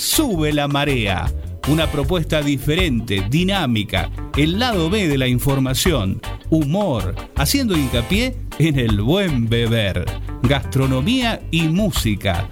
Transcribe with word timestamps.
Sube 0.00 0.50
la 0.54 0.66
marea. 0.66 1.30
Una 1.68 1.86
propuesta 1.86 2.40
diferente, 2.40 3.26
dinámica, 3.28 4.10
el 4.34 4.58
lado 4.58 4.88
B 4.88 5.06
de 5.06 5.18
la 5.18 5.28
información, 5.28 6.22
humor, 6.48 7.14
haciendo 7.36 7.76
hincapié 7.76 8.34
en 8.58 8.78
el 8.78 9.02
buen 9.02 9.46
beber, 9.46 10.06
gastronomía 10.40 11.42
y 11.50 11.68
música. 11.68 12.48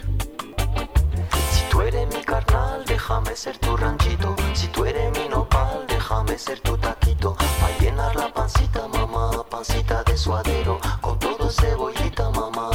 Si 1.51 1.63
tú 1.71 1.81
eres 1.81 2.07
mi 2.15 2.23
carnal, 2.23 2.85
déjame 2.87 3.35
ser 3.35 3.57
tu 3.57 3.79
ranchito. 3.79 4.37
Si 4.53 4.67
tú 4.67 4.85
eres 4.85 5.11
mi 5.19 5.31
nopal, 5.31 5.87
déjame 5.89 6.37
ser 6.37 6.61
tu 6.61 6.77
taquito. 6.77 7.35
Pa' 7.35 7.83
llenar 7.83 8.15
la 8.15 8.31
pancita, 8.31 8.87
mamá, 8.89 9.43
pancita 9.49 10.05
de 10.05 10.19
suadero. 10.19 10.79
Con 11.01 11.19
todo 11.19 11.49
cebollita, 11.51 12.29
mamá, 12.29 12.69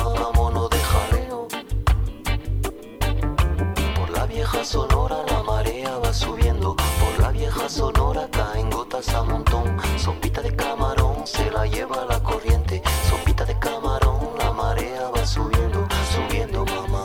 sonora 4.64 5.18
la 5.30 5.44
marea 5.44 5.98
va 5.98 6.14
subiendo. 6.14 6.76
Por 6.76 7.20
la 7.20 7.32
vieja 7.32 7.68
sonora 7.70 8.28
caen 8.32 8.70
gotas 8.70 9.10
a 9.10 9.24
montón. 9.24 9.76
Sopita 9.98 10.42
de 10.42 10.56
camarón 10.56 11.26
se 11.26 11.52
la 11.52 11.66
lleva 11.66 12.06
la 12.10 12.24
corriente. 12.24 12.82
Sopita 13.10 13.44
de 13.46 13.58
camarón, 13.60 14.30
la 14.40 14.52
marea 14.52 15.10
va 15.10 15.26
subiendo, 15.26 15.88
subiendo, 16.14 16.64
mamá. 16.66 17.04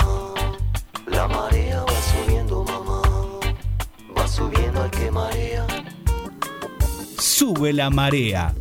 La 1.06 1.26
marea 1.26 1.82
va 1.82 2.00
subiendo, 2.12 2.62
mamá. 2.64 3.02
Va 4.16 4.28
subiendo 4.28 4.82
al 4.82 4.90
que 4.90 5.10
marea. 5.10 5.66
Sube 7.18 7.72
la 7.72 7.90
marea. 7.90 8.54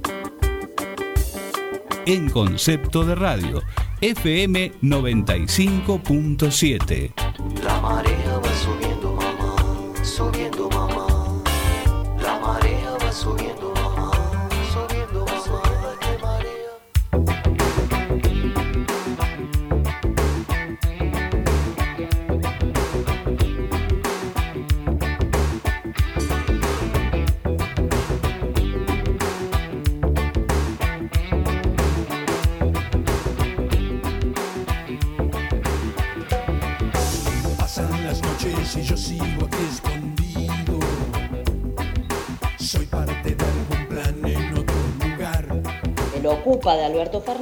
En 2.05 2.30
concepto 2.30 3.04
de 3.04 3.16
radio, 3.16 3.62
FM 4.02 4.72
95.7. 4.82 7.27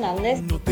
Alberto 0.05 0.21
Fernández. 0.25 0.41
No 0.41 0.59
tengo 0.59 0.64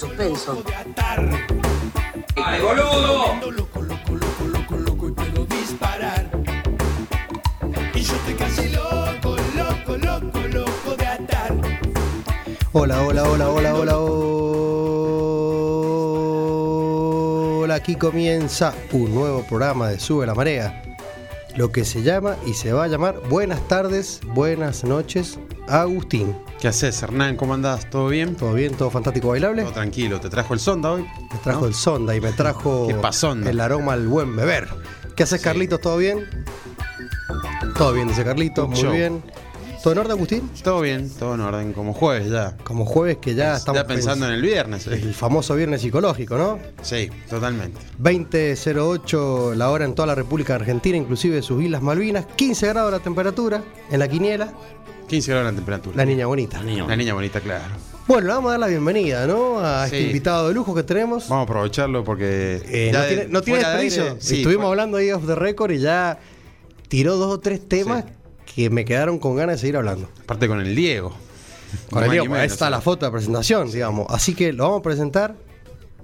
suspenso? 0.00 0.62
¡Ay, 2.36 2.60
boludo! 2.62 3.34
Loco, 3.50 3.82
loco, 3.82 4.14
loco, 4.14 4.44
loco, 4.46 4.76
loco 4.76 5.08
y 5.08 5.12
puedo 5.12 5.44
disparar. 5.44 6.30
Y 7.94 8.00
yo 8.00 8.14
estoy 8.14 8.34
casi 8.34 8.70
loco, 8.70 9.36
loco, 9.54 9.98
loco, 9.98 10.40
loco 10.48 10.96
de 10.96 11.06
atar. 11.06 11.54
Hola, 12.72 13.02
hola, 13.04 13.24
hola, 13.24 13.50
hola, 13.50 13.74
hola, 13.74 13.98
hola. 13.98 14.20
Aquí 17.74 17.94
comienza 17.96 18.72
un 18.92 19.14
nuevo 19.14 19.42
programa 19.42 19.90
de 19.90 20.00
Sube 20.00 20.26
la 20.26 20.34
Marea. 20.34 20.82
Lo 21.56 21.72
que 21.72 21.84
se 21.84 22.02
llama 22.02 22.36
y 22.46 22.54
se 22.54 22.72
va 22.72 22.84
a 22.84 22.88
llamar 22.88 23.20
Buenas 23.28 23.60
tardes, 23.68 24.20
buenas 24.34 24.82
noches, 24.82 25.38
Agustín. 25.68 26.34
¿Qué 26.60 26.68
haces, 26.68 27.02
Hernán? 27.02 27.36
¿Cómo 27.36 27.54
andás? 27.54 27.88
¿Todo 27.88 28.08
bien? 28.08 28.36
¿Todo 28.36 28.52
bien? 28.52 28.74
¿Todo 28.74 28.90
fantástico 28.90 29.28
bailable? 29.28 29.62
Todo 29.62 29.72
tranquilo. 29.72 30.20
¿Te 30.20 30.28
trajo 30.28 30.52
el 30.52 30.60
sonda 30.60 30.92
hoy? 30.92 31.02
Me 31.32 31.38
trajo 31.42 31.60
¿No? 31.62 31.66
el 31.68 31.74
sonda 31.74 32.14
y 32.14 32.20
me 32.20 32.32
trajo 32.32 32.88
el 33.46 33.60
aroma 33.60 33.94
al 33.94 34.06
buen 34.06 34.36
beber. 34.36 34.68
¿Qué 35.16 35.22
haces, 35.22 35.40
Sí. 35.40 35.44
Carlitos? 35.44 35.80
¿Todo 35.80 35.96
bien? 35.96 36.28
Todo 37.76 37.94
bien, 37.94 38.08
dice 38.08 38.24
Carlitos, 38.24 38.68
muy 38.68 38.78
show. 38.78 38.92
bien. 38.92 39.22
¿Todo 39.82 39.94
en 39.94 39.98
orden, 40.00 40.12
Agustín? 40.12 40.50
Todo 40.62 40.82
bien, 40.82 41.08
todo 41.18 41.34
en 41.34 41.40
orden, 41.40 41.72
como 41.72 41.94
jueves 41.94 42.28
ya. 42.30 42.54
Como 42.64 42.84
jueves 42.84 43.16
que 43.16 43.34
ya 43.34 43.56
estamos 43.56 43.80
ya 43.80 43.86
pensando 43.86 44.26
en 44.26 44.32
el 44.34 44.42
viernes. 44.42 44.86
¿eh? 44.86 44.92
el 45.02 45.14
famoso 45.14 45.54
viernes 45.56 45.80
psicológico, 45.80 46.36
¿no? 46.36 46.58
Sí, 46.82 47.08
totalmente. 47.30 47.80
20.08 48.02 49.54
la 49.54 49.70
hora 49.70 49.86
en 49.86 49.94
toda 49.94 50.06
la 50.08 50.14
República 50.14 50.54
Argentina, 50.56 50.98
inclusive 50.98 51.40
sus 51.40 51.62
Islas 51.62 51.80
Malvinas. 51.80 52.26
15 52.36 52.66
grados 52.68 52.92
la 52.92 52.98
temperatura 52.98 53.62
en 53.90 53.98
la 53.98 54.06
quiniela. 54.06 54.52
15 55.08 55.30
grados 55.30 55.50
la 55.50 55.56
temperatura. 55.56 55.96
La 55.96 56.04
niña 56.04 56.26
bonita. 56.26 56.62
La 56.62 56.96
niña 56.96 57.14
bonita, 57.14 57.40
claro. 57.40 57.64
Bueno, 58.06 58.26
le 58.28 58.34
vamos 58.34 58.48
a 58.48 58.52
dar 58.52 58.60
la 58.60 58.66
bienvenida, 58.66 59.26
¿no? 59.26 59.60
A 59.60 59.86
este 59.86 60.02
invitado 60.02 60.48
de 60.48 60.54
lujo 60.54 60.74
que 60.74 60.82
tenemos. 60.82 61.26
Vamos 61.28 61.48
a 61.48 61.50
aprovecharlo 61.50 62.04
porque. 62.04 62.60
Eh, 62.66 62.90
no 62.92 63.00
de- 63.00 63.08
tiene, 63.08 63.26
no 63.28 63.40
tiene 63.40 63.60
de 63.66 63.90
sí, 63.90 64.36
Estuvimos 64.36 64.64
fue- 64.64 64.70
hablando 64.72 64.98
ahí 64.98 65.10
off 65.10 65.26
the 65.26 65.34
record 65.36 65.70
y 65.70 65.78
ya 65.78 66.18
tiró 66.88 67.16
dos 67.16 67.32
o 67.34 67.40
tres 67.40 67.66
temas 67.66 68.04
Sí. 68.04 68.10
Que 68.54 68.70
me 68.70 68.84
quedaron 68.84 69.18
con 69.18 69.36
ganas 69.36 69.56
de 69.56 69.60
seguir 69.60 69.76
hablando. 69.76 70.08
Aparte 70.22 70.48
con 70.48 70.60
el 70.60 70.74
Diego. 70.74 71.12
Con 71.90 72.04
el 72.04 72.10
Diego, 72.10 72.34
ahí 72.34 72.46
está 72.46 72.68
la 72.70 72.80
foto 72.80 73.06
de 73.06 73.12
presentación, 73.12 73.70
digamos. 73.70 74.06
Así 74.10 74.34
que 74.34 74.52
lo 74.52 74.64
vamos 74.64 74.80
a 74.80 74.82
presentar 74.82 75.36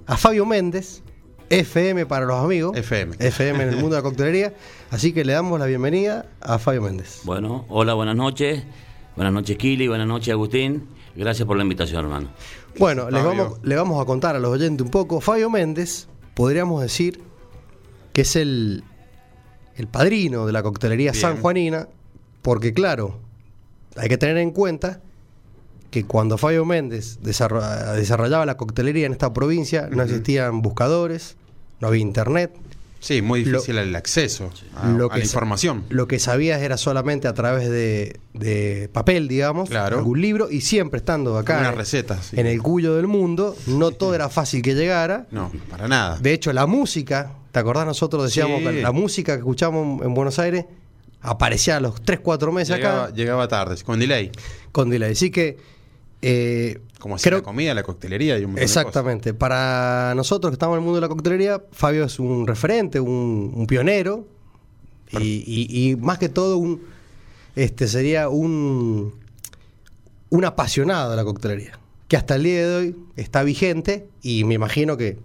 a 0.05 0.15
Fabio 0.17 0.45
Méndez, 0.45 1.01
FM 1.49 2.05
para 2.05 2.25
los 2.25 2.41
amigos. 2.43 2.75
FM. 2.77 3.15
FM 3.19 3.63
en 3.63 3.69
el 3.69 3.75
mundo 3.75 3.95
de 3.95 3.95
la 3.97 4.01
coctelería. 4.09 4.53
Así 4.91 5.11
que 5.13 5.25
le 5.25 5.33
damos 5.33 5.59
la 5.59 5.65
bienvenida 5.65 6.25
a 6.41 6.57
Fabio 6.59 6.81
Méndez. 6.81 7.21
Bueno, 7.23 7.65
hola, 7.69 7.93
buenas 7.93 8.15
noches. 8.15 8.63
Buenas 9.15 9.33
noches, 9.33 9.57
Kili. 9.57 9.87
Buenas 9.87 10.07
noches, 10.07 10.29
Agustín. 10.29 10.87
Gracias 11.15 11.45
por 11.47 11.57
la 11.57 11.63
invitación, 11.63 12.05
hermano. 12.05 12.29
Bueno, 12.77 13.09
les 13.09 13.21
Fabio. 13.23 13.43
vamos, 13.43 13.59
le 13.63 13.75
vamos 13.75 14.01
a 14.01 14.05
contar 14.05 14.35
a 14.35 14.39
los 14.39 14.51
oyentes 14.51 14.85
un 14.85 14.91
poco. 14.91 15.19
Fabio 15.19 15.49
Méndez, 15.49 16.07
podríamos 16.35 16.81
decir 16.81 17.21
que 18.13 18.21
es 18.21 18.35
el, 18.35 18.83
el 19.75 19.87
padrino 19.87 20.45
de 20.45 20.53
la 20.53 20.61
coctelería 20.63 21.11
Bien. 21.11 21.21
sanjuanina, 21.21 21.87
porque 22.47 22.73
claro, 22.73 23.19
hay 23.97 24.07
que 24.07 24.17
tener 24.17 24.37
en 24.37 24.51
cuenta 24.51 25.01
que 25.91 26.05
cuando 26.05 26.37
Fabio 26.37 26.63
Méndez 26.63 27.19
desarro- 27.21 27.61
desarrollaba 27.93 28.45
la 28.45 28.55
coctelería 28.55 29.05
en 29.05 29.11
esta 29.11 29.33
provincia, 29.33 29.89
no 29.91 30.01
existían 30.01 30.61
buscadores, 30.61 31.35
no 31.81 31.89
había 31.89 31.99
internet. 32.01 32.53
Sí, 33.01 33.21
muy 33.21 33.43
Lo- 33.43 33.57
difícil 33.59 33.77
el 33.79 33.93
acceso 33.97 34.49
a, 34.77 34.87
Lo 34.87 35.07
a 35.07 35.09
que 35.09 35.17
la 35.19 35.25
información. 35.25 35.83
Lo 35.89 36.07
que 36.07 36.19
sabías 36.19 36.61
era 36.61 36.77
solamente 36.77 37.27
a 37.27 37.33
través 37.33 37.69
de, 37.69 38.17
de 38.33 38.89
papel, 38.93 39.27
digamos, 39.27 39.67
Claro. 39.69 39.97
algún 39.97 40.21
libro, 40.21 40.49
y 40.49 40.61
siempre 40.61 40.99
estando 40.99 41.37
acá 41.37 41.59
Una 41.59 41.69
en- 41.71 41.75
receta, 41.75 42.21
sí. 42.21 42.39
en 42.39 42.47
el 42.47 42.61
cuyo 42.63 42.95
del 42.95 43.07
mundo, 43.07 43.57
no 43.67 43.91
todo 43.91 44.15
era 44.15 44.29
fácil 44.29 44.61
que 44.61 44.73
llegara. 44.73 45.27
No, 45.31 45.51
para 45.69 45.89
nada. 45.89 46.17
De 46.21 46.31
hecho, 46.31 46.53
la 46.53 46.65
música, 46.65 47.33
¿te 47.51 47.59
acordás? 47.59 47.85
Nosotros 47.85 48.23
decíamos 48.23 48.59
Sí. 48.59 48.65
que 48.67 48.81
la 48.81 48.93
música 48.93 49.33
que 49.33 49.39
escuchamos 49.39 50.01
en 50.01 50.13
Buenos 50.13 50.39
Aires 50.39 50.63
aparecía 51.29 51.77
a 51.77 51.79
los 51.79 52.01
3, 52.01 52.19
4 52.21 52.51
meses 52.51 52.75
llegaba, 52.75 53.03
acá 53.05 53.13
llegaba 53.15 53.47
tarde, 53.47 53.75
con 53.83 53.99
delay. 53.99 54.31
con 54.71 54.89
delay. 54.89 55.11
Así 55.11 55.29
que. 55.31 55.57
eh, 56.21 56.79
Como 56.99 57.15
hacía 57.15 57.29
creo- 57.29 57.39
la 57.39 57.43
comida, 57.43 57.73
la 57.75 57.83
coctelería 57.83 58.35
y 58.37 58.39
un 58.39 58.51
montón 58.51 58.55
de 58.55 58.63
Exactamente. 58.63 59.33
Para 59.35 60.13
nosotros 60.15 60.49
que 60.51 60.53
estamos 60.55 60.75
en 60.75 60.79
el 60.79 60.83
mundo 60.85 60.95
de 60.99 61.01
la 61.01 61.09
coctelería, 61.09 61.61
Fabio 61.71 62.05
es 62.05 62.19
un 62.19 62.47
referente, 62.47 62.99
un, 62.99 63.51
un 63.55 63.67
pionero 63.67 64.27
y, 65.11 65.43
y- 65.45 65.89
y 65.91 65.95
más 65.95 66.17
que 66.17 66.27
todo 66.29 66.57
un 66.57 66.81
este 67.55 67.87
sería 67.87 68.29
un 68.29 69.13
un 70.29 70.45
apasionado 70.45 71.11
de 71.11 71.15
la 71.17 71.23
coctelería 71.23 71.79
que 72.07 72.17
hasta 72.17 72.35
el 72.35 72.43
día 72.43 72.67
de 72.67 72.75
hoy 72.75 72.95
está 73.15 73.43
vigente 73.43 74.07
y 74.21 74.43
me 74.43 74.55
imagino 74.55 74.97
que 74.97 75.17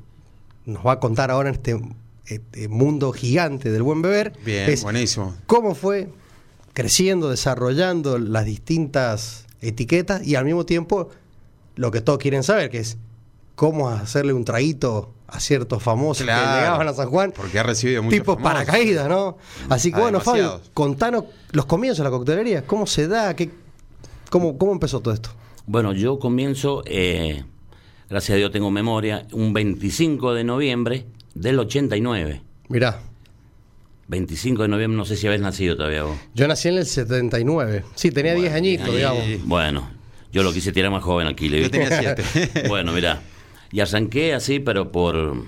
nos 0.67 0.87
va 0.87 0.93
a 0.93 1.01
contar 1.01 1.31
ahora 1.31 1.49
en 1.49 1.55
este, 1.57 1.81
este 2.35 2.69
mundo 2.69 3.13
gigante 3.13 3.71
del 3.71 3.83
buen 3.83 4.03
beber. 4.03 4.33
Bien, 4.45 4.69
es 4.71 4.83
buenísimo. 4.83 5.35
cómo 5.47 5.75
fue 5.75 6.11
creciendo, 6.73 7.29
desarrollando 7.31 8.19
las 8.19 8.45
distintas 8.45 9.47
etiquetas 9.61 10.27
y 10.27 10.35
al 10.37 10.45
mismo 10.45 10.65
tiempo 10.67 11.09
lo 11.77 11.91
que 11.91 12.01
todos 12.01 12.19
quieren 12.19 12.43
saber, 12.43 12.71
que 12.71 12.79
es 12.79 12.97
cómo 13.55 13.89
hacerle 13.91 14.33
un 14.33 14.45
traguito 14.45 15.13
a 15.27 15.41
ciertos 15.41 15.83
famosos 15.83 16.25
Claro, 16.25 16.43
que 16.55 16.59
llegaban 16.61 16.89
a 16.89 16.93
San 16.95 17.09
Juan. 17.09 17.33
porque 17.35 17.59
ha 17.59 17.63
recibido 17.63 18.03
muchos 18.03 18.19
Tipo 18.19 18.35
famosos. 18.35 18.53
paracaídas, 18.53 19.09
¿no? 19.09 19.39
Así 19.69 19.91
que 19.91 19.97
Ah, 19.99 20.01
bueno, 20.03 20.21
Fabio, 20.21 20.61
contanos 20.75 21.25
los 21.53 21.65
comienzos 21.67 21.99
de 21.99 22.05
la 22.05 22.11
coctelería, 22.11 22.67
cómo 22.67 22.87
se 22.87 23.09
da, 23.09 23.35
qué, 23.37 23.51
cómo, 24.31 24.59
cómo 24.59 24.73
empezó 24.73 25.01
todo 25.01 25.15
esto. 25.15 25.31
Bueno, 25.67 25.93
yo 25.95 26.19
comienzo, 26.19 26.83
eh, 26.87 27.45
gracias 28.11 28.35
a 28.35 28.37
Dios 28.39 28.51
tengo 28.53 28.71
memoria, 28.71 29.27
un 29.33 29.53
25 29.55 30.35
de 30.35 30.45
noviembre 30.45 31.07
del 31.35 31.59
89. 31.59 32.43
Mirá, 32.69 33.01
25 34.09 34.63
de 34.63 34.69
noviembre, 34.69 34.97
no 34.97 35.05
sé 35.05 35.17
si 35.17 35.27
habéis 35.27 35.43
nacido 35.43 35.77
todavía 35.77 36.03
vos. 36.05 36.17
yo 36.35 36.47
nací 36.49 36.69
en 36.69 36.77
el 36.79 36.87
79. 36.87 37.85
Sí, 37.95 38.11
tenía 38.11 38.35
10 38.35 38.53
añitos, 38.53 38.89
Ahí, 38.89 38.97
digamos. 38.97 39.25
Bueno, 39.47 39.91
yo 40.33 40.43
lo 40.43 40.53
quise 40.53 40.73
tirar 40.73 40.91
más 40.91 41.03
joven 41.03 41.27
aquí. 41.29 41.49
le 41.49 41.63
Yo 41.63 41.71
tenía 41.71 41.99
siete. 41.99 42.23
bueno, 42.69 42.93
mira, 42.93 43.23
y 43.71 43.81
arranqué 43.81 44.35
así, 44.35 44.59
pero 44.61 44.93
por... 44.93 45.45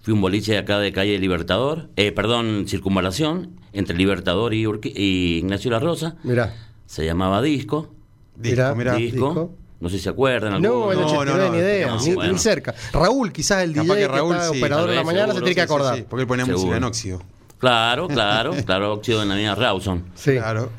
Fui 0.00 0.12
un 0.14 0.20
boliche 0.20 0.52
de 0.52 0.58
acá 0.58 0.78
de 0.78 0.92
calle 0.92 1.18
Libertador, 1.18 1.88
eh, 1.96 2.12
perdón, 2.12 2.66
Circunvalación, 2.68 3.58
entre 3.72 3.96
Libertador 3.96 4.54
y, 4.54 4.64
Urqui- 4.64 4.92
y 4.94 5.38
Ignacio 5.38 5.68
La 5.70 5.80
Rosa. 5.80 6.16
Mirá. 6.22 6.54
Se 6.86 7.04
llamaba 7.04 7.42
Disco. 7.42 7.92
Mirá, 8.36 8.66
Disco, 8.66 8.76
mirá. 8.76 8.94
Disco. 8.94 9.26
disco. 9.28 9.54
No 9.80 9.88
sé 9.90 9.96
si 9.98 10.04
se 10.04 10.08
acuerdan. 10.10 10.60
No, 10.62 10.90
algunos. 10.90 10.92
el 10.92 11.00
No, 11.00 11.06
89 11.20 11.44
no, 11.48 11.52
ni 11.52 11.58
idea, 11.58 11.86
no, 11.88 12.00
ni, 12.02 12.14
bueno. 12.14 12.32
ni 12.32 12.38
cerca. 12.38 12.74
Raúl, 12.92 13.32
quizás 13.32 13.62
el 13.64 13.74
Capaz 13.74 13.94
DJ 13.94 14.06
que 14.06 14.08
Raúl, 14.08 14.34
que 14.34 14.40
está 14.40 14.52
sí, 14.52 14.58
operador 14.58 14.90
en 14.90 14.96
la 14.96 15.04
mañana 15.04 15.26
se 15.34 15.40
tiene 15.40 15.54
que 15.54 15.60
sí, 15.60 15.64
acordar. 15.64 15.96
sí, 15.96 16.04
porque 16.08 16.22
él 16.22 16.26
ponía 16.28 16.44
Seguro. 16.46 16.60
música 16.62 16.76
en 16.78 16.84
óxido. 16.84 17.22
Claro, 17.58 18.08
claro, 18.08 18.52
claro, 18.64 18.92
óxido 18.94 19.22
en 19.22 19.28
la 19.28 19.34
avenida 19.34 19.54
Rawson. 19.54 20.04
Sí. 20.14 20.32
Claro. 20.32 20.70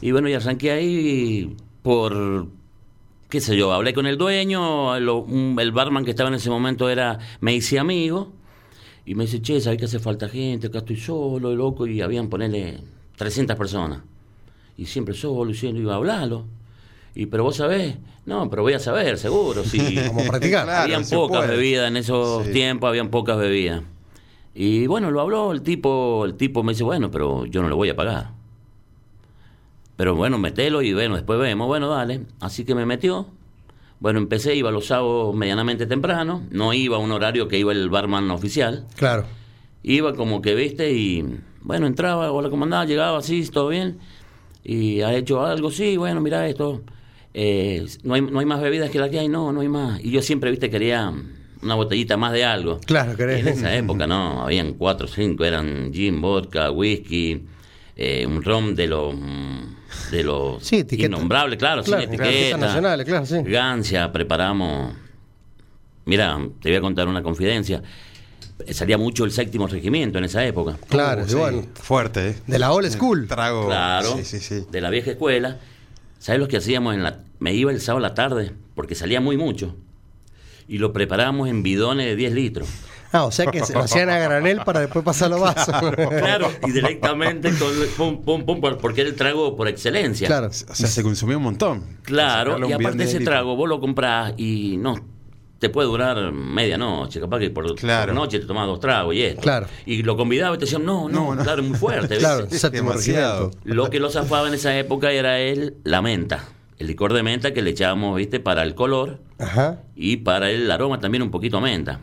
Y 0.00 0.10
bueno, 0.12 0.28
y 0.28 0.34
arranqué 0.34 0.70
ahí 0.72 1.56
por, 1.82 2.46
qué 3.28 3.40
sé 3.40 3.56
yo, 3.56 3.72
hablé 3.72 3.94
con 3.94 4.06
el 4.06 4.16
dueño, 4.18 4.96
el 4.96 5.72
barman 5.72 6.04
que 6.04 6.10
estaba 6.10 6.28
en 6.28 6.34
ese 6.34 6.50
momento 6.50 6.88
era, 6.88 7.18
me 7.40 7.54
hice 7.54 7.78
amigo, 7.78 8.32
y 9.04 9.14
me 9.14 9.24
dice, 9.24 9.40
che, 9.40 9.60
¿sabes 9.60 9.78
que 9.78 9.84
hace 9.84 10.00
falta 10.00 10.28
gente? 10.28 10.66
Acá 10.66 10.78
estoy 10.78 10.96
solo, 10.96 11.54
loco, 11.54 11.86
y 11.86 12.00
habían, 12.00 12.28
ponerle 12.28 12.80
300 13.16 13.56
personas. 13.56 14.00
Y 14.76 14.86
siempre 14.86 15.14
solo, 15.14 15.50
y 15.52 15.54
siempre 15.54 15.82
iba 15.82 15.92
a 15.92 15.96
hablarlo. 15.96 16.44
Y, 17.16 17.26
pero 17.26 17.42
vos 17.44 17.56
sabés, 17.56 17.96
no, 18.26 18.48
pero 18.50 18.62
voy 18.62 18.74
a 18.74 18.78
saber, 18.78 19.16
seguro, 19.18 19.64
si... 19.64 19.96
Como 20.08 20.24
practicar. 20.26 20.64
Claro, 20.64 20.82
habían 20.82 21.04
pocas 21.08 21.38
puede. 21.46 21.56
bebidas 21.56 21.88
en 21.88 21.96
esos 21.96 22.44
Sí. 22.46 22.52
tiempos, 22.52 22.88
habían 22.88 23.08
pocas 23.08 23.38
bebidas. 23.38 23.82
Y 24.54 24.86
bueno, 24.86 25.10
lo 25.10 25.20
habló 25.22 25.52
el 25.52 25.62
tipo, 25.62 26.24
el 26.26 26.34
tipo 26.34 26.62
me 26.62 26.72
dice, 26.72 26.84
bueno, 26.84 27.10
pero 27.10 27.46
yo 27.46 27.62
no 27.62 27.68
le 27.68 27.74
voy 27.74 27.88
a 27.88 27.96
pagar. 27.96 28.30
Pero 29.96 30.14
bueno, 30.14 30.38
metelo 30.38 30.82
y 30.82 30.92
bueno, 30.92 31.14
después 31.14 31.38
vemos, 31.38 31.66
bueno, 31.66 31.88
dale. 31.88 32.22
Así 32.40 32.64
que 32.64 32.74
me 32.74 32.84
metió. 32.84 33.26
Bueno, 33.98 34.18
empecé, 34.18 34.54
iba 34.54 34.70
los 34.70 34.86
sábados 34.86 35.34
medianamente 35.34 35.86
temprano, 35.86 36.42
no 36.50 36.74
iba 36.74 36.96
a 36.96 37.00
un 37.00 37.12
horario 37.12 37.48
que 37.48 37.58
iba 37.58 37.72
el 37.72 37.88
barman 37.88 38.30
oficial. 38.30 38.86
Claro. 38.96 39.24
Iba 39.82 40.14
como 40.14 40.42
que, 40.42 40.54
viste, 40.54 40.92
y 40.92 41.24
bueno, 41.62 41.86
entraba, 41.86 42.30
hola, 42.30 42.50
¿cómo 42.50 42.64
andás? 42.64 42.86
Llegaba 42.86 43.16
así, 43.18 43.42
todo 43.48 43.68
bien. 43.68 43.98
Y 44.62 45.00
ha 45.00 45.14
hecho 45.14 45.42
algo, 45.46 45.70
sí, 45.70 45.96
bueno, 45.96 46.20
mira 46.20 46.46
esto. 46.46 46.82
Eh, 47.38 47.86
no, 48.02 48.14
hay, 48.14 48.22
no 48.22 48.38
hay 48.40 48.46
más 48.46 48.62
bebidas 48.62 48.88
que 48.88 48.98
la 48.98 49.10
que 49.10 49.18
hay, 49.18 49.28
no, 49.28 49.52
no 49.52 49.60
hay 49.60 49.68
más. 49.68 50.00
Y 50.02 50.10
yo 50.10 50.22
siempre, 50.22 50.50
viste, 50.50 50.70
quería 50.70 51.12
una 51.62 51.74
botellita 51.74 52.16
más 52.16 52.32
de 52.32 52.44
algo. 52.46 52.80
Claro, 52.86 53.14
querés. 53.14 53.40
En 53.40 53.48
esa 53.48 53.74
época, 53.76 54.06
no, 54.06 54.42
habían 54.42 54.72
cuatro 54.72 55.04
o 55.06 55.08
cinco, 55.10 55.44
eran 55.44 55.92
gin, 55.92 56.22
vodka, 56.22 56.70
whisky, 56.70 57.44
eh, 57.94 58.24
un 58.26 58.42
rom 58.42 58.74
de 58.74 58.86
los 58.86 59.14
de 60.10 60.22
los 60.24 60.62
Sí, 60.66 60.86
innombrables, 60.92 61.58
claro, 61.58 61.82
Claro, 61.82 62.02
sin 62.04 62.14
etiqueta. 62.14 62.56
nacionales, 62.56 63.04
claro, 63.06 63.26
sí. 63.26 63.36
Gancia, 63.44 64.10
preparamos. 64.12 64.94
Mira, 66.06 66.38
te 66.62 66.70
voy 66.70 66.76
a 66.76 66.80
contar 66.80 67.06
una 67.06 67.22
confidencia. 67.22 67.82
Salía 68.70 68.96
mucho 68.96 69.24
el 69.26 69.30
séptimo 69.32 69.66
regimiento 69.66 70.16
en 70.16 70.24
esa 70.24 70.42
época. 70.46 70.78
Claro, 70.88 71.24
Uh, 71.24 71.28
sí, 71.28 71.34
bueno, 71.34 71.62
Fuerte, 71.74 72.30
¿eh? 72.30 72.36
de 72.46 72.58
la 72.58 72.72
old 72.72 72.88
school. 72.90 73.26
Trago. 73.28 73.66
Claro, 73.66 74.16
Sí, 74.16 74.24
sí, 74.24 74.40
sí. 74.40 74.64
de 74.70 74.80
la 74.80 74.88
vieja 74.88 75.10
escuela. 75.10 75.58
¿Sabes 76.18 76.40
lo 76.40 76.48
que 76.48 76.56
hacíamos 76.56 76.94
en 76.94 77.02
la 77.02 77.20
me 77.38 77.52
iba 77.54 77.70
el 77.70 77.80
sábado 77.80 78.04
a 78.04 78.08
la 78.08 78.14
tarde 78.14 78.52
porque 78.74 78.94
salía 78.94 79.20
muy 79.20 79.36
mucho 79.36 79.76
y 80.68 80.78
lo 80.78 80.92
preparábamos 80.92 81.48
en 81.48 81.62
bidones 81.62 82.06
de 82.06 82.16
10 82.16 82.32
litros. 82.32 82.68
Ah, 83.12 83.24
o 83.24 83.30
sea 83.30 83.46
que 83.46 83.64
se 83.64 83.72
lo 83.72 83.80
hacían 83.80 84.08
a 84.10 84.18
granel 84.18 84.60
para 84.64 84.80
después 84.80 85.04
pasar 85.04 85.30
los 85.30 85.40
vasos. 85.40 85.74
Claro, 86.18 86.50
y 86.66 86.72
directamente 86.72 87.50
con 87.56 87.70
pum 87.96 88.22
pum 88.24 88.44
pum 88.44 88.60
por- 88.60 88.78
porque 88.78 89.02
era 89.02 89.10
el 89.10 89.16
trago 89.16 89.54
por 89.56 89.68
excelencia. 89.68 90.26
Claro. 90.26 90.48
O 90.48 90.52
sea, 90.52 90.88
se 90.88 91.02
consumió 91.02 91.36
un 91.36 91.44
montón. 91.44 91.84
Claro, 92.02 92.58
y 92.68 92.72
aparte 92.72 92.98
de 92.98 93.04
ese 93.04 93.20
trago 93.20 93.54
vos 93.54 93.68
lo 93.68 93.80
comprás 93.80 94.34
y 94.36 94.76
no 94.78 94.96
te 95.58 95.70
puede 95.70 95.88
durar 95.88 96.32
medianoche, 96.32 97.18
capaz 97.20 97.38
que 97.38 97.50
por, 97.50 97.74
Claro. 97.76 98.12
por 98.12 98.14
noche 98.22 98.38
te 98.38 98.46
tomás 98.46 98.66
dos 98.66 98.78
tragos 98.80 99.14
y 99.14 99.22
esto. 99.22 99.40
Claro. 99.40 99.66
Y 99.86 100.02
lo 100.02 100.16
convidaba 100.16 100.54
y 100.54 100.58
te 100.58 100.64
decían, 100.66 100.84
no, 100.84 101.08
no, 101.08 101.26
No, 101.28 101.34
no. 101.34 101.42
claro, 101.42 101.62
es 101.62 101.68
muy 101.68 101.78
fuerte. 101.78 102.16
¿viste? 102.16 102.18
Claro, 102.18 102.46
Demasiado. 102.70 103.50
Lo 103.64 103.88
que 103.90 103.98
lo 104.00 104.10
zafaba 104.10 104.48
en 104.48 104.54
esa 104.54 104.76
época 104.78 105.12
era 105.12 105.38
el, 105.40 105.74
la 105.84 106.02
menta, 106.02 106.44
el 106.78 106.86
licor 106.88 107.12
de 107.14 107.22
menta 107.22 107.52
que 107.54 107.62
le 107.62 107.70
echábamos, 107.70 108.16
viste, 108.16 108.38
para 108.40 108.62
el 108.64 108.74
color 108.74 109.18
Ajá. 109.38 109.80
y 109.94 110.18
para 110.18 110.50
el 110.50 110.70
aroma 110.70 111.00
también 111.00 111.22
un 111.22 111.30
poquito 111.30 111.56
a 111.58 111.60
menta. 111.62 112.00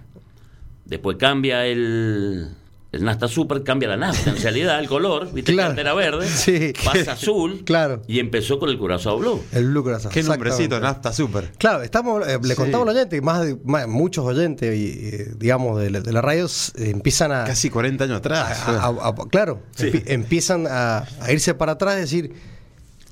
Después 0.85 1.17
cambia 1.17 1.65
el, 1.67 2.49
el 2.93 3.03
nafta 3.03 3.27
super, 3.27 3.63
cambia 3.63 3.89
la 3.89 3.97
nafta, 3.97 4.29
en 4.29 4.37
realidad 4.41 4.79
el 4.79 4.87
color, 4.87 5.33
viste, 5.33 5.51
Claro. 5.51 5.73
que 5.75 5.81
antes 5.81 5.83
era 5.83 5.93
verde, 5.95 6.27
Sí. 6.29 6.73
pasa 6.85 7.13
azul 7.13 7.63
Claro. 7.65 8.01
y 8.07 8.19
empezó 8.19 8.59
con 8.59 8.69
el 8.69 8.77
curazao 8.77 9.17
blue. 9.17 9.43
El 9.51 9.67
Blue 9.69 9.83
Corazón. 9.83 10.11
Qué 10.11 10.23
nombrecito, 10.23 10.79
nafta 10.79 11.11
super. 11.11 11.51
Claro, 11.57 11.81
estamos, 11.83 12.25
eh, 12.27 12.37
le 12.41 12.49
Sí. 12.49 12.55
contamos 12.55 12.87
a 12.87 12.91
los 12.91 12.95
oyentes, 12.95 13.21
más 13.21 13.41
de 13.45 13.57
más- 13.65 13.87
muchos 13.87 14.23
oyentes, 14.23 14.77
y, 14.77 15.07
eh, 15.15 15.27
digamos, 15.37 15.81
de, 15.81 15.89
la- 15.89 15.99
de 16.01 16.13
las 16.13 16.23
radios 16.23 16.71
eh, 16.77 16.91
empiezan 16.91 17.31
a, 17.31 17.43
Casi 17.45 17.69
40 17.69 18.03
años 18.05 18.17
atrás. 18.17 18.59
a- 18.67 18.85
a- 18.85 19.07
a- 19.09 19.15
claro, 19.29 19.63
Sí. 19.75 19.91
empiezan 20.05 20.67
a, 20.69 20.99
a 21.19 21.31
irse 21.31 21.55
para 21.55 21.71
atrás 21.73 21.97
y 21.97 22.01
decir, 22.01 22.33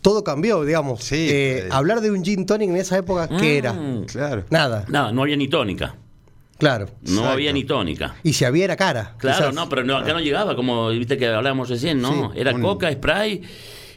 todo 0.03 0.23
cambió, 0.23 0.63
digamos. 0.63 1.03
Sí, 1.03 1.15
Eh, 1.15 1.57
eh. 1.65 1.69
hablar 1.71 2.01
de 2.01 2.11
un 2.11 2.23
gin 2.23 2.45
tonic 2.45 2.69
en 2.69 2.75
esa 2.75 2.97
época, 2.97 3.27
¿qué 3.39 3.57
era? 3.57 3.73
Mm. 3.73 4.05
Claro. 4.05 4.43
Nada, 4.49 4.85
No, 4.89 5.11
no 5.11 5.23
había 5.23 5.35
ni 5.37 5.47
tónica. 5.47 5.95
Claro. 6.61 6.85
No 7.01 7.09
Exacto. 7.11 7.29
había 7.31 7.51
ni 7.51 7.63
tónica. 7.63 8.15
Y 8.23 8.33
si 8.33 8.45
había 8.45 8.65
era 8.65 8.75
cara. 8.77 9.15
Claro, 9.17 9.37
quizás. 9.39 9.55
no, 9.55 9.67
pero 9.67 9.83
no, 9.83 9.97
acá 9.97 10.13
no 10.13 10.19
llegaba, 10.19 10.55
como 10.55 10.89
viste 10.89 11.17
que 11.17 11.25
hablábamos 11.27 11.67
recién, 11.69 11.99
no. 11.99 12.31
Sí, 12.33 12.39
Era 12.39 12.53
un- 12.53 12.61
coca, 12.61 12.91
spray 12.91 13.41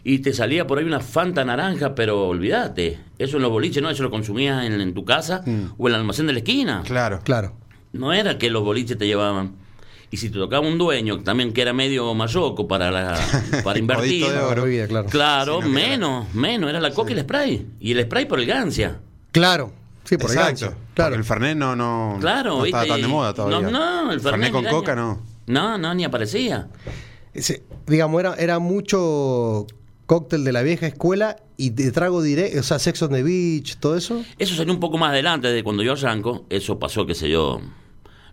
y 0.02 0.18
te 0.20 0.32
salía 0.32 0.66
por 0.66 0.78
ahí 0.78 0.84
una 0.84 1.00
fanta 1.00 1.44
naranja, 1.44 1.94
pero 1.94 2.26
olvídate. 2.28 2.98
Eso 3.18 3.36
en 3.36 3.42
los 3.42 3.50
boliches, 3.52 3.82
no, 3.82 3.90
eso 3.90 4.02
lo 4.02 4.10
consumías 4.10 4.64
en, 4.64 4.80
en 4.80 4.94
tu 4.94 5.04
casa 5.04 5.42
o 5.78 5.88
en 5.88 5.94
el 5.94 6.00
almacén 6.00 6.26
de 6.26 6.32
la 6.32 6.38
esquina. 6.40 6.82
Claro. 6.84 7.20
Claro. 7.22 7.56
No 7.92 8.12
era 8.12 8.38
que 8.38 8.48
los 8.50 8.62
boliches 8.64 8.98
te 8.98 9.06
llevaban. 9.06 9.56
Y 10.10 10.16
si 10.16 10.30
te 10.30 10.38
tocaba 10.38 10.66
un 10.66 10.78
dueño 10.78 11.20
también 11.24 11.52
que 11.52 11.62
era 11.62 11.72
medio 11.72 12.12
mayoco 12.14 12.68
para, 12.68 12.90
la, 12.90 13.18
para 13.64 13.78
invertir. 13.78 14.26
De 14.28 14.38
oro. 14.38 14.64
Claro. 14.88 15.08
Claro, 15.08 15.60
menos, 15.62 16.32
menos. 16.34 16.70
Era 16.70 16.80
la 16.80 16.90
coca 16.92 17.10
y 17.10 17.14
el 17.14 17.20
spray. 17.22 17.66
Y 17.80 17.92
el 17.92 18.02
spray 18.04 18.26
por 18.26 18.38
el 18.40 18.46
gancia. 18.46 19.00
Claro. 19.32 19.72
Sí, 20.04 20.16
por 20.18 20.30
el 20.30 20.36
Exacto. 20.36 20.66
gancho. 20.66 20.76
Porque 20.78 20.94
Claro. 20.94 21.14
el 21.16 21.24
Fernet 21.24 21.56
no, 21.56 21.74
no, 21.76 22.18
Claro, 22.20 22.58
no 22.58 22.64
estaba 22.66 22.86
tan 22.86 23.00
de 23.00 23.08
moda 23.08 23.34
todavía. 23.34 23.70
No, 23.70 24.04
no, 24.04 24.12
el 24.12 24.20
Fernet 24.20 24.52
con 24.52 24.60
miraña. 24.60 24.78
coca 24.78 24.94
no. 24.94 25.20
No, 25.46 25.76
no, 25.78 25.94
ni 25.94 26.04
aparecía. 26.04 26.68
Ese, 27.32 27.62
digamos, 27.86 28.20
era, 28.20 28.34
era 28.36 28.58
mucho 28.58 29.66
cóctel 30.06 30.44
de 30.44 30.52
la 30.52 30.62
vieja 30.62 30.86
escuela 30.86 31.36
y 31.56 31.70
de 31.70 31.90
trago 31.92 32.22
directo, 32.22 32.60
o 32.60 32.62
sea, 32.62 32.78
Sex 32.78 33.00
on 33.02 33.10
the 33.12 33.22
Beach, 33.22 33.76
todo 33.78 33.96
eso. 33.96 34.22
Eso 34.38 34.54
salió 34.54 34.72
un 34.72 34.80
poco 34.80 34.98
más 34.98 35.10
adelante 35.10 35.48
de 35.48 35.64
cuando 35.64 35.82
yo 35.82 35.92
arranco. 35.94 36.44
Eso 36.50 36.78
pasó, 36.78 37.06
qué 37.06 37.14
sé 37.14 37.28
yo, 37.30 37.60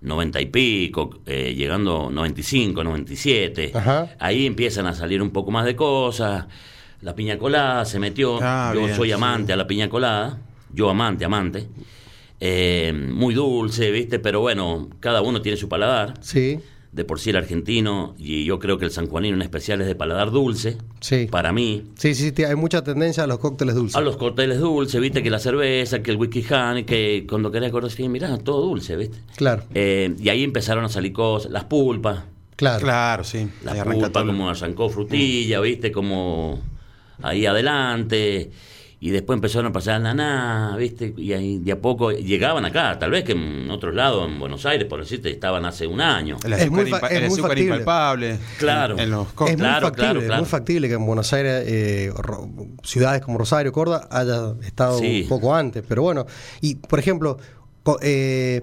90 0.01 0.41
y 0.41 0.45
pico, 0.47 1.11
eh, 1.25 1.53
llegando 1.55 2.09
95, 2.11 2.83
97. 2.83 3.71
Ajá. 3.73 4.09
Ahí 4.19 4.45
empiezan 4.45 4.87
a 4.87 4.93
salir 4.93 5.21
un 5.21 5.29
poco 5.31 5.51
más 5.51 5.65
de 5.65 5.75
cosas. 5.75 6.45
La 7.01 7.15
piña 7.15 7.37
colada 7.37 7.85
se 7.85 7.99
metió. 7.99 8.37
Ah, 8.41 8.71
yo 8.75 8.81
bien, 8.83 8.95
soy 8.95 9.09
sí. 9.09 9.13
amante 9.13 9.53
a 9.53 9.55
la 9.55 9.65
piña 9.67 9.89
colada. 9.89 10.37
Yo 10.73 10.89
amante, 10.89 11.25
amante. 11.25 11.67
Eh, 12.39 12.91
muy 12.93 13.33
dulce, 13.33 13.91
¿viste? 13.91 14.19
Pero 14.19 14.41
bueno, 14.41 14.89
cada 14.99 15.21
uno 15.21 15.41
tiene 15.41 15.57
su 15.57 15.69
paladar. 15.69 16.15
Sí, 16.21 16.59
De 16.91 17.05
por 17.05 17.19
sí 17.19 17.29
el 17.29 17.35
argentino, 17.37 18.15
y 18.17 18.43
yo 18.45 18.57
creo 18.59 18.77
que 18.77 18.83
el 18.85 18.91
sanjuanino 18.91 19.35
en 19.35 19.41
especial 19.43 19.79
es 19.79 19.87
de 19.87 19.95
paladar 19.95 20.31
dulce. 20.31 20.77
Sí. 20.99 21.27
Para 21.31 21.53
mí, 21.53 21.83
sí, 21.95 22.15
sí, 22.15 22.33
sí, 22.35 22.43
hay 22.43 22.55
mucha 22.55 22.83
tendencia 22.83 23.23
a 23.23 23.27
los 23.27 23.37
cócteles 23.39 23.75
dulces. 23.75 23.95
a 23.95 24.01
los 24.01 24.17
cócteles 24.17 24.59
dulces, 24.59 24.99
viste, 24.99 25.21
que 25.23 25.29
la 25.29 25.39
cerveza, 25.39 26.01
que 26.03 26.11
el 26.11 26.17
whisky 26.17 26.43
honey, 26.51 26.83
que 26.83 27.25
cuando 27.29 27.49
querés 27.51 27.69
acordar, 27.69 27.91
sí, 27.91 28.09
mirá, 28.09 28.37
todo 28.39 28.61
dulce, 28.61 28.97
viste. 28.97 29.19
Claro, 29.37 29.63
Eh, 29.73 30.15
y 30.19 30.27
ahí 30.29 30.43
empezaron 30.43 30.83
a 30.83 30.89
salir 30.89 31.13
cosas, 31.13 31.51
las 31.51 31.63
pulpas, 31.65 32.23
claro. 32.57 32.81
Claro, 32.83 33.23
sí. 33.23 33.47
las 33.63 33.77
pulpas 33.85 34.11
todo. 34.11 34.25
como 34.25 34.49
arrancó 34.49 34.89
frutilla, 34.89 35.59
viste, 35.61 35.91
como 35.93 36.59
ahí 37.21 37.45
adelante. 37.45 38.51
Y 39.03 39.09
después 39.09 39.35
empezaron 39.35 39.65
a 39.65 39.73
pasar 39.73 39.99
naná, 39.99 40.75
viste, 40.77 41.11
y 41.17 41.33
ahí 41.33 41.57
de 41.57 41.71
a 41.71 41.81
poco 41.81 42.11
llegaban 42.11 42.65
acá, 42.65 42.99
tal 42.99 43.09
vez 43.09 43.23
que 43.23 43.31
en 43.31 43.67
otros 43.71 43.95
lados, 43.95 44.29
en 44.29 44.37
Buenos 44.39 44.63
Aires, 44.67 44.87
por 44.87 44.99
decirte, 44.99 45.31
estaban 45.31 45.65
hace 45.65 45.87
un 45.87 46.01
año. 46.01 46.37
El 46.45 46.53
Es 46.53 46.69
muy 46.69 46.81
es 46.83 46.87
el 47.09 47.27
muy 47.29 47.39
azúcar 47.39 47.57
impalpable. 47.57 48.37
Claro. 48.59 48.93
En, 48.93 48.99
en 48.99 49.09
los 49.09 49.27
Es 49.29 49.35
muy 49.39 49.55
Claro, 49.55 49.87
factible, 49.87 50.07
claro, 50.19 50.21
es 50.21 50.37
muy 50.37 50.45
factible 50.47 50.87
que 50.87 50.93
en 50.93 51.05
Buenos 51.07 51.33
Aires, 51.33 51.63
eh, 51.65 52.13
ciudades 52.83 53.23
como 53.23 53.39
Rosario, 53.39 53.71
Córdoba, 53.71 54.07
haya 54.11 54.53
estado 54.63 54.99
Sí. 54.99 55.21
un 55.23 55.29
poco 55.29 55.55
antes. 55.55 55.83
Pero 55.87 56.03
bueno, 56.03 56.27
y 56.61 56.75
por 56.75 56.99
ejemplo, 56.99 57.39
eh, 58.03 58.61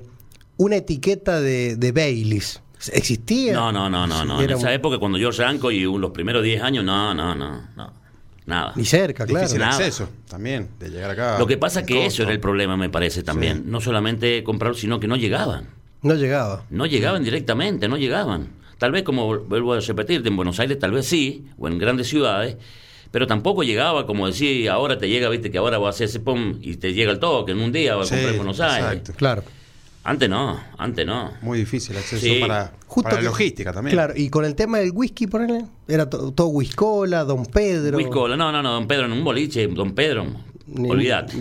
una 0.56 0.76
etiqueta 0.76 1.40
de, 1.40 1.74
de 1.74 1.90
Baileys, 1.90 2.62
¿existía? 2.92 3.54
No, 3.54 3.72
no, 3.72 3.90
no, 3.90 4.06
no, 4.06 4.24
no. 4.24 4.40
En 4.40 4.50
esa 4.50 4.68
un- 4.68 4.72
época, 4.72 4.98
cuando 4.98 5.18
yo 5.18 5.30
arranco 5.30 5.72
y 5.72 5.80
los 5.80 6.12
primeros 6.12 6.44
10 6.44 6.62
años, 6.62 6.84
no, 6.84 7.12
no, 7.12 7.34
no, 7.34 7.60
no. 7.76 7.97
Nada. 8.48 8.72
Ni 8.76 8.84
cerca, 8.86 9.26
claro. 9.26 9.40
Difícil 9.40 9.60
Nada. 9.60 9.72
acceso 9.76 10.08
también, 10.28 10.68
de 10.80 10.88
llegar 10.88 11.10
acá. 11.10 11.38
Lo 11.38 11.46
que 11.46 11.58
pasa 11.58 11.84
que 11.84 12.06
eso 12.06 12.22
era 12.22 12.32
el 12.32 12.40
problema, 12.40 12.76
me 12.78 12.88
parece 12.88 13.22
también. 13.22 13.58
Sí. 13.58 13.62
No 13.66 13.80
solamente 13.80 14.42
comprar, 14.42 14.74
sino 14.74 14.98
que 14.98 15.06
no 15.06 15.16
llegaban. 15.16 15.68
No 16.02 16.14
llegaba. 16.14 16.64
No 16.70 16.86
llegaban 16.86 17.22
directamente, 17.22 17.88
no 17.88 17.96
llegaban. 17.98 18.48
Tal 18.78 18.90
vez, 18.90 19.02
como 19.02 19.26
vuelvo 19.38 19.74
a 19.74 19.80
repetirte, 19.80 20.28
en 20.28 20.36
Buenos 20.36 20.58
Aires 20.60 20.78
tal 20.78 20.92
vez 20.92 21.04
sí, 21.06 21.44
o 21.58 21.68
en 21.68 21.76
grandes 21.78 22.08
ciudades, 22.08 22.56
pero 23.10 23.26
tampoco 23.26 23.64
llegaba, 23.64 24.06
como 24.06 24.26
decir, 24.26 24.70
ahora 24.70 24.96
te 24.96 25.08
llega, 25.10 25.28
viste, 25.28 25.50
que 25.50 25.58
ahora 25.58 25.76
va 25.78 25.88
a 25.88 25.90
hacer 25.90 26.06
ese 26.06 26.20
pum 26.20 26.58
y 26.62 26.76
te 26.76 26.94
llega 26.94 27.10
el 27.12 27.18
toque 27.18 27.52
en 27.52 27.60
un 27.60 27.70
día, 27.72 27.96
va 27.96 28.02
a 28.02 28.06
Sí, 28.06 28.10
comprar 28.14 28.30
en 28.32 28.36
Buenos 28.38 28.60
Aires. 28.60 28.78
exacto. 28.92 29.12
Claro. 29.16 29.42
Antes 30.08 30.28
no, 30.30 30.58
antes 30.78 31.04
no. 31.06 31.32
Muy 31.42 31.58
difícil 31.58 31.94
acceso 31.96 32.22
Sí. 32.24 32.38
para, 32.40 32.72
Justo 32.86 33.10
para 33.10 33.18
que- 33.18 33.24
logística 33.26 33.72
también. 33.72 33.94
Claro, 33.94 34.14
y 34.16 34.30
con 34.30 34.44
el 34.46 34.54
tema 34.54 34.78
del 34.78 34.92
whisky, 34.92 35.26
ponele, 35.26 35.66
era 35.86 36.08
to- 36.08 36.32
todo 36.32 36.48
Whiskola, 36.48 37.24
Don 37.24 37.44
Pedro. 37.44 37.96
Whiskola, 37.98 38.34
no, 38.36 38.50
no, 38.50 38.62
no, 38.62 38.72
don 38.72 38.86
Pedro 38.86 39.04
en 39.04 39.12
un 39.12 39.22
boliche, 39.22 39.66
don 39.68 39.92
Pedro, 39.94 40.24
Ni- 40.66 40.88
olvídate. 40.90 41.36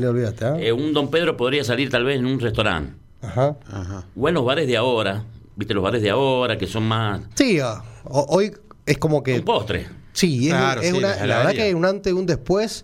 ¿ah? 0.45 0.57
Eh, 0.59 0.74
un 0.74 0.91
don 0.91 1.09
Pedro 1.09 1.38
podría 1.38 1.63
salir 1.63 1.89
tal 1.89 2.03
vez 2.03 2.19
en 2.19 2.25
un 2.25 2.39
restaurante. 2.41 2.93
Ajá. 3.21 3.57
Ajá. 3.71 4.05
O 4.15 4.27
en 4.27 4.33
los 4.36 4.43
bares 4.43 4.67
de 4.67 4.75
ahora, 4.75 5.24
viste, 5.55 5.74
los 5.74 5.81
bares 5.83 6.01
de 6.01 6.09
ahora 6.09 6.57
que 6.57 6.67
son 6.67 6.83
más... 6.83 7.21
Sí, 7.36 7.59
ah, 7.62 7.81
ho- 8.03 8.25
hoy 8.29 8.51
es 8.86 8.97
como 8.97 9.24
que 9.24 9.36
Un 9.39 9.45
postre. 9.45 9.88
Sí, 10.12 10.47
es, 10.50 10.53
Claro, 10.53 10.81
es 10.81 10.91
sí, 10.91 10.97
una- 10.97 11.25
la 11.25 11.38
verdad 11.38 11.53
que 11.53 11.62
hay 11.62 11.74
un 11.74 11.86
antes 11.86 12.12
y 12.12 12.15
un 12.15 12.25
después, 12.25 12.83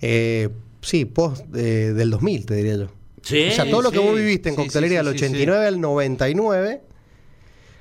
eh, 0.00 0.50
sí, 0.82 1.04
post 1.04 1.44
eh, 1.56 1.92
del 1.94 2.10
2000, 2.10 2.46
te 2.46 2.54
diría 2.54 2.76
yo. 2.76 2.86
Sí, 3.26 3.48
o 3.48 3.52
sea, 3.52 3.68
todo 3.68 3.82
lo 3.82 3.90
que 3.90 3.98
vos 3.98 4.14
viviste 4.14 4.48
en 4.50 4.54
sí, 4.56 4.62
coctelería 4.62 5.00
sí, 5.00 5.06
del 5.06 5.14
sí, 5.14 5.18
sí, 5.18 5.24
89 5.26 5.66
al 5.66 5.80
99 5.80 6.80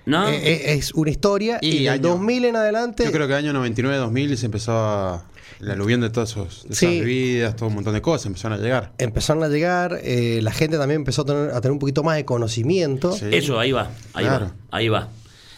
¿no? 0.08 0.28
eh, 0.30 0.36
eh, 0.44 0.74
es 0.74 0.94
una 0.94 1.10
historia 1.12 1.60
y, 1.62 1.68
Y 1.70 1.84
del 1.84 1.94
año- 1.94 2.10
2000 2.10 2.46
en 2.46 2.56
adelante 2.56 3.06
Yo 3.06 3.12
creo 3.12 3.28
que 3.28 3.34
año 3.36 3.54
99-2000 3.54 4.36
se 4.36 4.46
empezó 4.48 4.72
a... 4.74 5.26
La 5.60 5.72
aluvión 5.74 6.02
de 6.02 6.10
todas 6.10 6.32
esos, 6.32 6.64
de 6.64 6.74
esas 6.74 6.78
Sí. 6.80 7.00
bebidas, 7.00 7.56
todo 7.56 7.70
un 7.70 7.76
montón 7.76 7.94
de 7.94 8.02
cosas 8.02 8.26
empezaron 8.26 8.60
a 8.60 8.62
llegar. 8.62 8.92
empezaron 8.98 9.42
a 9.44 9.48
llegar, 9.48 10.00
eh, 10.04 10.40
la 10.42 10.52
gente 10.52 10.78
también 10.78 11.00
empezó 11.02 11.22
a 11.22 11.26
tener, 11.26 11.50
a 11.52 11.62
tener 11.62 11.72
un 11.72 11.80
poquito 11.80 12.04
más 12.04 12.18
de 12.18 12.26
conocimiento. 12.26 13.14
Sí. 13.14 13.28
Eso, 13.32 13.58
ahí 13.58 13.72
va, 13.72 13.90
ahí 14.14 14.26
Claro. 14.26 14.48
va, 14.48 14.54
ahí 14.78 14.90
va. 14.90 15.10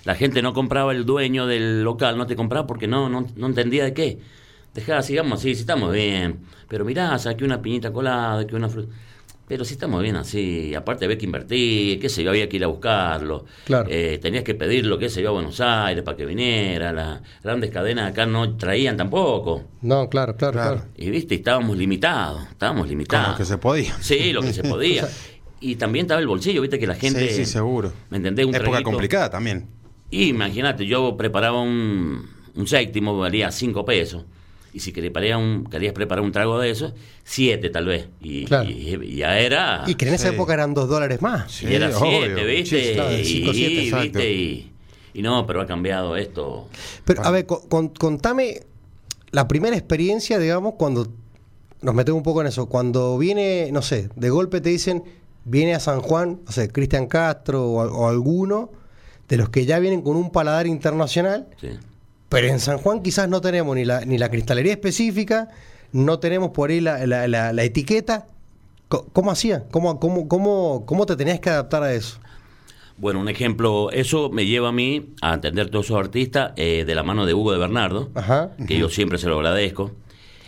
La 0.03 0.13
gente 0.13 0.43
no 0.43 0.53
compraba 0.53 0.91
el 0.91 1.03
dueño 1.05 1.47
del 1.47 1.83
local, 1.83 2.15
no 2.17 2.27
te 2.27 2.35
compraba 2.35 2.67
porque 2.67 2.87
no, 2.87 3.09
no, 3.09 3.25
no 3.35 3.47
entendía 3.47 3.85
de 3.85 3.93
qué. 3.93 4.19
Dejá, 4.75 5.01
sigamos 5.01 5.39
así, 5.39 5.55
si 5.55 5.61
estamos 5.61 5.91
bien. 5.91 6.41
Pero 6.69 6.85
mirá, 6.85 7.17
saqué 7.17 7.43
una 7.43 7.61
piñita 7.63 7.91
colada, 7.91 8.45
que 8.45 8.55
una 8.55 8.69
fruta. 8.69 8.93
Pero 9.47 9.63
si 9.63 9.75
estamos 9.75 10.03
bien 10.03 10.17
así, 10.17 10.75
aparte 10.75 11.05
había 11.05 11.17
que 11.17 11.23
invertir, 11.25 11.99
qué 12.01 12.09
sé 12.09 12.21
yo, 12.21 12.31
había 12.31 12.49
que 12.49 12.57
ir 12.57 12.63
a 12.65 12.67
buscarlo. 12.67 13.45
Claro. 13.65 13.87
Eh, 13.89 14.19
tenías 14.21 14.43
que 14.43 14.55
pedirlo, 14.55 14.97
qué 14.97 15.07
sé 15.09 15.21
yo, 15.21 15.29
a 15.29 15.31
Buenos 15.31 15.61
Aires 15.61 16.03
para 16.03 16.17
que 16.17 16.25
viniera. 16.25 16.91
Las 16.91 17.21
grandes 17.41 17.71
cadenas 17.71 18.11
acá 18.11 18.25
no 18.25 18.57
traían 18.57 18.97
tampoco. 18.97 19.63
No, 19.81 20.09
claro, 20.09 20.35
claro, 20.35 20.51
Claro. 20.53 20.75
claro. 20.77 20.89
Y 20.97 21.09
viste, 21.09 21.35
estábamos 21.35 21.77
limitados, 21.77 22.41
estábamos 22.51 22.81
Con 22.81 22.89
limitados. 22.89 23.29
lo 23.31 23.37
que 23.37 23.45
se 23.45 23.57
podía. 23.57 23.95
Sí, 24.01 24.33
lo 24.33 24.41
que 24.41 24.51
se 24.51 24.63
podía. 24.69 25.07
Y 25.61 25.77
también 25.77 26.03
estaba 26.07 26.19
el 26.19 26.27
bolsillo, 26.27 26.61
viste 26.61 26.77
que 26.77 26.85
la 26.87 26.95
gente... 26.95 27.29
Sí, 27.29 27.35
sí, 27.35 27.45
seguro. 27.45 27.93
¿Me 28.09 28.17
entendés? 28.17 28.45
Un 28.45 28.53
Época 28.53 28.69
traguito- 28.71 28.83
complicada 28.83 29.29
también. 29.29 29.67
Y 30.11 30.25
imagínate, 30.27 30.85
yo 30.85 31.15
preparaba 31.15 31.61
un, 31.61 32.27
un 32.53 32.67
séptimo, 32.67 33.17
valía 33.17 33.49
cinco 33.51 33.85
pesos. 33.85 34.25
Y 34.73 34.79
si 34.81 34.91
querías, 34.91 35.37
un, 35.37 35.65
querías 35.71 35.93
preparar 35.93 36.23
un 36.23 36.31
trago 36.31 36.59
de 36.59 36.69
eso, 36.69 36.93
siete 37.23 37.69
tal 37.69 37.85
vez. 37.85 38.07
Y, 38.21 38.45
Claro. 38.45 38.69
y- 38.69 38.99
y 39.03 39.15
ya 39.15 39.39
era... 39.39 39.83
Y 39.87 39.95
que 39.95 40.07
en 40.07 40.13
esa 40.13 40.29
Sí. 40.29 40.35
época 40.35 40.53
eran 40.53 40.73
dos 40.73 40.87
dólares 40.89 41.21
más. 41.21 41.51
Sí, 41.51 41.65
y 41.67 41.73
era 41.75 41.91
siete, 41.91 42.33
obvio. 42.33 42.45
¿viste? 42.45 42.83
Sí, 42.89 42.93
claro, 42.93 43.09
cinco, 43.23 43.53
siete. 43.53 44.31
Y, 44.33 44.71
y 45.13 45.21
no, 45.21 45.47
pero 45.47 45.61
ha 45.61 45.65
cambiado 45.65 46.15
esto. 46.15 46.67
Pero, 47.05 47.23
a 47.23 47.31
ver, 47.31 47.45
co- 47.45 47.67
con- 47.69 47.89
contame 47.89 48.61
la 49.31 49.47
primera 49.47 49.75
experiencia, 49.75 50.37
digamos, 50.39 50.75
cuando 50.77 51.07
nos 51.81 51.95
metemos 51.95 52.17
un 52.19 52.23
poco 52.23 52.41
en 52.41 52.47
eso. 52.47 52.67
Cuando 52.67 53.17
viene, 53.17 53.69
no 53.71 53.81
sé, 53.81 54.09
de 54.15 54.29
golpe 54.29 54.61
te 54.61 54.69
dicen, 54.69 55.03
viene 55.45 55.73
a 55.75 55.79
San 55.79 56.01
Juan, 56.01 56.41
no 56.45 56.51
sé, 56.51 56.69
Cristian 56.69 57.07
Castro 57.07 57.63
o, 57.65 57.81
o 57.83 58.07
alguno 58.09 58.69
de 59.27 59.37
los 59.37 59.49
que 59.49 59.65
ya 59.65 59.79
vienen 59.79 60.01
con 60.01 60.15
un 60.17 60.31
paladar 60.31 60.67
internacional, 60.67 61.47
Sí. 61.59 61.69
Pero 62.29 62.47
en 62.47 62.59
San 62.59 62.77
Juan 62.77 63.01
quizás 63.01 63.29
no 63.29 63.41
tenemos 63.41 63.75
ni 63.75 63.85
la, 63.85 64.01
ni 64.05 64.17
la 64.17 64.29
cristalería 64.29 64.73
específica, 64.73 65.49
no 65.91 66.19
tenemos 66.19 66.51
por 66.51 66.69
ahí 66.69 66.81
la, 66.81 67.05
la- 67.07 67.27
la- 67.27 67.53
la 67.53 67.63
etiqueta. 67.63 68.27
¿Cómo 68.89 69.31
hacía? 69.31 69.65
¿Cómo, 69.69 69.99
cómo, 69.99 70.27
cómo, 70.29 70.85
¿Cómo 70.85 71.05
te 71.05 71.15
tenías 71.17 71.39
que 71.41 71.49
adaptar 71.49 71.83
a 71.83 71.93
eso? 71.93 72.19
Bueno, 72.97 73.19
un 73.19 73.27
ejemplo, 73.29 73.91
eso 73.91 74.29
me 74.31 74.45
lleva 74.45 74.69
a 74.69 74.71
mí 74.71 75.13
a 75.21 75.33
atender 75.33 75.69
todos 75.69 75.85
esos 75.87 75.99
artistas 75.99 76.53
eh, 76.55 76.83
de 76.87 76.95
la 76.95 77.03
mano 77.03 77.25
de 77.25 77.33
Hugo 77.33 77.51
de 77.51 77.57
Bernardo. 77.59 78.09
Ajá. 78.15 78.51
que 78.67 78.77
yo 78.77 78.89
siempre 78.89 79.17
se 79.17 79.27
lo 79.27 79.35
agradezco. 79.35 79.91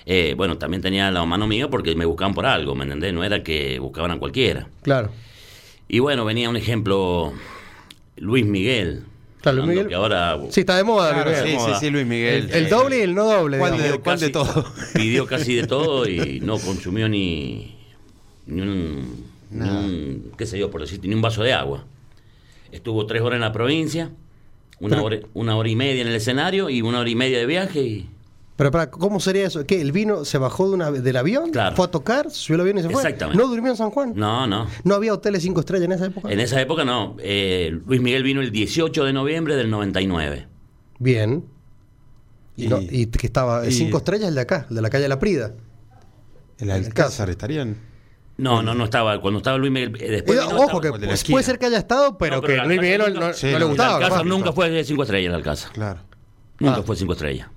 Eh, 0.06 0.34
bueno, 0.36 0.58
también 0.58 0.82
tenía 0.82 1.12
la 1.12 1.24
mano 1.26 1.46
mía 1.48 1.70
porque 1.70 1.94
me 1.96 2.06
buscaban 2.06 2.34
por 2.34 2.46
algo, 2.48 2.74
¿me 2.76 2.86
entendés? 2.86 3.14
No 3.14 3.24
era 3.24 3.44
que 3.44 3.78
buscaban 3.80 4.12
a 4.12 4.18
cualquiera. 4.18 4.68
Claro. 4.82 5.12
Y 5.88 6.00
bueno, 6.00 6.24
venía 6.26 6.50
un 6.50 6.56
ejemplo, 6.56 7.34
Luis 8.16 8.46
Miguel. 8.46 9.04
Claro, 9.42 9.58
Luis 9.60 9.70
Miguel. 9.70 9.88
que 9.88 9.96
ahora 9.96 10.38
Sí, 10.50 10.60
está 10.62 10.76
de 10.76 10.84
moda. 10.84 11.14
Claro, 11.14 11.30
Luis 11.32 11.38
sí, 11.42 11.46
Miguel. 11.58 11.60
sí, 11.74 11.80
sí, 11.80 11.90
Luis 11.90 12.06
Miguel. 12.06 12.50
El, 12.52 12.64
el 12.66 12.70
doble 12.70 12.98
y 13.00 13.02
el 13.02 13.16
no 13.16 13.24
doble. 13.26 13.58
¿Cuál 13.58 13.78
de- 13.82 14.00
cuál 14.00 14.20
de 14.20 14.30
todo? 14.30 14.66
Pidió 14.94 15.26
casi 15.28 15.56
de 15.56 15.66
todo 15.68 16.08
y 16.08 16.40
no 16.42 16.58
consumió 16.60 17.08
ni, 17.08 17.76
ni 18.48 18.62
un, 18.62 19.26
ni 19.52 19.70
un, 19.70 20.32
qué 20.38 20.46
sé 20.46 20.60
yo, 20.60 20.70
por 20.70 20.82
decirte, 20.82 21.08
ni 21.08 21.16
un 21.16 21.22
vaso 21.22 21.42
de 21.44 21.54
agua. 21.54 21.86
Estuvo 22.72 23.06
tres 23.06 23.22
horas 23.22 23.38
en 23.38 23.42
la 23.42 23.52
provincia, 23.54 24.12
una, 24.80 25.02
hora, 25.02 25.20
una 25.34 25.56
hora 25.56 25.70
y 25.70 25.76
media 25.76 26.02
en 26.02 26.08
el 26.10 26.16
escenario 26.16 26.70
y 26.70 26.82
una 26.82 27.00
hora 27.00 27.10
y 27.10 27.16
media 27.16 27.40
de 27.40 27.46
viaje 27.46 27.82
y... 27.82 28.10
Pero 28.60 28.72
para, 28.72 28.92
¿cómo 28.92 29.22
sería 29.22 29.48
eso? 29.48 29.66
¿Qué? 29.66 29.80
¿El 29.80 29.94
vino 29.94 30.26
se 30.26 30.38
bajó 30.38 30.68
de 30.68 30.74
una, 30.76 30.92
del 30.92 31.16
avión? 31.16 31.50
Claro. 31.50 31.78
¿Fue 31.78 31.86
a 31.86 31.88
tocar? 31.92 32.30
¿Subió 32.30 32.56
el 32.56 32.62
avión 32.62 32.78
y 32.80 32.82
se 32.82 32.90
fue? 32.90 33.02
Exactamente. 33.02 33.42
¿No 33.42 33.48
durmió 33.50 33.72
en 33.72 33.78
San 33.78 33.90
Juan? 33.90 34.12
No, 34.18 34.48
no. 34.48 34.68
¿No 34.84 34.96
había 34.96 35.14
hoteles 35.14 35.44
cinco 35.44 35.62
estrellas 35.62 35.86
en 35.86 35.94
esa 35.94 36.08
época? 36.08 36.30
En 36.30 36.42
esa 36.42 36.60
época 36.60 36.84
no. 36.84 37.16
Eh, 37.20 37.72
Luis 37.88 38.02
Miguel 38.02 38.22
vino 38.24 38.42
el 38.42 38.52
18 38.52 39.06
de 39.06 39.14
noviembre 39.14 39.56
del 39.56 39.70
99. 39.72 40.48
Bien. 41.00 41.46
Y, 42.58 42.68
no- 42.68 42.82
y 42.82 43.06
que 43.06 43.28
estaba, 43.28 43.64
el 43.64 43.70
y- 43.70 43.74
cinco 43.74 44.00
estrellas 44.00 44.28
el 44.28 44.36
de 44.36 44.42
acá, 44.42 44.66
el 44.70 44.76
de 44.76 44.82
la 44.82 44.90
calle 44.90 45.08
La 45.08 45.20
Prida. 45.20 45.54
El 46.58 46.70
Alcázar 46.70 47.30
estarían. 47.30 47.78
No, 48.36 48.62
no, 48.62 48.74
no 48.74 48.84
estaba. 48.84 49.22
Cuando 49.22 49.38
estaba 49.38 49.58
Luis 49.58 49.72
Miguel. 49.72 49.96
eh, 50.02 50.12
después 50.12 50.38
Eh, 50.38 50.42
ojo, 50.42 50.64
estaba- 50.64 50.82
que 50.82 50.90
pues, 50.90 51.04
esquina. 51.14 51.36
puede 51.36 51.46
ser 51.46 51.60
que 51.60 51.66
haya 51.68 51.78
estado, 51.78 52.18
pero, 52.18 52.36
No, 52.36 52.42
pero 52.42 52.62
que 52.64 52.68
Luis 52.68 52.82
Miguel 52.82 53.14
no, 53.18 53.34
Sí, 53.34 53.48
le 53.48 53.64
gustaba. 53.64 53.98
el 54.00 54.04
Alcázar 54.04 54.26
nunca 54.26 54.52
fue 54.52 54.70
de 54.70 54.84
5 54.84 55.04
estrellas 55.04 55.30
el 55.30 55.36
Alcázar. 55.36 55.72
Claro. 55.72 56.02
Nunca 56.60 56.80
Ah. 56.80 56.84
fue 56.84 56.98
5 56.98 57.14
estrellas. 57.14 57.48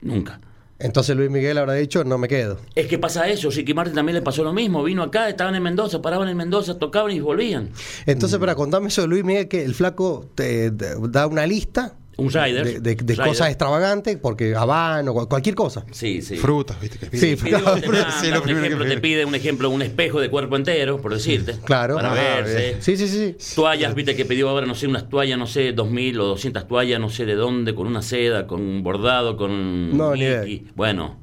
Nunca. 0.00 0.40
Entonces 0.80 1.16
Luis 1.16 1.30
Miguel 1.30 1.58
habrá 1.58 1.74
dicho, 1.74 2.04
no 2.04 2.18
me 2.18 2.28
quedo. 2.28 2.58
Es 2.74 2.86
que 2.86 2.98
pasa 2.98 3.28
eso. 3.28 3.50
Ricky 3.50 3.74
Martin 3.74 3.94
también 3.94 4.14
le 4.14 4.22
pasó 4.22 4.44
lo 4.44 4.52
mismo. 4.52 4.82
Vino 4.84 5.02
acá, 5.02 5.28
estaban 5.28 5.54
en 5.54 5.62
Mendoza, 5.62 6.00
paraban 6.00 6.28
en 6.28 6.36
Mendoza, 6.36 6.78
tocaban 6.78 7.10
y 7.10 7.20
volvían. 7.20 7.70
Entonces, 8.06 8.38
para 8.38 8.54
contarme 8.54 8.88
eso 8.88 9.02
de 9.02 9.08
Luis 9.08 9.24
Miguel, 9.24 9.48
que 9.48 9.64
el 9.64 9.74
flaco 9.74 10.26
te, 10.34 10.70
te 10.70 10.94
da 11.08 11.26
una 11.26 11.46
lista 11.46 11.96
Un 12.18 12.30
rider. 12.30 12.64
de, 12.64 12.80
de- 12.80 12.94
de 12.96 13.14
Rider. 13.14 13.26
cosas 13.28 13.48
extravagantes, 13.48 14.16
porque 14.20 14.54
habano, 14.54 15.14
cual- 15.14 15.28
cualquier 15.28 15.54
cosa. 15.54 15.84
Sí, 15.92 16.20
sí. 16.20 16.36
Frutas, 16.36 16.78
¿viste? 16.80 16.98
Que 17.08 17.16
Sí, 17.16 17.36
digo, 17.36 17.58
te 17.74 17.80
Frutas, 17.82 18.20
sí, 18.20 18.28
lo 18.30 18.38
un 18.38 18.42
primero 18.42 18.62
que 18.62 18.66
ejemplo, 18.66 18.84
te 18.86 18.90
pide. 18.96 19.00
pide 19.00 19.24
un 19.24 19.34
ejemplo, 19.36 19.70
un 19.70 19.82
espejo 19.82 20.20
de 20.20 20.28
cuerpo 20.28 20.56
entero, 20.56 21.00
por 21.00 21.14
decirte. 21.14 21.54
Claro. 21.64 21.94
Para 21.94 22.10
Ah, 22.10 22.14
verse. 22.14 22.76
Sí, 22.80 22.96
sí, 22.96 23.06
sí. 23.08 23.36
Toallas, 23.54 23.94
viste 23.94 24.16
que 24.16 24.24
pidió 24.24 24.48
ahora, 24.48 24.66
no 24.66 24.74
sé, 24.74 24.86
unas 24.88 25.08
toallas, 25.08 25.38
no 25.38 25.46
sé, 25.46 25.72
2000 25.72 26.18
o 26.20 26.26
200 26.26 26.66
toallas, 26.66 26.98
no 27.00 27.08
sé 27.08 27.24
de 27.24 27.36
dónde, 27.36 27.74
con 27.74 27.86
una 27.86 28.02
seda, 28.02 28.46
con 28.48 28.60
un 28.60 28.82
bordado, 28.82 29.36
con. 29.36 29.96
No, 29.96 30.14
ni. 30.16 30.66
Bueno. 30.74 31.20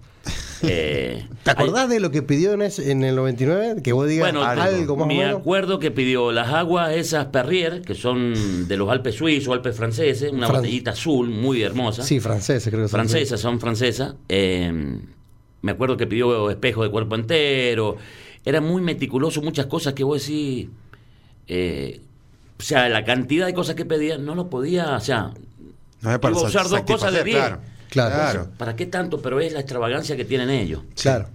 Eh, 0.70 1.28
¿Te 1.44 1.52
acordás 1.52 1.90
de 1.90 2.00
lo 2.00 2.12
que 2.12 2.22
pidió 2.22 2.54
en, 2.54 2.62
ese- 2.62 2.92
en 2.92 3.04
el 3.04 3.16
99? 3.16 3.82
Que 3.82 3.94
vos 3.94 4.08
digas 4.08 4.32
Bueno, 4.32 4.44
algo, 4.46 4.96
más 4.96 5.06
o 5.06 5.08
me 5.08 5.18
menos. 5.20 5.40
acuerdo 5.40 5.80
que 5.80 5.92
pidió 5.92 6.32
las 6.32 6.50
aguas 6.50 6.92
esas 6.94 7.26
Perrier, 7.28 7.82
que 7.82 7.96
son 7.96 8.68
de 8.68 8.78
los 8.78 8.90
Alpes 8.90 9.16
suizos, 9.16 9.54
Alpes 9.54 9.76
franceses, 9.76 10.32
una 10.32 10.48
Fran- 10.48 10.58
botellita 10.58 10.92
azul 10.92 11.30
muy 11.30 11.62
hermosa. 11.64 12.04
Sí, 12.04 12.20
franceses, 12.20 12.70
creo 12.72 12.84
que 12.84 12.90
son. 12.90 12.98
francesas, 13.00 13.40
son 13.40 13.60
francesas. 13.60 14.16
Eh, 14.30 14.72
me 15.62 15.72
acuerdo 15.72 15.98
que 15.98 16.08
pidió 16.08 16.50
espejo 16.50 16.84
de 16.84 16.90
cuerpo 16.92 17.16
entero. 17.16 17.98
Era 18.44 18.62
muy 18.62 18.82
meticuloso, 18.82 19.42
muchas 19.42 19.66
cosas 19.66 19.94
que 19.94 20.04
vos 20.04 20.22
decís. 20.22 20.68
eh, 21.48 22.02
o 22.58 22.64
sea, 22.64 22.88
la 22.90 23.04
cantidad 23.04 23.46
de 23.46 23.54
cosas 23.54 23.76
que 23.76 23.84
pedía 23.86 24.18
no 24.18 24.34
lo 24.36 24.50
podía. 24.50 24.96
O 24.96 25.00
sea, 25.00 25.32
No 26.02 26.14
iba 26.14 26.30
a 26.30 26.32
usar 26.32 26.70
dos 26.70 26.82
cosas 26.84 27.12
de 27.12 27.20
satisfacer, 27.20 27.24
10. 27.24 27.36
Claro. 27.38 27.60
Claro. 27.96 28.16
claro. 28.16 28.48
¿Para 28.58 28.76
qué 28.76 28.86
tanto? 28.86 29.22
Pero 29.22 29.40
es 29.40 29.54
la 29.54 29.60
extravagancia 29.62 30.16
que 30.18 30.26
tienen 30.26 30.50
ellos. 30.50 30.82
Claro. 31.02 31.30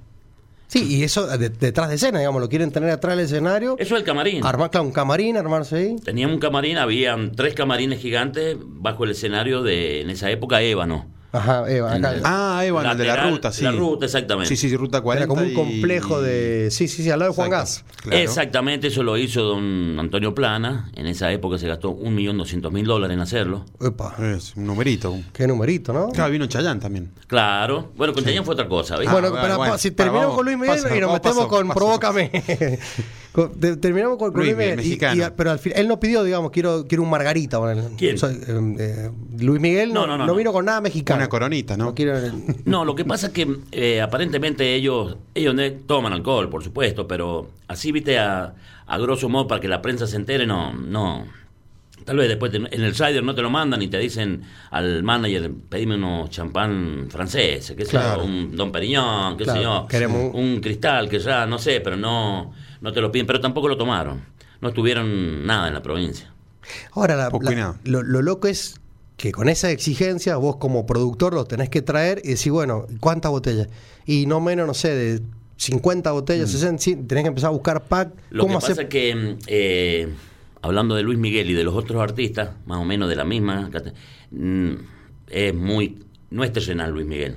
Sí, 0.69 0.87
y 0.99 1.02
eso 1.02 1.26
de- 1.26 1.49
detrás 1.49 1.88
de 1.88 1.97
escena, 1.97 2.19
digamos, 2.21 2.40
lo 2.40 2.49
quieren 2.49 2.71
tener 2.71 2.90
atrás 2.90 3.17
del 3.17 3.25
escenario. 3.26 3.75
Eso 3.79 3.95
es 3.97 4.00
el 4.00 4.07
camarín. 4.07 4.45
Armar, 4.47 4.71
claro, 4.71 4.87
un 4.87 4.93
camarín, 4.93 5.37
armarse 5.37 5.76
ahí. 5.76 5.97
Teníamos 6.05 6.35
un 6.35 6.40
camarín, 6.40 6.76
habían 6.79 7.33
tres 7.33 7.55
camarines 7.55 7.99
gigantes 7.99 8.57
bajo 8.61 9.02
el 9.05 9.11
escenario 9.11 9.62
de, 9.62 10.02
en 10.02 10.11
esa 10.11 10.31
época, 10.31 10.62
Ébano. 10.62 11.07
Ajá, 11.32 11.70
Eva, 11.70 11.94
acá. 11.94 12.14
Ah, 12.25 12.62
Evan, 12.64 12.84
el 12.87 12.99
de 12.99 13.04
la 13.04 13.10
Lateral, 13.14 13.32
ruta, 13.34 13.52
sí. 13.52 13.62
La 13.62 13.70
ruta, 13.72 14.04
exactamente. 14.06 14.49
Sí, 14.49 14.56
sí, 14.68 14.76
ruta 14.76 15.00
40. 15.00 15.25
Era 15.25 15.28
como 15.28 15.42
un 15.42 15.50
y- 15.52 15.54
complejo 15.54 16.20
de. 16.20 16.68
Sí, 16.72 16.88
sí, 16.88 17.02
sí, 17.04 17.10
al 17.10 17.20
lado 17.20 17.30
de 17.30 17.37
Juan 17.37 17.50
Gas. 17.50 17.84
Claro. 18.02 18.16
Exactamente, 18.18 18.88
eso 18.88 19.02
lo 19.04 19.16
hizo 19.16 19.42
don 19.42 19.96
Antonio 20.00 20.34
Plana. 20.34 20.90
En 20.96 21.06
esa 21.06 21.30
época 21.30 21.56
se 21.58 21.68
gastó 21.68 21.90
un 21.90 22.14
millón 22.14 22.37
doscientos 22.38 22.72
mil 22.72 22.84
dólares 22.84 23.14
en 23.14 23.20
hacerlo. 23.20 23.64
Epa, 23.80 24.14
Es 24.34 24.56
un 24.56 24.66
numerito. 24.66 25.16
qué 25.32 25.46
numerito, 25.46 25.92
¿no? 25.92 26.08
Claro, 26.08 26.32
vino 26.32 26.46
Chayán 26.46 26.80
también. 26.80 27.12
Claro. 27.28 27.92
Bueno, 27.96 28.12
con 28.12 28.25
Chayanne 28.25 28.44
fue 28.44 28.54
otra 28.54 28.66
cosa, 28.68 28.96
¿viste? 28.96 29.08
Ah, 29.10 29.12
bueno, 29.12 29.30
bueno, 29.30 29.42
pero 29.44 29.56
bueno. 29.58 29.78
si 29.78 29.92
terminamos 29.92 30.34
con 30.34 30.44
Luis 30.44 30.58
Miguel 30.58 30.78
y 30.96 31.00
nos 31.00 31.12
metemos 31.12 31.20
paso, 31.20 31.49
con 31.49 31.68
paso. 31.68 31.78
Provócame. 31.78 32.30
Con- 33.32 33.60
de- 33.60 33.76
terminamos 33.76 34.18
con, 34.18 34.32
con 34.32 34.40
Luis 34.42 34.54
Luis 34.56 34.76
Miguel. 34.76 34.87
Y- 34.87 35.20
y- 35.22 35.26
pero 35.37 35.50
al 35.52 35.58
fin, 35.58 35.72
él 35.76 35.87
no 35.87 36.00
pidió, 36.00 36.25
digamos, 36.25 36.50
quiero, 36.50 36.87
quiero 36.88 37.02
un 37.04 37.10
Margarita. 37.10 37.58
¿Quién? 37.96 38.18
Soy, 38.18 38.34
eh, 38.34 38.76
eh, 38.78 39.10
Luis 39.38 39.60
Miguel 39.60 39.92
no, 39.92 40.00
No, 40.00 40.06
no, 40.08 40.12
no, 40.18 40.26
no 40.26 40.32
no. 40.32 40.34
vino 40.37 40.52
con 40.52 40.64
nada 40.64 40.80
mexicano. 40.80 41.18
Una 41.20 41.28
coronita, 41.28 41.76
¿no? 41.76 41.94
quiero- 41.94 42.18
No, 42.64 42.84
lo 42.84 42.94
que 42.94 43.04
pasa 43.04 43.28
es 43.28 43.32
que 43.32 43.56
eh, 43.72 44.00
aparentemente 44.00 44.75
ellos 44.75 45.16
ellos 45.34 45.54
toman 45.87 46.12
alcohol, 46.12 46.49
por 46.50 46.64
supuesto, 46.64 47.06
pero 47.06 47.50
así, 47.68 47.92
viste, 47.92 48.18
a, 48.18 48.54
a 48.87 48.99
grosso 48.99 49.28
modo, 49.28 49.46
para 49.46 49.60
que 49.60 49.68
la 49.68 49.80
prensa 49.80 50.06
se 50.08 50.16
entere, 50.16 50.46
no, 50.46 50.72
no. 50.72 51.25
Tal 52.04 52.16
vez 52.16 52.28
después 52.28 52.50
te- 52.50 52.56
en 52.56 52.82
el 52.82 52.94
rider 52.94 53.22
no 53.22 53.34
te 53.34 53.42
lo 53.42 53.50
mandan 53.50 53.80
y 53.82 53.88
te 53.88 53.99
dicen 53.99 54.42
al 54.70 55.02
manager, 55.02 55.52
pedime 55.68 55.94
unos 55.96 56.30
champán 56.30 57.06
franceses, 57.10 57.76
qué 57.76 57.84
sé 57.84 57.90
Claro. 57.92 58.22
yo, 58.22 58.25
un 58.26 58.56
Don 58.56 58.72
Periñón, 58.72 59.37
qué 59.37 59.44
Claro, 59.44 59.58
sé 59.60 59.64
yo, 59.64 59.87
queremos 59.87 60.34
un 60.34 60.60
cristal, 60.60 61.08
que 61.08 61.18
ya, 61.18 61.44
no 61.46 61.58
sé, 61.58 61.80
pero 61.80 61.96
no, 61.96 62.52
no 62.80 62.92
te 62.92 63.00
lo 63.00 63.10
piden, 63.12 63.26
pero 63.26 63.40
tampoco 63.40 63.68
lo 63.68 63.76
tomaron. 63.76 64.22
No 64.60 64.68
estuvieron 64.68 65.46
nada 65.46 65.68
en 65.68 65.75
la 65.75 65.82
provincia. 65.82 66.32
Ahora, 66.92 67.16
la- 67.16 67.30
lo, 67.84 68.02
lo 68.02 68.22
loco 68.22 68.46
es 68.49 68.76
que 69.16 69.32
con 69.32 69.49
esa 69.49 69.70
exigencia 69.70 70.37
vos 70.37 70.56
como 70.56 70.87
productor 70.87 71.34
los 71.34 71.46
tenés 71.49 71.68
que 71.68 71.82
traer 71.82 72.20
y 72.25 72.28
decir, 72.30 72.52
bueno, 72.52 72.87
¿cuántas 73.00 73.30
botellas? 73.30 73.68
Y 74.06 74.26
no 74.26 74.40
menos, 74.40 74.66
no 74.66 74.75
sé, 74.75 74.94
de 74.94 75.22
50 75.56 76.10
botellas, 76.12 76.50
60, 76.50 76.82
sí, 76.82 76.96
tenés 76.96 77.25
que 77.25 77.28
empezar 77.28 77.49
a 77.49 77.52
buscar 77.52 77.84
pack. 77.84 78.08
Mm. 78.08 78.18
Lo 78.30 78.42
¿Cómo 78.44 78.54
que 78.58 78.60
pasa 78.62 78.72
hacer? 78.72 78.84
es 78.84 78.90
que, 78.90 79.14
mm, 79.14 79.38
eh, 79.46 80.08
hablando 80.62 80.94
de 80.94 81.02
Luis 81.02 81.18
Miguel 81.18 81.50
y 81.50 81.54
de 81.54 81.64
los 81.64 81.75
otros 81.75 82.00
artistas, 82.02 82.50
más 82.66 82.78
o 82.78 82.84
menos 82.84 83.08
de 83.10 83.16
la 83.16 83.25
misma, 83.25 83.68
mm, 84.30 84.70
es 85.28 85.55
muy. 85.55 85.98
No 86.31 86.44
es 86.44 86.52
terrenal 86.52 86.92
Luis 86.92 87.07
Miguel, 87.07 87.37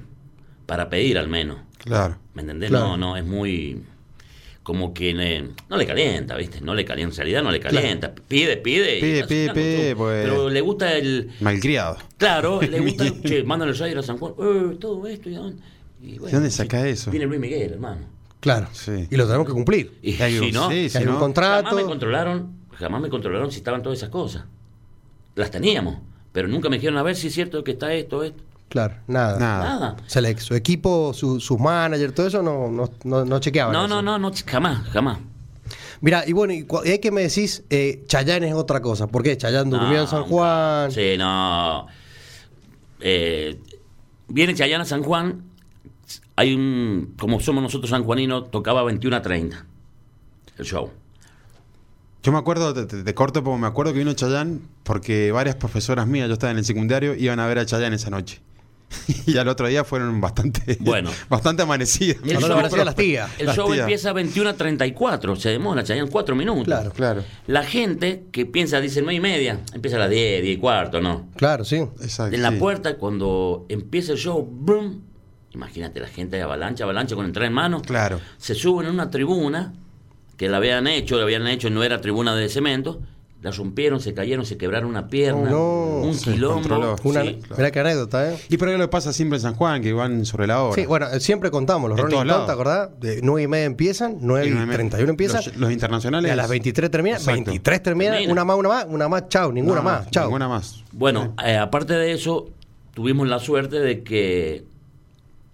para 0.65 0.89
pedir 0.89 1.17
al 1.17 1.27
menos. 1.27 1.57
Claro. 1.79 2.17
¿Me 2.33 2.41
entendés? 2.43 2.69
Claro. 2.69 2.89
No, 2.89 2.97
no, 2.97 3.17
es 3.17 3.25
muy. 3.25 3.83
Como 4.63 4.93
que 4.93 5.13
ne- 5.13 5.49
no 5.69 5.75
le 5.75 5.85
calienta, 5.85 6.37
¿viste? 6.37 6.61
No 6.61 6.73
le 6.73 6.85
calienta, 6.85 7.13
en 7.13 7.17
realidad 7.17 7.43
no 7.43 7.51
le 7.51 7.59
calienta. 7.59 8.13
Pide, 8.15 8.55
pide. 8.57 8.97
y 8.97 9.01
Pide, 9.01 9.27
pide, 9.27 9.53
pide, 9.53 9.95
pues. 9.95 10.23
Pero 10.23 10.49
le 10.49 10.61
gusta 10.61 10.93
el. 10.97 11.31
Malcriado. 11.41 11.97
Claro, 12.17 12.61
le 12.61 12.79
gusta. 12.79 13.05
che, 13.25 13.43
mandan 13.43 13.67
el 13.69 13.77
radio 13.77 13.99
a 13.99 14.03
San 14.03 14.17
Juan. 14.17 14.33
Eh, 14.39 14.77
todo 14.79 15.05
esto. 15.07 15.29
¿Y 15.29 15.33
dónde, 15.35 15.61
y 16.01 16.11
bueno, 16.13 16.27
¿De 16.27 16.31
dónde 16.33 16.49
saca 16.49 16.87
eso? 16.87 17.11
Viene 17.11 17.25
Luis 17.25 17.41
Miguel, 17.41 17.73
hermano. 17.73 18.01
Claro. 18.39 18.67
Sí. 18.71 19.07
Y 19.11 19.15
lo 19.17 19.25
tenemos 19.25 19.47
que 19.47 19.53
cumplir. 19.53 19.97
Y 20.01 20.21
Hay 20.21 20.33
si 20.37 20.39
un- 20.39 20.51
no, 20.53 20.69
sí, 20.69 20.89
Si 20.89 20.97
un 20.99 21.05
no- 21.05 21.19
contrato. 21.19 21.65
Jamás 21.69 21.83
me 21.83 21.89
controlaron, 21.89 22.53
jamás 22.79 23.01
me 23.01 23.09
controlaron 23.09 23.51
si 23.51 23.57
estaban 23.57 23.83
todas 23.83 23.99
esas 23.99 24.09
cosas. 24.09 24.45
Las 25.35 25.51
teníamos, 25.51 25.97
pero 26.31 26.47
nunca 26.47 26.69
me 26.69 26.77
dijeron 26.77 26.97
a 26.97 27.03
ver 27.03 27.15
si 27.17 27.27
es 27.27 27.33
cierto 27.33 27.63
que 27.65 27.71
está 27.71 27.93
esto, 27.93 28.23
esto. 28.23 28.41
Claro, 28.73 28.95
nada. 29.05 29.37
Nada. 29.37 29.63
Nada. 29.65 29.95
O 30.03 30.09
sea, 30.09 30.37
su 30.39 30.55
equipo, 30.55 31.13
su- 31.13 31.39
sus 31.39 31.59
managers, 31.59 32.15
todo 32.15 32.25
eso 32.25 32.41
no, 32.41 32.71
no, 32.71 32.89
no, 33.03 33.23
no 33.23 33.39
chequeaban. 33.39 33.71
No, 33.71 33.85
eso. 33.85 34.01
no, 34.01 34.01
no, 34.01 34.17
no, 34.17 34.31
jamás, 34.47 34.87
jamás. 34.89 35.19
Mira, 36.01 36.23
y 36.25 36.33
bueno, 36.33 36.53
y, 36.53 36.65
hay 36.89 36.97
que 36.97 37.11
me 37.11 37.21
decís, 37.21 37.61
eh, 37.69 38.03
Chayanne 38.07 38.47
es 38.47 38.55
otra 38.55 38.81
cosa. 38.81 39.05
¿Por 39.05 39.21
qué? 39.21 39.37
Chayanne 39.37 39.69
durmió 39.69 39.93
No, 39.97 40.01
en 40.01 40.07
San 40.07 40.23
Juan. 40.23 40.91
Sí, 40.91 41.15
no. 41.19 41.85
Eh, 42.99 43.59
viene 44.27 44.55
Chayanne 44.55 44.81
a 44.81 44.85
San 44.85 45.03
Juan. 45.03 45.43
Hay 46.35 46.55
un. 46.55 47.13
Como 47.19 47.39
somos 47.41 47.61
nosotros 47.61 47.91
sanjuaninos, 47.91 48.49
tocaba 48.49 48.81
21 48.83 49.15
a 49.17 49.21
30 49.21 49.67
el 50.57 50.65
show. 50.65 50.89
Yo 52.23 52.31
me 52.31 52.39
acuerdo, 52.39 52.73
te, 52.73 52.87
te- 52.87 53.03
te 53.03 53.13
corto 53.13 53.43
porque 53.43 53.61
me 53.61 53.67
acuerdo 53.67 53.93
que 53.93 53.99
vino 53.99 54.13
Chayán 54.13 54.61
porque 54.81 55.31
varias 55.31 55.57
profesoras 55.57 56.07
mías, 56.07 56.27
yo 56.27 56.33
estaba 56.33 56.51
en 56.51 56.57
el 56.57 56.65
secundario, 56.65 57.13
iban 57.13 57.39
a 57.39 57.45
ver 57.45 57.59
a 57.59 57.67
Chayán 57.67 57.93
esa 57.93 58.09
noche. 58.09 58.41
y 59.25 59.37
al 59.37 59.47
otro 59.47 59.67
día 59.67 59.83
fueron 59.83 60.19
bastante, 60.21 60.77
Bueno. 60.79 61.09
bastante 61.29 61.63
amanecidas. 61.63 62.17
El 62.25 62.37
show- 62.39 62.69
sido 62.69 62.85
las 62.85 62.95
tías. 62.95 63.29
El 63.39 63.47
Las 63.47 63.55
show 63.55 63.67
tías. 63.67 63.79
empieza 63.79 64.09
a 64.09 64.13
21 64.13 64.49
a 64.49 64.53
34, 64.53 65.35
se 65.35 65.49
demora, 65.49 65.83
Chayanne, 65.83 66.09
4 66.09 66.35
minutos. 66.35 66.63
Claro, 66.65 66.91
Claro, 66.91 67.23
La 67.47 67.63
gente 67.63 68.25
que 68.31 68.45
piensa, 68.45 68.79
dice 68.81 69.01
9 69.01 69.15
y 69.15 69.19
media, 69.19 69.59
empieza 69.73 69.97
a 69.97 69.99
las 69.99 70.09
10, 70.09 70.41
10 70.43 70.57
y 70.57 70.59
cuarto, 70.59 71.01
¿no? 71.01 71.29
Claro, 71.35 71.65
sí. 71.65 71.77
exacto. 72.01 72.35
En 72.35 72.41
la 72.41 72.51
sí. 72.51 72.57
puerta, 72.57 72.97
cuando 72.97 73.65
empieza 73.69 74.11
el 74.13 74.17
show, 74.17 74.47
¡brum! 74.49 75.01
imagínate 75.53 75.99
la 75.99 76.07
gente 76.07 76.35
de 76.37 76.41
avalancha, 76.41 76.83
avalancha 76.83 77.15
con 77.15 77.25
el 77.27 77.31
tren 77.31 77.47
en 77.47 77.53
mano, 77.53 77.81
Claro. 77.81 78.19
se 78.37 78.55
suben 78.55 78.87
a 78.87 78.89
una 78.91 79.11
tribuna 79.11 79.73
que 80.35 80.49
la 80.49 80.57
habían 80.57 80.87
hecho, 80.87 81.15
la 81.17 81.23
habían 81.23 81.45
hecho, 81.45 81.69
no 81.69 81.83
era 81.83 82.01
tribuna 82.01 82.35
de 82.35 82.49
cemento, 82.49 83.01
la 83.43 83.51
rompieron, 83.51 83.99
se 83.99 84.13
cayeron, 84.13 84.45
se 84.45 84.57
quebraron 84.57 84.89
una 84.89 85.07
pierna, 85.09 85.49
Oh, 85.53 85.99
no. 86.01 86.07
un 86.09 86.17
quilombo. 86.17 86.95
Una, 87.03 87.23
sí. 87.23 87.39
Mirá 87.57 87.71
qué 87.71 87.79
anécdota, 87.81 88.31
¿eh? 88.33 88.37
Y 88.49 88.57
por 88.57 88.69
ahí 88.69 88.77
lo 88.77 88.89
pasa 88.89 89.11
siempre 89.13 89.37
en 89.37 89.41
San 89.41 89.53
Juan, 89.55 89.81
que 89.81 89.91
van 89.93 90.25
sobre 90.25 90.47
la 90.47 90.63
hora. 90.63 90.75
Sí, 90.81 90.87
bueno, 90.87 91.07
eh, 91.11 91.19
siempre 91.19 91.51
contamos, 91.51 91.89
los 91.89 91.99
En 91.99 92.05
Rolling 92.05 92.15
Stones, 92.19 92.33
¿te 92.33 92.39
lados. 92.39 92.49
acordás? 92.49 92.89
De 93.01 93.19
9 93.21 93.43
y 93.43 93.47
media 93.47 93.65
empiezan, 93.65 94.17
9 94.21 94.47
Y 94.47 94.49
y 94.49 94.53
no 94.53 94.65
me- 94.65 94.73
31 94.73 95.09
empiezan. 95.11 95.43
Los, 95.45 95.57
los 95.57 95.69
y 95.69 95.73
internacionales. 95.73 96.31
a 96.31 96.35
las 96.37 96.49
23 96.49 96.89
terminan, 96.89 97.17
Exacto. 97.19 97.35
23 97.51 97.83
terminan, 97.83 98.13
Termina. 98.13 98.31
una 98.31 98.45
más, 98.45 98.57
una 98.57 98.69
más, 98.69 98.85
una 98.89 99.07
más, 99.09 99.27
chao, 99.29 99.51
ninguna 99.51 99.75
No, 99.75 99.83
más, 99.83 100.09
chao. 100.09 100.25
Ninguna 100.27 100.47
más. 100.47 100.83
Bueno, 100.93 101.35
eh, 101.45 101.57
aparte 101.57 101.93
de 101.95 102.13
eso, 102.13 102.49
tuvimos 102.93 103.27
la 103.27 103.39
suerte 103.39 103.79
de 103.81 104.03
que 104.03 104.63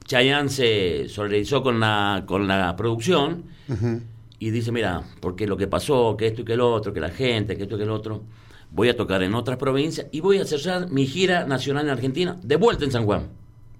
Chayanne 0.05 0.49
se 0.49 1.09
solidarizó 1.09 1.63
con 1.63 1.79
la, 1.79 2.23
con 2.27 2.47
la 2.47 2.75
producción 2.75 3.43
Ujú. 3.67 4.01
Y 4.39 4.51
dice, 4.51 4.71
mira, 4.71 5.03
porque 5.19 5.45
lo 5.45 5.57
que 5.57 5.67
pasó, 5.67 6.15
que 6.17 6.27
esto 6.27 6.41
y 6.41 6.45
que 6.45 6.53
el 6.53 6.61
otro, 6.61 6.93
que 6.93 7.01
la 7.01 7.09
gente, 7.09 7.57
que 7.57 7.63
esto 7.63 7.75
y 7.75 7.77
que 7.77 7.83
el 7.83 7.91
otro, 7.91 8.23
voy 8.71 8.89
a 8.89 8.95
tocar 8.95 9.21
en 9.21 9.35
otras 9.35 9.57
provincias 9.57 10.07
y 10.11 10.21
voy 10.21 10.39
a 10.39 10.45
cerrar 10.45 10.89
mi 10.89 11.05
gira 11.05 11.45
nacional 11.45 11.85
en 11.85 11.91
Argentina, 11.91 12.37
de 12.41 12.55
vuelta 12.55 12.85
en 12.85 12.91
San 12.91 13.05
Juan. 13.05 13.27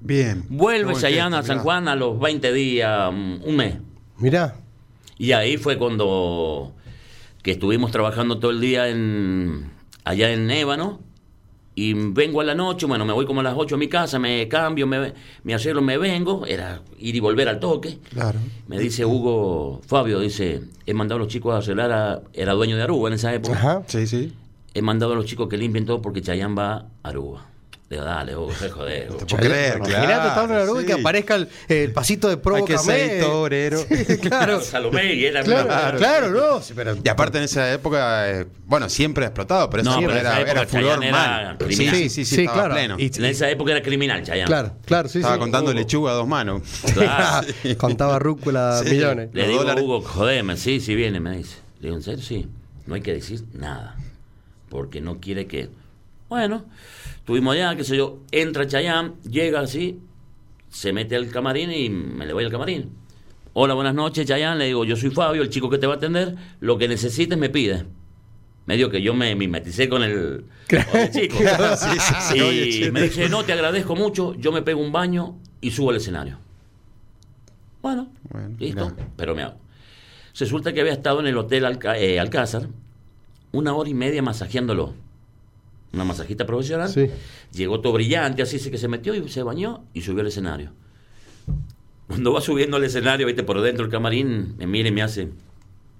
Bien. 0.02 0.44
Vuelve 0.50 0.80
Qué 0.80 0.92
buen 0.92 1.02
Chayanne 1.02 1.36
a 1.36 1.44
San 1.44 1.58
mirá. 1.58 1.64
Juan 1.64 1.88
a 1.88 1.96
los 1.96 2.20
20 2.20 2.54
días, 2.54 3.12
mm, 3.12 3.44
un 3.44 3.56
mes. 3.56 3.76
Mirá, 4.18 4.56
Y 5.18 5.32
ahí 5.32 5.58
fue 5.58 5.78
cuando 5.78 6.74
que 7.42 7.52
estuvimos 7.52 7.92
trabajando 7.92 8.40
todo 8.40 8.52
el 8.52 8.60
día 8.60 8.90
en 8.90 9.72
allá 10.04 10.32
en 10.32 10.50
Ébano 10.50 11.00
y 11.76 11.94
vengo 11.94 12.42
a 12.42 12.44
la 12.44 12.56
noche, 12.56 12.86
bueno, 12.86 13.06
me 13.06 13.14
voy 13.14 13.26
como 13.26 13.40
a 13.40 13.44
las 13.44 13.54
8 13.58 13.76
a 13.76 13.78
mi 13.78 13.88
casa, 13.88 14.20
me 14.20 14.48
cambio, 14.50 14.86
me, 14.86 15.14
me 15.44 15.54
arreglo, 15.54 15.82
me 15.82 15.98
vengo, 15.98 16.46
era 16.46 16.82
ir 17.00 17.16
y 17.16 17.20
volver 17.20 17.48
al 17.48 17.60
toque. 17.60 18.00
Claro. 18.12 18.40
Me 18.68 18.78
dice 18.80 19.06
Hugo, 19.06 19.80
Fabio, 19.88 20.20
dice, 20.20 20.62
he 20.86 20.94
mandado 20.94 21.18
a 21.22 21.24
los 21.24 21.32
chicos 21.32 21.54
a 21.54 21.58
arreglar, 21.60 21.92
a- 21.92 22.22
era 22.34 22.54
dueño 22.54 22.76
de 22.76 22.84
Aruba 22.84 23.08
en 23.10 23.14
esa 23.16 23.34
época, 23.34 23.58
ajá. 23.58 23.84
Sí, 23.88 24.08
sí. 24.08 24.34
he 24.74 24.82
mandado 24.82 25.14
a 25.14 25.16
los 25.16 25.26
chicos 25.26 25.48
que 25.48 25.58
limpien 25.58 25.86
todo 25.86 26.02
porque 26.02 26.22
Chayán 26.22 26.56
va 26.58 26.74
a 27.04 27.10
Aruba. 27.10 27.46
Le 27.90 27.96
digo, 27.98 28.06
dale, 28.06 28.36
Hugo, 28.38 28.54
se 28.54 28.70
joder. 28.70 29.10
Hugo". 29.10 29.18
Te 29.18 29.26
puedo 29.26 29.44
creer, 29.44 29.78
Imagínate 29.78 30.06
claro, 30.06 30.28
estar 30.28 30.44
en 30.46 30.52
una 30.52 30.62
Aruba 30.62 30.82
y 30.82 30.86
que 30.86 30.94
sí. 30.94 31.00
aparezca 31.00 31.36
el, 31.36 31.50
el 31.70 31.92
pasito 31.92 32.28
de 32.28 32.36
Hay 32.36 32.40
Provo 32.40 32.66
que 32.66 32.78
ser 32.78 33.22
torero. 33.22 33.84
claro. 34.22 34.62
Salomé 34.62 35.14
y 35.16 35.26
era 35.26 35.42
Claro, 35.44 35.98
claro, 35.98 36.30
no. 36.30 36.62
sí, 36.62 36.74
pero- 36.76 36.96
Y 37.04 37.10
aparte 37.10 37.40
en 37.40 37.46
esa 37.46 37.74
época, 37.74 38.30
eh, 38.30 38.46
bueno, 38.66 38.90
siempre 38.90 39.24
ha 39.26 39.30
explotado, 39.30 39.72
pero 39.72 39.82
No, 39.84 39.98
pero 40.02 40.12
esa 40.12 40.20
era, 40.20 40.36
época 40.42 40.52
era 40.52 40.68
furor 40.68 41.04
era 41.04 41.12
mal. 41.12 41.58
Sí, 41.60 41.66
criminal. 41.66 41.96
sí, 41.96 42.10
sí, 42.10 42.26
sí, 42.26 42.36
Sí, 42.36 42.48
claro. 42.48 42.74
pleno. 42.76 42.96
Y- 43.00 43.12
En 43.18 43.26
esa 43.26 43.50
época 43.50 43.72
era 43.72 43.82
criminal, 43.82 44.22
Chayanne. 44.24 44.46
Claro, 44.46 44.72
claro, 44.86 45.10
sí, 45.10 45.18
estaba 45.18 45.36
sí. 45.36 45.40
contando 45.40 45.72
Hugo. 45.72 45.80
lechuga 45.80 46.12
a 46.12 46.14
dos 46.14 46.28
manos. 46.28 46.62
Claro. 46.94 47.48
Contaba 47.80 48.20
rúcula 48.20 48.82
Sí. 48.84 48.92
millones. 48.92 49.30
Le 49.34 49.48
digo, 49.48 49.62
dólares. 49.62 49.84
Hugo, 49.84 50.02
jodeme, 50.02 50.58
sí, 50.58 50.80
sí 50.80 50.94
viene, 50.94 51.20
me 51.20 51.38
dice. 51.38 51.56
Le 51.80 51.88
digo, 51.88 51.96
¿en 51.96 52.04
serio? 52.04 52.24
Sí. 52.24 52.48
No 52.86 52.94
hay 52.94 53.02
que 53.02 53.14
decir 53.14 53.42
nada. 53.54 53.96
Porque 54.70 55.02
no 55.02 55.20
quiere 55.20 55.48
que... 55.48 55.70
Bueno, 56.28 56.66
estuvimos 57.30 57.54
allá, 57.54 57.76
qué 57.76 57.84
sé 57.84 57.96
yo, 57.96 58.22
entra 58.32 58.66
Chayán, 58.66 59.14
llega 59.22 59.60
así, 59.60 60.00
se 60.72 60.92
mete 60.92 61.16
al 61.16 61.30
camarín 61.30 61.72
y 61.72 61.88
me 61.88 62.26
le 62.26 62.34
voy 62.34 62.44
al 62.44 62.50
camarín. 62.50 62.90
Hola, 63.54 63.76
buenas 63.76 63.94
noches, 63.94 64.26
Chayán. 64.26 64.58
Le 64.58 64.66
digo, 64.66 64.84
yo 64.84 64.96
soy 64.96 65.12
Fabio, 65.12 65.44
el 65.44 65.50
chico 65.52 65.70
que 65.70 65.78
te 65.78 65.86
va 65.86 65.94
a 65.94 65.98
atender. 65.98 66.36
Lo 66.60 66.80
que 66.80 66.88
necesites 66.88 67.38
me 67.38 67.50
pide. 67.52 67.86
Medio 68.66 68.90
que 68.90 69.04
yo 69.04 69.14
me 69.14 69.36
mimeticé 69.36 69.88
con 69.88 70.02
el, 70.02 70.46
con 70.92 71.00
el 71.02 71.12
chico. 71.12 71.38
Claro, 71.40 71.78
sí, 71.78 72.00
sí, 72.00 72.14
sí. 72.32 72.38
Y 72.38 72.42
Oye, 72.42 72.92
me 72.92 73.02
dice, 73.04 73.30
no, 73.30 73.44
te 73.44 73.54
agradezco 73.54 73.96
mucho, 73.96 74.34
yo 74.34 74.52
me 74.52 74.64
pego 74.64 74.82
un 74.82 74.92
baño 74.92 75.36
y 75.62 75.70
subo 75.70 75.92
al 75.92 75.98
escenario. 75.98 76.40
Bueno, 77.84 78.10
Bueno, 78.32 78.56
listo, 78.58 78.92
pero 79.16 79.36
me 79.36 79.44
hago. 79.44 79.56
Resulta 80.36 80.74
que 80.74 80.82
había 80.82 80.94
estado 80.94 81.20
en 81.20 81.28
el 81.28 81.38
hotel 81.38 81.66
Alca- 81.66 82.00
eh, 82.00 82.20
Alcázar 82.20 82.70
una 83.52 83.74
hora 83.76 83.88
y 83.90 83.94
media 83.94 84.24
masajeándolo. 84.24 84.96
Una 85.94 86.04
masajista 86.04 86.46
profesional. 86.46 86.90
Sí. 86.90 87.08
Llegó 87.54 87.82
todo 87.82 87.94
brillante, 87.94 88.42
así 88.42 88.60
se 88.60 88.70
que 88.72 88.78
se 88.78 88.88
metió 88.88 89.16
y 89.16 89.28
se 89.30 89.42
bañó 89.44 89.84
y 89.94 90.02
subió 90.02 90.22
al 90.22 90.28
escenario. 90.28 90.72
Cuando 92.08 92.34
va 92.34 92.42
subiendo 92.42 92.78
al 92.78 92.84
escenario, 92.84 93.28
viste, 93.28 93.44
por 93.44 93.62
dentro 93.62 93.84
del 93.86 93.92
camarín, 93.92 94.56
me 94.58 94.66
mira 94.68 94.90
y 94.90 94.92
me 94.92 95.02
hace 95.02 95.30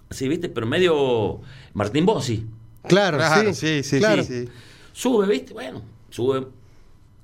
así, 0.10 0.28
viste, 0.28 0.50
pero 0.50 0.66
medio 0.66 1.40
Martín 1.74 2.06
Bossi. 2.06 2.46
Claro, 2.88 3.18
Claro, 3.18 3.54
sí. 3.54 3.82
sí, 3.84 3.90
sí, 3.90 4.00
claro. 4.00 4.24
sí. 4.24 4.48
Sube, 4.94 5.28
¿viste? 5.28 5.54
Bueno, 5.54 5.82
sube. 6.10 6.48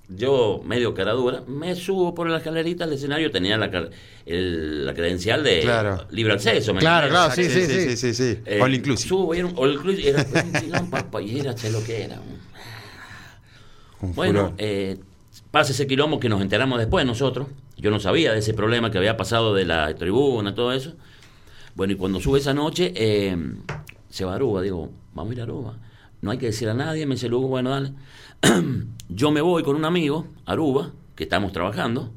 Yo, 0.08 0.62
medio 0.63 0.93
cara 0.93 1.13
dura, 1.13 1.41
me 1.47 1.73
subo 1.73 2.13
por 2.13 2.30
la 2.30 2.38
escalerita 2.38 2.84
al 2.84 2.93
escenario, 2.93 3.32
tenía 3.32 3.58
la, 3.58 3.89
el- 4.28 4.86
la 4.86 4.93
credencial 4.93 5.43
de 5.43 5.62
Claro. 5.62 6.06
libre 6.12 6.34
acceso. 6.34 6.75
¿me 6.75 6.80
Claro, 6.80 7.10
claro, 7.10 7.34
sí, 7.34 7.45
sí, 7.45 7.65
sí, 7.65 7.89
sí, 7.89 7.97
sí, 7.97 8.13
sí. 8.13 8.39
Eh, 8.45 8.60
All 8.62 8.75
inclusive. 8.75 9.10
Subo, 9.10 9.34
era 9.34 9.47
un 9.47 9.54
all 9.58 9.73
inclusive, 9.73 10.08
era 10.10 10.23
un 10.43 10.51
pilón, 10.51 10.89
papá, 10.91 11.23
y 11.23 11.39
era, 11.39 11.58
sé 11.58 11.71
lo 11.71 11.84
que 11.84 12.04
era. 12.04 12.21
Bueno, 14.13 14.53
eh, 14.57 14.97
pasa 15.51 15.71
ese 15.71 15.87
quilombo 15.87 16.19
que 16.19 16.29
nos 16.29 16.41
enteramos 16.41 16.77
después 16.79 17.05
nosotros. 17.05 17.47
Yo 17.77 17.91
no 17.91 17.99
sabía 17.99 18.31
de 18.33 18.39
ese 18.39 18.53
problema 18.53 18.91
que 18.91 18.97
había 18.97 19.17
pasado 19.17 19.53
de 19.53 19.65
la 19.65 19.93
tribuna, 19.95 20.53
todo 20.55 20.71
eso. 20.73 20.93
Bueno, 21.75 21.93
y 21.93 21.95
cuando 21.97 22.19
sube 22.19 22.39
esa 22.39 22.53
noche, 22.53 22.93
eh, 22.95 23.37
se 24.09 24.25
va 24.25 24.33
a 24.33 24.35
Aruba. 24.35 24.61
Digo, 24.61 24.91
vamos 25.13 25.31
a 25.31 25.33
ir 25.33 25.39
a 25.41 25.43
Aruba. 25.43 25.77
No 26.21 26.31
hay 26.31 26.37
que 26.37 26.47
decir 26.47 26.69
a 26.69 26.73
nadie. 26.73 27.05
Me 27.05 27.15
dice 27.15 27.27
Lugo, 27.27 27.47
bueno, 27.47 27.69
dale. 27.69 27.93
Yo 29.09 29.31
me 29.31 29.41
voy 29.41 29.63
con 29.63 29.75
un 29.75 29.85
amigo 29.85 30.27
a 30.45 30.53
Aruba, 30.53 30.91
que 31.15 31.23
estamos 31.25 31.51
trabajando. 31.51 32.11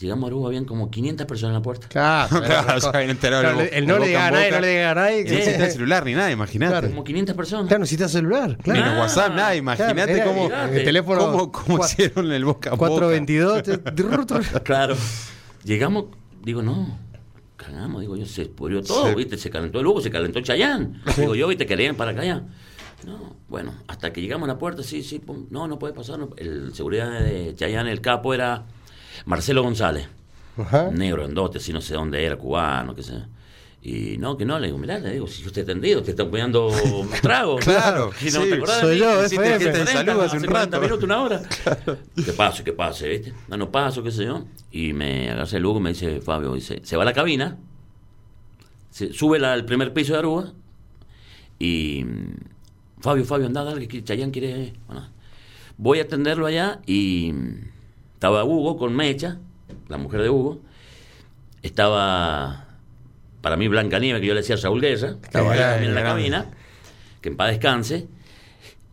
Llegamos 0.00 0.24
a 0.24 0.26
Aruba, 0.26 0.48
habían 0.48 0.64
como 0.64 0.90
500 0.90 1.26
personas 1.26 1.50
en 1.50 1.54
la 1.54 1.62
puerta. 1.62 1.86
Claro, 1.88 2.40
Claro, 2.44 2.80
se 2.80 2.88
habían 2.88 3.10
enterado 3.10 3.42
Claro, 3.42 3.58
de 3.58 3.68
el, 3.68 3.86
no 3.86 3.98
le 3.98 4.08
diga 4.08 4.26
a 4.26 4.30
nadie, 4.32 4.50
no 4.50 4.60
le 4.60 4.68
diga 4.68 4.90
a 4.90 4.94
nadie. 4.96 5.24
No 5.24 5.64
el 5.64 5.70
celular 5.70 6.04
ni 6.04 6.14
nada, 6.14 6.30
imagínate. 6.32 6.72
Claro. 6.72 6.88
Como 6.88 7.04
500 7.04 7.36
personas. 7.36 7.66
Claro, 7.68 7.80
necesitas 7.80 8.10
celular. 8.10 8.58
Claro. 8.60 8.80
Ni 8.80 8.86
los 8.86 8.98
WhatsApp, 8.98 9.34
nada, 9.34 9.54
imagínate 9.56 10.12
era- 10.12 10.24
cómo, 10.24 10.50
el 10.50 10.84
teléfono 10.84 11.20
cómo, 11.30 11.52
cómo 11.52 11.78
cua- 11.78 11.84
hicieron 11.86 12.32
el 12.32 12.44
boca 12.44 12.70
a 12.70 12.74
boca. 12.74 12.88
422. 12.90 13.62
Claro. 14.64 14.96
Llegamos, 15.62 16.06
digo, 16.42 16.60
no, 16.62 16.98
cagamos, 17.56 18.00
digo 18.00 18.16
yo, 18.16 18.26
se 18.26 18.46
pudrió 18.46 18.82
todo, 18.82 19.08
Sí. 19.10 19.14
¿viste? 19.14 19.38
Se 19.38 19.48
calentó 19.48 19.80
el 19.80 19.86
Hugo, 19.86 20.00
se 20.00 20.10
calentó 20.10 20.40
Chayán. 20.40 21.00
Digo 21.16 21.34
yo, 21.34 21.46
¿viste? 21.48 21.66
Querían 21.66 21.94
para 21.96 22.10
acá 22.10 22.24
ya. 22.24 22.42
No, 23.06 23.36
bueno, 23.48 23.72
hasta 23.86 24.12
que 24.12 24.20
llegamos 24.20 24.48
a 24.48 24.52
la 24.54 24.58
puerta, 24.58 24.82
sí, 24.82 25.02
sí, 25.02 25.18
pum, 25.20 25.46
no, 25.50 25.68
no 25.68 25.78
puede 25.78 25.94
pasar. 25.94 26.18
no. 26.18 26.30
El 26.36 26.74
seguridad 26.74 27.20
de 27.20 27.54
Chayán, 27.54 27.86
el 27.86 28.00
capo, 28.00 28.34
era 28.34 28.64
Marcelo 29.26 29.62
González. 29.62 30.08
Ajá. 30.56 30.90
Negro, 30.92 31.24
endote, 31.24 31.58
si 31.60 31.72
no 31.72 31.80
sé 31.80 31.94
dónde 31.94 32.24
era, 32.24 32.36
cubano, 32.36 32.94
qué 32.94 33.02
sé. 33.02 33.14
Y 33.82 34.16
no, 34.16 34.34
que 34.36 34.46
no, 34.46 34.58
le 34.58 34.68
digo, 34.68 34.78
mirá, 34.78 34.98
le 34.98 35.12
digo, 35.12 35.26
si 35.26 35.42
yo 35.42 35.48
estoy 35.48 35.64
tendido, 35.64 36.02
te 36.02 36.12
están 36.12 36.30
poniendo 36.30 36.68
un 36.98 37.10
trago. 37.20 37.56
Claro, 37.56 38.06
no 38.22 38.30
sí, 38.30 38.30
te 38.48 38.54
acordás 38.54 38.76
de 38.76 38.80
soy 38.82 38.98
yo, 38.98 39.24
Hiciste 39.24 39.44
FM. 39.44 39.58
fiesta 39.58 39.78
de 39.78 39.86
salud 40.06 40.20
hace 40.22 40.36
un 40.38 40.44
40 40.44 40.58
rato. 40.76 40.80
minutos, 40.80 41.04
una 41.04 41.20
hora. 41.22 41.42
Que 42.24 42.32
pase, 42.32 42.64
que 42.64 42.72
pase, 42.72 43.08
¿viste? 43.08 43.34
No, 43.48 43.56
no 43.58 43.70
paso, 43.70 44.02
qué 44.02 44.10
sé 44.10 44.24
yo. 44.24 44.44
Y 44.70 44.92
me 44.94 45.28
agarra 45.30 45.56
el 45.58 45.66
Hugo 45.66 45.80
y 45.80 45.82
me 45.82 45.88
dice, 45.90 46.20
Fabio, 46.22 46.54
dice, 46.54 46.80
se 46.82 46.96
va 46.96 47.02
a 47.02 47.06
la 47.06 47.12
cabina, 47.12 47.58
se, 48.90 49.12
sube 49.12 49.38
la- 49.38 49.52
al 49.52 49.64
primer 49.66 49.92
piso 49.92 50.12
de 50.14 50.20
Aruba 50.20 50.52
y 51.58 52.04
mm, 52.04 53.00
Fabio, 53.02 53.24
Fabio, 53.24 53.46
anda, 53.46 53.64
dale, 53.64 53.86
que 53.88 54.02
Chayán 54.02 54.30
quiere... 54.30 54.72
Bueno, 54.86 55.10
voy 55.76 55.98
a 55.98 56.02
atenderlo 56.04 56.46
allá 56.46 56.80
y 56.86 57.32
mm, 57.34 57.60
estaba 58.24 58.42
Hugo 58.42 58.78
con 58.78 58.96
Mecha, 58.96 59.36
la 59.88 59.98
mujer 59.98 60.22
de 60.22 60.30
Hugo, 60.30 60.62
estaba 61.62 62.68
para 63.42 63.58
mí 63.58 63.68
Blanca 63.68 63.98
Nieve, 63.98 64.18
que 64.22 64.26
yo 64.28 64.32
le 64.32 64.40
decía 64.40 64.56
Raúl 64.56 64.80
Guerra, 64.80 65.16
estaba 65.22 65.52
ahí 65.52 65.58
también 65.58 65.90
en 65.90 65.94
la 65.94 66.02
cabina, 66.02 66.46
que 67.20 67.28
en 67.28 67.36
paz 67.36 67.50
descanse, 67.50 68.06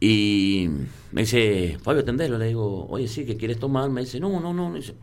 y 0.02 0.70
me 1.14 1.22
dice, 1.22 1.78
Fabio, 1.82 2.02
atendelo, 2.02 2.38
le 2.38 2.48
digo, 2.48 2.88
oye, 2.90 3.08
sí, 3.08 3.26
¿qué 3.26 3.38
quieres 3.38 3.58
tomar? 3.58 3.90
Me 3.90 4.02
dice, 4.02 4.20
no, 4.20 4.38
no, 4.42 4.54
no, 4.54 4.70
me 4.70 4.80
dice, 4.80 4.96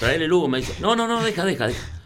traele 0.00 0.24
el 0.24 0.32
Hugo, 0.32 0.48
me 0.48 0.58
dice, 0.58 0.74
no, 0.80 0.96
no, 0.96 1.06
no, 1.06 1.22
deja, 1.22 1.44
deja, 1.44 1.68
deja. 1.68 2.02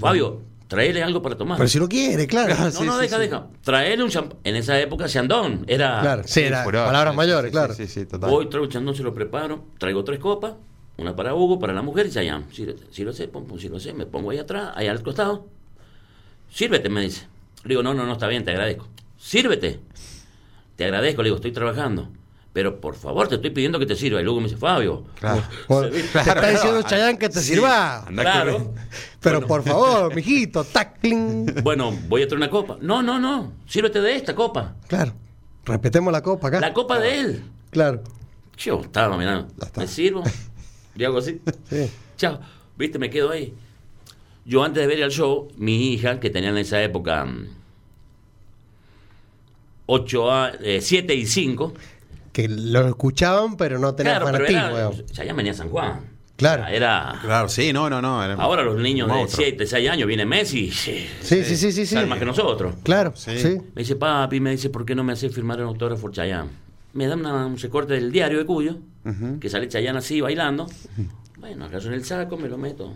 Fabio, 0.00 0.40
traele 0.66 1.02
algo 1.02 1.20
para 1.20 1.36
tomar. 1.36 1.58
Pero 1.58 1.68
si 1.68 1.78
no 1.78 1.90
quiere, 1.90 2.26
claro. 2.26 2.54
no, 2.58 2.70
sí, 2.70 2.84
no, 2.86 2.94
sí, 2.94 3.02
deja, 3.02 3.16
sí. 3.16 3.22
deja. 3.24 3.48
Traele 3.60 4.02
un 4.02 4.08
champán. 4.08 4.38
En 4.44 4.56
esa 4.56 4.80
época, 4.80 5.08
Chandon, 5.08 5.66
era... 5.68 6.00
Claro, 6.00 6.22
sí, 6.24 6.40
era 6.40 6.64
palabras 6.64 7.14
mayores, 7.14 7.50
sí, 7.50 7.52
claro. 7.52 7.74
Sí, 7.74 7.86
sí, 7.86 8.06
total. 8.06 8.30
Voy, 8.30 8.48
traigo 8.48 8.66
chandón, 8.66 8.94
se 8.94 9.02
lo 9.02 9.12
preparo, 9.12 9.66
traigo 9.76 10.02
tres 10.04 10.18
copas, 10.18 10.54
una 10.96 11.16
para 11.16 11.34
Hugo, 11.34 11.58
para 11.58 11.72
la 11.72 11.82
mujer 11.82 12.06
y 12.06 12.10
Chayán. 12.10 12.46
Sírvete, 12.52 12.84
sírvete, 12.90 13.28
pum, 13.28 13.46
pum, 13.46 13.58
sírvete, 13.58 13.92
me 13.94 14.06
pongo 14.06 14.30
ahí 14.30 14.38
atrás, 14.38 14.72
ahí 14.74 14.86
al 14.88 15.02
costado. 15.02 15.46
Sírvete, 16.50 16.88
me 16.88 17.02
dice. 17.02 17.26
Le 17.64 17.70
digo, 17.70 17.82
no, 17.82 17.94
no, 17.94 18.04
no, 18.04 18.12
está 18.12 18.28
bien, 18.28 18.44
te 18.44 18.50
agradezco. 18.50 18.88
Sírvete. 19.16 19.80
Te 20.76 20.84
agradezco, 20.84 21.22
le 21.22 21.28
digo, 21.28 21.36
estoy 21.36 21.52
trabajando. 21.52 22.08
Pero 22.52 22.80
por 22.80 22.96
favor, 22.96 23.28
te 23.28 23.36
estoy 23.36 23.50
pidiendo 23.50 23.78
que 23.78 23.86
te 23.86 23.96
sirva. 23.96 24.20
Y 24.20 24.24
luego 24.24 24.40
me 24.40 24.48
dice, 24.48 24.58
Fabio. 24.58 25.04
Claro. 25.18 25.42
Te 25.90 26.00
está 26.00 26.50
diciendo 26.50 26.82
Chayán 26.82 27.16
que 27.16 27.30
te 27.30 27.40
sirva. 27.40 28.04
Anda 28.06 28.22
Claro. 28.22 28.74
Pero 29.20 29.46
por 29.46 29.62
favor, 29.62 30.14
mijito, 30.14 30.62
tac, 30.64 31.00
cling. 31.00 31.62
Bueno, 31.62 31.96
voy 32.08 32.22
a 32.22 32.28
traer 32.28 32.38
una 32.38 32.50
copa. 32.50 32.76
No, 32.80 33.02
no, 33.02 33.18
no. 33.18 33.52
Sírvete 33.66 34.02
de 34.02 34.16
esta 34.16 34.34
copa. 34.34 34.74
Claro. 34.86 35.14
Respetemos 35.64 36.12
la 36.12 36.22
copa 36.22 36.48
acá. 36.48 36.60
La 36.60 36.74
copa 36.74 36.98
de 36.98 37.20
él. 37.20 37.44
Claro. 37.70 38.02
Yo 38.58 38.80
estaba 38.82 39.16
mirando. 39.16 39.48
Me 39.76 39.86
sirvo. 39.86 40.22
Y 40.96 41.04
hago 41.04 41.18
así. 41.18 41.40
Sí. 41.68 41.90
Chao. 42.16 42.40
Viste, 42.76 42.98
me 42.98 43.10
quedo 43.10 43.30
ahí. 43.30 43.54
Yo 44.44 44.62
antes 44.64 44.80
de 44.82 44.86
ver 44.86 45.00
el 45.00 45.10
show, 45.10 45.48
mi 45.56 45.92
hija, 45.92 46.18
que 46.20 46.30
tenía 46.30 46.50
en 46.50 46.58
esa 46.58 46.82
época 46.82 47.26
8 49.86 50.30
7 50.80 51.14
y 51.14 51.26
5. 51.26 51.74
Que 52.32 52.48
lo 52.48 52.88
escuchaban, 52.88 53.56
pero 53.56 53.78
no 53.78 53.94
tenían 53.94 54.16
Claro, 54.20 54.32
fanatismo. 54.32 54.60
era, 54.60 54.68
digamos. 54.90 55.04
ya 55.12 55.32
venía 55.34 55.52
a 55.52 55.54
San 55.54 55.68
Juan. 55.68 56.00
Claro. 56.36 56.66
Era. 56.66 57.18
Claro, 57.22 57.48
sí, 57.48 57.72
no, 57.72 57.88
no, 57.90 58.00
no. 58.00 58.24
era 58.24 58.34
Ahora 58.34 58.62
los 58.62 58.80
niños 58.80 59.06
de 59.08 59.14
monstruo. 59.14 59.44
7, 59.44 59.66
6 59.66 59.90
años 59.90 60.08
viene 60.08 60.24
Messi. 60.24 60.70
Sí, 60.70 61.06
Sí, 61.20 61.44
sí, 61.44 61.72
sí, 61.72 61.86
sí. 61.86 61.96
más 62.06 62.18
que 62.18 62.24
nosotros. 62.24 62.74
Claro, 62.82 63.12
Sí. 63.14 63.38
sí. 63.38 63.58
Me 63.74 63.82
dice, 63.82 63.96
papi, 63.96 64.40
me 64.40 64.50
dice, 64.52 64.70
¿por 64.70 64.84
qué 64.84 64.94
no 64.94 65.04
me 65.04 65.12
hace 65.12 65.28
firmar 65.28 65.60
un 65.60 65.68
autógrafo 65.68 66.10
Chayán? 66.10 66.48
Me 66.94 67.06
da 67.06 67.14
una- 67.14 67.46
un 67.46 67.56
recorte 67.58 67.94
del 67.94 68.12
diario 68.12 68.38
de 68.38 68.46
Cuyo, 68.46 68.76
que 69.40 69.48
sale 69.48 69.68
Chayán 69.68 69.96
así 69.96 70.20
bailando. 70.20 70.66
Bueno, 71.38 71.64
acaso 71.64 71.88
en 71.88 71.94
el 71.94 72.04
saco, 72.04 72.36
me 72.36 72.48
lo 72.48 72.58
meto. 72.58 72.94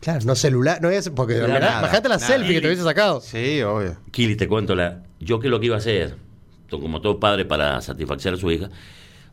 Claro, 0.00 0.20
no 0.24 0.34
celular, 0.34 0.80
no 0.82 0.90
es 0.90 1.10
porque 1.10 1.34
Nada, 1.34 1.46
mirá, 1.54 1.78
imagínate 1.78 2.08
la 2.08 2.16
nada. 2.16 2.26
selfie 2.26 2.54
que 2.54 2.60
te 2.60 2.66
hubiese 2.68 2.82
sacado. 2.82 3.20
Sí, 3.20 3.62
obvio. 3.62 3.96
Kili, 4.10 4.34
te 4.36 4.48
cuento, 4.48 4.74
la, 4.74 5.02
yo 5.20 5.38
que 5.38 5.48
lo 5.48 5.60
que 5.60 5.66
iba 5.66 5.76
a 5.76 5.78
hacer, 5.78 6.16
como 6.70 7.00
todo 7.00 7.20
padre 7.20 7.44
para 7.44 7.80
satisfacer 7.80 8.34
a 8.34 8.36
su 8.36 8.50
hija, 8.50 8.68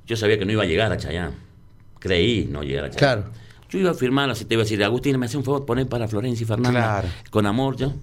yo 0.05 0.15
sabía 0.15 0.37
que 0.37 0.45
no 0.45 0.51
iba 0.51 0.63
a 0.63 0.65
llegar 0.67 0.91
a 0.91 0.97
Chayán. 0.97 1.33
Creí 1.99 2.45
no 2.45 2.61
llegar 2.63 2.85
a 2.85 2.89
Chayán. 2.91 3.21
Claro. 3.23 3.33
Yo 3.69 3.79
iba 3.79 3.91
a 3.91 3.93
firmar, 3.93 4.29
así 4.29 4.45
te 4.45 4.55
iba 4.55 4.61
a 4.61 4.65
decir, 4.65 4.83
Agustín, 4.83 5.17
me 5.19 5.25
hace 5.27 5.37
un 5.37 5.43
favor 5.43 5.65
poner 5.65 5.87
para 5.87 6.07
Florencia 6.07 6.43
y 6.43 6.47
Fernanda. 6.47 6.79
Claro. 7.01 7.07
Con 7.29 7.45
amor, 7.45 7.75
yo. 7.77 7.93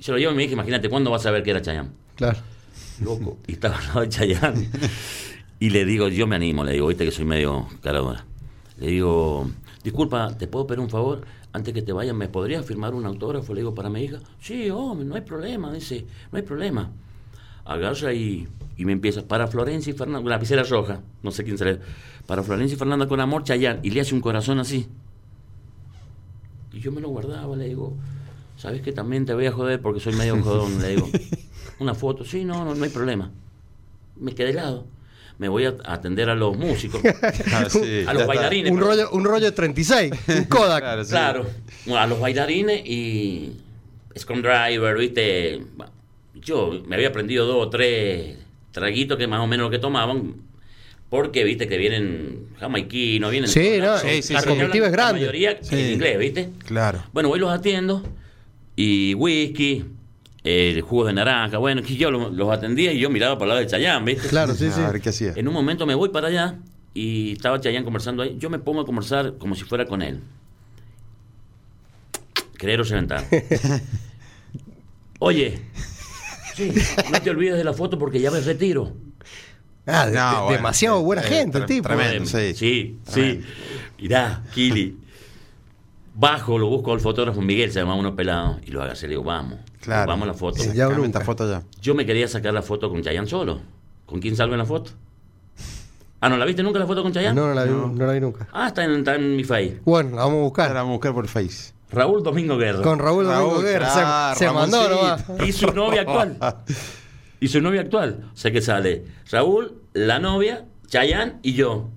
Se 0.00 0.10
lo 0.12 0.18
llevo 0.18 0.32
a 0.32 0.34
mi 0.34 0.44
hija, 0.44 0.52
imagínate, 0.54 0.88
¿cuándo 0.90 1.10
vas 1.10 1.24
a 1.26 1.30
ver 1.30 1.42
que 1.42 1.50
era 1.50 1.62
Chayán? 1.62 1.92
Claro. 2.16 2.38
Loco. 3.02 3.38
Y 3.46 3.52
estaba 3.52 3.78
al 3.78 3.86
lado 3.86 4.00
de 4.00 4.08
Chayán. 4.08 4.70
Y 5.58 5.70
le 5.70 5.84
digo, 5.84 6.08
yo 6.08 6.26
me 6.26 6.36
animo, 6.36 6.64
le 6.64 6.72
digo, 6.72 6.86
viste 6.88 7.04
que 7.04 7.10
soy 7.10 7.24
medio 7.24 7.66
caradora. 7.82 8.24
Le 8.78 8.88
digo, 8.88 9.48
disculpa, 9.82 10.36
¿te 10.36 10.46
puedo 10.46 10.66
pedir 10.66 10.80
un 10.80 10.90
favor? 10.90 11.22
Antes 11.52 11.72
que 11.72 11.80
te 11.80 11.92
vayan, 11.92 12.16
¿me 12.16 12.28
podrías 12.28 12.66
firmar 12.66 12.94
un 12.94 13.06
autógrafo? 13.06 13.54
Le 13.54 13.60
digo, 13.60 13.74
para 13.74 13.88
mi 13.88 14.02
hija. 14.02 14.18
Sí, 14.40 14.68
hombre, 14.68 15.06
no 15.06 15.14
hay 15.14 15.22
problema, 15.22 15.72
dice, 15.72 16.04
no 16.30 16.36
hay 16.36 16.42
problema. 16.42 16.90
Agarra 17.64 18.12
y 18.12 18.46
Y 18.76 18.84
me 18.84 18.92
empieza, 18.92 19.26
para 19.26 19.46
Florencia 19.46 19.90
y 19.90 19.96
Fernanda, 19.96 20.20
una 20.20 20.30
lapicera 20.30 20.62
roja, 20.62 21.00
no 21.22 21.30
sé 21.30 21.42
quién 21.44 21.56
será. 21.56 21.78
Para 22.26 22.42
Florencia 22.42 22.74
y 22.74 22.78
Fernanda 22.78 23.08
con 23.08 23.20
amor, 23.20 23.42
Chayanne. 23.44 23.80
Y 23.82 23.90
le 23.90 24.02
hace 24.02 24.14
un 24.14 24.20
corazón 24.20 24.58
así. 24.58 24.86
Y 26.72 26.80
yo 26.80 26.92
me 26.92 27.00
lo 27.00 27.08
guardaba, 27.08 27.56
le 27.56 27.64
digo, 27.64 27.96
¿sabes 28.58 28.82
que 28.82 28.92
también 28.92 29.24
te 29.24 29.32
voy 29.32 29.46
a 29.46 29.52
joder 29.52 29.80
porque 29.80 30.00
soy 30.00 30.14
medio 30.14 30.42
jodón? 30.42 30.82
Le 30.82 30.88
digo, 30.88 31.08
una 31.78 31.94
foto, 31.94 32.24
sí, 32.24 32.44
no, 32.44 32.64
no, 32.64 32.74
no 32.74 32.84
hay 32.84 32.90
problema. 32.90 33.30
Me 34.16 34.34
quedé 34.34 34.50
helado. 34.50 34.86
Me 35.38 35.48
voy 35.48 35.66
a 35.66 35.74
atender 35.84 36.30
a 36.30 36.34
los 36.34 36.56
músicos, 36.56 37.02
Ah, 37.52 37.66
sí, 37.68 38.04
a 38.06 38.14
los 38.14 38.26
bailarines. 38.26 38.72
Un 38.72 38.80
rollo, 38.80 39.10
un 39.10 39.22
rollo 39.24 39.44
de 39.44 39.52
36, 39.52 40.10
un 40.28 40.44
Kodak. 40.48 40.80
Claro, 40.80 41.04
sí. 41.04 41.10
Claro, 41.10 41.46
a 41.98 42.06
los 42.06 42.18
bailarines 42.20 42.80
y 42.86 43.52
Driver, 44.14 44.96
viste. 44.96 45.60
Yo 46.34 46.82
me 46.86 46.96
había 46.96 47.08
aprendido 47.08 47.44
dos 47.46 47.66
o 47.66 47.68
tres 47.68 48.36
traguitos 48.72 49.18
que 49.18 49.26
más 49.26 49.40
o 49.40 49.46
menos 49.46 49.64
lo 49.66 49.70
que 49.70 49.78
tomaban, 49.78 50.36
porque 51.10 51.44
viste 51.44 51.68
que 51.68 51.76
vienen 51.76 52.48
jamaiquinos, 52.58 53.30
vienen. 53.30 53.50
Sí, 53.50 53.74
no, 53.78 53.98
Sí, 53.98 54.22
sí, 54.22 54.32
la 54.32 54.40
sí. 54.40 54.48
comitiva 54.48 54.86
es 54.86 54.92
La 54.92 54.96
grande. 54.96 55.20
mayoría 55.20 55.58
Sí. 55.62 55.74
en 55.78 55.92
inglés, 55.92 56.18
viste. 56.18 56.48
Claro. 56.64 57.02
Bueno, 57.12 57.28
voy 57.28 57.38
los 57.40 57.50
atiendo 57.52 58.02
y 58.74 59.12
whisky, 59.14 59.84
el 60.46 60.80
jugo 60.82 61.04
de 61.06 61.12
naranja, 61.12 61.58
bueno, 61.58 61.82
que 61.82 61.96
yo 61.96 62.10
los, 62.10 62.32
los 62.32 62.50
atendía 62.52 62.92
y 62.92 62.98
yo 63.00 63.10
miraba 63.10 63.34
para 63.34 63.44
el 63.44 63.48
lado 63.48 63.60
de 63.62 63.66
Chayán, 63.66 64.04
¿viste? 64.04 64.28
Claro, 64.28 64.54
sí, 64.54 64.70
sí. 64.70 64.80
A 64.80 64.90
ver 64.92 65.00
qué 65.00 65.08
hacía. 65.08 65.32
En 65.34 65.48
un 65.48 65.54
momento 65.54 65.86
me 65.86 65.94
voy 65.96 66.10
para 66.10 66.28
allá 66.28 66.56
y 66.94 67.32
estaba 67.32 67.60
Chayán 67.60 67.82
conversando 67.84 68.22
ahí. 68.22 68.36
Yo 68.38 68.48
me 68.48 68.58
pongo 68.60 68.80
a 68.82 68.86
conversar 68.86 69.34
como 69.38 69.54
si 69.56 69.64
fuera 69.64 69.86
con 69.86 70.02
él. 70.02 70.20
Creer 72.56 72.80
o 72.80 72.84
reventar. 72.84 73.24
Oye, 75.18 75.58
sí, 76.54 76.72
no 77.10 77.20
te 77.22 77.30
olvides 77.30 77.56
de 77.56 77.64
la 77.64 77.72
foto 77.72 77.98
porque 77.98 78.20
ya 78.20 78.30
me 78.30 78.40
retiro. 78.40 78.92
Ah, 79.86 80.06
de- 80.06 80.12
No, 80.16 80.30
de- 80.30 80.36
bueno, 80.42 80.50
demasiado 80.56 81.02
buena 81.02 81.22
eh, 81.22 81.26
gente 81.28 81.58
el 81.58 81.66
tipo. 81.66 81.88
tremendo. 81.88 82.24
Eh, 82.38 82.54
sí. 82.54 82.54
sí, 82.54 82.98
sí. 83.04 83.12
Tremendo. 83.12 83.46
Mirá, 84.00 84.42
Kili. 84.54 84.96
Bajo, 86.18 86.58
lo 86.58 86.68
busco 86.68 86.92
al 86.94 87.00
fotógrafo 87.00 87.42
Miguel, 87.42 87.70
se 87.72 87.80
llamaba 87.80 87.98
uno 88.00 88.16
pelado, 88.16 88.58
y 88.64 88.70
lo 88.70 88.82
agacé, 88.82 89.06
le 89.06 89.10
digo, 89.12 89.22
vamos. 89.24 89.58
Claro. 89.86 90.08
Vamos 90.08 90.24
a 90.24 90.32
la 90.32 90.34
foto. 90.34 90.64
Ya 90.74 90.88
esta 90.88 91.20
foto 91.20 91.48
ya. 91.48 91.62
Yo 91.80 91.94
me 91.94 92.04
quería 92.04 92.26
sacar 92.26 92.52
la 92.52 92.62
foto 92.62 92.90
con 92.90 93.02
Chayanne 93.02 93.28
solo. 93.28 93.60
¿Con 94.04 94.20
quién 94.20 94.34
salgo 94.34 94.54
en 94.54 94.58
la 94.58 94.66
foto? 94.66 94.90
Ah, 96.20 96.28
¿no 96.28 96.36
la 96.36 96.44
viste 96.44 96.64
nunca 96.64 96.80
la 96.80 96.88
foto 96.88 97.04
con 97.04 97.12
Chayanne? 97.12 97.40
No, 97.40 97.46
no 97.46 97.54
la, 97.54 97.62
vi, 97.62 97.70
no 97.70 98.04
la 98.04 98.12
vi 98.12 98.20
nunca. 98.20 98.48
Ah, 98.52 98.66
está 98.66 98.82
en, 98.82 98.96
está 98.96 99.14
en 99.14 99.36
mi 99.36 99.44
face. 99.44 99.80
Bueno, 99.84 100.16
la 100.16 100.24
vamos 100.24 100.38
a 100.38 100.42
buscar. 100.42 100.74
vamos 100.74 100.88
a 100.90 100.92
buscar 100.94 101.14
por 101.14 101.28
Face. 101.28 101.72
Raúl 101.92 102.24
Domingo 102.24 102.58
Guerra. 102.58 102.82
Con 102.82 102.98
Raúl 102.98 103.26
Domingo 103.26 103.50
Raúl, 103.52 103.64
Guerra. 103.64 104.34
se 104.34 104.44
se 104.44 104.50
mandó 104.50 104.88
nomás. 104.88 105.24
Y 105.46 105.52
su 105.52 105.72
novia 105.72 106.00
actual. 106.00 106.36
Y 107.38 107.48
su 107.48 107.60
novia 107.60 107.82
actual. 107.82 108.30
O 108.32 108.36
sea 108.36 108.50
que 108.50 108.62
sale 108.62 109.04
Raúl, 109.30 109.74
la 109.92 110.18
novia, 110.18 110.64
Chayanne 110.88 111.34
y 111.42 111.52
yo. 111.52 111.90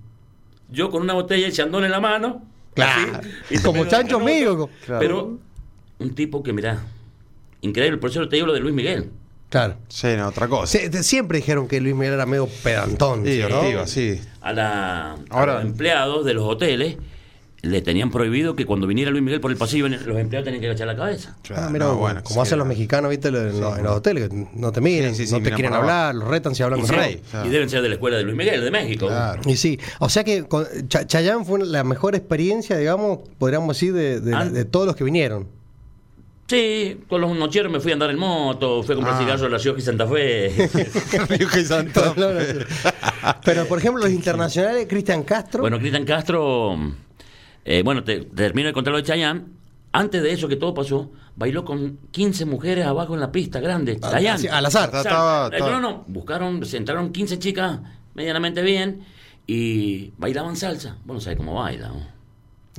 Yo 0.70 0.92
con 0.92 1.02
una 1.02 1.14
botella 1.14 1.48
de 1.48 1.54
chandón 1.54 1.86
en 1.86 1.92
la 1.92 2.02
mano. 2.02 2.44
Claro. 2.76 3.20
así, 3.20 3.56
y 3.56 3.60
Como 3.60 3.86
chancho 3.86 4.20
mío. 4.20 4.70
Claro. 4.86 5.00
Pero 5.00 5.40
un 5.98 6.14
tipo 6.14 6.44
que, 6.44 6.52
mirá, 6.52 6.84
increíble. 7.62 7.98
Por 7.98 8.10
eso 8.10 8.28
te 8.30 8.36
digo 8.36 8.48
lo 8.48 8.54
de 8.54 8.60
Luis 8.60 8.74
Miguel. 8.76 9.10
Claro. 9.50 9.76
Sí, 9.88 10.08
no, 10.16 10.28
otra 10.28 10.48
cosa. 10.48 10.68
Se- 10.78 11.04
siempre 11.04 11.40
dijeron 11.40 11.68
que 11.68 11.82
Luis 11.82 11.96
Miguel 11.96 12.14
era 12.14 12.26
medio 12.28 12.48
pedantón. 12.64 13.26
Sí, 13.26 13.42
sí. 13.88 14.22
A, 14.42 14.54
la, 14.54 15.12
a 15.14 15.18
Ahora- 15.32 15.56
los 15.56 15.64
empleados 15.66 16.24
de 16.26 16.34
los 16.36 16.44
hoteles 16.46 16.98
le 17.62 17.82
tenían 17.82 18.10
prohibido 18.10 18.56
que 18.56 18.66
cuando 18.66 18.88
viniera 18.88 19.12
Luis 19.12 19.22
Miguel 19.24 19.42
por 19.42 19.52
el 19.52 19.58
pasillo 19.58 19.90
los 19.90 20.18
empleados 20.18 20.46
tenían 20.46 20.62
que 20.62 20.68
agachar 20.68 20.88
la 20.88 20.96
cabeza. 20.96 21.36
Ah, 21.54 21.68
mira, 21.70 21.88
No, 21.88 21.96
bueno, 21.98 22.22
como 22.24 22.36
sí, 22.36 22.48
hacen 22.48 22.60
los 22.60 22.68
mexicanos, 22.68 23.10
¿viste? 23.10 23.28
En, 23.30 23.34
los, 23.60 23.78
en 23.78 23.84
los 23.84 23.98
hoteles, 23.98 24.30
que 24.30 24.48
no 24.54 24.72
te 24.72 24.80
miren, 24.80 25.14
Sí, 25.14 25.24
sí, 25.24 25.28
sí, 25.28 25.34
no 25.34 25.42
te 25.44 25.52
quieren 25.52 25.74
hablar, 25.74 26.16
los 26.16 26.28
retan 26.30 26.56
si 26.56 26.64
hablan 26.64 26.80
Y, 26.80 26.84
con 26.84 26.92
sí, 26.92 26.96
rey. 26.96 27.22
claro. 27.30 27.48
y 27.48 27.50
deben 27.50 27.70
ser 27.70 27.82
de 27.82 27.90
la 27.90 27.96
escuela 27.96 28.16
de 28.18 28.24
Luis 28.24 28.38
Miguel, 28.38 28.62
de 28.64 28.72
México. 28.72 29.08
Claro. 29.08 29.42
Y 29.46 29.58
sí, 29.58 29.78
o 30.00 30.08
sea 30.08 30.24
que 30.24 30.44
con, 30.48 30.66
Cha- 30.88 31.06
Chayanne 31.06 31.44
fue 31.44 31.66
la 31.66 31.84
mejor 31.84 32.16
experiencia, 32.16 32.78
digamos, 32.78 33.20
podríamos 33.38 33.76
decir, 33.76 33.92
de, 33.94 34.22
de- 34.22 34.50
de 34.52 34.64
todos 34.66 34.86
los 34.86 34.96
que 34.96 35.04
vinieron. 35.04 35.48
Sí, 36.50 37.02
con 37.08 37.22
los 37.22 37.38
nocheros 37.38 37.72
me 37.72 37.80
fui 37.80 37.92
a 37.92 37.94
andar 37.94 38.10
en 38.10 38.18
moto, 38.18 38.82
fui 38.82 38.94
a 38.94 38.96
comprar 38.96 39.16
Ah. 39.16 39.20
cigarros 39.20 39.44
en 39.44 39.52
la 39.52 39.60
Ciudad 39.60 39.78
y 39.78 39.82
Santa 39.82 40.08
Fe. 40.08 40.50
Río 41.30 41.48
y 41.56 41.64
Santo. 41.64 42.16
Pero, 43.46 43.66
por 43.68 43.78
ejemplo, 43.78 44.02
los 44.04 44.12
internacionales, 44.12 44.88
Cristian 44.90 45.22
Castro. 45.24 45.62
bueno, 45.62 45.78
Cristian 45.78 46.06
Castro, 46.06 46.76
eh, 47.66 47.84
bueno, 47.84 48.04
te, 48.04 48.22
termino 48.22 48.68
de 48.68 48.74
contar 48.74 48.92
lo 48.94 48.98
de 48.98 49.04
Chayanne. 49.04 49.44
Antes 49.92 50.22
de 50.24 50.32
eso 50.32 50.48
que 50.48 50.56
todo 50.56 50.74
pasó, 50.74 51.12
bailó 51.36 51.64
con 51.66 52.00
15 52.12 52.46
mujeres 52.46 52.86
abajo 52.86 53.14
en 53.14 53.20
la 53.20 53.32
pista, 53.32 53.60
grande. 53.60 54.00
Al- 54.02 54.12
Chayanne. 54.12 54.30
así, 54.36 54.48
al 54.48 54.66
azar. 54.66 54.90
O 54.90 54.92
sea, 54.94 55.02
Estaba- 55.02 55.46
eh, 55.48 55.50
estaba- 55.54 55.72
No, 55.72 55.80
no, 55.80 56.04
buscaron, 56.08 56.66
se 56.66 56.78
entraron 56.78 57.12
15 57.12 57.38
chicas 57.38 57.80
medianamente 58.16 58.62
bien 58.64 59.04
y 59.46 60.14
bailaban 60.18 60.56
salsa. 60.56 60.98
Vos 61.06 61.16
no 61.16 61.22
sabés 61.22 61.38
cómo 61.38 61.54
baila. 61.56 61.90
¿no? 61.90 62.19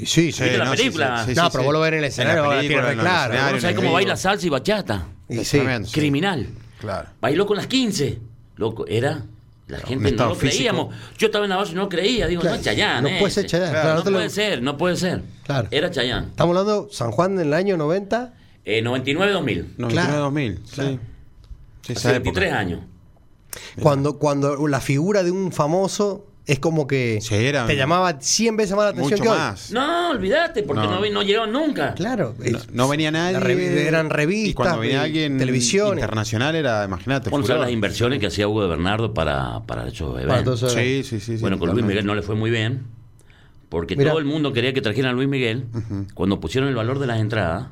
Y 0.03 0.07
sí, 0.07 0.33
sí. 0.33 0.43
¿Viste 0.45 0.59
la 0.59 0.65
no, 0.65 0.71
película? 0.73 1.27
No, 1.35 1.51
pero 1.51 1.65
vos 1.65 1.73
lo 1.73 1.81
ves 1.81 1.93
en 1.93 1.99
el 1.99 2.05
escenario, 2.05 2.41
la 2.43 2.47
ahora 2.47 2.57
película, 2.61 2.93
en 2.93 2.99
claro. 2.99 3.33
Escenarios, 3.35 3.53
no 3.55 3.61
sabés 3.61 3.77
en 3.77 3.83
cómo 3.83 3.93
baila 3.95 4.17
salsa 4.17 4.47
y 4.47 4.51
bachata. 4.51 5.07
Y 5.29 5.45
sí. 5.45 5.61
Sí. 5.85 5.93
Criminal. 5.93 6.47
Claro. 6.81 7.09
Bailó 7.21 7.47
con 7.47 7.57
las 7.57 7.67
15. 7.67 8.19
Loco, 8.57 8.87
era. 8.87 9.23
La 9.69 9.79
gente 9.79 10.11
no 10.13 10.27
lo 10.31 10.35
físico. 10.35 10.57
creíamos. 10.57 10.95
Yo 11.17 11.27
estaba 11.27 11.45
en 11.45 11.51
la 11.51 11.57
base 11.57 11.73
y 11.73 11.75
no 11.77 11.83
lo 11.83 11.89
creía. 11.89 12.27
Digo, 12.27 12.41
Claro, 12.41 12.57
no 12.57 12.61
es 12.61 12.65
Chayanne. 12.67 13.03
no 13.03 13.09
eh, 13.09 13.21
puede 13.21 13.33
ser. 13.33 13.47
Chayanne, 13.47 13.71
claro, 13.71 13.85
claro, 13.85 13.99
no 13.99 14.05
no 14.05 14.11
lo- 14.11 14.17
puede 14.17 14.31
ser, 14.31 14.63
no 14.63 14.77
puede 14.77 14.97
ser. 14.97 15.23
Claro. 15.45 15.69
Era 15.71 15.91
Chayanne. 15.91 16.27
Estamos 16.29 16.57
hablando 16.57 16.89
San 16.91 17.11
Juan 17.13 17.37
del 17.37 17.53
año 17.55 17.77
90. 17.77 18.35
Eh, 18.65 18.83
99-2000. 18.83 19.77
99-2000, 19.79 19.93
Claro. 19.93 20.33
sí. 20.65 20.99
Sí, 21.83 21.93
Hace 21.93 21.93
esa 21.93 22.13
23 22.13 22.47
época. 22.49 22.59
años. 22.61 22.81
Cuando, 23.81 24.19
cuando 24.19 24.67
la 24.69 24.81
figura 24.81 25.23
de 25.23 25.31
un 25.31 25.53
famoso 25.53 26.27
es 26.53 26.59
como 26.59 26.87
que 26.87 27.19
Sí, 27.21 27.35
era- 27.35 27.67
te 27.67 27.77
llamaba 27.77 28.17
100 28.21 28.57
veces 28.57 28.75
más 28.77 28.85
la 28.85 28.91
atención 28.91 29.11
Mucho 29.21 29.23
que 29.23 29.29
hoy. 29.29 29.39
más. 29.39 29.71
No, 29.71 30.11
olvídate, 30.11 30.63
porque 30.63 30.83
no, 30.87 31.01
No. 31.01 31.11
no 31.11 31.23
llegaron 31.23 31.53
nunca. 31.53 31.95
Claro. 31.95 32.35
No, 32.39 32.45
es- 32.45 32.71
no 32.73 32.89
venía 32.89 33.11
nadie. 33.11 33.39
Revi- 33.39 33.87
eran 33.87 34.11
revistas, 34.11 34.51
Y 34.51 34.55
cuando 34.55 34.79
venía 34.81 34.99
de- 34.99 35.05
alguien 35.05 35.39
televisión. 35.39 35.95
internacional 35.99 36.55
era, 36.55 36.85
imagínate, 36.85 37.31
Bueno, 37.31 37.45
furor. 37.45 37.57
¿sabes 37.59 37.69
las 37.69 37.73
inversiones 37.73 38.19
que 38.19 38.27
hacía 38.27 38.49
Hugo 38.49 38.63
de 38.63 38.69
Bernardo 38.69 39.15
para, 39.15 39.61
para 39.67 39.87
esos 39.89 40.21
eventos? 40.21 40.61
Para. 40.61 40.73
Sí, 40.75 41.03
sí, 41.05 41.21
sí. 41.21 41.37
sí, 41.37 41.41
bueno, 41.41 41.59
con 41.59 41.71
Luis. 41.71 41.85
Miguel 41.85 42.05
no 42.07 42.15
le 42.15 42.23
fue 42.23 42.35
muy 42.35 42.51
bien, 42.51 42.83
porque 43.69 43.97
Mirá. 43.97 44.11
todo 44.11 44.19
el 44.19 44.25
mundo 44.27 44.53
quería 44.53 44.73
que 44.73 44.81
trajeran 44.83 45.13
a 45.13 45.15
Luis 45.15 45.29
Miguel. 45.29 45.67
Cuando 46.15 46.41
pusieron 46.41 46.69
el 46.69 46.75
valor 46.75 46.99
de 46.99 47.07
las 47.07 47.21
entradas, 47.21 47.69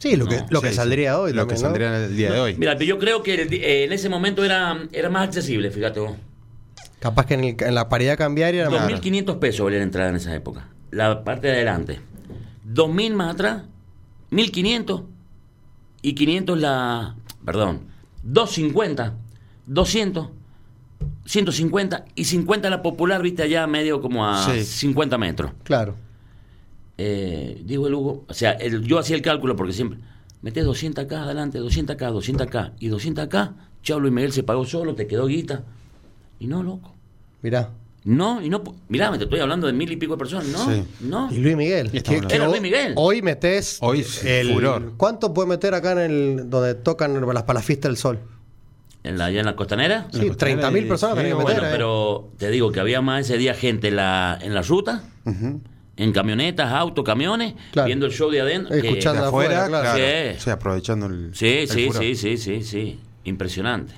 Sí, 0.00 0.14
lo 0.14 0.26
que, 0.26 0.36
No, 0.36 0.46
lo 0.50 0.62
que 0.62 0.72
saldría 0.72 1.14
sí. 1.14 1.18
hoy. 1.18 1.32
Lo 1.32 1.48
que 1.48 1.54
también, 1.56 1.72
¿no? 1.82 1.88
saldría 1.88 2.04
el 2.06 2.16
día 2.16 2.32
de 2.32 2.38
hoy. 2.40 2.54
Mira, 2.56 2.74
pero 2.74 2.84
yo 2.84 2.98
creo 3.00 3.20
que 3.24 3.34
el 3.34 3.52
eh, 3.52 3.82
en 3.84 3.92
ese 3.92 4.08
momento 4.08 4.44
era, 4.44 4.86
era 4.92 5.10
más 5.10 5.26
accesible, 5.26 5.72
fíjate 5.72 5.98
vos. 5.98 6.12
Capaz 7.00 7.26
que 7.26 7.34
en, 7.34 7.44
el- 7.44 7.56
en 7.62 7.74
la 7.74 7.88
paridad 7.88 8.16
cambiaria 8.18 8.62
era 8.62 8.70
más. 8.70 8.90
2.500 8.90 9.38
pesos 9.38 9.64
valía 9.64 9.78
la 9.78 9.84
entrada 9.84 10.10
en 10.10 10.16
esa 10.16 10.34
época. 10.34 10.68
La 10.90 11.22
parte 11.24 11.48
de 11.48 11.54
adelante. 11.54 12.00
2.000 12.72 13.14
más 13.14 13.34
atrás, 13.34 13.62
1.500 14.30 15.04
y 16.02 16.14
500 16.14 16.58
la... 16.58 17.14
Perdón, 17.44 17.80
250, 18.24 19.14
200, 19.66 20.28
150 21.24 22.04
y 22.14 22.24
50 22.24 22.68
la 22.70 22.82
popular, 22.82 23.22
viste, 23.22 23.42
allá 23.42 23.66
medio 23.66 24.00
como 24.00 24.26
a 24.26 24.44
Sí. 24.52 24.64
50 24.64 25.16
metros. 25.18 25.52
Claro. 25.62 25.94
Eh, 26.98 27.62
digo 27.64 27.86
el 27.86 27.94
Hugo, 27.94 28.24
o 28.28 28.34
sea, 28.34 28.52
el- 28.52 28.82
yo 28.82 28.98
hacía 28.98 29.14
el 29.16 29.22
cálculo 29.22 29.54
porque 29.56 29.72
siempre, 29.72 30.00
metés 30.42 30.64
200 30.64 31.04
acá 31.04 31.22
adelante, 31.22 31.58
200 31.58 31.94
acá, 31.94 32.08
200 32.08 32.46
acá 32.48 32.72
y 32.80 32.88
200 32.88 33.24
acá, 33.24 33.54
chao 33.82 34.00
Luis 34.00 34.12
Miguel 34.12 34.32
se 34.32 34.42
pagó 34.42 34.64
solo, 34.64 34.94
te 34.94 35.06
quedó 35.06 35.26
guita. 35.26 35.62
Y 36.38 36.46
no, 36.46 36.62
loco. 36.62 36.94
Mirá. 37.42 37.70
No, 38.04 38.40
y 38.40 38.48
no. 38.48 38.62
Mirá, 38.88 39.10
me 39.10 39.18
te 39.18 39.24
estoy 39.24 39.40
hablando 39.40 39.66
de 39.66 39.72
mil 39.72 39.90
y 39.92 39.96
pico 39.96 40.14
de 40.14 40.18
personas. 40.18 40.46
No, 40.46 40.72
Sí. 40.72 40.84
no. 41.00 41.28
Y 41.30 41.38
Luis 41.38 41.56
Miguel. 41.56 41.90
Que 41.90 41.98
Era 42.30 42.44
hoy- 42.44 42.50
Luis 42.50 42.62
Miguel. 42.62 42.92
Hoy 42.96 43.22
metés. 43.22 43.78
Hoy 43.80 44.00
es 44.00 44.22
furor. 44.52 44.94
¿Cuánto 44.96 45.34
puede 45.34 45.48
meter 45.48 45.74
acá 45.74 45.92
en 45.92 45.98
el. 45.98 46.50
donde 46.50 46.74
tocan 46.74 47.14
las 47.20 47.42
para 47.42 47.58
la 47.58 47.62
fiesta 47.62 47.88
del 47.88 47.96
sol? 47.96 48.18
¿En 49.04 49.16
la, 49.18 49.26
allá 49.26 49.40
en 49.40 49.46
la 49.46 49.56
costanera. 49.56 50.08
Sí, 50.12 50.20
30.000 50.30 50.88
personas 50.88 51.16
sí, 51.18 51.24
que 51.24 51.32
bueno, 51.34 51.48
meter. 51.48 51.60
Bueno, 51.60 51.68
eh. 51.68 51.70
pero 51.72 52.30
te 52.36 52.50
digo 52.50 52.72
que 52.72 52.80
había 52.80 53.00
más 53.00 53.20
ese 53.26 53.38
día 53.38 53.54
gente 53.54 53.88
en 53.88 53.96
la, 53.96 54.38
en 54.40 54.54
la 54.54 54.62
ruta, 54.62 55.04
en 55.96 56.12
camionetas, 56.12 56.72
autos, 56.72 57.04
camiones, 57.04 57.54
Claro. 57.72 57.86
viendo 57.86 58.06
el 58.06 58.12
show 58.12 58.30
de 58.30 58.40
adentro. 58.40 58.70
que- 58.80 58.88
Escuchando. 58.88 59.22
De 59.22 59.28
afuera, 59.28 59.64
afuera, 59.64 59.80
claro. 59.82 59.98
claro. 59.98 60.40
Sí, 60.40 60.50
aprovechando 60.50 61.06
el. 61.06 61.30
Sí, 61.34 61.46
el 61.46 61.68
sí, 61.68 61.86
furor. 61.88 62.02
sí, 62.02 62.14
sí, 62.16 62.36
sí, 62.38 62.62
sí. 62.62 63.00
Impresionante. 63.24 63.94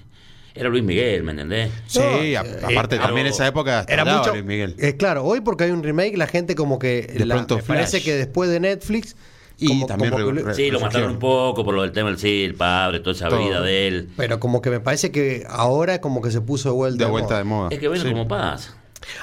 Era 0.54 0.68
Luis 0.68 0.82
Miguel, 0.82 1.22
¿me 1.22 1.30
entendés? 1.32 1.70
Sí, 1.86 2.00
No, 2.00 2.04
a- 2.06 2.24
eh, 2.24 2.36
aparte 2.36 2.96
pero- 2.96 3.02
también 3.04 3.26
en 3.26 3.32
esa 3.32 3.46
época 3.46 3.84
Era 3.88 4.04
mucho. 4.04 4.32
Luis 4.32 4.44
Miguel. 4.44 4.74
eh, 4.78 4.96
claro, 4.96 5.24
hoy 5.24 5.40
porque 5.40 5.64
hay 5.64 5.70
un 5.70 5.82
remake, 5.82 6.16
la 6.16 6.26
gente 6.26 6.54
como 6.54 6.78
que. 6.78 7.02
De 7.02 7.24
la- 7.24 7.36
pronto 7.36 7.56
me 7.56 7.62
parece 7.62 8.02
que 8.02 8.14
después 8.14 8.50
de 8.50 8.60
Netflix. 8.60 9.16
Y 9.62 9.68
como- 9.68 9.86
también 9.86 10.10
como 10.10 10.24
que 10.24 10.32
re- 10.32 10.40
lo- 10.40 10.46
re- 10.48 10.54
Sí, 10.54 10.70
lo 10.70 10.80
mataron 10.80 11.10
un 11.12 11.18
poco 11.18 11.62
por 11.64 11.74
lo 11.74 11.82
del 11.82 11.92
tema 11.92 12.08
del 12.08 12.18
sí, 12.18 12.44
el 12.44 12.54
padre, 12.54 13.00
toda 13.00 13.12
esa 13.14 13.28
Todo. 13.28 13.40
vida 13.44 13.60
de 13.60 13.88
él. 13.88 14.08
Pero 14.16 14.40
como 14.40 14.62
que 14.62 14.70
me 14.70 14.80
parece 14.80 15.10
que 15.12 15.44
ahora 15.50 16.00
como 16.00 16.22
que 16.22 16.30
se 16.30 16.40
puso 16.40 16.70
de 16.70 16.74
vuelta. 16.74 17.04
De 17.04 17.10
vuelta 17.10 17.36
de 17.36 17.44
moda. 17.44 17.60
moda. 17.64 17.68
Es 17.74 17.78
que 17.78 17.86
bueno, 17.88 18.02
Sí. 18.02 18.10
como 18.10 18.26
pasa. 18.26 18.74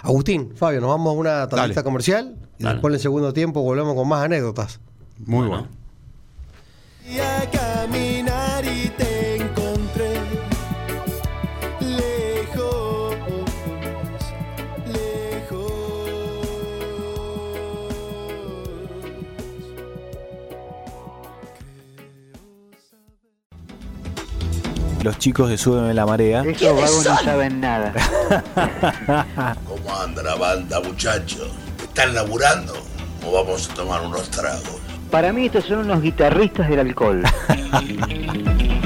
Agustín, 0.04 0.54
Fabio, 0.56 0.80
nos 0.80 0.90
vamos 0.92 1.10
a 1.10 1.18
una 1.18 1.48
Dale. 1.48 1.74
comercial 1.84 2.36
y 2.60 2.64
Dale. 2.64 2.76
después 2.76 2.92
en 2.92 2.96
el 2.96 3.02
segundo 3.02 3.34
tiempo 3.34 3.62
volvemos 3.64 3.96
con 3.96 4.08
más 4.08 4.24
anécdotas. 4.24 4.80
Muy 5.26 5.48
Bueno. 5.48 5.50
bueno. 5.50 5.68
Y 7.16 7.20
a 7.20 7.50
caminar 7.50 8.64
y 8.66 8.90
te 8.90 9.07
los 25.04 25.18
chicos 25.18 25.50
de 25.50 25.58
Súbeme 25.58 25.94
la 25.94 26.06
Marea. 26.06 26.44
Estos 26.44 26.76
vagos 26.76 27.06
no 27.06 27.18
saben 27.18 27.60
nada. 27.62 27.94
¿Cómo 29.66 29.96
anda 30.00 30.24
la 30.24 30.36
banda, 30.36 30.80
muchachos? 30.82 31.50
¿Están 31.82 32.14
laburando 32.14 32.74
o 33.26 33.32
vamos 33.32 33.70
a 33.70 33.74
tomar 33.74 34.02
unos 34.02 34.30
tragos? 34.30 34.80
Para 35.12 35.32
mí 35.32 35.46
estos 35.46 35.66
son 35.66 35.80
unos 35.80 36.02
guitarristas 36.02 36.70
del 36.70 36.80
alcohol. 36.80 37.24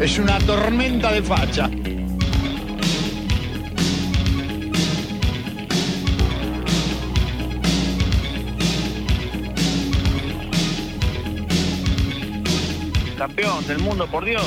Es 0.00 0.18
una 0.18 0.38
tormenta 0.38 1.12
de 1.12 1.22
facha. 1.22 1.68
Campeón 13.18 13.66
del 13.66 13.78
mundo, 13.80 14.06
por 14.06 14.24
Dios. 14.24 14.42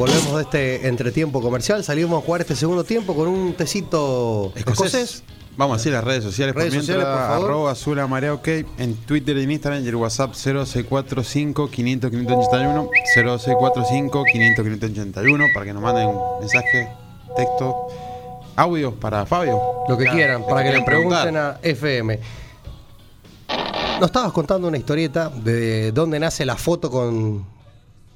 Volvemos 0.00 0.34
de 0.34 0.42
este 0.42 0.88
entretiempo 0.88 1.42
comercial. 1.42 1.84
Salimos 1.84 2.22
a 2.22 2.24
jugar 2.24 2.40
este 2.40 2.56
segundo 2.56 2.84
tiempo 2.84 3.14
con 3.14 3.28
un 3.28 3.52
tecito 3.52 4.50
escocés. 4.56 5.22
Vamos 5.58 5.74
a 5.74 5.76
decir 5.76 5.92
las 5.92 6.02
redes 6.02 6.24
sociales. 6.24 6.54
Redes 6.54 6.72
por 6.72 6.80
sociales, 6.80 7.04
mientras, 7.04 7.26
por 7.26 7.34
favor. 7.34 7.50
Arroba 7.50 7.72
Azul 7.72 8.08
Marea 8.08 8.32
OK 8.32 8.48
en 8.78 8.96
Twitter 9.04 9.36
y 9.36 9.42
en 9.42 9.50
Instagram 9.50 9.84
y 9.84 9.88
el 9.88 9.96
WhatsApp 9.96 10.32
0645 10.32 11.70
500 11.70 12.10
581 12.10 12.88
0645 13.14 14.24
500 14.24 14.64
581 14.64 15.44
para 15.52 15.66
que 15.66 15.72
nos 15.74 15.82
manden 15.82 16.08
un 16.08 16.40
mensaje, 16.40 16.88
texto, 17.36 17.88
audio 18.56 18.94
para 18.94 19.26
Fabio. 19.26 19.60
Lo 19.86 19.98
que 19.98 20.06
quieran, 20.06 20.46
para 20.48 20.62
que 20.64 20.78
le 20.78 20.82
preguntar. 20.82 21.28
pregunten 21.28 21.36
a 21.36 21.58
FM. 21.60 22.20
Nos 24.00 24.06
estabas 24.06 24.32
contando 24.32 24.66
una 24.66 24.78
historieta 24.78 25.28
de 25.28 25.92
dónde 25.92 26.18
nace 26.18 26.46
la 26.46 26.56
foto 26.56 26.90
con, 26.90 27.44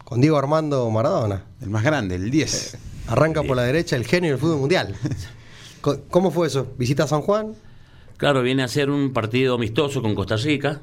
con 0.04 0.20
Diego 0.20 0.36
Armando 0.36 0.88
Maradona. 0.90 1.44
El 1.62 1.70
más 1.70 1.82
grande, 1.82 2.14
el 2.16 2.30
10. 2.30 2.78
Arranca 3.08 3.42
por 3.42 3.56
la 3.56 3.62
derecha 3.62 3.96
el 3.96 4.06
genio 4.06 4.30
del 4.30 4.38
fútbol 4.40 4.58
mundial. 4.58 4.94
¿Cómo 6.10 6.30
fue 6.30 6.46
eso? 6.46 6.68
¿Visita 6.78 7.04
a 7.04 7.06
San 7.06 7.20
Juan? 7.22 7.54
Claro, 8.16 8.42
viene 8.42 8.62
a 8.62 8.68
ser 8.68 8.90
un 8.90 9.12
partido 9.12 9.56
amistoso 9.56 10.00
con 10.00 10.14
Costa 10.14 10.36
Rica, 10.36 10.80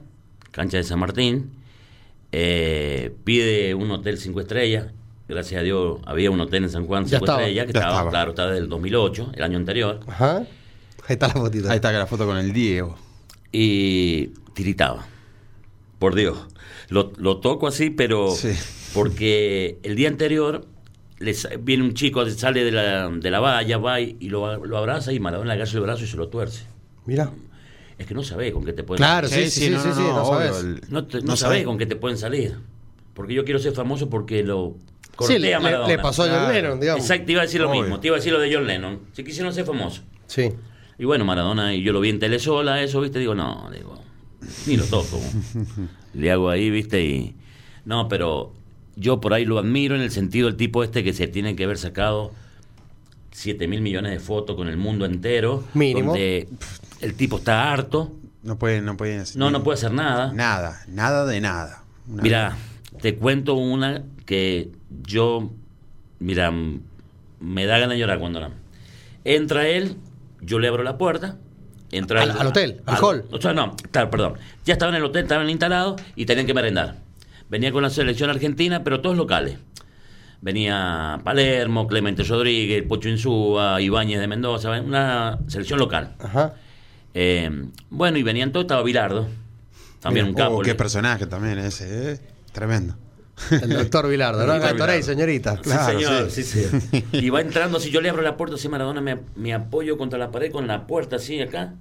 cancha 0.52 0.78
de 0.78 0.84
San 0.84 1.00
Martín. 1.00 1.52
Eh, 2.32 3.14
pide 3.24 3.74
un 3.74 3.90
hotel 3.92 4.18
cinco 4.18 4.42
estrellas. 4.42 4.88
Gracias 5.28 5.60
a 5.62 5.64
Dios 5.64 6.00
había 6.06 6.30
un 6.30 6.40
hotel 6.42 6.66
en 6.66 6.70
San 6.70 6.86
Juan 6.86 7.06
Ya 7.06 7.18
cinco 7.18 7.26
estaba, 7.26 7.40
estrellas, 7.42 7.66
que 7.68 7.74
ya 7.74 7.80
estaba, 7.80 7.94
estaba. 7.94 8.10
claro, 8.12 8.30
estaba 8.32 8.50
desde 8.52 8.64
el 8.64 8.70
2008, 8.70 9.32
el 9.36 9.44
año 9.44 9.58
anterior. 9.58 10.00
Ajá. 10.08 10.38
Ahí 10.38 11.14
está 11.14 11.28
la 11.30 11.34
fotita. 11.34 11.70
Ahí 11.72 11.76
está 11.78 11.92
la 11.92 12.06
foto 12.06 12.26
con 12.26 12.38
el 12.38 12.54
Diego. 12.54 12.96
y 13.52 14.28
tiritaba. 14.54 15.06
Por 16.00 16.16
Dios. 16.16 16.38
Lo, 16.90 17.12
lo 17.18 17.38
toco 17.38 17.68
así, 17.68 17.90
pero 17.90 18.32
Sí. 18.36 18.50
Porque 18.94 19.78
el 19.84 19.96
día 19.96 20.08
anterior 20.10 20.66
le 21.20 21.34
sa- 21.34 21.50
viene 21.60 21.84
un 21.84 21.94
chico, 21.94 22.28
sale 22.30 22.64
de 22.64 22.72
la, 22.72 23.10
de 23.10 23.32
la 23.32 23.40
valla, 23.40 23.78
va 23.78 24.00
y, 24.02 24.18
y 24.20 24.30
lo, 24.30 24.66
lo 24.66 24.78
abraza 24.78 25.14
y 25.14 25.20
Maradona 25.20 25.56
le 25.56 25.62
agarra 25.62 25.72
el 25.78 25.82
brazo 25.82 26.04
y 26.04 26.08
se 26.08 26.18
lo 26.18 26.28
tuerce. 26.30 26.64
Mira. 27.06 27.32
Es 27.98 28.08
que 28.08 28.14
no 28.16 28.24
sabe 28.24 28.52
con 28.52 28.66
qué 28.66 28.74
te 28.74 28.84
pueden 28.84 28.98
Claro, 29.04 29.28
sí, 29.28 29.44
sí, 29.44 29.50
sí, 29.52 29.68
sí, 29.68 29.90
sí, 29.94 30.00
no 30.02 30.42
el- 30.42 30.82
No, 30.90 31.06
te- 31.06 31.22
no 31.22 31.36
sabés 31.38 31.58
sabe. 31.60 31.64
con 31.66 31.78
qué 31.78 31.86
te 31.86 31.96
pueden 31.96 32.18
salir. 32.18 32.58
Porque 33.14 33.34
yo 33.34 33.44
quiero 33.46 33.60
ser 33.60 33.74
famoso 33.74 34.10
porque 34.10 34.42
lo 34.44 34.76
Sí, 35.04 35.10
corté 35.16 35.40
le, 35.40 35.54
a 35.54 35.60
le- 35.60 35.64
Maradona. 35.64 35.88
le 35.88 36.00
pasó 36.00 36.24
a 36.24 36.26
John 36.28 36.36
Claro. 36.38 36.54
Lennon, 36.54 36.80
digamos. 36.80 37.04
Exacto, 37.04 37.26
te 37.26 37.32
iba 37.34 37.42
a 37.42 37.46
decir 37.46 37.62
lo 37.62 37.70
Obvio. 37.70 37.82
mismo. 37.82 38.00
Te 38.00 38.08
iba 38.08 38.16
a 38.16 38.20
decir 38.20 38.34
lo 38.34 38.40
de 38.40 38.54
John 38.54 38.66
Lennon. 38.66 39.00
Si 39.14 39.24
quisieron 39.24 39.54
ser 39.54 39.66
famoso. 39.66 40.02
Sí. 40.26 40.50
Y 40.98 41.06
bueno, 41.06 41.26
Maradona, 41.26 41.76
y 41.76 41.84
yo 41.84 41.94
lo 41.94 42.00
vi 42.00 42.10
en 42.10 42.20
Telesola, 42.20 42.82
eso, 42.82 43.02
¿viste? 43.02 43.20
Digo, 43.20 43.36
no, 43.36 43.70
digo, 43.72 44.02
ni 44.66 44.78
lo 44.78 44.86
toco. 44.86 45.20
Le 46.16 46.32
hago 46.32 46.50
ahí, 46.50 46.70
¿viste? 46.72 47.04
Y. 47.06 47.36
No, 47.86 48.08
pero 48.08 48.54
yo 49.02 49.20
por 49.20 49.34
ahí 49.34 49.46
lo 49.46 49.58
admiro 49.60 49.96
en 49.96 50.02
el 50.02 50.12
sentido 50.12 50.48
del 50.48 50.56
tipo 50.56 50.84
este 50.84 51.04
que 51.04 51.12
se 51.14 51.28
tiene 51.28 51.56
que 51.56 51.64
haber 51.66 51.78
sacado 51.78 52.32
7 53.32 53.68
mil 53.68 53.82
millones 53.82 54.12
de 54.12 54.20
fotos 54.20 54.56
con 54.56 54.68
el 54.68 54.78
mundo 54.78 55.06
entero. 55.06 55.64
Mínimo. 55.74 56.10
Donde 56.12 56.48
pff, 56.58 57.04
el 57.04 57.16
tipo 57.16 57.38
está 57.38 57.72
harto. 57.72 58.14
No 58.44 58.58
puede, 58.58 58.82
no 58.82 58.98
puede 58.98 59.24
No, 59.36 59.50
no 59.52 59.64
puede 59.64 59.76
hacer 59.78 59.92
nada. 59.92 60.32
Nada, 60.34 60.82
nada 60.88 61.26
de 61.26 61.42
nada. 61.42 61.84
Una- 62.08 62.24
Mira, 62.24 62.58
te 63.02 63.16
cuento 63.16 63.56
una 63.56 64.04
que 64.26 64.72
yo, 65.04 65.52
mira, 66.20 66.52
me 67.40 67.66
da 67.66 67.78
ganas 67.78 67.96
de 67.96 68.00
llorar 68.00 68.20
cuando 68.20 68.40
la... 68.40 68.50
Entra 69.24 69.68
él, 69.68 69.96
yo 70.42 70.60
le 70.60 70.68
abro 70.68 70.84
la 70.84 70.98
puerta, 70.98 71.38
entra 71.92 72.22
Al- 72.24 72.32
él- 72.32 72.36
al 72.40 72.48
hotel, 72.48 72.82
al 72.86 72.98
hall. 73.04 73.26
O 73.32 73.40
sea, 73.40 73.54
no, 73.54 73.76
claro, 73.92 74.10
perdón. 74.10 74.34
Ya 74.66 74.74
estaba 74.74 74.90
en 74.92 74.98
el 74.98 75.04
hotel, 75.04 75.24
estaban 75.24 75.50
instalados 75.50 76.02
y 76.16 76.26
tenían 76.26 76.48
que 76.48 76.54
merendar. 76.54 76.98
Venía 77.52 77.74
con 77.74 77.84
la 77.84 77.90
selección 77.90 78.30
argentina, 78.30 78.82
pero 78.82 79.02
todos 79.02 79.18
locales. 79.18 79.58
Venía 80.40 81.20
Palermo, 81.22 81.86
Clemente 81.86 82.24
Rodríguez, 82.24 82.82
Pocho 82.88 83.10
Insúa, 83.10 83.82
Ibáñez 83.82 84.22
de 84.22 84.28
Mendoza, 84.28 84.72
una 84.80 85.38
selección 85.48 85.78
local. 85.78 86.16
Ajá. 86.20 86.54
Eh, 87.14 87.52
bueno, 87.90 88.18
y 88.18 88.24
venían 88.24 88.54
todos, 88.54 88.64
estaba 88.64 88.82
Bilardo, 88.84 89.28
también 90.00 90.28
un 90.28 90.34
capo. 90.34 90.60
oh, 90.60 90.62
qué 90.62 90.76
personaje 90.76 91.28
también 91.28 91.60
ese, 91.60 92.14
¿eh? 92.14 92.20
Tremendo. 92.54 92.96
El 93.52 93.70
doctor 93.70 94.08
Vilardo, 94.08 94.48
¿no? 94.48 94.56
El 94.56 94.62
doctor 94.62 95.04
señorita. 95.04 95.58
Claro, 95.58 96.00
sí, 96.00 96.06
señor, 96.06 96.32
sí. 96.32 96.44
sí, 96.44 96.70
sí. 96.90 97.06
Y 97.12 97.30
va 97.32 97.42
entrando, 97.42 97.82
si 97.82 97.92
yo 97.92 98.00
le 98.00 98.10
abro 98.10 98.22
la 98.22 98.38
puerta, 98.38 98.56
así 98.56 98.70
Maradona 98.70 99.02
me, 99.02 99.20
me 99.36 99.54
apoyo 99.54 99.98
contra 99.98 100.18
la 100.18 100.32
pared 100.32 100.54
con 100.54 100.68
la 100.68 100.88
puerta 100.88 101.18
así 101.18 101.42
acá. 101.42 101.74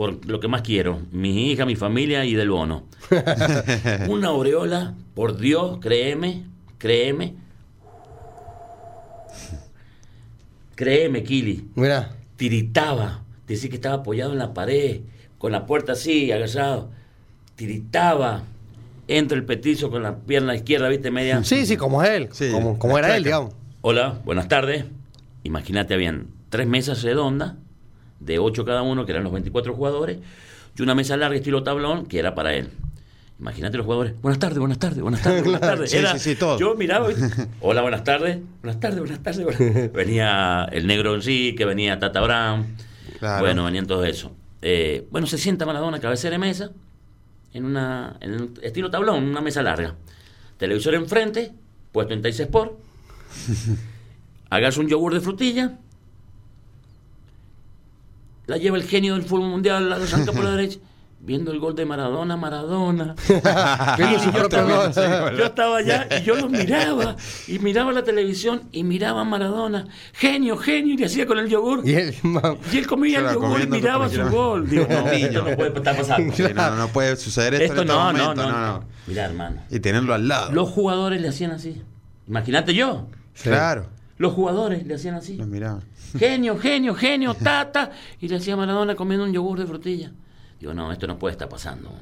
Por 0.00 0.24
lo 0.24 0.40
que 0.40 0.48
más 0.48 0.62
quiero, 0.62 1.02
mi 1.12 1.52
hija, 1.52 1.66
mi 1.66 1.76
familia 1.76 2.24
y 2.24 2.32
del 2.32 2.48
bono. 2.48 2.86
Una 4.08 4.28
aureola, 4.28 4.94
por 5.12 5.36
Dios, 5.36 5.76
créeme, 5.78 6.46
créeme. 6.78 7.34
Créeme, 10.74 11.22
Kili. 11.22 11.68
Mira. 11.74 12.12
Tiritaba. 12.36 13.24
Decía 13.46 13.68
que 13.68 13.76
estaba 13.76 13.96
apoyado 13.96 14.32
en 14.32 14.38
la 14.38 14.54
pared, 14.54 15.02
con 15.36 15.52
la 15.52 15.66
puerta 15.66 15.92
así, 15.92 16.32
agachado. 16.32 16.90
Tiritaba. 17.54 18.44
Entra 19.06 19.36
el 19.36 19.44
petizo 19.44 19.90
con 19.90 20.02
la 20.02 20.16
pierna 20.16 20.54
izquierda, 20.54 20.88
¿viste? 20.88 21.10
Media. 21.10 21.44
Sí, 21.44 21.66
sí, 21.66 21.76
como 21.76 22.02
es 22.02 22.08
él. 22.08 22.28
Sí, 22.32 22.50
como 22.50 22.78
como 22.78 22.96
era 22.96 23.14
él, 23.18 23.24
digamos. 23.24 23.52
Hola, 23.82 24.18
buenas 24.24 24.48
tardes. 24.48 24.86
Imagínate, 25.44 25.92
habían 25.92 26.28
tres 26.48 26.66
mesas 26.66 27.02
redondas, 27.02 27.56
de 28.20 28.38
ocho 28.38 28.64
cada 28.64 28.82
uno, 28.82 29.04
que 29.06 29.12
eran 29.12 29.24
los 29.24 29.32
24 29.32 29.74
jugadores, 29.74 30.18
y 30.78 30.82
una 30.82 30.94
mesa 30.94 31.16
larga 31.16 31.36
estilo 31.36 31.62
tablón, 31.62 32.06
que 32.06 32.18
era 32.18 32.34
para 32.34 32.54
él. 32.54 32.68
Imagínate 33.38 33.76
los 33.78 33.86
jugadores. 33.86 34.12
Buenas 34.20 34.38
tardes, 34.38 34.58
buenas 34.58 34.78
tardes, 34.78 35.00
buenas 35.00 35.22
tardes, 35.22 35.42
buenas 35.42 35.60
tardes. 35.62 35.94
Era- 35.94 36.12
sí, 36.18 36.30
sí, 36.34 36.36
todo. 36.38 36.58
Yo 36.58 36.74
miraba, 36.74 37.08
hola, 37.60 37.80
buenas 37.82 38.04
tardes, 38.04 38.38
buenas 38.62 38.78
tardes, 38.80 38.98
buenas 39.00 39.22
tardes. 39.22 39.44
buenas- 39.44 39.92
Venía 39.92 40.68
el 40.70 40.86
negro 40.86 41.14
en 41.14 41.22
sí, 41.22 41.54
que 41.56 41.64
venía 41.64 41.98
Tata 41.98 42.20
Brown. 42.20 42.66
Claro. 43.18 43.40
Bueno, 43.44 43.64
venían 43.64 43.86
todo 43.86 44.04
eso. 44.04 44.32
Eh, 44.62 45.06
bueno, 45.10 45.26
se 45.26 45.38
sienta 45.38 45.64
Maradona, 45.66 46.00
cabecera 46.00 46.32
de 46.32 46.38
mesa, 46.38 46.70
en 47.54 47.64
una 47.64 48.16
en 48.20 48.52
estilo 48.62 48.90
tablón, 48.90 49.24
una 49.24 49.40
mesa 49.40 49.62
larga. 49.62 49.94
Televisor 50.58 50.94
enfrente, 50.94 51.52
puesto 51.92 52.12
en 52.12 52.20
Teis 52.20 52.38
Sport. 52.40 52.72
Hagas 54.50 54.76
un 54.76 54.88
yogur 54.88 55.14
de 55.14 55.20
frutilla. 55.20 55.78
La 58.50 58.56
lleva 58.56 58.76
el 58.76 58.82
genio 58.82 59.14
del 59.14 59.22
fútbol 59.22 59.48
mundial, 59.48 59.88
la 59.88 59.94
arranca 59.94 60.32
por 60.32 60.42
la 60.42 60.50
derecha. 60.56 60.80
Viendo 61.22 61.52
el 61.52 61.60
gol 61.60 61.76
de 61.76 61.84
Maradona, 61.86 62.36
Maradona. 62.36 63.14
Yo, 63.98 64.42
estaba, 64.42 64.90
yo 65.32 65.44
estaba 65.44 65.76
allá 65.76 66.08
y 66.18 66.22
yo 66.24 66.34
lo 66.34 66.48
miraba. 66.58 67.14
Y 67.46 67.58
miraba 67.58 67.92
la 67.92 68.02
televisión 68.02 68.62
y 68.72 68.82
miraba 68.84 69.20
a 69.20 69.24
Maradona. 69.24 69.86
Genio, 70.14 70.56
genio. 70.56 70.94
Y 70.94 70.96
le 70.96 71.06
hacía 71.06 71.26
con 71.26 71.38
el 71.38 71.48
yogur. 71.48 71.86
Y 71.86 71.92
él, 71.94 72.14
ma- 72.22 72.56
Y 72.72 72.78
él 72.78 72.86
comía 72.86 73.20
el 73.20 73.34
yogur 73.34 73.60
y 73.60 73.66
miraba 73.66 74.08
su 74.08 74.22
gol. 74.30 74.68
Digo, 74.68 74.86
no, 74.88 75.06
esto 75.10 75.42
no 75.44 75.56
puede 75.56 75.68
estar 75.76 75.96
pasando. 75.96 76.34
Sí, 76.34 76.42
no, 76.54 76.74
no 76.74 76.88
puede 76.88 77.14
suceder 77.16 77.54
esto, 77.54 77.64
Esto 77.66 77.82
en 77.82 77.88
este 77.88 77.94
no, 77.98 78.12
no, 78.12 78.18
momento, 78.24 78.42
no, 78.42 78.50
no, 78.52 78.58
no. 78.58 78.66
no. 78.80 78.84
Mirá, 79.06 79.24
hermano. 79.26 79.56
Y 79.70 79.78
tenerlo 79.80 80.14
al 80.14 80.26
lado. 80.26 80.52
Los 80.52 80.70
jugadores 80.70 81.20
le 81.20 81.28
hacían 81.28 81.52
así. 81.52 81.80
Imagínate 82.26 82.74
yo. 82.74 83.06
Claro. 83.42 83.86
Los 84.20 84.34
jugadores 84.34 84.86
le 84.86 84.94
hacían 84.96 85.14
así. 85.14 85.36
Los 85.38 85.46
miraba. 85.48 85.80
Genio, 86.18 86.58
genio, 86.58 86.94
genio, 86.94 87.32
tata. 87.42 87.90
Y 88.20 88.28
le 88.28 88.36
hacía 88.36 88.54
Maradona 88.54 88.94
comiendo 88.94 89.24
un 89.24 89.32
yogur 89.32 89.58
de 89.58 89.66
frutilla. 89.66 90.12
Digo, 90.60 90.74
no, 90.74 90.92
esto 90.92 91.06
no 91.06 91.18
puede 91.18 91.32
estar 91.32 91.48
pasando. 91.48 91.90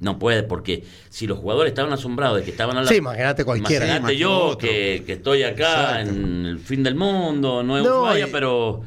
No 0.00 0.18
puede, 0.18 0.42
porque 0.42 0.84
si 1.10 1.26
los 1.28 1.38
jugadores 1.38 1.70
estaban 1.70 1.92
asombrados 1.92 2.38
de 2.38 2.44
que 2.44 2.50
estaban 2.50 2.76
a 2.76 2.82
la... 2.82 2.88
Sí, 2.88 2.96
imagínate 2.96 3.44
cualquiera. 3.44 3.86
Imagínate 3.86 4.16
yo 4.16 4.58
que, 4.58 5.04
que 5.06 5.12
estoy 5.12 5.44
acá 5.44 6.00
Exacto. 6.00 6.10
en 6.20 6.46
el 6.46 6.58
fin 6.58 6.82
del 6.82 6.96
mundo, 6.96 7.62
no 7.62 7.78
es 7.78 7.84
No, 7.84 8.00
Ushuaia, 8.02 8.26
pero 8.32 8.82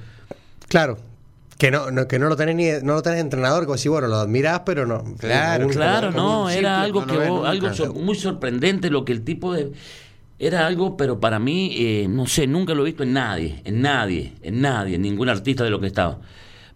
Claro. 0.68 0.98
Que 1.58 1.72
no, 1.72 1.90
no- 1.92 2.06
que 2.08 2.20
no 2.20 2.28
lo 2.28 2.36
tenés 2.36 2.56
ni 2.56 2.68
no 2.86 2.96
lo 2.96 3.02
tenés 3.02 3.22
entrenador, 3.22 3.64
como 3.66 3.78
si 3.78 3.88
bueno, 3.88 4.08
lo 4.10 4.18
admirás, 4.18 4.64
pero 4.66 4.86
no. 4.86 5.06
Claro, 5.18 5.68
Un- 5.68 5.72
claro, 5.72 6.12
no, 6.12 6.44
un 6.46 6.52
era 6.52 6.82
algo 6.82 7.06
que 7.06 7.18
vos- 7.18 7.48
algo 7.48 7.74
sor- 7.74 7.94
muy 7.94 8.16
sorprendente 8.16 8.90
lo 8.90 9.06
que 9.06 9.14
el 9.14 9.24
tipo 9.24 9.54
de 9.54 9.72
era 10.38 10.68
algo, 10.68 10.98
pero 10.98 11.20
para 11.20 11.40
mí 11.40 11.74
eh, 11.78 12.08
no 12.10 12.26
sé, 12.28 12.46
nunca 12.48 12.74
lo 12.74 12.82
he 12.84 12.86
visto 12.86 13.04
en 13.04 13.14
nadie, 13.14 13.62
en 13.64 13.82
nadie, 13.82 14.34
en 14.42 14.62
nadie, 14.62 14.96
en 14.96 15.02
ningún 15.02 15.30
artista 15.30 15.64
de 15.64 15.70
lo 15.70 15.80
que 15.80 15.88
estaba. 15.88 16.20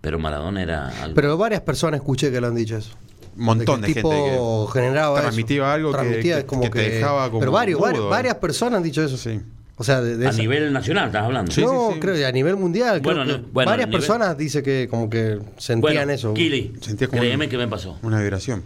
Pero 0.02 0.18
Maradona 0.20 0.62
era 0.62 0.88
algo. 1.04 1.16
Pero 1.16 1.38
varias 1.38 1.62
personas 1.62 2.00
escuché 2.00 2.32
que 2.32 2.40
lo 2.40 2.48
han 2.48 2.56
dicho 2.56 2.78
eso. 2.78 2.92
Un 3.38 3.44
montón 3.46 3.82
que 3.82 3.88
de, 3.88 3.88
el 3.92 3.96
tipo 3.96 4.10
gente 4.12 4.32
que 4.32 4.80
generaba 4.80 5.16
eso. 5.20 5.22
transmitía 5.24 5.74
algo 5.74 5.92
que- 5.92 5.98
Transmitía 5.98 6.38
que- 6.38 6.46
como 6.46 6.62
que 6.64 6.70
te 6.70 6.90
dejaba 6.90 7.28
como 7.30 7.40
Pero 7.42 7.52
varios, 7.52 7.80
varios- 7.80 8.10
varias 8.10 8.36
personas 8.36 8.78
han 8.78 8.84
dicho 8.84 9.04
eso. 9.04 9.18
Sí. 9.18 9.40
O 9.76 9.84
sea, 9.84 10.02
de, 10.02 10.18
de 10.18 10.26
a 10.28 10.30
esa- 10.30 10.40
nivel 10.40 10.74
nacional 10.74 11.06
estás 11.08 11.24
hablando. 11.24 11.52
Sí, 11.54 11.62
no, 11.62 11.88
sí, 11.90 11.94
sí. 11.96 12.00
creo 12.02 12.16
que 12.16 12.26
a 12.26 12.32
nivel 12.34 12.58
mundial. 12.58 13.02
creo 13.02 13.16
Bueno, 13.16 13.32
que 13.32 13.40
no, 13.42 13.48
bueno, 13.54 13.70
varias 13.72 13.88
nivel- 13.88 14.00
personas 14.02 14.38
dice 14.38 14.62
que 14.62 14.88
como 14.90 15.10
que 15.10 15.40
sentían 15.58 15.80
Bueno, 15.82 16.12
eso. 16.12 16.34
Kili, 16.34 16.74
Sentía 16.82 17.08
como 17.08 17.22
créeme 17.22 17.46
un- 17.46 17.50
que 17.52 17.58
me 17.58 17.68
pasó. 17.70 17.98
Una 18.04 18.20
vibración. 18.22 18.64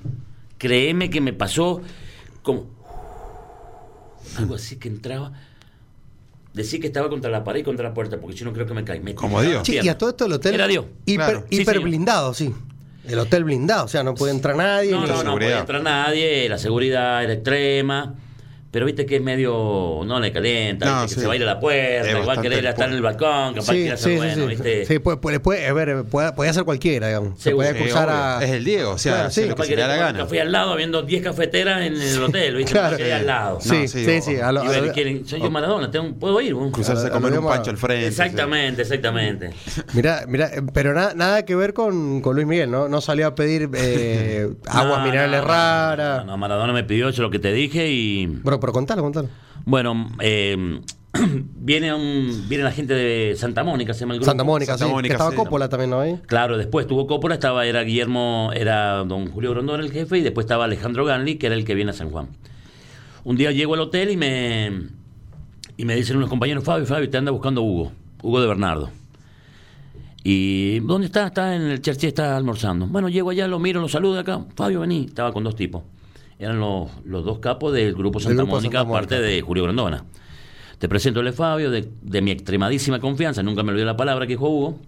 Créeme 0.57 1.09
que 1.11 1.21
me 1.21 1.33
pasó 1.33 1.81
como 2.41 2.65
algo 4.37 4.55
así 4.55 4.77
que 4.77 4.87
entraba. 4.87 5.33
Decía 6.53 6.79
que 6.79 6.87
estaba 6.87 7.09
contra 7.09 7.31
la 7.31 7.43
pared 7.43 7.61
y 7.61 7.63
contra 7.63 7.87
la 7.89 7.93
puerta, 7.95 8.19
porque 8.19 8.37
si 8.37 8.43
no 8.43 8.53
creo 8.53 8.65
que 8.67 8.73
me 8.75 8.83
caí. 8.83 8.99
Me 8.99 9.15
Como 9.15 9.41
Dios. 9.41 9.65
Sí, 9.65 9.79
y 9.81 9.87
a 9.89 9.97
todo 9.97 10.11
esto 10.11 10.25
el 10.25 10.33
hotel 10.33 10.53
Era 10.55 10.67
Dios. 10.67 10.85
hiper, 11.05 11.25
Claro. 11.25 11.45
Hiper 11.49 11.79
blindado, 11.79 12.33
sí. 12.33 12.53
El 13.07 13.19
hotel 13.19 13.43
blindado, 13.43 13.85
o 13.85 13.87
sea, 13.87 14.03
no 14.03 14.13
puede 14.13 14.33
entrar 14.33 14.55
nadie. 14.55 14.91
No, 14.91 15.01
no, 15.01 15.07
no 15.07 15.17
seguridad. 15.17 15.35
podía 15.49 15.59
entrar 15.59 15.81
nadie, 15.83 16.47
la 16.47 16.57
seguridad 16.57 17.23
era 17.23 17.33
extrema. 17.33 18.13
Pero 18.73 18.87
viste 18.87 19.05
que 19.05 19.17
es 19.17 19.21
medio. 19.21 20.01
No 20.03 20.19
le 20.19 20.31
calienta, 20.33 20.85
No, 20.87 21.01
viste 21.03 21.09
que 21.09 21.13
sí. 21.13 21.21
se 21.21 21.27
va 21.27 21.33
a 21.33 21.35
ir 21.35 21.43
a 21.43 21.45
la 21.45 21.59
puerta, 21.59 22.01
Es 22.01 22.07
igual 22.09 22.25
bastante 22.25 22.49
querer 22.49 22.65
estar 22.65 22.89
en 22.89 22.95
el 22.95 23.01
balcón, 23.03 23.53
capaz 23.53 23.65
Sí, 23.67 23.71
quiere 23.73 23.91
hacer 23.91 24.03
sí, 24.03 24.09
sí, 24.11 24.17
bueno, 24.17 24.41
sí. 24.41 24.47
¿viste? 24.47 24.85
Sí, 24.87 24.99
puede, 24.99 25.17
puede, 25.17 25.39
puede- 25.39 25.67
a 25.67 25.73
ver, 25.73 26.03
puede, 26.05 26.31
podía 26.33 26.53
ser 26.53 26.63
cualquiera, 26.63 27.07
digamos. 27.07 27.37
Se 27.37 27.43
Seguro. 27.51 27.67
puede 27.67 27.77
Sí, 27.77 27.83
acusar 27.83 28.09
a. 28.09 28.43
Es 28.43 28.49
el 28.49 28.63
Diego, 28.63 28.91
o 28.91 28.97
sea, 28.97 29.13
Claro, 29.13 29.29
sí. 29.29 29.45
lo 29.47 29.55
que 29.55 29.61
que 29.63 29.75
le 29.75 29.81
da 29.83 29.87
la 29.89 29.95
gana. 29.97 30.19
café 30.19 30.41
al 30.41 30.51
lado 30.51 30.75
viendo 30.75 31.03
10 31.03 31.21
cafeteras 31.23 31.81
en 31.83 32.01
el 32.01 32.23
hotel, 32.23 32.55
¿viste? 32.55 32.71
Claro. 32.71 32.97
Que 32.97 33.13
al 33.13 33.27
lado. 33.27 33.61
Sí, 33.61 33.69
No, 33.69 33.75
sí, 33.87 34.05
sí, 34.05 34.21
sí. 34.21 34.35
o- 34.37 34.45
a 34.47 34.51
lo- 34.51 34.63
Y 34.63 34.67
ver, 34.69 34.77
a 34.79 34.81
lo- 34.87 34.91
quieren- 34.93 35.27
soy 35.27 35.39
yo 35.39 35.51
Maradona, 35.51 35.91
tengo- 35.91 36.15
¿puedo 36.15 36.41
ir? 36.41 36.55
vos? 36.55 36.71
Cruzarse 36.71 37.03
A- 37.03 37.05
a 37.05 37.09
a 37.09 37.11
comer 37.11 37.37
un 37.37 37.45
pancho 37.45 37.69
al 37.69 37.77
frente. 37.77 38.07
Exactamente, 38.07 38.81
exactamente. 38.81 39.51
Mira, 39.93 40.23
mira, 40.27 40.49
pero 40.73 40.93
nada, 40.95 41.13
nada 41.13 41.45
que 41.45 41.55
ver 41.55 41.73
con, 41.75 42.21
con 42.21 42.33
Luis 42.35 42.47
Miguel, 42.47 42.71
¿no? 42.71 42.87
No 42.89 43.01
salió 43.01 43.27
a 43.27 43.35
pedir 43.35 43.69
eh, 43.75 44.49
aguas 44.67 45.03
minerales 45.05 45.43
raras. 45.43 46.25
No, 46.25 46.31
no, 46.31 46.37
Maradona 46.37 46.73
me 46.73 46.83
pidió 46.83 47.09
eso, 47.09 47.21
lo 47.21 47.29
que 47.29 47.37
te 47.37 47.53
dije, 47.53 47.87
y 47.91 48.39
pero 48.63 48.71
contalo, 48.71 49.01
contalo. 49.01 49.27
bueno, 49.65 50.07
eh, 50.21 50.79
viene, 51.59 51.93
un, 51.93 52.45
viene 52.47 52.63
la 52.63 52.71
gente 52.71 52.93
de 52.93 53.35
Santa 53.35 53.61
Mónica, 53.61 53.93
se 53.93 53.99
llama 53.99 54.13
el 54.13 54.21
grupo. 54.21 54.31
Santa 54.31 54.45
Mónica, 54.45 54.77
Santa 54.77 54.85
sí. 54.85 54.91
Mónica, 54.93 55.09
que 55.09 55.13
estaba 55.15 55.31
sí. 55.31 55.35
Coppola 55.35 55.67
también, 55.67 55.89
¿no? 55.89 55.99
Ahí. 55.99 56.17
Claro, 56.27 56.57
después 56.57 56.87
tuvo 56.87 57.05
Coppola, 57.05 57.33
estaba, 57.33 57.65
era 57.65 57.83
Guillermo, 57.83 58.51
era 58.55 59.03
don 59.03 59.27
Julio 59.27 59.51
Grondón 59.51 59.81
el 59.81 59.91
jefe, 59.91 60.19
y 60.19 60.21
después 60.21 60.45
estaba 60.45 60.63
Alejandro 60.63 61.03
Ganli, 61.03 61.35
que 61.35 61.47
era 61.47 61.55
el 61.55 61.65
que 61.65 61.75
viene 61.75 61.91
a 61.91 61.93
San 61.93 62.09
Juan. 62.09 62.29
Un 63.25 63.35
día 63.35 63.51
llego 63.51 63.73
al 63.73 63.81
hotel 63.81 64.11
y 64.11 64.15
me, 64.15 64.71
y 65.75 65.83
me 65.83 65.97
dicen 65.97 66.15
unos 66.15 66.29
compañeros, 66.29 66.63
Fabio, 66.63 66.85
Fabio, 66.85 67.09
te 67.09 67.17
anda 67.17 67.31
buscando 67.31 67.63
Hugo, 67.63 67.91
Hugo 68.21 68.39
de 68.39 68.47
Bernardo. 68.47 68.91
Y 70.23 70.79
¿dónde 70.79 71.07
está? 71.07 71.27
Está 71.27 71.53
en 71.53 71.63
el 71.63 71.81
Cherché, 71.81 72.07
está 72.07 72.37
almorzando. 72.37 72.87
Bueno, 72.87 73.09
llego 73.09 73.29
allá, 73.29 73.45
lo 73.45 73.59
miro, 73.59 73.81
lo 73.81 73.89
saludo 73.89 74.19
acá. 74.19 74.39
Fabio, 74.55 74.79
vení. 74.79 75.03
Estaba 75.09 75.33
con 75.33 75.43
dos 75.43 75.53
tipos. 75.53 75.83
Eran 76.39 76.59
los, 76.59 76.89
los 77.05 77.23
dos 77.23 77.39
capos 77.39 77.73
del 77.73 77.93
grupo 77.93 78.19
Santa 78.19 78.37
grupo 78.43 78.55
Mónica, 78.55 78.79
Santa 78.79 78.83
Mónica. 78.85 78.97
aparte 79.15 79.21
de 79.21 79.41
Julio 79.41 79.63
Grondona. 79.63 80.03
Te 80.79 80.89
presento 80.89 81.21
el 81.21 81.31
Fabio, 81.33 81.71
de, 81.71 81.89
de 82.01 82.21
mi 82.21 82.31
extremadísima 82.31 82.99
confianza, 82.99 83.41
nunca 83.43 83.63
me 83.63 83.71
olvidé 83.71 83.85
la 83.85 83.95
palabra 83.95 84.25
que 84.27 84.33
dijo 84.33 84.49
Hugo. 84.49 84.79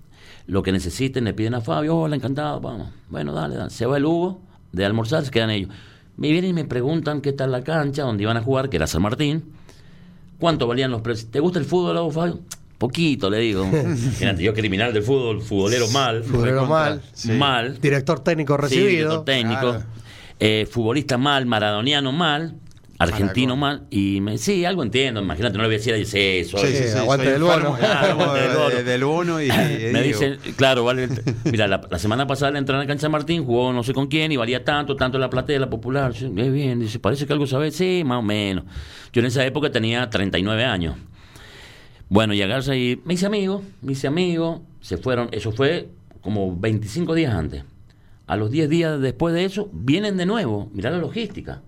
Lo 0.47 0.61
que 0.61 0.71
necesiten, 0.71 1.23
le 1.23 1.33
piden 1.33 1.55
a 1.55 1.61
Fabio, 1.61 1.95
hola, 1.97 2.15
encantado, 2.15 2.59
vamos. 2.59 2.89
Bueno, 3.09 3.33
dale, 3.33 3.55
dale. 3.55 3.69
Se 3.71 3.85
va 3.85 3.97
el 3.97 4.05
Hugo 4.05 4.41
de 4.71 4.85
almorzar, 4.85 5.23
se 5.25 5.31
quedan 5.31 5.49
ellos. 5.49 5.69
Me 6.17 6.29
vienen 6.31 6.51
y 6.51 6.53
me 6.53 6.65
preguntan 6.65 7.21
qué 7.21 7.31
tal 7.33 7.51
la 7.51 7.63
cancha, 7.63 8.03
donde 8.03 8.23
iban 8.23 8.37
a 8.37 8.41
jugar, 8.43 8.69
que 8.69 8.77
era 8.77 8.85
San 8.87 9.01
Martín. 9.01 9.43
¿Cuánto 10.39 10.67
valían 10.67 10.91
los 10.91 11.01
precios? 11.01 11.31
¿Te 11.31 11.39
gusta 11.39 11.59
el 11.59 11.65
fútbol, 11.65 11.97
a 11.97 12.01
vos, 12.01 12.13
Fabio? 12.13 12.39
Poquito, 12.77 13.29
le 13.29 13.39
digo. 13.39 13.65
Imagínate, 13.71 14.43
yo 14.43 14.53
criminal 14.53 14.93
del 14.93 15.01
fútbol, 15.03 15.41
futbolero 15.41 15.87
mal. 15.89 16.23
Futbolero 16.23 16.65
mal. 16.65 17.01
Sí. 17.13 17.31
Mal. 17.31 17.79
Director 17.79 18.19
técnico 18.19 18.55
Sí, 18.57 18.61
recibido. 18.61 18.89
director 18.89 19.25
técnico. 19.25 19.59
Claro. 19.61 19.83
Eh, 20.39 20.67
futbolista 20.69 21.17
mal, 21.17 21.45
maradoniano 21.45 22.11
mal, 22.11 22.55
argentino 22.99 23.55
mal. 23.55 23.83
Y 23.89 24.19
me, 24.21 24.38
sí, 24.38 24.65
algo 24.65 24.83
entiendo. 24.83 25.21
Imagínate, 25.21 25.55
no 25.57 25.63
le 25.63 25.69
voy 25.69 25.75
a 25.75 25.77
decir, 25.77 25.93
"Ay, 25.93 26.05
sí, 26.05 26.43
soy- 26.49 26.71
Sí, 26.71 26.75
sí, 26.75 26.83
sí. 26.91 26.97
aguante 26.97 27.31
del 27.31 27.41
bono. 27.43 27.75
del 27.75 28.07
de- 28.07 28.13
bono. 28.13 28.69
de- 28.69 28.83
del 28.83 29.03
bono 29.03 29.41
y, 29.41 29.45
y 29.45 29.47
de 29.49 29.89
me 29.93 30.01
dicen, 30.01 30.38
claro, 30.57 30.83
vale. 30.83 31.07
Mira, 31.45 31.67
la, 31.67 31.81
la 31.89 31.99
semana 31.99 32.27
pasada 32.27 32.51
le 32.51 32.59
entré 32.59 32.75
a 32.75 32.79
la 32.79 32.86
cancha 32.88 33.07
de 33.07 33.11
Martín, 33.11 33.45
jugó 33.45 33.71
no 33.73 33.83
sé 33.83 33.93
con 33.93 34.07
quién 34.07 34.31
y 34.31 34.38
valía 34.38 34.63
tanto, 34.63 34.95
tanto 34.95 35.17
la 35.17 35.29
platea, 35.29 35.59
la 35.59 35.69
popular. 35.69 36.13
Sí, 36.13 36.25
Es 36.36 36.51
bien, 36.51 36.79
dice, 36.79 36.99
parece 36.99 37.25
que 37.25 37.33
algo 37.33 37.47
sabe. 37.47 37.71
Sí, 37.71 38.03
más 38.05 38.19
o 38.19 38.21
menos. 38.21 38.65
Yo 39.13 39.21
en 39.21 39.27
esa 39.27 39.45
época 39.45 39.71
tenía 39.71 40.09
39 40.09 40.65
años. 40.65 40.95
Bueno, 42.09 42.33
y 42.33 42.41
agarra 42.41 42.75
y 42.75 43.01
me 43.03 43.15
hice 43.15 43.25
amigo, 43.25 43.63
me 43.81 43.93
hice 43.93 44.07
amigo, 44.07 44.61
se 44.79 44.97
fueron, 44.97 45.29
eso 45.31 45.51
fue 45.51 45.88
como 46.21 46.55
25 46.55 47.15
días 47.15 47.33
antes. 47.33 47.63
A 48.28 48.36
los 48.36 48.49
10 48.51 48.69
días 48.69 48.99
después 48.99 49.34
de 49.34 49.45
eso, 49.45 49.69
vienen 49.71 50.17
de 50.17 50.26
nuevo, 50.26 50.69
mirá 50.73 50.89
la 50.89 50.97
logística. 50.97 51.61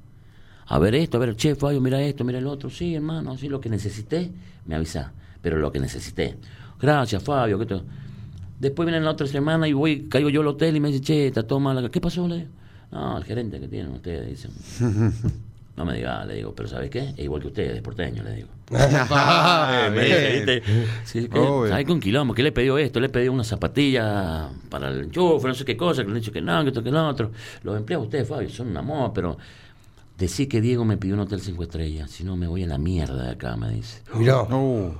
A 0.66 0.80
ver 0.80 0.96
esto, 0.96 1.18
a 1.18 1.20
ver, 1.22 1.36
che, 1.36 1.56
Fabio, 1.56 1.80
mira 1.82 2.02
esto, 2.02 2.24
mira 2.24 2.40
el 2.40 2.48
otro. 2.48 2.70
Sí, 2.70 2.96
hermano, 2.96 3.38
sí, 3.38 3.48
lo 3.48 3.62
que 3.62 3.70
necesité, 3.70 4.32
me 4.66 4.76
avisa. 4.76 5.14
Pero 5.42 5.58
lo 5.58 5.72
que 5.72 5.80
necesité. 5.80 6.36
Gracias, 6.82 7.24
Fabio. 7.24 7.58
que 7.60 7.66
te- 7.66 7.82
Después 8.60 8.86
viene 8.88 9.00
la 9.04 9.12
otra 9.12 9.28
semana 9.28 9.68
y 9.68 9.74
voy, 9.74 10.08
caigo 10.10 10.30
yo 10.30 10.42
al 10.42 10.48
hotel 10.48 10.76
y 10.76 10.80
me 10.80 10.88
dice, 10.90 11.02
che, 11.02 11.28
está 11.28 11.44
todo 11.44 11.60
mal. 11.60 11.78
acá". 11.78 11.90
¿Qué 11.90 12.02
pasó? 12.02 12.28
Le 12.28 12.48
no, 12.92 13.18
el 13.18 13.24
gerente 13.24 13.60
que 13.60 13.68
tienen 13.68 13.92
ustedes, 13.94 14.28
dicen. 14.30 14.52
No 15.78 15.86
me 15.86 15.96
diga, 15.96 16.26
le 16.26 16.36
digo, 16.36 16.54
pero 16.56 16.68
¿sabes 16.68 16.90
qué? 16.90 17.14
Es 17.16 17.20
igual 17.20 17.40
que 17.40 17.48
ustedes, 17.48 17.76
es 17.76 17.82
porteño, 17.82 18.24
le 18.24 18.34
digo. 18.36 18.48
Ah, 18.72 19.90
Me 19.94 20.04
dice. 20.04 20.64
Sí, 21.06 21.30
¿qué? 21.32 21.40
¿Sabes 21.70 21.86
con 21.86 22.00
quilombo? 22.00 22.34
¿Qué 22.34 22.42
le 22.44 22.52
pidió 22.52 22.78
esto? 22.80 23.00
Le 23.00 23.10
pidió 23.10 23.32
una 23.32 23.44
zapatilla 23.44 24.50
para 24.70 24.90
el 24.90 25.04
enchufe, 25.06 25.48
no 25.48 25.54
sé 25.54 25.64
qué 25.64 25.78
cosa, 25.78 26.02
que 26.02 26.10
le 26.10 26.16
han 26.16 26.20
dicho 26.20 26.32
que 26.32 26.42
no, 26.42 26.64
que 26.64 26.70
esto, 26.70 26.84
que 26.84 26.92
lo 26.92 27.08
otro. 27.08 27.32
Los 27.64 27.78
empleados 27.78 28.08
ustedes, 28.08 28.28
Fabio, 28.28 28.50
son 28.50 28.70
un 28.70 28.78
amor, 28.78 29.12
pero 29.14 29.38
decí 30.18 30.48
que 30.48 30.62
Diego 30.62 30.84
me 30.84 30.98
pidió 30.98 31.14
un 31.14 31.22
hotel 31.22 31.42
cinco 31.42 31.62
estrellas, 31.62 32.10
si 32.10 32.24
no 32.24 32.36
me 32.36 32.48
voy 32.48 32.64
a 32.64 32.68
la 32.68 32.80
mierda 32.80 33.24
de 33.24 33.32
acá, 33.32 33.56
me 33.56 33.70
dice. 33.70 34.02
Mirá. 34.16 34.42
Uh, 34.44 34.92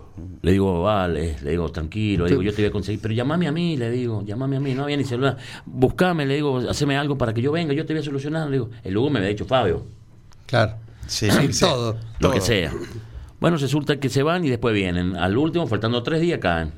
Le 0.44 0.52
digo, 0.52 0.84
vale, 0.84 1.38
le 1.44 1.50
digo, 1.52 1.70
tranquilo, 1.72 2.26
le 2.26 2.32
digo, 2.32 2.44
yo 2.44 2.52
te 2.54 2.62
voy 2.62 2.70
a 2.70 2.72
conseguir, 2.72 3.02
pero 3.02 3.16
llamame 3.16 3.48
a 3.48 3.52
mí, 3.52 3.78
le 3.78 3.90
digo, 3.90 4.24
llamame 4.24 4.58
a 4.58 4.60
mí, 4.60 4.76
no 4.76 4.84
había 4.84 4.96
ni 4.96 5.04
celular, 5.04 5.38
buscame, 5.66 6.26
le 6.28 6.36
digo, 6.36 6.60
haceme 6.70 6.96
algo 6.96 7.18
para 7.18 7.34
que 7.34 7.42
yo 7.42 7.52
venga, 7.52 7.74
yo 7.74 7.84
te 7.86 7.94
voy 7.94 8.02
a 8.02 8.06
solucionar, 8.06 8.46
le 8.48 8.54
digo, 8.58 8.70
el 8.84 8.96
Hugo 8.96 9.10
me 9.10 9.18
había 9.18 9.30
dicho, 9.30 9.46
Fabio, 9.46 9.88
Claro. 10.48 10.74
sí, 11.06 11.28
Todo. 11.60 11.94
lo 11.94 12.00
Todo. 12.20 12.32
que 12.32 12.42
sea. 12.42 12.74
Bueno, 13.40 13.58
resulta 13.58 14.00
que 14.00 14.10
se 14.10 14.24
van 14.24 14.44
y 14.46 14.50
después 14.50 14.74
vienen. 14.74 15.16
Al 15.16 15.38
último, 15.38 15.68
faltando 15.68 16.02
tres 16.02 16.22
días, 16.22 16.40
caen. 16.40 16.72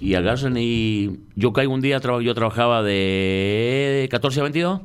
Y 0.00 0.14
agarran 0.14 0.54
y 0.58 1.18
yo 1.34 1.52
caigo 1.54 1.72
un 1.72 1.80
día, 1.80 1.98
yo 2.00 2.34
trabajaba 2.34 2.82
de 2.82 4.06
14 4.10 4.40
a 4.40 4.42
22 4.44 4.80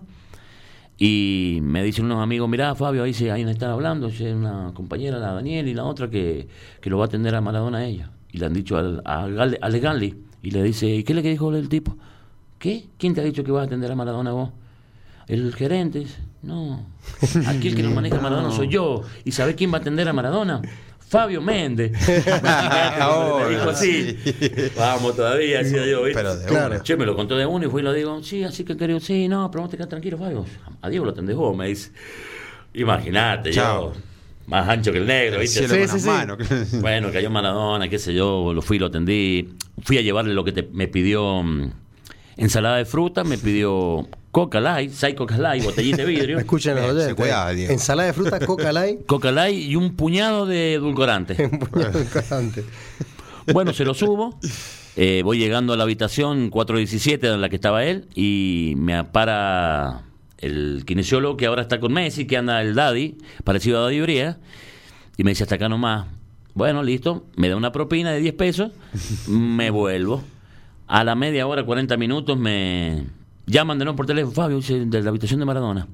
y 0.98 1.60
me 1.62 1.84
dicen 1.84 2.06
unos 2.06 2.22
amigos, 2.22 2.48
mirá 2.50 2.74
Fabio, 2.76 3.04
ahí, 3.04 3.14
se, 3.14 3.32
ahí 3.32 3.42
están 3.44 3.72
hablando, 3.72 4.10
sí, 4.10 4.24
una 4.26 4.72
compañera, 4.74 5.18
la 5.20 5.34
Daniel 5.34 5.68
y 5.68 5.74
la 5.74 5.84
otra 5.84 6.10
que, 6.10 6.48
que 6.82 6.90
lo 6.90 6.98
va 6.98 7.06
a 7.06 7.08
atender 7.08 7.36
a 7.36 7.42
Maradona 7.42 7.80
a 7.80 7.86
ella. 7.86 8.12
Y 8.32 8.38
le 8.38 8.46
han 8.46 8.54
dicho 8.54 8.78
al, 8.78 9.02
a 9.06 9.28
Gal- 9.28 9.58
a 9.62 9.66
Ale 9.66 9.80
Ganli. 9.80 10.16
Y 10.42 10.52
le 10.52 10.64
dice, 10.64 10.88
¿y 10.88 11.04
qué 11.04 11.14
le 11.14 11.22
dijo 11.22 11.54
el 11.56 11.70
tipo? 11.70 11.96
¿Qué? 12.60 12.86
¿Quién 12.98 13.14
te 13.14 13.22
ha 13.22 13.24
dicho 13.24 13.44
que 13.44 13.52
vas 13.52 13.62
a 13.62 13.66
atender 13.66 13.92
a 13.92 13.96
Maradona 13.96 14.32
vos? 14.32 14.50
El 15.28 15.54
gerente 15.54 16.00
dice, 16.00 16.20
no, 16.44 16.86
aquí 17.48 17.70
el 17.70 17.76
que 17.76 17.84
nos 17.84 17.94
maneja 17.94 18.18
a 18.18 18.22
Maradona 18.22 18.52
soy 18.52 18.68
yo. 18.68 19.02
¿Y 19.26 19.32
sabés 19.32 19.56
quién 19.56 19.72
va 19.74 19.78
a 19.78 19.82
atender 19.82 20.08
a 20.08 20.14
Maradona? 20.14 20.62
Fabio 21.00 21.42
Méndez. 21.42 21.92
Me 22.08 23.50
dijo 23.50 23.70
así. 23.70 24.18
sí. 24.24 24.36
Vamos 24.76 25.16
todavía, 25.16 25.60
decía 25.60 25.86
yo, 25.86 26.04
¿viste? 26.04 26.20
Pero 26.20 26.36
de 26.36 26.46
Claro. 26.46 26.80
Che, 26.84 26.96
me 26.98 27.06
lo 27.06 27.16
contó 27.16 27.36
de 27.38 27.46
uno 27.46 27.66
y 27.66 27.70
fui 27.70 27.82
y 27.82 27.86
lo 27.86 27.94
digo, 27.94 28.22
sí, 28.24 28.44
así 28.44 28.64
que 28.64 28.76
querido, 28.76 29.00
sí, 29.00 29.28
no, 29.28 29.50
pero 29.52 29.62
vos 29.62 29.70
te 29.72 29.78
quedas 29.78 29.90
tranquilo, 29.90 30.18
Fabio. 30.18 30.46
A 30.82 30.90
Diego 30.90 31.06
lo 31.06 31.12
atendés 31.12 31.36
vos, 31.36 31.56
me 31.56 31.68
dice. 31.68 31.92
Imagínate, 32.74 33.52
Chao. 33.52 33.94
yo, 33.94 34.00
más 34.48 34.68
ancho 34.68 34.92
que 34.92 34.98
el 34.98 35.06
negro, 35.06 35.40
¿viste? 35.40 35.68
Sí, 35.68 35.88
sí, 35.88 36.00
sí. 36.00 36.08
manos. 36.08 36.38
Bueno, 36.82 37.12
cayó 37.12 37.30
Maradona, 37.30 37.88
qué 37.88 38.00
sé 38.00 38.14
yo, 38.14 38.52
lo 38.54 38.62
fui, 38.62 38.80
lo 38.80 38.88
atendí. 38.88 39.50
Fui 39.84 39.98
a 39.98 40.02
llevarle 40.02 40.34
lo 40.34 40.44
que 40.44 40.52
te- 40.52 40.70
me 40.74 40.88
pidió 40.88 41.44
mm, 41.44 41.72
ensalada 42.38 42.78
de 42.78 42.86
fruta, 42.86 43.24
me 43.24 43.38
pidió 43.38 44.08
Coca 44.34 44.60
Light, 44.60 44.92
seis 44.92 45.14
Coca 45.16 45.38
Light, 45.38 45.64
botellita 45.64 45.98
de 45.98 46.06
vidrio, 46.06 46.40
Escuchen 46.40 46.76
los 46.76 46.86
oyentes. 46.90 47.14
cuidaba, 47.14 47.52
Diego. 47.52 47.72
Ensalada 47.72 48.08
de 48.08 48.14
fruta, 48.14 48.40
coca 48.46 48.74
light. 48.74 49.06
Coca 49.06 49.32
Light 49.32 49.62
y 49.70 49.76
un 49.76 49.96
puñado 49.96 50.46
de 50.48 50.74
edulcorante. 50.74 51.36
Importante. 51.94 52.66
Bueno, 53.54 53.74
se 53.74 53.86
lo 53.86 53.94
subo. 53.94 54.40
eh, 54.96 55.22
voy 55.24 55.38
llegando 55.38 55.74
a 55.74 55.78
la 55.78 55.84
habitación 55.84 56.50
417 56.50 57.28
en 57.28 57.42
la 57.42 57.50
que 57.50 57.56
estaba 57.58 57.86
él 57.86 58.08
y 58.16 58.74
me 58.78 59.04
para 59.04 60.02
el 60.40 60.84
kinesiólogo 60.86 61.38
que 61.38 61.46
ahora 61.46 61.62
está 61.62 61.80
con 61.80 61.94
Messi, 61.94 62.26
que 62.26 62.36
anda 62.36 62.60
el 62.62 62.74
Daddy, 62.74 63.18
parecido 63.44 63.78
a 63.80 63.82
Daddy 63.84 64.02
Bría, 64.02 64.40
y 65.16 65.24
me 65.24 65.32
dice 65.32 65.44
hasta 65.44 65.56
acá 65.56 65.70
nomás. 65.70 66.08
Bueno, 66.56 66.82
listo, 66.84 67.28
me 67.36 67.50
da 67.50 67.56
una 67.56 67.72
propina 67.72 68.12
de 68.12 68.20
10 68.20 68.34
pesos, 68.34 68.72
me 69.28 69.70
vuelvo. 69.70 70.24
A 70.88 71.04
la 71.04 71.14
media 71.16 71.46
hora, 71.48 71.64
40 71.64 71.96
minutos, 71.98 72.38
me 72.38 73.06
llaman 73.46 73.80
de 73.80 73.86
nuevo 73.86 73.98
por 73.98 74.06
teléfono, 74.06 74.34
Fabio, 74.34 74.58
dice, 74.58 74.86
de 74.86 75.02
la 75.02 75.10
habitación 75.10 75.40
de 75.40 75.46
Maradona. 75.46 75.88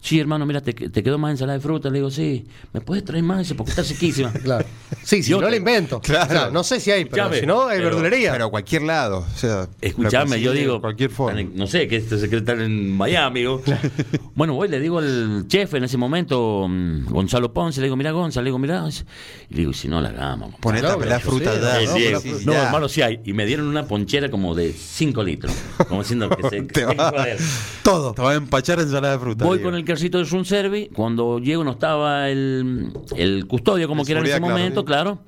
Sí, 0.00 0.18
hermano, 0.20 0.46
mira, 0.46 0.60
te, 0.60 0.72
te 0.72 1.02
quedó 1.02 1.18
más 1.18 1.32
ensalada 1.32 1.58
de 1.58 1.62
fruta. 1.62 1.88
Le 1.90 1.96
digo, 1.98 2.10
sí, 2.10 2.46
¿me 2.72 2.80
puedes 2.80 3.04
traer 3.04 3.24
más? 3.24 3.38
Dice, 3.40 3.54
porque 3.54 3.70
está 3.70 3.84
sequísima. 3.84 4.32
Claro. 4.42 4.64
Sí, 5.02 5.22
si 5.22 5.30
Yo 5.30 5.38
no 5.40 5.46
te- 5.46 5.50
le 5.52 5.56
invento. 5.58 6.00
Claro. 6.00 6.26
O 6.26 6.32
sea, 6.32 6.50
no 6.50 6.62
sé 6.64 6.80
si 6.80 6.90
hay, 6.90 7.04
pero 7.04 7.24
Escuchame, 7.24 7.40
si 7.40 7.46
no, 7.46 7.66
hay 7.66 7.78
pero- 7.78 7.90
verdulería. 7.90 8.32
Pero 8.32 8.46
a 8.46 8.50
cualquier 8.50 8.82
lado. 8.82 9.18
O 9.34 9.38
sea, 9.38 9.68
Escuchame, 9.80 10.40
yo 10.40 10.52
digo, 10.52 10.80
cualquier 10.80 11.10
forma. 11.10 11.40
no 11.42 11.66
sé, 11.66 11.88
que 11.88 11.96
este 11.96 12.18
secretario 12.18 12.64
en 12.64 12.96
Miami. 12.96 13.44
bueno, 14.34 14.54
voy, 14.54 14.68
le 14.68 14.80
digo 14.80 14.98
al 14.98 15.44
chef 15.48 15.74
en 15.74 15.84
ese 15.84 15.96
momento, 15.96 16.66
mm, 16.68 17.06
Gonzalo 17.08 17.52
Ponce, 17.52 17.80
le 17.80 17.86
digo, 17.86 17.96
mira, 17.96 18.12
Gonzalo, 18.12 18.44
le 18.44 18.48
digo, 18.48 18.58
mira, 18.58 18.84
y 19.50 19.54
le 19.54 19.60
digo, 19.60 19.72
si 19.72 19.88
no 19.88 20.00
la 20.00 20.10
hagamos. 20.10 20.54
Ponete 20.60 20.86
a 20.86 20.90
Claro, 20.90 21.00
pelar 21.02 21.22
yo 21.22 21.30
fruta. 21.30 21.80
Eh, 21.80 21.86
no, 21.86 22.20
sí, 22.20 22.30
sí, 22.38 22.46
no, 22.46 22.52
hermano, 22.54 22.88
sí 22.88 23.02
hay. 23.02 23.20
Y 23.24 23.32
me 23.32 23.44
dieron 23.46 23.66
una 23.66 23.86
ponchera 23.86 24.30
como 24.30 24.54
de 24.54 24.72
5 24.72 25.22
litros. 25.22 25.52
Como 25.88 26.02
diciendo 26.02 26.28
que 26.30 26.48
se. 26.48 26.62
Te 26.62 26.84
va-. 26.84 27.12
Todo. 27.82 28.12
Te 28.14 28.22
va 28.22 28.32
a 28.32 28.34
empachar 28.34 28.78
ensalada 28.80 29.14
de 29.14 29.20
fruta. 29.20 29.44
Voy 29.44 29.60
con 29.60 29.74
el 29.74 29.84
carcito 29.88 30.18
de 30.18 30.24
Sun 30.24 30.44
Servi. 30.44 30.88
Cuando 30.94 31.40
llego 31.40 31.64
no 31.64 31.72
estaba 31.72 32.28
el, 32.30 32.92
el 33.16 33.46
custodio, 33.46 33.88
como 33.88 34.04
quiera 34.04 34.20
en 34.20 34.26
ese 34.26 34.38
claro. 34.38 34.54
momento, 34.54 34.84
claro. 34.84 35.18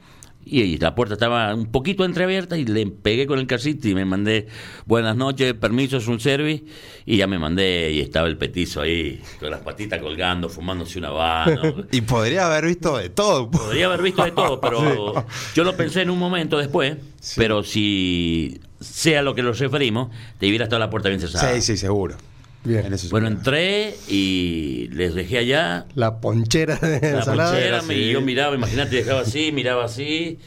Y, 0.45 0.63
y 0.63 0.79
la 0.79 0.95
puerta 0.95 1.15
estaba 1.15 1.55
un 1.55 1.67
poquito 1.67 2.05
entreabierta 2.05 2.57
y 2.57 2.65
le 2.65 2.87
pegué 2.87 3.27
con 3.27 3.39
el 3.39 3.47
carcito 3.47 3.89
y 3.89 3.95
me 3.95 4.05
mandé 4.05 4.49
buenas 4.87 5.15
noches, 5.15 5.53
permiso, 5.55 5.99
es 5.99 6.09
un 6.09 6.19
servi. 6.19 6.65
Y 7.05 7.19
ya 7.19 7.27
me 7.27 7.39
mandé 7.39 7.93
y 7.93 8.01
estaba 8.01 8.27
el 8.27 8.39
petizo 8.39 8.81
ahí 8.81 9.21
con 9.39 9.51
las 9.51 9.61
patitas 9.61 10.01
colgando, 10.01 10.49
fumándose 10.49 10.99
un 10.99 11.07
habano. 11.07 11.87
Y 11.93 12.01
podría 12.03 12.47
haber 12.47 12.67
visto 12.67 12.97
de 12.97 13.11
todo. 13.11 13.51
Podría 13.51 13.87
haber 13.87 14.03
visto 14.03 14.25
de 14.25 14.31
todo, 14.31 14.61
pero 14.61 15.27
yo 15.55 15.65
lo 15.65 15.77
pensé 15.77 16.03
en 16.03 16.11
un 16.11 16.19
momento 16.19 16.59
después. 16.59 16.97
Pero 17.37 17.63
si 17.63 18.61
sea 18.81 19.23
lo 19.23 19.35
que 19.35 19.43
nos 19.43 19.59
referimos, 19.59 20.09
te 20.39 20.49
hubiera 20.49 20.65
estado 20.65 20.81
la 20.81 20.89
puerta 20.89 21.09
bien 21.09 21.21
cerrada. 21.21 21.55
Sí, 21.55 21.61
sí, 21.61 21.77
seguro. 21.77 22.17
Bien. 22.63 22.85
En 22.93 22.97
Bueno, 23.11 23.27
entré 23.29 23.95
y 24.09 24.89
les 24.93 25.15
dejé 25.15 25.39
allá 25.39 25.87
La 25.95 26.21
ponchera 26.21 26.77
de 26.77 27.01
la 27.01 27.19
ensalada. 27.21 27.53
ponchera, 27.53 27.81
sí. 27.81 27.87
me- 27.89 27.95
y 27.97 28.13
yo 28.13 28.21
miraba, 28.21 28.55
imagínate, 28.55 28.97
dejaba 28.97 29.21
así, 29.23 29.51
miraba 29.51 29.85
así, 29.87 30.39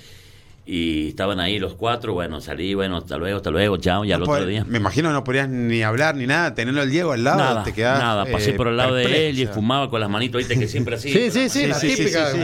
y 0.65 1.09
estaban 1.09 1.39
ahí 1.39 1.57
los 1.59 1.73
cuatro, 1.73 2.13
bueno, 2.13 2.39
salí, 2.39 2.73
bueno, 2.75 2.97
hasta 2.97 3.17
luego, 3.17 3.37
hasta 3.37 3.49
luego, 3.49 3.77
chao, 3.77 4.05
ya 4.05 4.15
al 4.15 4.21
No 4.21 4.31
otro 4.31 4.45
día. 4.45 4.63
Me 4.63 4.77
imagino 4.77 5.11
no 5.11 5.23
podrías 5.23 5.49
ni 5.49 5.81
hablar 5.81 6.15
ni 6.15 6.27
nada, 6.27 6.53
tenerlo 6.53 6.81
al 6.81 6.91
Diego 6.91 7.11
al 7.13 7.23
lado, 7.23 7.39
Nada, 7.39 7.63
te 7.63 7.73
quedás, 7.73 7.99
nada, 7.99 8.25
pasé 8.31 8.51
eh, 8.51 8.53
por 8.53 8.67
el 8.67 8.77
lado 8.77 8.93
de 8.95 9.29
él 9.29 9.39
y 9.39 9.47
fumaba 9.47 9.89
con 9.89 9.99
las 9.99 10.09
manitos, 10.09 10.37
viste, 10.37 10.57
que 10.57 10.67
siempre 10.67 10.95
así. 10.95 11.09
Sí, 11.13 11.31
sí, 11.31 11.49
sí, 11.49 11.65
la 11.67 11.79
típica. 11.79 12.31
sí, 12.31 12.39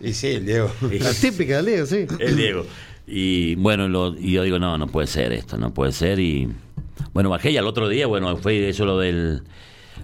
Y 0.00 0.12
sí, 0.12 0.26
el 0.28 0.44
Diego. 0.46 0.70
sí. 0.88 0.98
La 0.98 1.12
típica 1.14 1.56
del 1.56 1.66
Diego, 1.66 1.86
sí. 1.86 2.06
El 2.20 2.36
Diego. 2.36 2.66
Y 3.06 3.54
bueno, 3.54 3.88
lo- 3.88 4.14
y 4.18 4.32
yo 4.32 4.42
digo, 4.42 4.58
no, 4.58 4.76
no 4.76 4.86
puede 4.86 5.06
ser 5.06 5.32
esto, 5.32 5.56
no 5.56 5.72
puede 5.72 5.92
ser. 5.92 6.18
Y 6.20 6.46
bueno, 7.12 7.30
bajé 7.30 7.50
y 7.50 7.56
al 7.56 7.66
otro 7.66 7.88
día, 7.88 8.06
bueno, 8.06 8.36
fue 8.36 8.68
eso 8.68 8.84
lo 8.84 8.98
del 8.98 9.42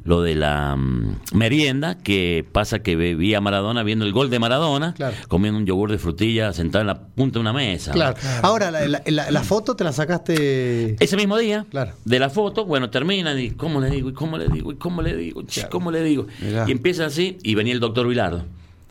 lo 0.05 0.21
de 0.23 0.35
la 0.35 0.75
mm, 0.77 1.19
merienda, 1.35 1.97
que 1.97 2.45
pasa 2.53 2.81
que 2.81 2.95
vi 2.97 3.33
a 3.35 3.41
Maradona 3.41 3.83
viendo 3.85 4.05
el 4.05 4.13
gol 4.13 4.29
de 4.29 4.39
Maradona, 4.39 4.93
Claro. 4.93 5.15
comiendo 5.29 5.59
un 5.59 5.65
yogur 5.67 5.91
de 5.91 5.99
frutilla 5.99 6.53
sentado 6.53 6.81
en 6.83 6.89
la 6.89 7.01
punta 7.01 7.35
de 7.35 7.41
una 7.41 7.53
mesa. 7.55 7.93
Claro. 7.93 8.17
Ahora, 8.43 8.71
la, 8.73 8.87
la- 8.89 9.03
la- 9.07 9.31
la 9.31 9.43
foto 9.45 9.77
te 9.77 9.85
la 9.85 9.93
sacaste. 9.93 10.97
Ese 11.03 11.17
mismo 11.17 11.39
día, 11.39 11.65
Claro. 11.71 11.93
de 12.05 12.19
la 12.19 12.29
foto, 12.29 12.65
bueno, 12.67 12.91
termina 12.91 13.41
y 13.41 13.53
¿cómo 13.53 13.81
le 13.81 13.89
digo? 13.89 14.11
¿Y 14.11 14.13
cómo 14.15 14.37
le 14.37 14.49
digo? 14.49 14.73
¿Y 14.73 14.77
cómo 14.77 15.01
le 15.01 15.17
digo? 15.17 15.43
Ch, 15.47 15.69
¿Cómo 15.71 15.91
le 15.91 16.03
digo? 16.03 16.27
Mirá. 16.43 16.65
Y 16.69 16.73
empieza 16.73 17.07
así, 17.07 17.39
y 17.43 17.55
venía 17.55 17.73
el 17.73 17.81
doctor 17.81 18.07
Vilardo. 18.09 18.45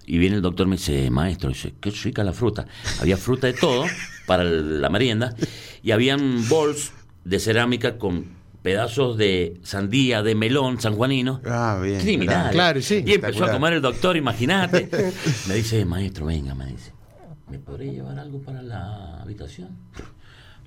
Y 0.05 0.17
viene 0.17 0.37
el 0.37 0.41
doctor, 0.41 0.67
me 0.67 0.77
dice, 0.77 1.09
maestro, 1.11 1.49
dice, 1.49 1.73
qué 1.79 1.91
rica 1.91 2.23
la 2.23 2.33
fruta. 2.33 2.65
Había 3.01 3.17
fruta 3.17 3.47
de 3.47 3.53
todo 3.53 3.85
para 4.25 4.43
la 4.43 4.89
merienda. 4.89 5.35
Y 5.83 5.91
habían 5.91 6.47
bols 6.49 6.91
de 7.25 7.39
cerámica 7.39 7.97
con 7.97 8.25
pedazos 8.61 9.17
de 9.17 9.59
sandía, 9.63 10.23
de 10.23 10.35
melón 10.35 10.79
sanjuanino. 10.79 11.41
Ah, 11.45 11.79
bien. 11.83 11.99
Criminal. 11.99 12.51
Claro, 12.51 12.81
sí. 12.81 13.03
Y 13.05 13.13
empezó 13.13 13.45
a 13.45 13.51
comer 13.51 13.73
el 13.73 13.81
doctor, 13.81 14.15
imagínate. 14.15 14.89
Me 15.47 15.55
dice, 15.55 15.83
maestro, 15.85 16.25
venga, 16.27 16.55
me 16.55 16.67
dice, 16.67 16.91
¿me 17.49 17.59
podré 17.59 17.91
llevar 17.91 18.17
algo 18.19 18.39
para 18.41 18.61
la 18.61 19.21
habitación? 19.21 19.69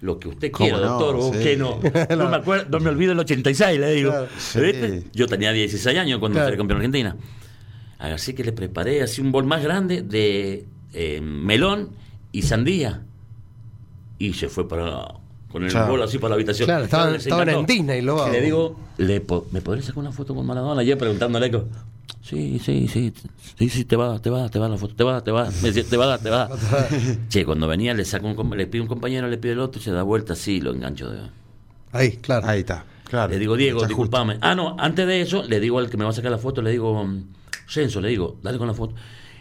Lo 0.03 0.19
que 0.19 0.29
usted 0.29 0.51
¿Cómo 0.51 0.69
quiera, 0.69 0.85
no? 0.85 0.93
doctor, 0.99 1.17
¿o 1.17 1.33
Sí. 1.33 1.39
qué 1.43 1.57
no? 1.57 1.81
No 2.17 2.29
me 2.29 2.37
acuerdo, 2.37 2.67
no 2.79 2.85
me 2.85 2.91
olvido 2.91 3.13
el 3.13 3.19
86, 3.19 3.81
le 3.81 3.93
digo. 3.95 4.11
Claro. 4.11 4.29
Sí. 4.39 4.61
¿Viste? 4.61 5.05
Yo 5.15 5.27
tenía 5.27 5.53
16 5.53 5.97
años 5.99 6.19
cuando 6.21 6.39
Claro. 6.39 6.51
campeón 6.59 6.69
de 6.69 6.75
Argentina. 6.87 7.17
Así 7.99 8.35
que 8.35 8.45
le 8.45 8.53
preparé 8.53 9.03
así 9.03 9.23
un 9.23 9.33
bol 9.33 9.47
más 9.47 9.63
grande 9.63 10.03
de 10.03 10.67
eh, 10.93 11.21
melón 11.23 11.93
y 12.31 12.43
sandía. 12.43 13.05
Y 14.19 14.35
se 14.35 14.51
fue 14.51 14.69
para 14.69 15.15
con 15.57 15.65
el 15.65 15.71
Claro. 15.71 15.89
bol 15.93 16.03
así 16.03 16.19
para 16.19 16.29
la 16.31 16.35
habitación. 16.35 16.67
Claro, 16.67 16.85
estaban- 16.85 17.49
en 17.49 17.65
Disney, 17.65 18.03
lo 18.03 18.19
Y 18.19 18.21
hago. 18.21 18.31
le 18.33 18.41
digo, 18.43 18.77
¿le 18.99 19.21
po- 19.23 19.47
¿me 19.53 19.63
podré 19.63 19.81
sacar 19.81 20.01
una 20.01 20.13
foto 20.13 20.35
con 20.35 20.45
Maradona? 20.45 20.83
Ayer 20.83 20.99
preguntándole, 20.99 21.51
sí, 22.21 22.59
sí, 22.63 22.87
sí, 22.89 23.13
sí, 23.59 23.69
sí, 23.71 23.85
te 23.87 23.97
va, 23.97 24.19
te 24.19 24.29
va, 24.29 24.51
te 24.51 24.59
va 24.59 24.69
la 24.69 24.77
foto, 24.77 24.95
te 24.95 25.03
va, 25.03 25.25
te 25.25 25.31
va, 25.31 25.49
me 25.63 25.71
decía, 25.73 25.85
te 25.89 25.97
va, 25.97 26.19
te 26.19 26.29
va. 26.29 26.51
che, 27.31 27.47
cuando 27.47 27.67
venía 27.69 27.95
le 27.95 28.05
saco 28.05 28.27
un, 28.29 28.57
le 28.57 28.67
pido 28.67 28.85
un 28.85 28.89
compañero, 28.89 29.29
le 29.29 29.39
pido 29.39 29.55
el 29.55 29.61
otro, 29.61 29.81
se 29.81 29.91
da 29.93 30.03
vuelta 30.03 30.35
así, 30.35 30.61
lo 30.61 30.73
engancho 30.75 31.09
de... 31.11 31.21
Ahí, 31.93 32.19
claro. 32.19 32.47
Ahí 32.47 32.61
está. 32.61 32.85
Claro. 33.09 33.33
Le 33.33 33.39
digo, 33.39 33.57
Diego, 33.57 33.87
disculpame. 33.87 34.37
Ah, 34.43 34.55
no, 34.55 34.77
antes 34.79 35.07
de 35.07 35.23
eso, 35.23 35.43
le 35.45 35.59
digo 35.61 35.79
al 35.79 35.89
que 35.89 35.97
me 35.97 36.05
va 36.05 36.11
a 36.11 36.13
sacar 36.13 36.31
la 36.31 36.39
foto, 36.39 36.61
le 36.61 36.71
digo, 36.73 37.07
Censo, 37.67 38.01
le 38.03 38.09
digo, 38.09 38.37
dale 38.43 38.59
con 38.59 38.67
la 38.67 38.75
foto. 38.75 38.95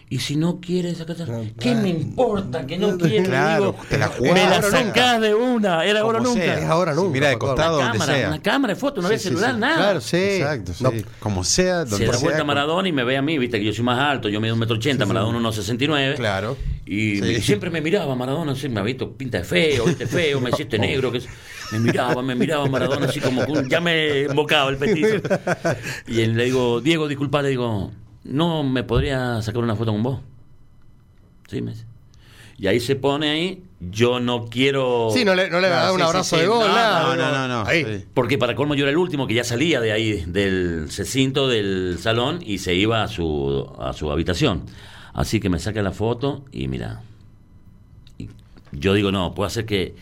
Y 0.08 0.20
si 0.20 0.36
no 0.36 0.60
quieres 0.62 1.00
sacar 1.00 1.16
¿qué 1.60 1.74
me 1.74 1.90
importa 1.90 2.68
que 2.68 2.78
no 2.78 2.96
quieres? 2.96 3.28
Claro, 3.28 3.72
digo, 3.72 3.76
te 3.90 3.98
la 3.98 4.08
jugás. 4.08 4.34
Me 4.36 4.44
la 4.48 4.62
sacás 4.62 5.20
de 5.20 5.34
una, 5.34 5.84
era 5.84 6.02
ahora 6.02 6.20
Como 6.20 6.30
nunca. 6.30 6.44
sea. 6.44 6.60
Es 6.60 6.66
ahora 6.66 6.94
nunca, 6.94 7.10
Mira 7.10 7.30
de 7.30 7.38
costado 7.40 7.78
Una 7.78 7.86
donde 7.88 7.98
cámara, 8.00 8.18
sea. 8.20 8.28
una 8.28 8.42
cámara 8.42 8.74
de 8.76 8.80
foto, 8.80 9.02
no 9.02 9.08
había 9.08 9.18
Sí, 9.18 9.30
celular, 9.30 9.56
sí. 9.56 9.60
nada. 9.60 9.76
Claro, 9.78 10.02
sí. 10.02 10.18
Exacto, 10.18 10.74
sí. 10.76 10.84
No, 10.84 10.92
Como 11.20 11.44
sea, 11.44 11.86
Se 11.86 11.90
donde 11.90 12.06
da 12.06 12.12
sea. 12.14 12.22
vuelta 12.22 12.38
con- 12.40 12.48
Maradona 12.48 12.88
y 12.88 12.92
me 12.92 13.04
ve 13.04 13.18
a 13.18 13.24
mí, 13.24 13.38
viste 13.40 13.58
que 13.58 13.66
yo 13.66 13.74
soy 13.74 13.84
más 13.84 14.00
alto, 14.00 14.30
yo 14.30 14.40
mido 14.40 14.54
un 14.54 14.60
metro 14.60 14.76
ochenta, 14.76 15.08
Maradona 15.08 15.40
unos 15.40 15.56
69. 15.56 16.16
Claro. 16.18 16.56
Y 16.86 17.16
Sí. 17.16 17.22
me- 17.22 17.42
siempre 17.42 17.70
me 17.72 17.82
miraba 17.82 18.16
Maradona, 18.16 18.52
así, 18.52 18.70
me 18.70 18.82
ha 18.82 18.84
visto 18.84 19.12
pinta 19.12 19.40
de 19.40 19.44
feo, 19.44 19.86
viste 19.86 20.06
feo, 20.06 20.40
me 20.40 20.52
decía 20.52 20.66
este 20.66 20.78
negro, 20.80 21.12
que 21.12 21.18
es- 21.18 21.28
me 21.72 21.80
miraba, 21.80 22.22
me 22.22 22.36
miraba 22.36 22.68
Maradona 22.68 23.08
así 23.08 23.20
como 23.20 23.44
que 23.44 23.68
ya 23.68 23.82
me 23.82 24.26
embocaba 24.26 24.70
el 24.70 24.78
petizo. 24.78 25.16
Y 26.08 26.22
él- 26.22 26.38
le 26.38 26.46
digo, 26.46 26.80
Diego, 26.80 27.08
disculpa, 27.08 27.42
le 27.42 27.50
digo, 27.50 27.92
¿no 28.26 28.64
me 28.64 28.84
podría 28.84 29.42
sacar 29.42 29.64
una 29.64 29.76
foto 29.76 29.92
con 29.92 30.04
vos? 30.04 30.20
Sí, 31.48 31.62
me 31.62 31.72
dice. 31.72 31.86
Y 32.58 32.68
ahí 32.68 32.80
se 32.80 32.96
pone 32.96 33.30
ahí, 33.30 33.64
yo 33.82 34.20
no 34.22 34.46
quiero... 34.46 35.10
Sí, 35.14 35.26
no 35.26 35.36
le, 35.36 35.50
no 35.50 35.60
le 35.60 35.68
va 35.70 35.76
a 35.76 35.80
dar 35.82 35.90
Ah, 35.90 35.94
un 35.94 36.02
abrazo 36.02 36.38
de 36.38 36.48
gol, 36.48 36.68
No. 36.68 36.76
No, 36.76 37.16
no, 37.16 37.32
no, 37.32 37.48
no. 37.50 37.68
Ahí. 37.70 37.84
sí. 37.84 38.06
Porque 38.14 38.38
para 38.38 38.56
colmo 38.56 38.76
yo 38.76 38.84
era 38.86 38.92
el 38.92 38.98
último 38.98 39.28
que 39.28 39.34
ya 39.34 39.44
salía 39.44 39.82
de 39.82 39.92
ahí, 39.92 40.24
del 40.26 40.86
recinto 40.90 41.50
del 41.50 41.98
salón 42.00 42.40
y 42.42 42.60
se 42.60 42.74
iba 42.74 43.04
a 43.04 43.08
su, 43.10 43.70
a 43.78 43.92
su 43.92 44.10
habitación. 44.10 44.64
Así 45.14 45.40
que 45.42 45.50
me 45.50 45.60
saca 45.60 45.82
la 45.82 45.92
foto 45.92 46.46
y 46.52 46.68
mira. 46.70 47.02
y 48.18 48.30
yo 48.72 48.94
digo, 48.94 49.12
no, 49.12 49.34
puede 49.36 49.50
ser 49.52 49.66
que, 49.66 49.94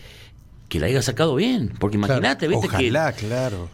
que 0.70 0.80
la 0.80 0.86
haya 0.86 1.02
sacado 1.02 1.34
bien. 1.36 1.74
Porque 1.80 1.98
imagínate, 1.98 2.48
viste 2.48 2.68
Ojalá, 2.68 3.12
claro. 3.14 3.68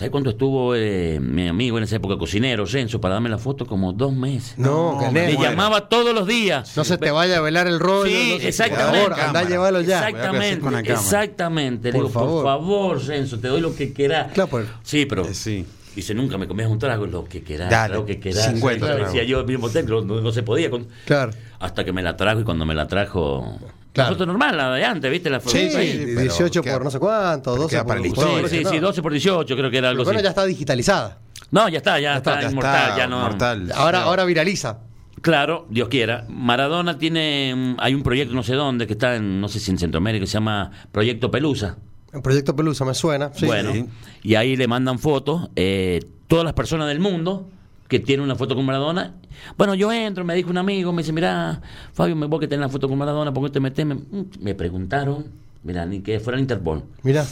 ¿Sabes 0.00 0.12
cuánto 0.12 0.30
estuvo 0.30 0.74
eh, 0.74 1.20
mi 1.20 1.46
amigo 1.46 1.76
en 1.76 1.84
esa 1.84 1.96
época, 1.96 2.16
cocinero, 2.16 2.66
Censo, 2.66 3.02
para 3.02 3.12
darme 3.16 3.28
la 3.28 3.36
foto? 3.36 3.66
Como 3.66 3.92
dos 3.92 4.14
meses. 4.14 4.54
No, 4.56 4.94
No, 4.94 4.98
que 4.98 5.10
me 5.10 5.26
Le 5.26 5.36
llamaba 5.36 5.90
todos 5.90 6.14
los 6.14 6.26
días. 6.26 6.74
No 6.74 6.84
se 6.84 6.96
te 6.96 7.10
vaya 7.10 7.36
a 7.36 7.40
velar 7.42 7.66
el 7.66 7.78
rollo. 7.78 8.06
Sí, 8.10 8.36
no 8.40 8.48
exactamente. 8.48 8.98
Por 9.08 9.10
favor, 9.10 9.20
anda 9.26 9.40
a 9.40 9.44
llevarlo 9.44 9.82
ya. 9.82 10.08
Exactamente, 10.08 10.60
con 10.60 10.72
la 10.72 10.82
cámara. 10.82 11.00
exactamente. 11.02 11.88
Le 11.88 11.98
Por 11.98 12.06
digo, 12.08 12.14
favor. 12.18 12.42
por 12.44 12.44
favor, 12.50 13.00
Censo, 13.02 13.38
te 13.40 13.48
doy 13.48 13.60
lo 13.60 13.76
que 13.76 13.92
quieras. 13.92 14.32
Claro, 14.32 14.48
pues. 14.48 14.66
Sí, 14.82 15.04
pero. 15.04 15.26
Eh, 15.26 15.34
sí. 15.34 15.66
Dice, 15.94 16.14
nunca 16.14 16.38
me 16.38 16.48
comías 16.48 16.70
un 16.70 16.78
trago, 16.78 17.04
lo 17.04 17.24
que 17.26 17.42
querás, 17.42 17.68
Dale, 17.68 17.96
lo 17.96 18.06
que 18.06 18.18
querás. 18.18 18.46
50 18.46 18.86
Claro, 18.86 19.04
decía 19.04 19.24
yo, 19.24 19.44
mismo 19.44 19.68
no, 19.68 20.22
no 20.22 20.32
se 20.32 20.42
podía. 20.42 20.70
con- 20.70 20.88
Claro. 21.04 21.32
Hasta 21.58 21.84
que 21.84 21.92
me 21.92 22.02
la 22.02 22.16
trajo 22.16 22.40
y 22.40 22.44
cuando 22.44 22.64
me 22.64 22.74
la 22.74 22.86
trajo. 22.86 23.58
Claro. 23.92 24.10
La 24.10 24.14
foto 24.16 24.26
normal, 24.26 24.56
la 24.56 24.72
de 24.72 24.84
antes, 24.84 25.10
¿viste? 25.10 25.28
La 25.30 25.40
foto 25.40 25.50
Sí, 25.56 25.68
sí, 25.70 25.76
sí, 25.92 26.02
pero 26.06 26.20
18 26.20 26.62
queda- 26.62 26.74
por 26.74 26.84
no 26.84 26.90
sé 26.90 26.98
cuánto, 27.00 27.50
pero 27.52 27.62
12 27.64 27.74
queda 27.74 27.82
por 27.82 27.88
para 27.88 28.00
la 28.00 28.04
Sí, 28.04 28.08
historia. 28.10 28.48
sí, 28.48 28.64
sí, 28.70 28.78
12 28.78 29.02
por 29.02 29.12
18, 29.12 29.56
creo 29.56 29.70
que 29.70 29.78
era 29.78 29.88
algo 29.88 30.00
Pero 30.02 30.04
bueno, 30.06 30.18
así. 30.18 30.24
ya 30.24 30.28
está 30.30 30.44
digitalizada. 30.46 31.18
No, 31.50 31.68
ya 31.68 31.78
está, 31.78 31.98
ya, 31.98 32.16
está, 32.18 32.40
Ya 32.40 32.50
inmortal, 32.50 32.82
está, 32.90 32.96
ya 32.98 33.06
no. 33.08 33.18
mortal. 33.20 33.72
Ahora, 33.74 34.02
ahora 34.04 34.24
viraliza. 34.24 34.78
Claro, 35.22 35.66
Dios 35.68 35.88
quiera. 35.88 36.24
Maradona 36.28 36.96
tiene, 36.98 37.52
mm, 37.54 37.76
hay 37.80 37.94
un 37.94 38.02
proyecto 38.02 38.34
no 38.34 38.42
sé 38.44 38.54
dónde 38.54 38.86
que 38.86 38.92
está 38.92 39.16
en, 39.16 39.40
no 39.40 39.48
sé 39.48 39.58
si 39.60 39.70
en 39.72 39.78
Centroamérica, 39.78 40.22
que 40.22 40.26
se 40.28 40.34
llama 40.34 40.70
Proyecto 40.92 41.30
Pelusa. 41.30 41.76
El 42.12 42.22
proyecto 42.22 42.54
Pelusa 42.56 42.84
me 42.84 42.94
suena. 42.94 43.30
sí. 43.34 43.44
bueno, 43.46 43.72
y 44.22 44.34
ahí 44.36 44.56
le 44.56 44.66
mandan 44.68 44.98
fotos, 45.00 45.50
eh, 45.56 46.00
todas 46.28 46.44
las 46.44 46.54
personas 46.54 46.86
del 46.88 47.00
mundo 47.00 47.48
que 47.90 47.98
tienen 47.98 48.24
una 48.24 48.36
foto 48.36 48.54
con 48.54 48.64
Maradona. 48.64 49.14
Bueno, 49.58 49.74
yo 49.74 49.92
entro, 49.92 50.24
me 50.24 50.34
dijo 50.36 50.48
un 50.48 50.58
amigo, 50.58 50.92
me 50.92 51.02
dice, 51.02 51.12
mira, 51.12 51.60
Fabio, 51.92 52.14
me 52.14 52.26
vos 52.26 52.38
que 52.38 52.46
tenés 52.46 52.62
la 52.62 52.68
foto 52.68 52.88
con 52.88 52.96
Maradona, 52.96 53.34
¿por 53.34 53.44
qué 53.44 53.50
te 53.50 53.58
metes? 53.58 53.84
Me, 53.84 53.98
me 54.38 54.54
preguntaron, 54.54 55.26
mira, 55.64 55.84
ni 55.86 55.98
que 55.98 56.20
fuera 56.20 56.36
el 56.36 56.42
Interpol. 56.42 56.84
Mira. 57.02 57.26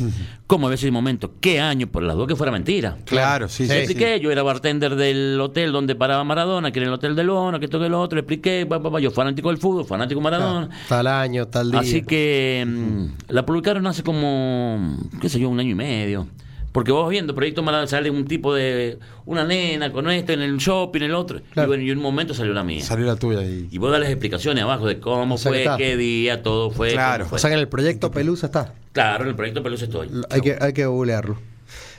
¿Cómo 0.48 0.68
ves 0.68 0.82
ese 0.82 0.90
momento? 0.90 1.34
¿Qué 1.40 1.60
año? 1.60 1.86
Por 1.86 2.02
las 2.02 2.16
dos 2.16 2.26
que 2.26 2.34
fuera 2.34 2.50
mentira. 2.50 2.96
Claro, 3.04 3.48
sí, 3.48 3.66
sí. 3.66 3.72
sí. 3.72 3.78
expliqué, 3.78 4.18
yo 4.18 4.32
era 4.32 4.42
bartender 4.42 4.96
del 4.96 5.40
hotel 5.40 5.70
donde 5.70 5.94
paraba 5.94 6.24
Maradona, 6.24 6.72
que 6.72 6.80
era 6.80 6.88
el 6.88 6.94
hotel 6.94 7.14
de 7.14 7.22
Lona, 7.22 7.60
que 7.60 7.66
esto 7.66 7.78
que 7.78 7.88
lo 7.88 8.00
otro, 8.00 8.18
expliqué, 8.18 8.66
yo 9.00 9.10
fanático 9.12 9.50
del 9.50 9.58
fútbol, 9.58 9.84
fanático 9.84 10.18
de 10.18 10.24
Maradona. 10.24 10.70
Tal 10.88 11.06
año, 11.06 11.46
tal 11.46 11.70
día. 11.70 11.78
Así 11.78 12.02
que 12.02 12.66
mm, 12.66 13.32
la 13.32 13.46
publicaron 13.46 13.86
hace 13.86 14.02
como, 14.02 14.96
qué 15.20 15.28
sé 15.28 15.38
yo, 15.38 15.50
un 15.50 15.60
año 15.60 15.70
y 15.70 15.76
medio. 15.76 16.26
Porque 16.72 16.92
vos 16.92 17.08
viendo 17.10 17.34
Proyecto 17.34 17.62
Maradona 17.62 17.88
sale 17.88 18.10
un 18.10 18.26
tipo 18.26 18.54
de 18.54 18.98
una 19.24 19.44
nena 19.44 19.90
con 19.90 20.08
esto 20.10 20.32
en 20.32 20.42
el 20.42 20.58
shopping, 20.58 21.00
el 21.02 21.14
otro. 21.14 21.40
Claro. 21.52 21.66
Y 21.66 21.68
bueno, 21.68 21.82
y 21.84 21.90
en 21.90 21.96
un 21.96 22.02
momento 22.02 22.34
salió 22.34 22.52
la 22.52 22.62
mía. 22.62 22.82
Salió 22.84 23.06
la 23.06 23.16
tuya 23.16 23.42
y. 23.42 23.68
Y 23.70 23.78
vos 23.78 23.90
das 23.90 24.00
las 24.00 24.10
explicaciones 24.10 24.62
abajo 24.62 24.86
de 24.86 25.00
cómo 25.00 25.36
O 25.36 25.38
sea 25.38 25.50
que 25.52 25.64
fue, 25.64 25.76
qué 25.78 25.96
día, 25.96 26.42
todo 26.42 26.70
fue. 26.70 26.92
Claro. 26.92 27.26
fue. 27.26 27.36
O 27.36 27.38
sea 27.38 27.48
que 27.50 27.54
en 27.54 27.60
el 27.60 27.68
proyecto 27.68 28.10
Pelusa 28.10 28.46
está. 28.46 28.74
claro, 28.92 29.24
en 29.24 29.30
el 29.30 29.36
Proyecto 29.36 29.62
Pelusa 29.62 29.86
estoy. 29.86 30.08
Hay 30.30 30.40
que, 30.42 30.56
hay 30.60 30.72
que 30.72 30.84
googlearlo. 30.86 31.38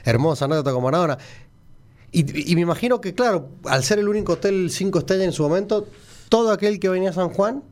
Hermosa 0.06 0.46
anécdota 0.46 0.72
con 0.72 0.84
Maradona. 0.84 1.18
Y, 2.12 2.52
y 2.52 2.56
me 2.56 2.62
imagino 2.62 3.02
que, 3.02 3.14
claro, 3.14 3.50
al 3.66 3.84
ser 3.84 4.00
el 4.00 4.08
único 4.08 4.34
hotel 4.34 4.70
5 4.72 5.00
estrellas 5.00 5.26
en 5.26 5.34
su 5.34 5.44
momento, 5.44 5.88
todo 6.30 6.52
aquel 6.52 6.80
que 6.80 6.90
venía 6.90 7.10
a 7.10 7.14
San 7.14 7.30
Juan 7.30 7.64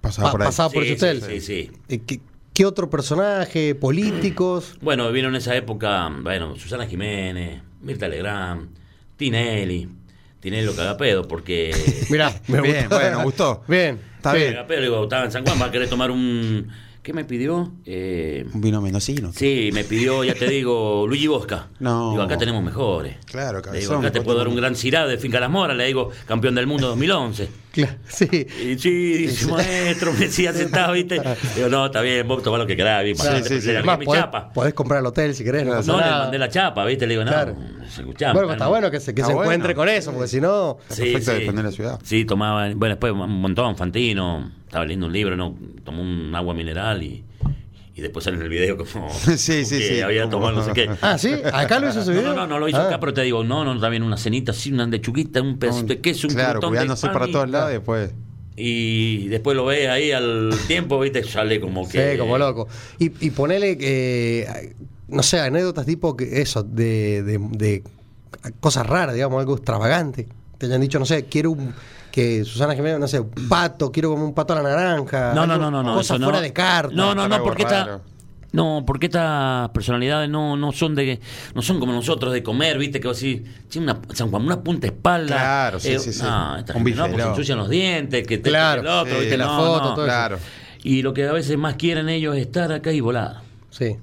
Pasaba 0.00 0.28
pa- 0.28 0.32
por 0.32 0.42
ahí. 0.42 0.46
pasaba 0.48 0.70
por 0.70 0.84
Sí, 0.84 0.92
ese 0.92 1.04
hotel. 1.10 1.22
sí, 1.22 1.40
sí, 1.40 1.70
sí. 1.88 2.20
¿Qué, 2.58 2.66
otro 2.66 2.90
personaje? 2.90 3.76
¿Políticos? 3.76 4.74
Bueno, 4.80 5.12
vino 5.12 5.28
en 5.28 5.36
esa 5.36 5.54
época, 5.54 6.10
bueno, 6.22 6.56
Susana 6.56 6.86
Jiménez, 6.88 7.62
Mirta 7.82 8.08
Legrand, 8.08 8.70
Tinelli. 9.16 9.88
Tinelli 10.40 10.66
lo 10.66 10.74
caga 10.74 10.96
pedo 10.96 11.22
porque... 11.28 11.70
Mirá, 12.10 12.32
me 12.48 12.60
Bien, 12.60 12.80
gustó. 12.88 12.96
bueno, 12.98 13.22
gustó. 13.22 13.62
Bien. 13.68 14.00
Está 14.16 14.32
bien. 14.32 14.54
Caga 14.54 14.66
pedo, 14.66 14.82
digo, 14.82 15.02
estaba 15.04 15.24
en 15.26 15.30
San 15.30 15.44
Juan, 15.46 15.60
va 15.62 15.66
a 15.66 15.70
querer 15.70 15.88
tomar 15.88 16.10
un... 16.10 16.66
¿Qué 17.00 17.12
me 17.12 17.24
pidió? 17.24 17.72
Eh, 17.86 18.44
Un 18.52 18.60
vino 18.60 18.82
mendocino. 18.82 19.32
sí, 19.32 19.70
me 19.72 19.84
pidió, 19.84 20.24
ya 20.24 20.34
te 20.34 20.48
digo, 20.48 21.06
Luigi 21.06 21.28
Bosca. 21.28 21.68
No. 21.78 22.10
Digo, 22.10 22.22
acá 22.24 22.36
tenemos 22.38 22.62
mejores. 22.64 23.16
Claro, 23.24 23.58
Le 23.58 23.78
digo, 23.78 23.92
cabezón. 23.92 23.98
acá 24.04 24.10
te 24.10 24.20
puedo 24.20 24.36
dar 24.36 24.48
un 24.48 24.56
gran 24.56 24.74
cirá 24.74 25.06
de 25.06 25.16
Finca 25.16 25.38
Las 25.38 25.48
Moras, 25.48 25.76
le 25.76 25.86
digo, 25.86 26.10
campeón 26.26 26.56
del 26.56 26.66
mundo 26.66 26.88
2011. 26.88 27.48
Claro, 27.70 27.92
sí. 28.08 28.46
Y 28.64 28.78
sí, 28.78 28.90
dice, 29.18 29.46
maestro, 29.50 30.12
me 30.12 30.20
decía 30.20 30.52
sentado, 30.52 30.94
¿viste? 30.94 31.20
Digo, 31.54 31.68
no, 31.68 31.86
está 31.86 32.00
bien, 32.00 32.26
vos 32.26 32.42
tomá 32.42 32.58
lo 32.58 32.66
que 32.66 32.76
querás, 32.76 33.04
bien, 33.04 33.16
Sí, 33.16 33.26
sí, 33.44 33.60
sí. 33.60 33.70
Además, 33.70 33.98
mi 33.98 34.06
podés, 34.06 34.22
chapa. 34.22 34.52
podés 34.52 34.74
comprar 34.74 35.00
el 35.00 35.06
hotel 35.06 35.34
si 35.34 35.44
querés. 35.44 35.64
No, 35.66 35.72
pasa 35.72 35.92
No, 35.92 35.98
le 35.98 36.04
mandé 36.10 36.38
la 36.38 36.48
chapa, 36.48 36.84
¿viste? 36.86 37.06
Le 37.06 37.12
digo, 37.14 37.24
no, 37.24 37.30
Claro. 37.30 37.56
escuchá, 37.86 38.32
Bueno, 38.32 38.52
está 38.52 38.64
no. 38.64 38.70
bueno 38.70 38.90
que 38.90 39.00
se, 39.00 39.14
que 39.14 39.22
se 39.22 39.26
bueno. 39.28 39.42
encuentre 39.42 39.74
con 39.74 39.88
eso, 39.88 40.12
porque 40.12 40.28
si 40.28 40.40
no. 40.40 40.78
Está 40.88 41.02
perfecto 41.02 41.32
defender 41.32 41.64
la 41.66 41.72
ciudad. 41.72 42.00
Sí, 42.02 42.24
tomaba, 42.24 42.68
bueno, 42.74 42.94
después 42.94 43.12
un 43.12 43.40
montón, 43.40 43.76
Fantino, 43.76 44.50
estaba 44.64 44.84
leyendo 44.84 45.06
un 45.06 45.12
libro, 45.12 45.36
no, 45.36 45.56
tomó 45.84 46.02
un 46.02 46.34
agua 46.34 46.54
mineral 46.54 47.02
y, 47.02 47.22
y 47.98 48.00
después 48.00 48.24
sale 48.24 48.36
en 48.36 48.44
el 48.44 48.48
video 48.48 48.76
como 48.76 49.10
Sí, 49.36 49.36
sí, 49.64 49.78
que 49.78 49.88
sí. 49.96 50.00
había 50.00 50.30
tomado 50.30 50.52
no 50.52 50.64
sé 50.64 50.72
qué. 50.72 50.88
Ah, 51.02 51.18
sí, 51.18 51.32
acá 51.52 51.80
lo 51.80 51.88
hizo 51.90 52.00
ese 52.00 52.12
No, 52.12 52.18
video. 52.20 52.30
no, 52.34 52.40
no, 52.42 52.46
no 52.46 52.58
lo 52.60 52.68
hizo 52.68 52.78
Ah. 52.78 52.86
acá, 52.86 53.00
pero 53.00 53.12
te 53.12 53.22
digo, 53.22 53.42
no, 53.44 53.64
no, 53.64 53.78
también 53.80 54.02
una 54.04 54.16
cenita 54.16 54.52
así, 54.52 54.72
una 54.72 54.86
lechuguita, 54.86 55.42
un 55.42 55.58
pedacito 55.58 55.88
de 55.88 56.00
queso, 56.00 56.28
un 56.28 56.34
Claro, 56.34 56.60
de 56.60 56.66
cuidándose 56.68 57.06
pan 57.08 57.12
para 57.12 57.26
todos 57.30 57.50
lados 57.50 57.70
y 57.70 57.72
después. 57.74 58.10
Y 58.56 59.28
después 59.28 59.56
lo 59.56 59.66
ves 59.66 59.88
ahí 59.88 60.10
al 60.12 60.50
tiempo, 60.66 60.98
viste, 61.00 61.22
sale 61.24 61.60
como 61.60 61.88
que... 61.88 62.12
Sí, 62.12 62.18
como 62.18 62.38
loco. 62.38 62.66
Y, 62.98 63.12
y 63.26 63.30
ponele, 63.30 63.76
eh, 63.80 64.74
no 65.08 65.22
sé, 65.22 65.38
anécdotas 65.40 65.86
tipo 65.86 66.16
que 66.16 66.40
eso, 66.40 66.62
de, 66.64 67.22
de, 67.22 67.38
de 67.52 67.82
cosas 68.60 68.86
raras, 68.86 69.14
digamos, 69.14 69.38
algo 69.40 69.54
extravagante. 69.54 70.26
Te 70.58 70.66
hayan 70.66 70.80
dicho, 70.80 70.98
no 70.98 71.04
sé, 71.06 71.24
quiero 71.26 71.52
un. 71.52 71.72
Que 72.10 72.44
Susana 72.44 72.74
Jiménez, 72.74 72.98
no 72.98 73.08
sé, 73.08 73.20
un 73.20 73.48
pato, 73.48 73.92
quiero 73.92 74.10
como 74.10 74.24
un 74.24 74.34
pato 74.34 74.54
a 74.54 74.62
la 74.62 74.68
naranja. 74.68 75.32
No, 75.34 75.46
no, 75.46 75.56
no, 75.58 75.70
no, 75.70 75.82
no. 75.82 75.94
Cosas 75.94 76.16
eso 76.16 76.18
no. 76.18 76.26
fuera 76.26 76.40
de 76.40 76.52
carta. 76.52 76.94
No, 76.94 77.14
no, 77.14 77.28
no, 77.28 77.42
porque 77.42 77.62
esta, 77.62 78.00
no, 78.52 78.82
porque 78.86 79.06
estas 79.06 79.68
personalidades 79.70 80.30
no, 80.30 80.56
no 80.56 80.72
son 80.72 80.94
de, 80.94 81.20
no 81.54 81.60
son 81.60 81.78
como 81.78 81.92
nosotros 81.92 82.32
de 82.32 82.42
comer, 82.42 82.78
viste, 82.78 82.98
que 82.98 83.08
vos 83.08 83.20
decís, 83.20 83.42
"Che, 83.68 83.78
una, 83.78 84.00
San 84.14 84.30
Juan, 84.30 84.44
una 84.44 84.60
punta 84.62 84.86
espalda. 84.86 85.36
Claro, 85.36 85.80
sí, 85.80 85.98
sí, 85.98 86.12
sí. 86.12 86.22
No, 86.22 86.56
esta 86.56 86.74
Un 86.74 86.84
gente 86.84 86.98
no, 86.98 87.06
porque 87.08 87.22
se 87.22 87.28
ensucian 87.28 87.58
los 87.58 87.68
dientes, 87.68 88.26
que 88.26 88.38
te 88.38 88.48
Claro, 88.48 88.80
el 88.80 88.86
otro, 88.86 89.14
sí, 89.14 89.20
viste, 89.20 89.36
la 89.36 89.46
no, 89.46 89.56
foto, 89.58 89.88
no. 89.90 89.94
todo 89.94 90.04
eso. 90.06 90.14
Claro. 90.14 90.38
Y 90.82 91.02
lo 91.02 91.12
que 91.12 91.26
a 91.26 91.32
veces 91.32 91.58
más 91.58 91.74
quieren 91.74 92.08
ellos 92.08 92.34
es 92.36 92.42
estar 92.42 92.72
acá 92.72 92.90
y 92.92 93.00
volar. 93.00 93.42
Sí. 93.70 93.96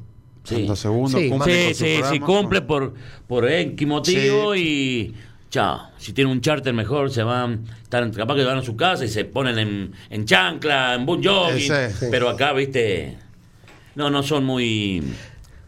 Sí. 0.43 0.67
Segundos. 0.75 1.19
Sí, 1.19 1.29
cumple 1.29 1.73
Sí, 1.73 2.01
sí, 2.07 2.19
cumple 2.19 2.61
por, 2.61 2.93
por 3.27 3.49
X 3.49 3.87
motivo 3.87 4.55
y 4.55 5.15
chao. 5.49 5.89
Si 5.97 6.13
tiene 6.13 6.31
un 6.31 6.41
charter 6.41 6.73
mejor, 6.73 7.11
se 7.11 7.23
van, 7.23 7.65
están, 7.83 8.11
capaz 8.11 8.35
que 8.35 8.43
van 8.43 8.57
a 8.57 8.61
su 8.61 8.75
casa 8.75 9.05
y 9.05 9.09
se 9.09 9.25
ponen 9.25 9.57
en, 9.59 9.91
en 10.09 10.25
chancla, 10.25 10.95
en 10.95 11.05
boot 11.05 11.25
jogging. 11.25 11.59
Sí. 11.91 12.05
Pero 12.11 12.29
acá, 12.29 12.53
viste, 12.53 13.17
no, 13.95 14.09
no 14.09 14.23
son 14.23 14.43
muy... 14.45 15.03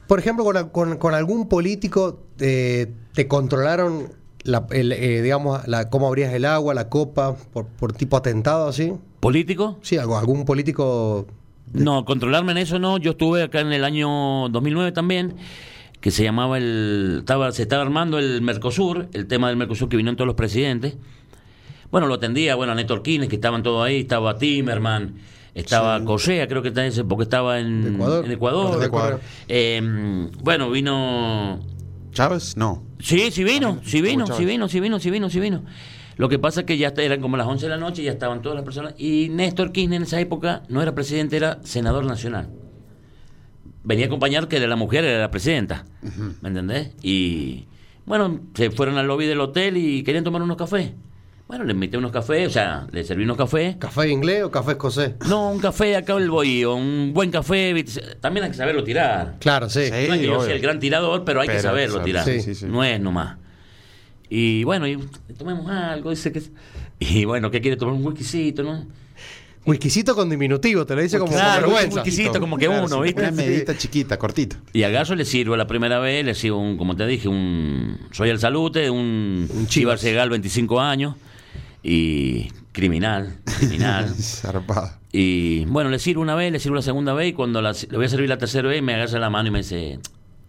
Por 0.08 0.20
ejemplo, 0.20 0.44
con, 0.46 0.70
con- 0.70 0.98
con 0.98 1.14
algún 1.14 1.50
político 1.50 2.22
eh, 2.40 2.88
te 3.14 3.28
controlaron, 3.28 4.14
la, 4.44 4.66
el, 4.72 4.94
eh, 4.94 5.22
digamos, 5.22 5.68
la, 5.68 5.90
cómo 5.90 6.08
abrías 6.08 6.34
el 6.34 6.46
agua, 6.46 6.74
la 6.74 6.88
copa, 6.88 7.36
por, 7.36 7.66
por 7.68 7.92
tipo 7.94 8.16
atentado 8.16 8.70
así. 8.70 8.94
¿Político? 9.20 9.78
Sí, 9.82 9.98
algo, 9.98 10.18
algún 10.18 10.46
político. 10.46 11.28
No, 11.74 12.06
controlarme 12.06 12.54
en 12.54 12.60
eso 12.60 12.80
no. 12.80 12.98
Yo 12.98 13.12
estuve 13.12 13.44
acá 13.44 13.60
en 13.60 13.74
el 13.74 13.84
año 13.84 14.48
2009 14.48 14.94
también, 14.94 15.36
que 16.02 16.12
se 16.12 16.24
llamaba 16.24 16.58
el. 16.58 17.18
Estaba, 17.20 17.52
se 17.52 17.64
estaba 17.64 17.82
armando 17.82 18.20
el 18.20 18.42
Mercosur, 18.42 19.08
el 19.14 19.28
tema 19.28 19.48
del 19.48 19.58
Mercosur 19.58 19.90
que 19.90 19.98
vinieron 19.98 20.16
todos 20.16 20.28
los 20.28 20.36
presidentes. 20.36 20.96
Bueno, 21.92 22.08
lo 22.08 22.16
atendía, 22.16 22.56
bueno, 22.56 22.74
a 22.74 22.76
Néstor 22.76 23.02
Quines, 23.02 23.30
que 23.30 23.36
estaban 23.36 23.64
todos 23.64 23.86
ahí, 23.86 24.02
estaba 24.02 24.38
Timerman, 24.38 25.16
estaba 25.54 26.04
Correa, 26.04 26.48
creo 26.48 26.62
que 26.62 26.68
está 26.68 26.86
ese, 26.86 27.04
porque 27.06 27.24
estaba 27.24 27.60
en 27.60 27.96
Ecuador. 27.96 28.26
En 28.26 28.32
Ecuador. 28.32 28.80
De 28.80 28.86
Ecuador. 28.86 29.22
Eh, 29.48 30.30
bueno, 30.42 30.70
vino. 30.70 31.60
¿Chávez? 32.12 32.58
No. 32.58 32.84
Sí, 33.00 33.32
sí 33.32 33.44
vino, 33.44 33.80
sí 33.84 34.02
vino, 34.02 34.28
sí 34.28 34.44
vino, 34.44 34.68
sí 34.68 34.80
vino, 34.80 35.00
sí 35.00 35.10
vino, 35.10 35.30
sí 35.30 35.40
vino. 35.40 35.64
Lo 36.18 36.30
que 36.30 36.40
pasa 36.40 36.62
es 36.62 36.66
que 36.66 36.78
ya 36.78 36.94
eran 36.98 37.22
como 37.22 37.38
las 37.38 37.48
11 37.48 37.68
de 37.68 37.70
la 37.70 37.78
noche, 37.78 38.04
ya 38.04 38.12
estaban 38.12 38.42
todas 38.42 38.56
las 38.56 38.66
personas. 38.66 38.96
Y 38.98 39.30
Néstor 39.30 39.72
Kirchner 39.72 39.98
en 39.98 40.04
esa 40.04 40.20
época 40.20 40.64
no 40.68 40.82
era 40.82 40.96
presidente, 40.96 41.38
era 41.38 41.60
senador 41.64 42.06
nacional. 42.06 42.50
Venía 43.88 44.04
a 44.06 44.08
acompañar 44.08 44.50
que 44.50 44.58
era 44.58 44.68
la 44.68 44.76
mujer, 44.76 45.06
era 45.06 45.22
la 45.22 45.32
presidenta. 45.32 45.86
¿Me 46.42 46.50
entendés? 46.50 46.92
Y 47.02 47.68
bueno, 48.06 48.42
se 48.54 48.70
fueron 48.70 48.98
al 48.98 49.08
lobby 49.08 49.26
del 49.26 49.40
hotel 49.40 49.78
y 49.78 50.04
querían 50.04 50.26
tomar 50.26 50.42
unos 50.42 50.58
cafés. 50.58 50.92
Bueno, 51.48 51.64
le 51.64 51.72
invité 51.72 51.98
unos 51.98 52.12
cafés, 52.12 52.48
o 52.48 52.50
sea, 52.50 52.86
le 52.92 53.06
serví 53.06 53.24
unos 53.24 53.38
cafés. 53.38 53.78
¿Café 53.78 54.10
inglés 54.10 54.44
o 54.44 54.52
café 54.52 54.72
escocés? 54.72 55.14
No, 55.30 55.50
un 55.52 55.60
café 55.60 55.96
acá 55.96 56.18
el 56.18 56.30
bohío, 56.30 56.76
un 56.76 57.12
buen 57.14 57.32
café. 57.32 57.74
También 58.20 58.44
hay 58.44 58.52
que 58.52 58.58
saberlo 58.58 58.84
tirar. 58.84 59.36
Claro, 59.40 59.70
sí. 59.70 59.86
Sí. 59.86 59.92
No 60.10 60.14
es 60.16 60.20
que 60.20 60.26
yo 60.26 60.44
sea 60.44 60.56
el 60.56 60.62
gran 60.62 60.80
tirador, 60.82 61.24
pero 61.24 61.40
hay 61.40 61.48
que 61.48 61.60
saberlo 61.62 62.00
sabe- 62.00 62.06
tirar. 62.06 62.26
sí, 62.26 62.42
sí, 62.42 62.56
sí. 62.56 62.66
No 62.66 62.84
es 62.84 63.00
nomás. 63.00 63.38
Y 64.30 64.66
bueno, 64.66 64.86
y 64.86 64.98
tomemos 65.38 65.72
algo, 65.72 66.10
dice 66.10 66.34
que... 66.34 66.42
Y 67.00 67.24
bueno, 67.24 67.50
¿qué 67.50 67.62
quiere 67.62 67.78
tomar? 67.78 67.94
Un 67.96 68.06
whiskycito, 68.06 68.64
¿no? 68.64 68.86
Whiskycito 69.68 70.16
con 70.16 70.30
diminutivo, 70.30 70.86
te 70.86 70.96
lo 70.96 71.02
dice 71.02 71.20
como 71.20 71.32
Claro, 71.34 71.66
con 71.66 71.74
vergüenza. 71.74 72.00
un 72.02 72.06
whiskycito 72.08 72.40
como 72.40 72.58
que 72.58 72.68
uno, 72.68 73.02
¿viste? 73.02 73.22
Una 73.22 73.32
medita 73.32 73.78
chiquita, 73.78 74.18
cortito. 74.18 74.56
Y 74.74 74.84
a 74.84 74.90
Gallo 74.90 75.14
le 75.16 75.26
sirvo 75.26 75.56
la 75.58 75.68
primera 75.68 76.00
vez, 76.00 76.26
le 76.26 76.34
sirvo 76.36 76.58
un, 76.60 76.78
como 76.78 76.96
te 76.96 77.06
dije, 77.06 77.28
un... 77.28 77.98
Soy 78.12 78.30
el 78.30 78.40
salute, 78.40 78.90
un, 78.90 79.48
Un 79.50 79.68
Chivas 79.68 79.70
Chivas. 79.70 80.02
Segal, 80.02 80.30
25 80.30 80.80
años, 80.80 81.16
y 81.84 82.48
criminal, 82.72 83.38
criminal. 83.60 84.10
Zarpado. 84.20 84.92
Y 85.12 85.66
bueno, 85.66 85.90
le 85.90 86.00
sirvo 86.00 86.22
una 86.22 86.36
vez, 86.36 86.52
le 86.52 86.60
sirvo 86.60 86.76
la 86.76 86.82
segunda 86.82 87.14
vez 87.14 87.30
y 87.30 87.34
cuando 87.34 87.62
la- 87.62 87.72
le 87.74 87.98
voy 87.98 88.06
a 88.06 88.10
servir 88.10 88.30
la 88.30 88.38
tercera 88.38 88.68
vez 88.68 88.82
me 88.84 88.94
agarra 88.94 89.20
la 89.20 89.30
mano 89.30 89.48
y 89.50 89.52
me 89.52 89.60
dice, 89.60 90.00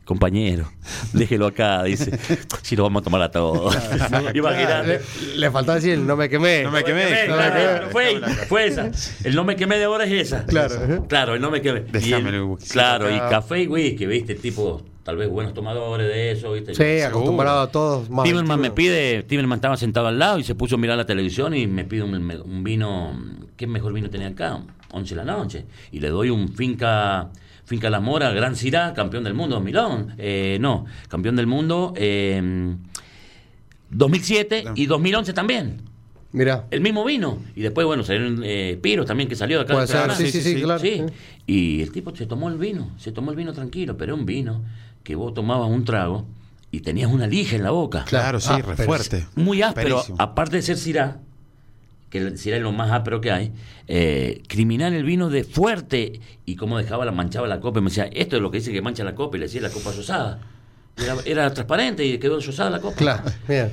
compañero, 0.08 0.72
déjelo 1.12 1.46
acá, 1.48 1.82
dice, 1.84 2.18
si 2.62 2.74
lo 2.74 2.82
vamos 2.84 3.02
a 3.02 3.04
tomar 3.04 3.20
a 3.20 3.30
todos. 3.30 3.76
Imagínate. 4.34 5.00
Le, 5.34 5.36
le 5.38 5.50
faltaba 5.50 5.76
decir 5.76 5.92
el 5.92 6.06
no 6.06 6.16
me 6.16 6.30
quemé. 6.30 6.62
No 6.62 6.70
me 6.70 6.82
quemé. 6.82 7.04
No 7.28 7.36
me 7.36 7.42
claro, 7.42 7.80
quemé. 7.80 7.92
fue, 7.92 8.20
fue 8.46 8.66
esa. 8.68 8.90
El 9.22 9.36
no 9.36 9.44
me 9.44 9.54
quemé 9.54 9.76
de 9.76 9.84
ahora 9.84 10.04
es 10.04 10.12
esa. 10.12 10.46
Claro. 10.46 11.06
Claro, 11.08 11.34
el 11.34 11.42
no 11.42 11.50
me 11.50 11.60
quemé. 11.60 11.84
Y 12.02 12.12
el- 12.14 12.56
claro, 12.72 13.14
y 13.14 13.18
café 13.18 13.62
y 13.62 13.66
whisky, 13.66 14.06
¿viste? 14.06 14.34
Tipo, 14.34 14.82
tal 15.02 15.18
vez 15.18 15.28
buenos 15.28 15.52
tomadores 15.52 16.08
de 16.08 16.30
eso, 16.32 16.52
¿viste? 16.52 16.74
Sí, 16.74 17.02
acostumbrado 17.02 17.60
a 17.60 17.70
todos. 17.70 18.08
Más 18.08 18.24
Timerman 18.24 18.58
me 18.60 18.70
21. 18.70 18.74
pide, 18.74 19.22
Timerman 19.24 19.58
estaba 19.58 19.76
sentado 19.76 20.06
al 20.06 20.18
lado 20.18 20.38
y 20.38 20.42
se 20.44 20.54
puso 20.54 20.76
a 20.76 20.78
mirar 20.78 20.96
la 20.96 21.04
televisión 21.04 21.54
y 21.54 21.66
me 21.66 21.84
pide 21.84 22.02
un, 22.02 22.14
un 22.14 22.64
vino, 22.64 23.12
¿qué 23.58 23.66
mejor 23.66 23.92
vino 23.92 24.08
tenía 24.08 24.28
acá? 24.28 24.58
11 24.90 25.14
de 25.14 25.24
la 25.24 25.36
noche. 25.36 25.66
Y 25.92 26.00
le 26.00 26.08
doy 26.08 26.30
un 26.30 26.48
finca, 26.48 27.28
finca 27.68 27.90
La 27.90 28.00
Mora, 28.00 28.30
Gran 28.32 28.56
Cirá, 28.56 28.94
campeón 28.94 29.22
del 29.24 29.34
mundo, 29.34 29.56
2011. 29.56 30.14
Eh, 30.18 30.58
no, 30.60 30.86
campeón 31.08 31.36
del 31.36 31.46
mundo 31.46 31.92
eh, 31.96 32.74
2007 33.90 34.64
y 34.74 34.86
2011 34.86 35.32
también. 35.32 35.82
Mirá. 36.32 36.66
El 36.70 36.80
mismo 36.80 37.04
vino. 37.04 37.38
Y 37.56 37.62
después, 37.62 37.86
bueno, 37.86 38.02
salieron 38.02 38.42
eh, 38.44 38.78
Piros 38.82 39.06
también, 39.06 39.28
que 39.28 39.36
salió 39.36 39.58
de 39.58 39.64
acá. 39.64 39.74
Puede 39.74 39.86
de 39.86 39.92
ser, 39.92 40.10
sí, 40.14 40.30
sí, 40.30 40.40
sí, 40.42 40.62
claro. 40.62 40.80
Sí. 40.80 41.02
Sí. 41.06 41.12
Y 41.46 41.82
el 41.82 41.92
tipo 41.92 42.14
se 42.14 42.26
tomó 42.26 42.48
el 42.48 42.58
vino, 42.58 42.90
se 42.98 43.12
tomó 43.12 43.30
el 43.30 43.36
vino 43.36 43.52
tranquilo, 43.52 43.96
pero 43.96 44.12
era 44.12 44.20
un 44.20 44.26
vino 44.26 44.62
que 45.02 45.14
vos 45.14 45.32
tomabas 45.32 45.70
un 45.70 45.84
trago 45.84 46.26
y 46.70 46.80
tenías 46.80 47.10
una 47.10 47.26
lija 47.26 47.56
en 47.56 47.62
la 47.62 47.70
boca. 47.70 48.04
Claro, 48.06 48.40
sí, 48.40 48.50
Ah, 48.52 48.58
re 48.58 48.76
fuerte. 48.84 49.26
Muy 49.36 49.62
áspero, 49.62 49.96
Perísimo. 49.96 50.16
aparte 50.20 50.56
de 50.56 50.62
ser 50.62 50.76
Syrah, 50.76 51.18
que 52.10 52.18
es 52.26 52.46
lo 52.60 52.72
más 52.72 52.90
áspero 52.92 53.20
que 53.20 53.30
hay, 53.30 53.52
eh, 53.86 54.42
criminal 54.48 54.94
el 54.94 55.04
vino 55.04 55.28
de 55.30 55.44
fuerte 55.44 56.20
y 56.46 56.56
cómo 56.56 56.78
dejaba 56.78 57.04
la 57.04 57.12
manchaba 57.12 57.46
la 57.48 57.60
copa 57.60 57.80
y 57.80 57.82
me 57.82 57.90
decía, 57.90 58.04
esto 58.12 58.36
es 58.36 58.42
lo 58.42 58.50
que 58.50 58.58
dice 58.58 58.72
que 58.72 58.80
mancha 58.82 59.04
la 59.04 59.14
copa 59.14 59.36
y 59.36 59.40
le 59.40 59.46
decía 59.46 59.60
la 59.60 59.70
copa 59.70 59.92
sosada. 59.92 60.40
Era, 60.96 61.16
era 61.26 61.54
transparente 61.54 62.04
y 62.04 62.18
quedó 62.18 62.40
sosada 62.40 62.70
la 62.70 62.80
copa. 62.80 62.96
Claro, 62.96 63.22
bien. 63.48 63.72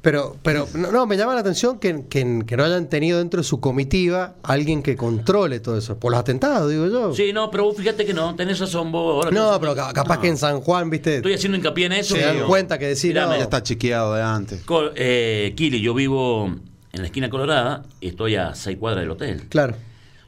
Pero, 0.00 0.36
pero 0.42 0.68
no, 0.74 0.92
no, 0.92 1.06
me 1.06 1.16
llama 1.16 1.32
la 1.32 1.40
atención 1.40 1.78
que, 1.78 2.04
que- 2.10 2.42
que 2.46 2.56
no 2.58 2.64
hayan 2.64 2.90
tenido 2.90 3.18
dentro 3.20 3.40
de 3.40 3.44
su 3.44 3.58
comitiva 3.58 4.34
alguien 4.42 4.82
que 4.82 4.96
controle 4.96 5.60
todo 5.60 5.78
eso. 5.78 5.98
Por 5.98 6.10
los 6.12 6.20
atentados, 6.20 6.70
digo 6.70 6.86
yo. 6.88 7.14
Sí, 7.14 7.32
no, 7.32 7.50
pero 7.50 7.64
vos 7.64 7.76
fíjate 7.78 8.04
que 8.04 8.12
no, 8.12 8.34
tenés 8.36 8.58
razón 8.60 8.92
vos. 8.92 9.24
Ahora 9.24 9.30
no, 9.30 9.58
pero 9.58 9.74
ca- 9.74 9.94
capaz 9.94 10.16
No. 10.16 10.20
que 10.20 10.28
en 10.28 10.36
San 10.36 10.60
Juan, 10.60 10.90
viste, 10.90 11.16
Estoy 11.16 11.32
haciendo 11.32 11.56
hincapié 11.56 11.86
en 11.86 11.92
eso. 11.92 12.16
se 12.16 12.20
dan 12.20 12.46
cuenta 12.46 12.78
que 12.78 12.86
decir, 12.88 13.14
Mirá, 13.14 13.26
no, 13.26 13.36
Ya 13.36 13.44
está 13.44 13.62
chequeado 13.62 14.12
de 14.14 14.22
antes. 14.22 14.62
Eh, 14.94 15.54
Kili, 15.56 15.80
yo 15.80 15.94
vivo 15.94 16.54
en 16.94 17.00
la 17.00 17.06
esquina 17.06 17.28
colorada 17.28 17.82
estoy 18.00 18.36
a 18.36 18.54
seis 18.54 18.78
cuadras 18.78 19.02
del 19.02 19.10
hotel. 19.10 19.42
claro. 19.48 19.76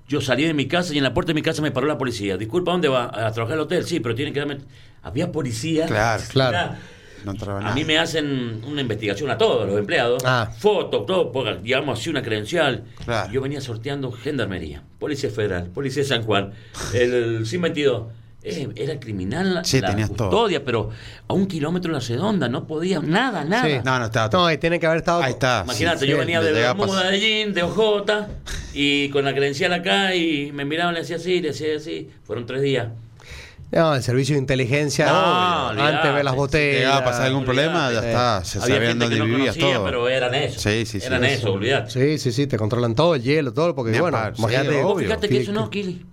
Yo 0.08 0.20
salí 0.20 0.44
de 0.44 0.54
mi 0.54 0.68
casa 0.68 0.94
y 0.94 0.98
en 0.98 1.02
la 1.02 1.12
puerta 1.12 1.30
de 1.30 1.34
mi 1.34 1.42
casa 1.42 1.60
me 1.62 1.72
paró 1.72 1.88
la 1.88 1.98
policía. 1.98 2.36
Disculpa, 2.36 2.70
¿dónde 2.70 2.86
va? 2.86 3.06
A 3.06 3.32
trabajar 3.32 3.54
al 3.54 3.60
hotel. 3.64 3.84
Sí, 3.84 3.98
pero 3.98 4.14
tienen 4.14 4.32
que 4.32 4.38
darme... 4.38 4.58
Había 5.02 5.32
policía. 5.32 5.86
Claro. 5.86 6.22
Claro. 6.30 6.50
Mirá, 6.56 6.78
No 7.24 7.32
entraba 7.32 7.58
A 7.58 7.62
nada. 7.62 7.74
mí 7.74 7.84
me 7.84 7.98
hacen 7.98 8.62
una 8.68 8.82
investigación 8.82 9.30
a 9.32 9.36
todos 9.36 9.66
los 9.68 9.76
empleados. 9.76 10.22
Ah. 10.24 10.48
Fotos, 10.60 11.06
todo, 11.06 11.32
porque 11.32 11.56
digamos 11.60 11.98
así 11.98 12.08
una 12.08 12.22
credencial. 12.22 12.84
Claro. 13.04 13.32
Yo 13.32 13.40
venía 13.40 13.60
sorteando 13.60 14.12
gendarmería, 14.12 14.84
Policía 15.00 15.28
Federal, 15.28 15.70
Policía 15.70 16.04
de 16.04 16.08
San 16.08 16.22
Juan, 16.22 16.52
el 16.94 17.44
SIM 17.44 17.62
22. 17.62 18.04
Eh, 18.48 18.68
era 18.76 19.00
criminal 19.00 19.54
la, 19.54 19.64
Sí, 19.64 19.80
la 19.80 19.88
tenías 19.90 20.12
todo. 20.12 20.28
custodia, 20.30 20.64
pero 20.64 20.90
a 21.26 21.32
un 21.34 21.46
kilómetro 21.48 21.92
de 21.92 21.98
la 22.00 22.06
redonda 22.06 22.48
no 22.48 22.64
podía 22.66 23.00
nada, 23.00 23.44
nada. 23.44 23.66
Sí. 23.66 23.74
No, 23.84 23.98
no 23.98 24.04
estaba 24.04 24.30
todo. 24.30 24.42
No, 24.42 24.52
y 24.52 24.58
tiene 24.58 24.78
que 24.78 24.86
haber 24.86 24.98
estado. 24.98 25.20
Ahí 25.22 25.32
está. 25.32 25.62
Imagínate, 25.64 25.98
sí, 26.00 26.06
yo 26.06 26.14
sí, 26.14 26.20
venía 26.20 26.40
de 26.40 26.52
Bermuda, 26.52 27.10
de 27.10 27.18
jean, 27.18 27.54
de 27.54 27.62
ojota, 27.64 28.28
y 28.72 29.08
con 29.08 29.24
la 29.24 29.34
credencial 29.34 29.72
acá, 29.72 30.14
y 30.14 30.52
me 30.52 30.64
miraban, 30.64 30.94
le 30.94 31.00
hacía 31.00 31.16
así, 31.16 31.40
le 31.40 31.50
hacía 31.50 31.76
así. 31.76 32.08
Fueron 32.24 32.46
tres 32.46 32.62
días. 32.62 32.86
No, 33.72 33.96
el 33.96 34.02
servicio 34.04 34.36
de 34.36 34.40
inteligencia. 34.42 35.06
No, 35.06 35.68
antes 35.70 36.14
de 36.14 36.22
las 36.22 36.36
botellas. 36.36 36.76
Llegaba 36.82 36.98
a 36.98 37.04
pasar 37.04 37.26
algún 37.26 37.42
olvidate. 37.48 37.68
problema, 37.68 37.92
ya 37.92 38.00
Sí. 38.00 38.06
está. 38.06 38.44
Se 38.44 38.58
Había 38.60 38.76
sabían 38.76 38.98
dónde 39.00 39.14
que 39.16 39.18
no 39.18 39.24
vivías 39.26 39.56
conocía, 39.56 39.74
todo. 39.74 39.84
pero 39.86 40.08
eran 40.08 40.34
eso. 40.36 40.60
Sí, 40.60 40.86
sí, 40.86 41.00
sí, 41.00 41.06
Eran 41.06 41.24
eso. 41.24 41.38
eso, 41.38 41.52
olvidate. 41.52 41.90
Sí, 41.90 42.18
sí, 42.18 42.30
sí, 42.30 42.46
te 42.46 42.56
controlan 42.58 42.94
todo, 42.94 43.16
el 43.16 43.22
hielo, 43.24 43.52
todo, 43.52 43.74
porque 43.74 43.90
Ni 43.90 43.98
bueno, 43.98 44.18
aparte, 44.18 44.38
imagínate. 44.40 44.70
sí, 44.70 44.76
obvio. 44.84 45.08
fíjate 45.08 45.28
que 45.28 45.40
eso 45.40 45.52
no, 45.52 45.68
Kili. 45.68 46.06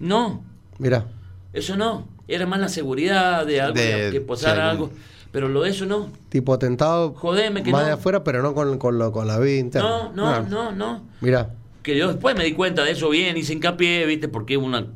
No, 0.00 0.44
Mira, 0.78 1.06
eso 1.52 1.76
no. 1.76 2.08
Era 2.28 2.46
más 2.46 2.60
la 2.60 2.68
seguridad 2.68 3.44
de 3.46 3.60
algo, 3.60 3.78
De- 3.78 4.10
que 4.12 4.20
posara 4.20 4.64
sí, 4.64 4.70
algo. 4.70 4.90
Pero 5.32 5.48
lo 5.48 5.62
de 5.62 5.70
eso 5.70 5.86
no. 5.86 6.10
tipo 6.28 6.52
atentado. 6.52 7.14
Jodeme 7.14 7.62
que 7.62 7.70
más 7.72 7.82
no. 7.82 7.86
de 7.88 7.92
afuera, 7.94 8.22
pero 8.22 8.42
no 8.42 8.54
con, 8.54 8.78
con, 8.78 8.98
lo- 8.98 9.12
con 9.12 9.26
la 9.26 9.38
vida 9.38 9.58
interna. 9.58 9.88
No, 9.88 10.12
no, 10.12 10.28
Ah, 10.28 10.44
no, 10.48 10.72
no. 10.72 11.02
Mira, 11.20 11.50
Que 11.82 11.96
yo 11.96 12.08
después 12.08 12.36
me 12.36 12.44
di 12.44 12.52
cuenta 12.52 12.84
de 12.84 12.90
eso 12.92 13.08
bien, 13.08 13.36
hice 13.36 13.54
hincapié, 13.54 14.04
¿viste? 14.06 14.28
Porque 14.28 14.56
hubo 14.58 14.66
una, 14.66 14.86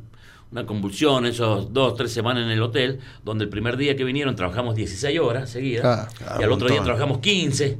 una 0.51 0.65
convulsión 0.67 1.25
esos 1.25 1.73
dos, 1.73 1.95
tres 1.95 2.11
semanas 2.13 2.43
en 2.43 2.51
el 2.51 2.61
hotel, 2.61 2.99
donde 3.25 3.45
el 3.45 3.49
primer 3.49 3.77
día 3.77 3.95
que 3.95 4.03
vinieron 4.03 4.35
trabajamos 4.35 4.75
16 4.75 5.19
horas 5.19 5.49
seguidas, 5.49 5.85
Ah, 5.85 6.07
claro, 6.17 6.41
y 6.41 6.43
al 6.43 6.51
otro 6.51 6.69
día 6.69 6.81
trabajamos 6.83 7.17
15. 7.19 7.77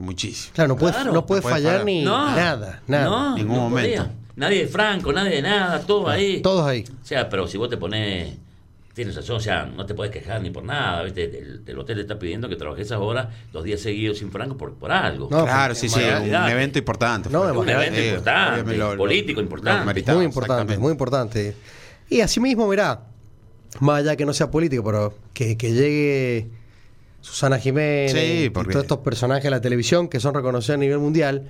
Muchísimo. 0.00 0.52
claro, 0.54 0.68
no 0.68 0.76
puede, 0.76 0.92
Claro. 0.92 1.12
no 1.12 1.24
puede 1.26 1.40
No 1.40 1.42
puede 1.48 1.54
fallar 1.54 1.84
ni 1.84 2.02
No, 2.02 2.26
nada, 2.34 2.82
nada. 2.88 3.04
No, 3.04 3.36
Ningún 3.36 3.54
no 3.56 3.62
momento. 3.70 4.02
podía. 4.02 4.12
Nadie 4.36 4.60
de 4.62 4.66
Franco, 4.68 5.12
nadie 5.12 5.36
de 5.36 5.42
nada, 5.42 5.80
todo 5.80 6.08
ahí. 6.08 6.40
Todos 6.42 6.66
ahí. 6.66 6.84
O 7.02 7.06
sea, 7.06 7.28
pero 7.28 7.46
si 7.46 7.56
vos 7.56 7.68
te 7.70 7.76
pones, 7.76 8.34
tienes 8.92 9.14
razón, 9.14 9.36
o 9.36 9.40
sea, 9.40 9.64
no 9.66 9.86
te 9.86 9.94
puedes 9.94 10.12
quejar 10.12 10.40
ni 10.42 10.50
por 10.50 10.64
nada, 10.64 11.02
¿viste? 11.04 11.24
El, 11.24 11.62
el 11.66 11.78
hotel 11.78 11.96
te 11.96 12.02
está 12.02 12.18
pidiendo 12.18 12.48
que 12.48 12.56
trabajes 12.56 12.86
esas 12.86 12.98
horas, 12.98 13.28
dos 13.52 13.62
días 13.64 13.80
seguidos 13.80 14.18
sin 14.18 14.30
Franco, 14.32 14.56
por, 14.56 14.74
por 14.74 14.90
algo. 14.90 15.28
No, 15.30 15.44
claro, 15.44 15.74
sí, 15.74 15.88
sí, 15.88 16.00
un 16.00 16.34
evento 16.48 16.78
importante. 16.78 17.28
No, 17.30 17.42
un 17.42 17.68
evento 17.68 17.96
Eh, 18.00 18.08
importante, 18.08 18.52
obviamente 18.54 18.76
lo- 18.78 18.92
lo- 18.92 18.98
político 18.98 19.40
importante. 19.40 20.12
muy 20.14 20.24
importante, 20.24 20.78
muy 20.78 20.90
importante. 20.92 21.54
Y 22.10 22.20
asimismo, 22.20 22.66
mirá, 22.68 23.00
más 23.80 24.00
allá 24.00 24.16
que 24.16 24.26
no 24.26 24.32
sea 24.32 24.50
político, 24.50 24.82
pero 24.84 25.14
que, 25.32 25.56
que 25.56 25.72
llegue 25.72 26.48
Susana 27.20 27.58
Jiménez 27.58 28.12
Sí, 28.12 28.44
y 28.44 28.50
porque- 28.50 28.72
todos 28.72 28.84
estos 28.84 28.98
personajes 28.98 29.44
de 29.44 29.50
la 29.50 29.60
televisión 29.60 30.08
que 30.08 30.18
son 30.20 30.34
reconocidos 30.34 30.74
a 30.76 30.80
nivel 30.80 30.98
mundial. 30.98 31.48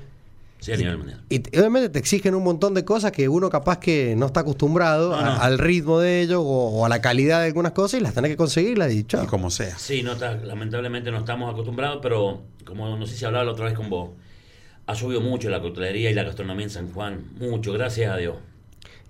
Sí, 0.65 0.73
a 0.73 0.77
nivel 0.77 0.97
mundial. 0.99 1.21
Y 1.29 1.41
obviamente 1.59 1.89
te 1.91 1.99
exigen 1.99 2.35
un 2.35 2.43
montón 2.43 2.73
de 2.75 2.85
cosas 2.85 3.13
que 3.13 3.29
uno 3.29 3.51
capaz 3.51 3.79
que 3.79 4.15
no 4.17 4.27
está 4.27 4.41
acostumbrado 4.41 5.11
No, 5.11 5.17
a- 5.17 5.23
no. 5.25 5.43
al 5.43 5.59
ritmo 5.59 5.99
de 6.01 6.23
ellos 6.23 6.39
o, 6.43 6.69
o 6.71 6.87
a 6.87 6.89
la 6.89 7.01
calidad 7.01 7.41
de 7.41 7.47
algunas 7.49 7.73
cosas 7.73 8.01
y 8.01 8.03
las 8.03 8.15
tenés 8.15 8.31
que 8.31 8.37
conseguirlas 8.37 8.93
y 8.93 9.05
chao. 9.05 9.25
Y 9.25 9.27
como 9.27 9.51
sea. 9.51 9.77
Sí, 9.79 10.03
no 10.03 10.13
está- 10.13 10.37
lamentablemente 10.37 11.11
no 11.11 11.19
estamos 11.19 11.53
acostumbrados, 11.53 11.99
pero 12.03 12.43
como 12.65 12.97
no 12.97 13.07
sé 13.07 13.15
si 13.17 13.25
hablaba 13.25 13.45
la 13.45 13.53
otra 13.53 13.67
vez 13.67 13.75
con 13.75 13.91
vos, 13.91 14.11
ha 14.87 14.95
subido 14.95 15.21
mucho 15.21 15.49
la 15.51 15.61
coctelería 15.61 16.11
y 16.11 16.15
la 16.15 16.25
gastronomía 16.25 16.65
en 16.65 16.71
San 16.71 16.93
Juan, 16.93 17.25
mucho, 17.39 17.73
gracias 17.73 18.13
a 18.13 18.17
Dios. 18.17 18.37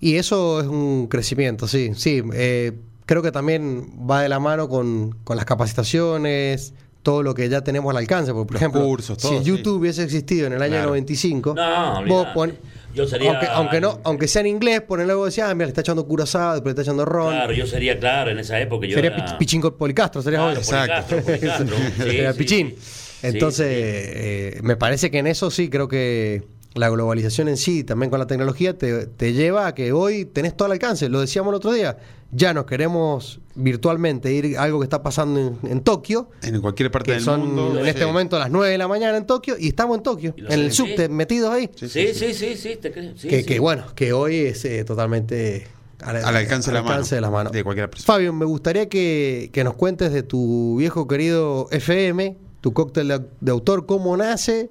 Y 0.00 0.16
eso 0.16 0.60
es 0.60 0.66
un 0.66 1.06
crecimiento, 1.08 1.66
sí, 1.68 1.92
sí. 1.94 2.22
eh, 2.34 2.72
creo 3.06 3.22
que 3.22 3.32
también 3.32 3.92
va 4.10 4.22
de 4.22 4.28
la 4.28 4.38
mano 4.40 4.68
con, 4.68 5.12
con 5.24 5.36
las 5.36 5.44
capacitaciones, 5.46 6.74
todo 7.04 7.22
lo 7.22 7.32
que 7.34 7.48
ya 7.48 7.62
tenemos 7.62 7.88
al 7.92 7.98
alcance. 7.98 8.32
Porque, 8.32 8.46
por 8.46 8.54
Los 8.54 8.62
ejemplo, 8.62 8.80
cursos, 8.82 9.18
todo, 9.18 9.30
si 9.30 9.38
sí. 9.38 9.44
YouTube 9.44 9.78
hubiese 9.78 10.02
existido 10.02 10.48
en 10.48 10.54
el 10.54 10.62
año 10.62 10.72
Claro. 10.72 10.88
95, 10.88 11.54
No, 11.54 12.04
vos 12.06 12.26
pon- 12.34 12.58
Yo 12.94 13.06
sería- 13.06 13.30
aunque, 13.30 13.46
aunque, 13.46 13.80
no, 13.80 14.00
aunque 14.04 14.26
sea 14.26 14.40
en 14.40 14.46
inglés, 14.48 14.80
ponerle 14.80 15.12
algo 15.12 15.26
decía, 15.26 15.48
ah, 15.50 15.54
mira, 15.54 15.66
le 15.66 15.70
está 15.70 15.82
echando 15.82 16.04
curazao, 16.06 16.52
después 16.54 16.74
le 16.74 16.80
está 16.80 16.82
echando 16.90 17.04
ron. 17.04 17.32
Claro, 17.34 17.52
yo 17.52 17.66
sería 17.66 17.98
claro 18.00 18.30
en 18.30 18.38
esa 18.40 18.58
época. 18.60 18.86
Yo 18.86 18.94
Sería 18.94 19.10
era- 19.14 19.24
Pich- 19.26 19.38
Pichinco 19.38 19.76
Policastro, 19.76 20.22
sería 20.22 20.38
Claro, 20.40 20.52
hoy. 20.52 20.58
Exacto. 20.58 21.16
Policastro, 21.16 21.66
Policastro. 21.68 21.76
Sí, 21.76 21.92
Sería 22.02 22.32
sí, 22.32 22.38
Pichín. 22.38 22.74
Entonces, 23.22 23.66
Sí, 23.68 24.12
sí. 24.12 24.18
eh, 24.18 24.60
me 24.62 24.76
parece 24.76 25.10
que 25.10 25.18
en 25.18 25.26
eso 25.26 25.50
sí 25.50 25.68
creo 25.70 25.88
que 25.88 26.42
la 26.74 26.88
globalización 26.90 27.48
en 27.48 27.56
sí, 27.56 27.84
también 27.84 28.10
con 28.10 28.18
la 28.18 28.26
tecnología, 28.26 28.76
te, 28.76 29.06
te 29.06 29.32
lleva 29.32 29.66
a 29.68 29.74
que 29.74 29.92
hoy 29.92 30.24
tenés 30.24 30.56
todo 30.56 30.66
al 30.66 30.72
alcance. 30.72 31.08
Lo 31.08 31.20
decíamos 31.20 31.52
el 31.52 31.56
otro 31.56 31.72
día, 31.72 31.96
ya 32.32 32.52
nos 32.52 32.66
queremos 32.66 33.40
virtualmente 33.54 34.32
ir 34.32 34.58
a 34.58 34.64
algo 34.64 34.80
que 34.80 34.84
está 34.84 35.00
pasando 35.02 35.38
en, 35.40 35.58
en 35.70 35.80
Tokio, 35.82 36.30
En 36.42 36.60
cualquier 36.60 36.90
parte 36.90 37.06
que 37.06 37.12
del 37.12 37.22
son 37.22 37.54
mundo. 37.54 37.78
en 37.78 37.86
este 37.86 38.00
sí. 38.00 38.06
momento 38.06 38.38
las 38.40 38.50
9 38.50 38.72
de 38.72 38.78
la 38.78 38.88
mañana 38.88 39.16
en 39.16 39.24
Tokio, 39.24 39.54
y 39.58 39.68
estamos 39.68 39.98
en 39.98 40.02
Tokio, 40.02 40.34
en 40.36 40.50
el 40.50 40.72
sé, 40.72 40.82
sí. 40.84 40.90
subte, 40.90 41.08
metidos 41.08 41.52
ahí. 41.52 41.70
Sí, 41.76 41.88
sí, 41.88 42.34
sí, 42.34 42.56
sí, 42.56 42.76
te 42.80 42.90
creo. 42.90 43.16
sí, 43.16 43.28
que, 43.28 43.40
sí. 43.40 43.46
que 43.46 43.60
bueno, 43.60 43.84
que 43.94 44.12
hoy 44.12 44.34
es 44.36 44.64
eh, 44.64 44.84
totalmente 44.84 45.68
al, 46.02 46.16
Al 46.16 46.36
alcance 46.36 46.70
de 46.72 46.74
la 46.74 46.82
mano. 46.82 47.04
de 47.04 47.20
las 47.20 47.30
manos. 47.30 47.52
De 47.52 47.62
cualquier 47.62 47.88
persona. 47.88 48.06
Fabio, 48.06 48.32
me 48.32 48.44
gustaría 48.46 48.88
que, 48.88 49.48
que 49.52 49.62
nos 49.62 49.74
cuentes 49.74 50.12
de 50.12 50.24
tu 50.24 50.76
viejo 50.76 51.06
querido 51.06 51.68
FM, 51.70 52.36
tu 52.60 52.72
cóctel 52.72 53.06
de, 53.08 53.20
de 53.40 53.50
autor, 53.52 53.86
cómo 53.86 54.16
nace, 54.16 54.70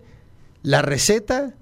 la 0.64 0.82
receta, 0.82 1.56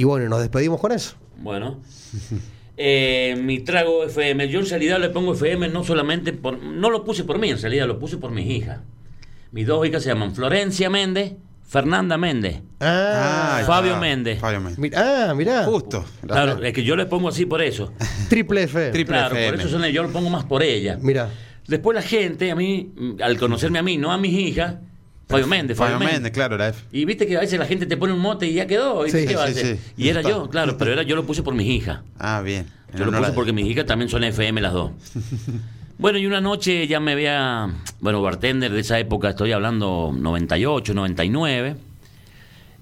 y 0.00 0.04
bueno, 0.04 0.28
nos 0.28 0.40
despedimos 0.40 0.80
con 0.80 0.92
eso. 0.92 1.14
Bueno. 1.38 1.80
Eh, 2.80 3.36
mi 3.42 3.58
trago 3.58 4.04
FM, 4.04 4.48
yo 4.48 4.60
en 4.60 4.66
realidad 4.68 5.00
le 5.00 5.08
pongo 5.08 5.34
FM 5.34 5.68
no 5.70 5.82
solamente 5.82 6.32
por, 6.32 6.62
no 6.62 6.90
lo 6.90 7.02
puse 7.02 7.24
por 7.24 7.36
mí, 7.40 7.50
en 7.50 7.60
realidad 7.60 7.88
lo 7.88 7.98
puse 7.98 8.18
por 8.18 8.30
mis 8.30 8.46
hijas. 8.46 8.78
Mis 9.50 9.66
dos 9.66 9.84
hijas 9.84 10.04
se 10.04 10.10
llaman 10.10 10.32
Florencia 10.32 10.88
Méndez, 10.88 11.32
Fernanda 11.66 12.16
Méndez. 12.16 12.60
Ah, 12.78 13.62
Fabio. 13.66 13.96
Méndez. 13.96 14.38
Fabio 14.38 14.60
Méndez. 14.60 14.96
ah, 14.96 15.34
mirá, 15.36 15.64
Justo. 15.64 16.04
Claro, 16.24 16.62
es 16.62 16.72
que 16.72 16.84
yo 16.84 16.94
le 16.94 17.06
pongo 17.06 17.28
así 17.30 17.46
por 17.46 17.60
eso. 17.62 17.92
triple 18.28 18.62
F. 18.62 18.90
Triple 18.92 19.12
Claro, 19.12 19.34
FM. 19.34 19.50
por 19.50 19.60
eso 19.66 19.68
son- 19.76 19.82
yo 19.90 20.04
lo 20.04 20.10
pongo 20.12 20.30
más 20.30 20.44
por 20.44 20.62
ella. 20.62 20.98
Mira, 21.02 21.30
Después 21.66 21.96
la 21.96 22.02
gente, 22.02 22.52
a 22.52 22.54
mí, 22.54 22.92
al 23.20 23.38
conocerme 23.38 23.80
a 23.80 23.82
mí, 23.82 23.96
no 23.96 24.12
a 24.12 24.18
mis 24.18 24.34
hijas, 24.34 24.76
Fabio 25.28 25.46
Méndez, 25.46 25.76
Fabio, 25.76 25.98
Fabio 25.98 26.12
Méndez. 26.12 26.32
Claro, 26.32 26.56
la 26.56 26.68
F. 26.68 26.80
Y 26.90 27.04
viste 27.04 27.26
que 27.26 27.36
a 27.36 27.40
veces 27.40 27.58
la 27.58 27.66
gente 27.66 27.84
te 27.86 27.96
pone 27.96 28.12
un 28.14 28.20
mote 28.20 28.46
y 28.46 28.54
ya 28.54 28.66
quedó. 28.66 29.02
¿viste? 29.02 29.20
Sí, 29.22 29.26
¿Qué 29.28 29.36
va 29.36 29.44
a 29.44 29.46
sí, 29.48 29.52
hacer? 29.60 29.76
sí. 29.76 29.92
Y 29.96 30.08
era 30.08 30.22
yo, 30.22 30.48
claro, 30.48 30.76
pero 30.78 30.92
era 30.92 31.02
yo 31.02 31.14
lo 31.16 31.24
puse 31.26 31.42
por 31.42 31.54
mis 31.54 31.66
hijas. 31.68 32.00
Ah, 32.18 32.40
bien. 32.42 32.66
Yo 32.96 33.04
lo 33.04 33.12
puse 33.12 33.32
porque 33.32 33.52
mis 33.52 33.66
hijas 33.66 33.84
también 33.86 34.08
son 34.08 34.24
FM 34.24 34.60
las 34.60 34.72
dos. 34.72 34.92
Bueno, 36.00 36.16
y 36.18 36.26
una 36.26 36.40
noche 36.40 36.86
ya 36.86 37.00
me 37.00 37.10
había, 37.10 37.68
bueno, 37.98 38.22
bartender 38.22 38.70
de 38.70 38.78
esa 38.78 39.00
época, 39.00 39.30
estoy 39.30 39.50
hablando 39.50 40.14
98, 40.16 40.94
99. 40.94 41.74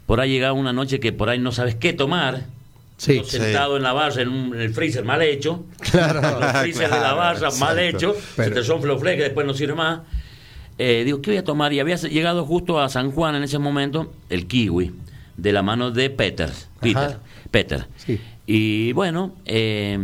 Por 0.05 0.21
ahí 0.21 0.31
llegaba 0.33 0.53
una 0.53 0.75
noche 0.75 1.01
que 1.01 1.13
por 1.15 1.31
ahí 1.31 1.39
no 1.39 1.51
sabes 1.51 1.75
qué 1.77 1.95
tomar. 1.95 2.43
sí, 2.99 3.23
sentado 3.25 3.79
en 3.79 3.83
la 3.85 3.95
barra, 3.95 4.21
en, 4.21 4.29
un- 4.29 4.55
en 4.55 4.61
el 4.61 4.75
freezer 4.75 5.03
mal 5.05 5.23
hecho. 5.23 5.65
claro. 5.91 6.21
Los 6.41 6.53
freezer 6.61 6.91
de 6.91 7.01
la 7.01 7.15
barra 7.15 7.51
mal 7.59 7.79
hecho. 7.79 8.15
Pero- 8.37 8.49
Se 8.51 8.55
te 8.55 8.63
son 8.67 8.83
flofle 8.83 9.17
que 9.17 9.23
después 9.23 9.47
no 9.47 9.55
sirve 9.55 9.75
más. 9.75 10.01
Eh, 10.79 11.03
digo, 11.05 11.23
¿qué 11.23 11.31
voy 11.31 11.39
a 11.39 11.45
tomar? 11.45 11.73
Y 11.73 11.81
había 11.81 11.97
llegado 11.97 12.45
justo 12.45 12.81
a 12.81 12.89
San 12.89 13.11
Juan 13.13 13.35
en 13.35 13.43
ese 13.43 13.59
momento 13.59 14.13
el 14.29 14.47
kiwi, 14.47 14.93
de 15.37 15.53
la 15.53 15.63
mano 15.63 15.91
de 15.91 16.11
Peter. 16.11 16.51
Peter. 16.81 17.19
Peter. 17.51 17.87
Sí. 17.97 18.21
Y 18.47 18.93
bueno, 18.93 19.33
eh, 19.47 19.99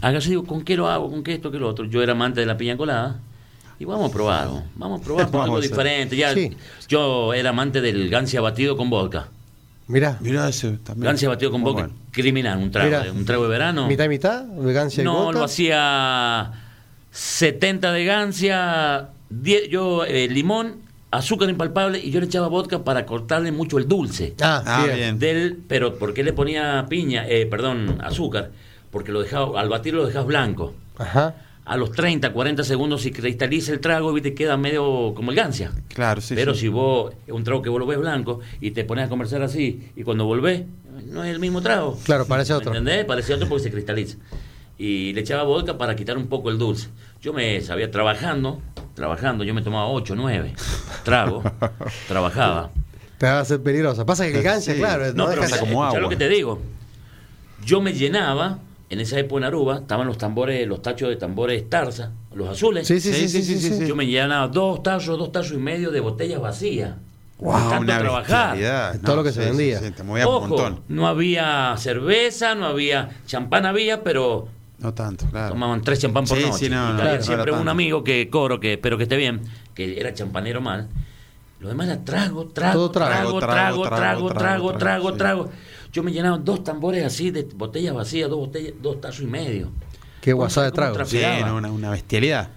hágase, 0.00 0.30
digo, 0.30 0.44
¿con 0.44 0.62
qué 0.64 0.76
lo 0.76 0.88
hago? 0.88 1.10
¿Con 1.10 1.22
qué 1.22 1.34
esto, 1.34 1.50
qué 1.50 1.58
lo 1.58 1.68
otro? 1.68 1.84
Yo 1.84 2.02
era 2.02 2.12
amante 2.12 2.40
de 2.40 2.46
la 2.46 2.56
piña 2.56 2.76
colada. 2.76 3.20
Y 3.78 3.84
vamos 3.84 4.10
a 4.10 4.12
probar, 4.12 4.48
vamos 4.74 5.00
a 5.00 5.04
probar 5.04 5.30
con 5.30 5.40
algo 5.42 5.60
diferente. 5.60 6.16
Ya, 6.16 6.32
Sí. 6.32 6.56
Yo 6.88 7.34
era 7.34 7.50
amante 7.50 7.80
del 7.82 8.08
gancia 8.08 8.40
batido 8.40 8.76
con 8.76 8.88
vodka. 8.88 9.28
Mirá. 9.88 10.16
Mirá 10.20 10.48
ese 10.48 10.78
también. 10.78 11.04
Gancia 11.04 11.28
batido 11.28 11.50
con 11.52 11.62
bueno. 11.62 11.90
Criminal, 12.10 12.58
un 12.58 12.70
trago. 12.70 12.88
Mirá. 12.88 13.12
Un 13.12 13.24
trago 13.26 13.44
de 13.44 13.50
verano. 13.50 13.86
¿Mitad 13.86 14.06
y 14.06 14.08
mitad? 14.08 14.42
¿De 14.44 14.72
Gancia 14.72 15.02
y 15.02 15.04
No, 15.04 15.26
Gota? 15.26 15.38
lo 15.38 15.44
hacía 15.44 16.50
70 17.12 17.92
de 17.92 18.04
gancia, 18.04 19.08
10 19.30 19.68
yo 19.68 20.04
eh, 20.04 20.28
limón, 20.28 20.76
azúcar 21.10 21.48
impalpable 21.48 21.98
y 21.98 22.10
yo 22.10 22.20
le 22.20 22.26
echaba 22.26 22.48
vodka 22.48 22.84
para 22.84 23.06
cortarle 23.06 23.52
mucho 23.52 23.78
el 23.78 23.88
dulce. 23.88 24.34
Ah, 24.40 24.62
Ah, 24.66 24.84
bien. 24.84 24.96
bien. 24.96 25.18
Del, 25.18 25.58
pero 25.68 25.98
¿por 25.98 26.14
qué 26.14 26.22
le 26.22 26.32
ponía 26.32 26.86
piña? 26.88 27.26
Eh, 27.28 27.46
perdón, 27.46 27.98
azúcar. 28.02 28.50
Porque 28.90 29.12
lo 29.12 29.20
dejaba, 29.22 29.60
al 29.60 29.68
batir 29.68 29.94
lo 29.94 30.06
dejas 30.06 30.26
blanco. 30.26 30.74
Ajá. 30.98 31.34
A 31.64 31.76
los 31.76 31.90
30, 31.90 32.32
40 32.32 32.62
segundos, 32.62 33.02
si 33.02 33.10
cristaliza 33.10 33.72
el 33.72 33.80
trago, 33.80 34.12
viste, 34.12 34.34
queda 34.34 34.56
medio 34.56 35.12
como 35.14 35.32
el 35.32 35.36
gancia. 35.36 35.72
Claro, 35.88 36.20
sí. 36.20 36.34
Pero 36.36 36.54
sí. 36.54 36.60
si 36.60 36.68
vos, 36.68 37.12
un 37.26 37.42
trago 37.42 37.60
que 37.60 37.68
vos 37.68 37.80
lo 37.80 37.86
ves 37.86 37.98
blanco 37.98 38.38
y 38.60 38.70
te 38.70 38.84
pones 38.84 39.06
a 39.06 39.08
conversar 39.08 39.42
así, 39.42 39.90
y 39.96 40.04
cuando 40.04 40.24
volvés, 40.26 40.62
no 41.06 41.24
es 41.24 41.30
el 41.32 41.40
mismo 41.40 41.60
trago. 41.62 41.98
Claro, 42.04 42.24
parece 42.26 42.52
¿Me 42.52 42.58
otro. 42.58 42.70
¿Entendés? 42.70 43.04
Parece 43.04 43.34
otro 43.34 43.48
porque 43.48 43.64
se 43.64 43.72
cristaliza. 43.72 44.16
Y 44.78 45.12
le 45.14 45.22
echaba 45.22 45.42
vodka 45.42 45.76
para 45.76 45.96
quitar 45.96 46.16
un 46.16 46.28
poco 46.28 46.50
el 46.50 46.58
dulce. 46.58 46.88
Yo 47.20 47.32
me 47.32 47.60
sabía 47.62 47.90
trabajando, 47.90 48.60
trabajando, 48.96 49.44
yo 49.44 49.54
me 49.54 49.62
tomaba 49.62 49.86
8, 49.88 50.14
9 50.16 50.54
tragos, 51.04 51.44
trabajaba. 52.08 52.70
Te 53.18 53.26
va 53.26 53.40
a 53.40 53.44
ser 53.44 53.62
peligrosa. 53.62 54.04
Pasa 54.04 54.26
que 54.26 54.36
el 54.36 54.42
Gancia, 54.42 54.72
Sí. 54.74 54.80
claro, 54.80 55.06
No, 55.14 55.24
no 55.24 55.28
pero 55.30 55.42
deja- 55.42 55.60
como 55.60 55.84
agua. 55.84 56.00
lo 56.00 56.08
que 56.08 56.16
te 56.16 56.28
digo. 56.28 56.60
Yo 57.64 57.80
me 57.80 57.92
llenaba, 57.92 58.58
en 58.90 59.00
esa 59.00 59.18
época 59.18 59.38
en 59.40 59.44
Aruba, 59.44 59.76
estaban 59.78 60.06
los 60.06 60.18
tambores, 60.18 60.66
los 60.66 60.82
tachos 60.82 61.08
de 61.08 61.16
tambores 61.16 61.68
Tarza, 61.70 62.10
los 62.34 62.48
azules. 62.48 62.86
Sí, 62.86 63.00
sí, 63.00 63.12
sí, 63.12 63.28
sí, 63.28 63.42
sí, 63.42 63.58
sí. 63.60 63.86
Yo 63.86 63.96
me 63.96 64.06
llenaba 64.06 64.48
dos 64.48 64.82
tachos, 64.82 65.18
dos 65.18 65.32
tachos 65.32 65.52
y 65.52 65.56
medio 65.58 65.90
de 65.90 66.00
botellas 66.00 66.40
vacías. 66.40 66.94
Wow, 67.38 67.80
una 67.80 67.98
trabajar. 67.98 68.56
Todo 69.04 69.16
lo 69.16 69.24
que 69.24 69.32
se 69.32 69.40
vendía. 69.40 69.78
te 69.92 70.02
movía 70.02 70.26
un 70.26 70.34
Ojo, 70.34 70.48
montón. 70.48 70.80
no 70.88 71.06
había 71.06 71.74
cerveza, 71.76 72.54
no 72.54 72.66
había 72.66 73.10
champán 73.26 73.66
había, 73.66 74.02
pero 74.02 74.48
No 74.78 74.92
tanto, 74.92 75.26
claro. 75.30 75.54
tomaban 75.54 75.80
tres 75.80 76.00
champán 76.00 76.24
por 76.26 76.36
Sí, 76.38 76.44
noche. 76.44 76.58
sí, 76.66 76.68
no, 76.70 76.92
Y 76.92 76.96
claro, 76.96 77.22
siempre 77.22 77.52
no 77.52 77.60
un 77.60 77.68
amigo 77.68 78.04
que 78.04 78.28
coro, 78.28 78.60
que 78.60 78.74
espero 78.74 78.96
que 78.98 79.04
esté 79.04 79.16
bien, 79.16 79.40
que 79.74 79.98
era 79.98 80.12
champanero 80.12 80.60
mal. 80.60 80.88
Lo 81.60 81.68
demás 81.68 81.86
era 81.88 82.04
trago, 82.04 82.46
trago, 82.48 82.74
Todo 82.74 82.90
trago. 82.90 83.10
trago, 83.10 83.38
trago, 83.40 83.40
Trago, 83.40 83.88
trago, 83.88 83.88
trago, 83.88 84.28
trago, 84.28 84.78
trago, 84.78 84.78
trago, 84.78 85.10
sí. 85.12 85.16
trago. 85.18 85.50
Yo 85.92 86.02
me 86.02 86.12
llenaba 86.12 86.36
dos 86.36 86.62
tambores 86.62 87.02
así 87.04 87.30
de 87.30 87.44
botellas 87.54 87.94
vacías, 87.94 88.28
dos 88.28 88.38
botellas, 88.38 88.74
dos 88.82 89.00
tazos 89.00 89.22
y 89.22 89.26
medio. 89.26 89.70
Qué 90.20 90.32
¿Cómo- 90.32 90.42
guasada 90.42 90.66
de 90.66 90.72
trago. 90.72 91.04
Sí, 91.06 91.22
una, 91.50 91.70
una 91.70 91.90
bestialidad. 91.90 92.50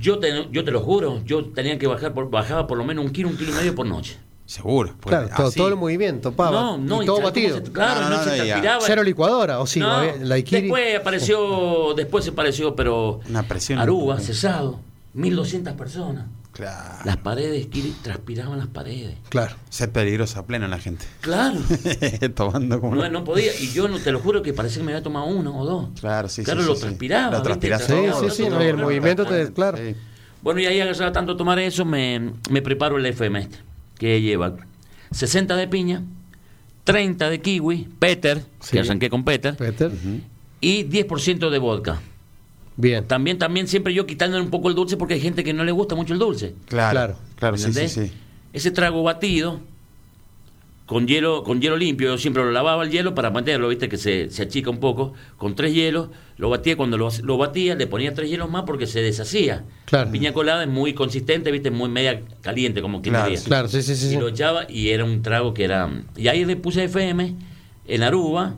Yo 0.00 0.18
te, 0.18 0.48
yo 0.50 0.64
te 0.64 0.70
lo 0.70 0.80
juro, 0.80 1.22
yo 1.24 1.44
tenía 1.46 1.78
que 1.78 1.86
bajar, 1.86 2.14
por, 2.14 2.30
bajaba 2.30 2.66
por 2.66 2.78
lo 2.78 2.84
menos 2.84 3.04
un 3.04 3.10
kilo, 3.10 3.28
un 3.28 3.36
kilo 3.36 3.52
y 3.52 3.54
medio 3.56 3.74
por 3.74 3.86
noche. 3.86 4.16
Seguro. 4.44 4.94
porque 5.00 5.16
Claro, 5.18 5.34
todo, 5.36 5.50
todo 5.52 5.68
el 5.68 5.76
movimiento, 5.76 6.32
pava. 6.32 6.60
No, 6.60 6.78
no, 6.78 7.02
y 7.02 7.06
todo 7.06 7.16
¿sabes 7.18 7.32
cómo 7.32 7.46
batido. 7.52 7.56
se- 7.66 7.72
claro, 7.72 8.00
No, 8.02 8.10
no, 8.10 8.16
no, 8.18 8.24
se 8.24 8.36
transpiraba. 8.36 8.82
Cero 8.84 9.02
licuadora, 9.02 9.60
o 9.60 9.66
sí, 9.66 9.80
No, 9.80 9.90
había- 9.90 10.16
la 10.16 10.38
Ikiri. 10.38 10.62
Después 10.62 10.96
apareció, 11.00 11.94
después 11.94 12.24
se 12.24 12.32
pareció, 12.32 12.74
pero 12.76 13.20
Una 13.28 13.42
presión. 13.44 13.78
Aruba, 13.78 14.18
cesado, 14.20 14.80
1200 15.14 15.74
personas. 15.74 16.26
Claro. 16.52 16.98
Las 17.06 17.16
paredes, 17.16 17.66
Kiri, 17.68 17.94
transpiraban 18.02 18.58
las 18.58 18.66
paredes. 18.66 19.16
Claro. 19.30 19.54
Ser 19.70 19.90
peligrosa 19.90 20.40
a 20.40 20.44
pleno 20.46 20.68
la 20.68 20.78
gente. 20.78 21.06
Claro. 21.22 21.58
Tomando 22.34 22.78
como. 22.78 22.94
No, 22.94 23.08
no 23.08 23.24
podía. 23.24 23.52
Y 23.58 23.72
yo 23.72 23.88
no 23.88 23.98
te 23.98 24.12
lo 24.12 24.18
juro 24.20 24.42
que 24.42 24.52
parecía 24.52 24.80
que 24.80 24.84
me 24.84 24.92
había 24.92 25.02
tomado 25.02 25.26
uno 25.26 25.58
o 25.58 25.64
dos. 25.64 25.88
Claro, 25.98 26.28
sí, 26.28 26.44
Claro, 26.44 26.60
sí, 26.60 26.66
lo 26.66 26.74
sí, 26.74 26.80
sí. 26.80 26.86
transpiraba. 26.86 27.30
Lo 27.30 27.36
Sí, 27.38 27.42
Transpiraba, 27.44 27.80
sí, 27.84 28.30
sí, 28.30 28.42
y 28.42 28.64
el 28.64 28.76
movimiento 28.76 29.24
te. 29.24 29.50
Claro. 29.52 29.78
Sí. 29.78 29.96
Bueno, 30.42 30.60
y 30.60 30.66
ahí 30.66 30.78
agarraba 30.80 31.10
tanto 31.12 31.36
tomar 31.38 31.58
eso, 31.58 31.86
me, 31.86 32.32
me 32.50 32.60
preparo 32.60 32.98
el 32.98 33.06
FM 33.06 33.38
este, 33.40 33.58
que 34.02 34.20
lleva 34.20 34.56
60 35.12 35.54
de 35.54 35.68
piña, 35.68 36.02
30 36.82 37.30
de 37.30 37.40
kiwi, 37.40 37.86
Peter, 38.00 38.42
Sí. 38.58 38.72
que 38.72 38.80
arranqué 38.80 39.08
con 39.08 39.22
Peter, 39.24 39.56
Peter. 39.56 39.92
y 40.60 40.82
10% 40.82 41.50
de 41.50 41.58
vodka. 41.58 42.00
Bien. 42.76 43.06
También, 43.06 43.38
también 43.38 43.68
siempre 43.68 43.94
yo 43.94 44.04
quitándole 44.04 44.42
un 44.42 44.50
poco 44.50 44.68
el 44.68 44.74
dulce 44.74 44.96
porque 44.96 45.14
hay 45.14 45.20
gente 45.20 45.44
que 45.44 45.52
no 45.52 45.62
le 45.62 45.70
gusta 45.70 45.94
mucho 45.94 46.14
el 46.14 46.18
dulce. 46.18 46.56
Claro. 46.66 46.90
Claro. 46.90 47.16
Claro, 47.36 47.56
sí, 47.56 47.62
sí, 47.62 47.68
¿entendés? 47.68 47.92
sí. 47.92 48.12
Ese 48.52 48.72
trago 48.72 49.04
batido 49.04 49.60
con 50.86 51.06
hielo, 51.06 51.42
con 51.44 51.60
hielo 51.60 51.76
limpio, 51.76 52.08
yo 52.08 52.18
siempre 52.18 52.42
lo 52.42 52.50
lavaba 52.50 52.84
el 52.84 52.90
hielo 52.90 53.14
para 53.14 53.30
mantenerlo, 53.30 53.68
viste 53.68 53.88
que 53.88 53.96
se, 53.96 54.30
se 54.30 54.42
achica 54.42 54.68
un 54.70 54.78
poco, 54.78 55.14
con 55.36 55.54
tres 55.54 55.72
hielos, 55.72 56.08
lo 56.36 56.50
batía, 56.50 56.76
cuando 56.76 56.98
lo, 56.98 57.08
lo 57.22 57.38
batía 57.38 57.74
le 57.74 57.86
ponía 57.86 58.14
tres 58.14 58.28
hielos 58.28 58.50
más 58.50 58.64
porque 58.64 58.86
se 58.86 59.00
deshacía. 59.00 59.64
Claro. 59.84 60.10
Piña 60.10 60.32
colada 60.32 60.64
es 60.64 60.68
muy 60.68 60.92
consistente, 60.92 61.50
viste, 61.50 61.70
muy 61.70 61.88
media 61.88 62.22
caliente, 62.40 62.82
como 62.82 63.00
quien 63.00 63.14
Claro. 63.14 63.34
Claro, 63.44 63.68
sí, 63.68 63.82
sí, 63.82 63.94
sí. 63.94 64.06
Y 64.06 64.10
sí. 64.10 64.16
lo 64.16 64.28
echaba 64.28 64.66
y 64.68 64.88
era 64.90 65.04
un 65.04 65.22
trago 65.22 65.54
que 65.54 65.64
era... 65.64 65.88
Y 66.16 66.28
ahí 66.28 66.44
le 66.44 66.56
puse 66.56 66.84
FM 66.84 67.36
en 67.86 68.02
Aruba, 68.02 68.56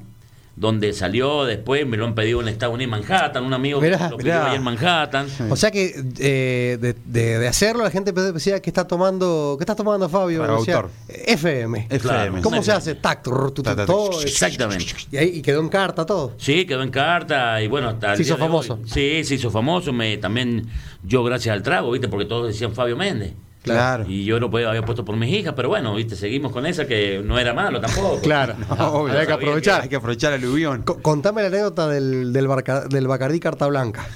donde 0.57 0.93
salió 0.93 1.45
después, 1.45 1.85
me 1.87 1.97
lo 1.97 2.05
han 2.07 2.15
pedido 2.15 2.41
en 2.41 2.47
Estados 2.49 2.75
Unidos, 2.75 2.95
en 2.95 3.01
Manhattan, 3.03 3.45
un 3.45 3.55
amigo 3.55 3.81
Mirá, 3.81 3.99
que 3.99 4.11
lo 4.11 4.17
pidió 4.19 4.45
ahí 4.45 4.55
en 4.57 4.63
Manhattan. 4.63 5.27
O 5.51 5.57
sea 5.57 5.71
que 5.73 5.95
eh, 6.21 6.79
de, 6.81 6.95
de- 7.05 7.39
de 7.41 7.49
hacerlo 7.49 7.83
la 7.83 7.91
gente 7.91 8.13
decía 8.13 8.63
que 8.63 8.71
está 8.71 8.87
tomando, 8.87 9.57
¿qué 9.59 9.65
estás 9.65 9.77
tomando 9.77 10.09
Fabio? 10.09 10.43
Trago 10.45 10.61
Decía, 10.61 10.77
autor. 10.77 10.91
FM. 11.09 11.89
FM. 11.91 12.41
¿Cómo 12.43 12.63
se 12.63 12.71
hace? 12.73 12.95
Tac, 12.95 13.23
trrr, 13.23 13.47
tu, 13.51 13.55
tu, 13.55 13.63
Ta, 13.65 13.71
ta, 13.75 13.83
ta. 13.85 13.87
todo. 13.87 14.23
Exactamente. 14.23 14.87
Y 15.11 15.17
ahí 15.17 15.29
y 15.39 15.43
quedó 15.43 15.61
en 15.61 15.69
carta 15.69 16.07
todo. 16.07 16.35
Sí, 16.39 16.65
quedó 16.67 16.83
en 16.83 16.91
carta 16.91 17.61
y 17.61 17.67
bueno, 17.67 17.89
hasta 17.89 18.15
Se 18.17 18.23
hizo 18.23 18.37
famoso. 18.37 18.75
hoy- 18.83 18.89
Sí, 18.89 19.25
se 19.25 19.35
hizo 19.35 19.51
famoso. 19.51 19.93
Me, 19.93 20.17
también 20.19 20.67
yo 21.03 21.25
gracias 21.25 21.53
al 21.53 21.63
trago, 21.63 21.91
¿viste? 21.91 22.07
Porque 22.09 22.27
todos 22.27 22.47
decían 22.47 22.73
Fabio 22.75 22.97
Méndez. 22.97 23.33
Claro. 23.73 24.05
Y 24.07 24.25
yo 24.25 24.39
lo 24.39 24.51
podía- 24.51 24.69
había 24.69 24.83
puesto 24.85 25.05
por 25.05 25.17
mis 25.17 25.33
hijas, 25.35 25.55
pero 25.57 25.69
bueno, 25.71 25.95
¿viste? 25.95 26.17
Seguimos 26.17 26.53
con 26.53 26.67
esa 26.67 26.87
que 26.87 27.23
no 27.25 27.39
era 27.39 27.55
malo 27.55 27.81
tampoco. 27.81 28.21
Claro. 28.23 28.55
No, 28.69 28.87
obvio. 28.93 29.15
Había 29.15 29.27
que 29.27 29.33
aprovechar. 29.33 29.83
Hay 29.83 29.89
que 29.89 29.97
aprovechar 29.97 30.33
el 30.35 30.41
aluvión. 30.43 30.83
Co- 30.83 31.01
Contame 31.01 31.41
la 31.43 31.49
anécdota 31.49 31.89
del, 31.89 32.33
del, 32.33 32.47
Barca- 32.47 32.83
del 32.89 33.07
Bacardí 33.09 33.41
Carta 33.41 33.67
Blanca. 33.67 34.07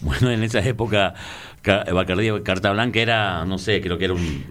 Bueno, 0.00 0.30
en 0.30 0.42
esa 0.44 0.60
época, 0.60 1.14
Ca- 1.60 1.84
Bacardí 1.92 2.30
Carta 2.44 2.70
Blanca 2.72 3.00
era, 3.00 3.44
no 3.44 3.58
sé, 3.58 3.80
creo 3.80 3.98
que 3.98 4.04
era 4.04 4.14
un 4.14 4.44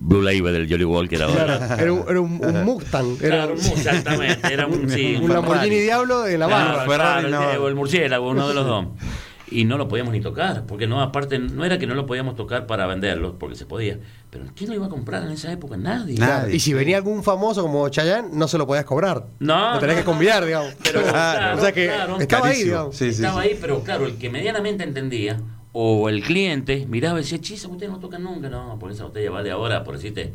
Blue 0.00 0.22
Label 0.22 0.52
del 0.52 0.68
Jolly 0.68 0.84
Walker 0.84 1.22
ahora. 1.22 1.76
Era 1.78 1.92
un, 1.92 2.04
era 2.08 2.20
un- 2.20 2.40
un 2.44 2.64
Mustang. 2.64 3.16
Era 3.20 3.36
Claro, 3.36 3.54
exactamente, 3.54 4.52
era 4.52 4.66
un, 4.66 4.88
sí, 4.88 5.18
un 5.22 5.30
Lamborghini 5.32 5.76
Diablo 5.78 6.26
en 6.26 6.40
la 6.40 6.46
Claro, 6.46 6.72
barra. 6.78 6.90
Ferrari, 6.90 7.26
claro, 7.28 7.44
no. 7.44 7.64
el, 7.64 7.68
el 7.68 7.74
murciélago, 7.74 8.30
uno 8.30 8.48
de 8.48 8.54
los 8.54 8.66
dos. 8.66 8.86
Y 9.54 9.64
no 9.66 9.78
lo 9.78 9.86
podíamos 9.86 10.12
ni 10.12 10.20
tocar, 10.20 10.66
porque 10.66 10.88
no, 10.88 11.00
aparte, 11.00 11.38
no 11.38 11.64
era 11.64 11.78
que 11.78 11.86
no 11.86 11.94
lo 11.94 12.06
podíamos 12.06 12.34
tocar 12.34 12.66
para 12.66 12.86
venderlo, 12.86 13.38
porque 13.38 13.54
se 13.54 13.66
podía. 13.66 14.00
Pero 14.30 14.46
¿quién 14.56 14.68
lo 14.70 14.74
iba 14.74 14.86
a 14.86 14.88
comprar 14.88 15.22
en 15.22 15.30
esa 15.30 15.52
época? 15.52 15.76
Nadie. 15.76 16.18
Nadie. 16.18 16.56
Y 16.56 16.58
si 16.58 16.74
venía 16.74 16.96
algún 16.96 17.22
famoso 17.22 17.62
como 17.62 17.88
Chayanne, 17.88 18.30
no 18.32 18.48
se 18.48 18.58
lo 18.58 18.66
podías 18.66 18.84
cobrar. 18.84 19.26
No, 19.38 19.74
Lo 19.74 19.78
tenés 19.78 19.94
no, 19.94 20.00
que 20.02 20.04
convidar, 20.04 20.44
digamos. 20.44 20.74
Pero, 20.82 21.02
claro, 21.02 21.56
o 21.58 21.60
sea 21.60 21.70
que 21.70 21.86
claro. 21.86 22.18
estaba 22.18 22.48
ahí, 22.48 22.64
digamos. 22.64 22.96
Sí, 22.96 23.10
Estaba 23.10 23.42
sí. 23.44 23.48
ahí, 23.50 23.58
pero 23.60 23.80
claro, 23.84 24.06
el 24.06 24.16
que 24.18 24.28
medianamente 24.28 24.82
entendía, 24.82 25.40
o 25.70 26.08
el 26.08 26.22
cliente, 26.24 26.84
miraba 26.88 27.20
y 27.20 27.22
decía, 27.22 27.40
chisa, 27.40 27.68
ustedes 27.68 27.92
no 27.92 28.00
tocan 28.00 28.24
nunca. 28.24 28.48
No, 28.48 28.76
porque 28.80 28.96
esa 28.96 29.04
botella 29.04 29.30
vale 29.30 29.52
ahora, 29.52 29.84
por 29.84 29.94
decirte, 29.94 30.34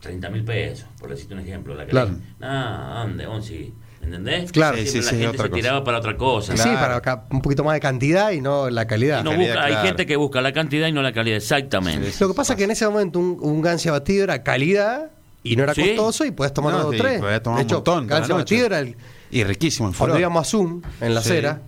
30 0.00 0.30
mil 0.30 0.44
pesos, 0.44 0.88
por 0.98 1.10
decirte 1.10 1.34
un 1.34 1.40
ejemplo. 1.40 1.76
La 1.76 1.84
que 1.84 1.92
Claro. 1.92 2.16
Ah, 2.40 3.04
¿dónde? 3.06 3.24
Once. 3.28 3.72
¿Entendés? 4.02 4.52
Claro. 4.52 4.76
Siempre 4.76 4.92
Sí, 4.92 4.98
sí, 4.98 5.04
la 5.04 5.10
sí, 5.10 5.16
gente 5.16 5.26
otra 5.28 5.42
se 5.44 5.50
cosa. 5.50 5.60
tiraba 5.62 5.84
para 5.84 5.98
otra 5.98 6.16
cosa. 6.16 6.56
Sí, 6.56 6.68
para 6.68 6.96
acá 6.96 7.24
un 7.30 7.42
poquito 7.42 7.64
más 7.64 7.74
de 7.74 7.80
cantidad 7.80 8.30
y 8.30 8.40
no 8.40 8.70
la 8.70 8.86
calidad. 8.86 9.24
No 9.24 9.30
calidad, 9.32 9.54
busca- 9.56 9.64
Hay 9.64 9.86
gente 9.86 10.06
que 10.06 10.16
busca 10.16 10.40
la 10.40 10.52
cantidad 10.52 10.86
y 10.86 10.92
no 10.92 11.02
la 11.02 11.12
calidad, 11.12 11.36
exactamente. 11.38 12.12
Lo 12.20 12.28
que 12.28 12.34
pasa 12.34 12.52
es 12.52 12.56
que 12.58 12.64
en 12.64 12.70
ese 12.70 12.86
momento 12.86 13.18
un, 13.18 13.36
un 13.40 13.60
Gancia 13.62 13.90
batido 13.92 14.22
era 14.24 14.42
calidad 14.44 15.10
y 15.42 15.56
no 15.56 15.64
era 15.64 15.74
Sí. 15.74 15.82
costoso 15.82 16.24
y 16.24 16.30
puedes 16.30 16.52
tomar 16.54 16.72
No, 16.72 16.78
dos 16.78 16.86
o 16.88 16.92
sí, 16.92 16.98
tres. 16.98 17.20
podías 17.20 17.42
tomar 17.42 17.58
de 17.58 17.62
un 17.64 17.66
hecho, 17.68 17.74
montón 17.76 18.06
Gancia 18.06 18.34
batido 18.34 18.66
era 18.66 18.78
el, 18.80 18.96
Y 19.30 19.42
riquísimo 19.44 19.88
en 19.88 19.94
cuando 19.94 20.18
íbamos 20.18 20.46
a 20.46 20.50
Zoom 20.50 20.82
en 21.00 21.14
la 21.14 21.20
acera, 21.20 21.62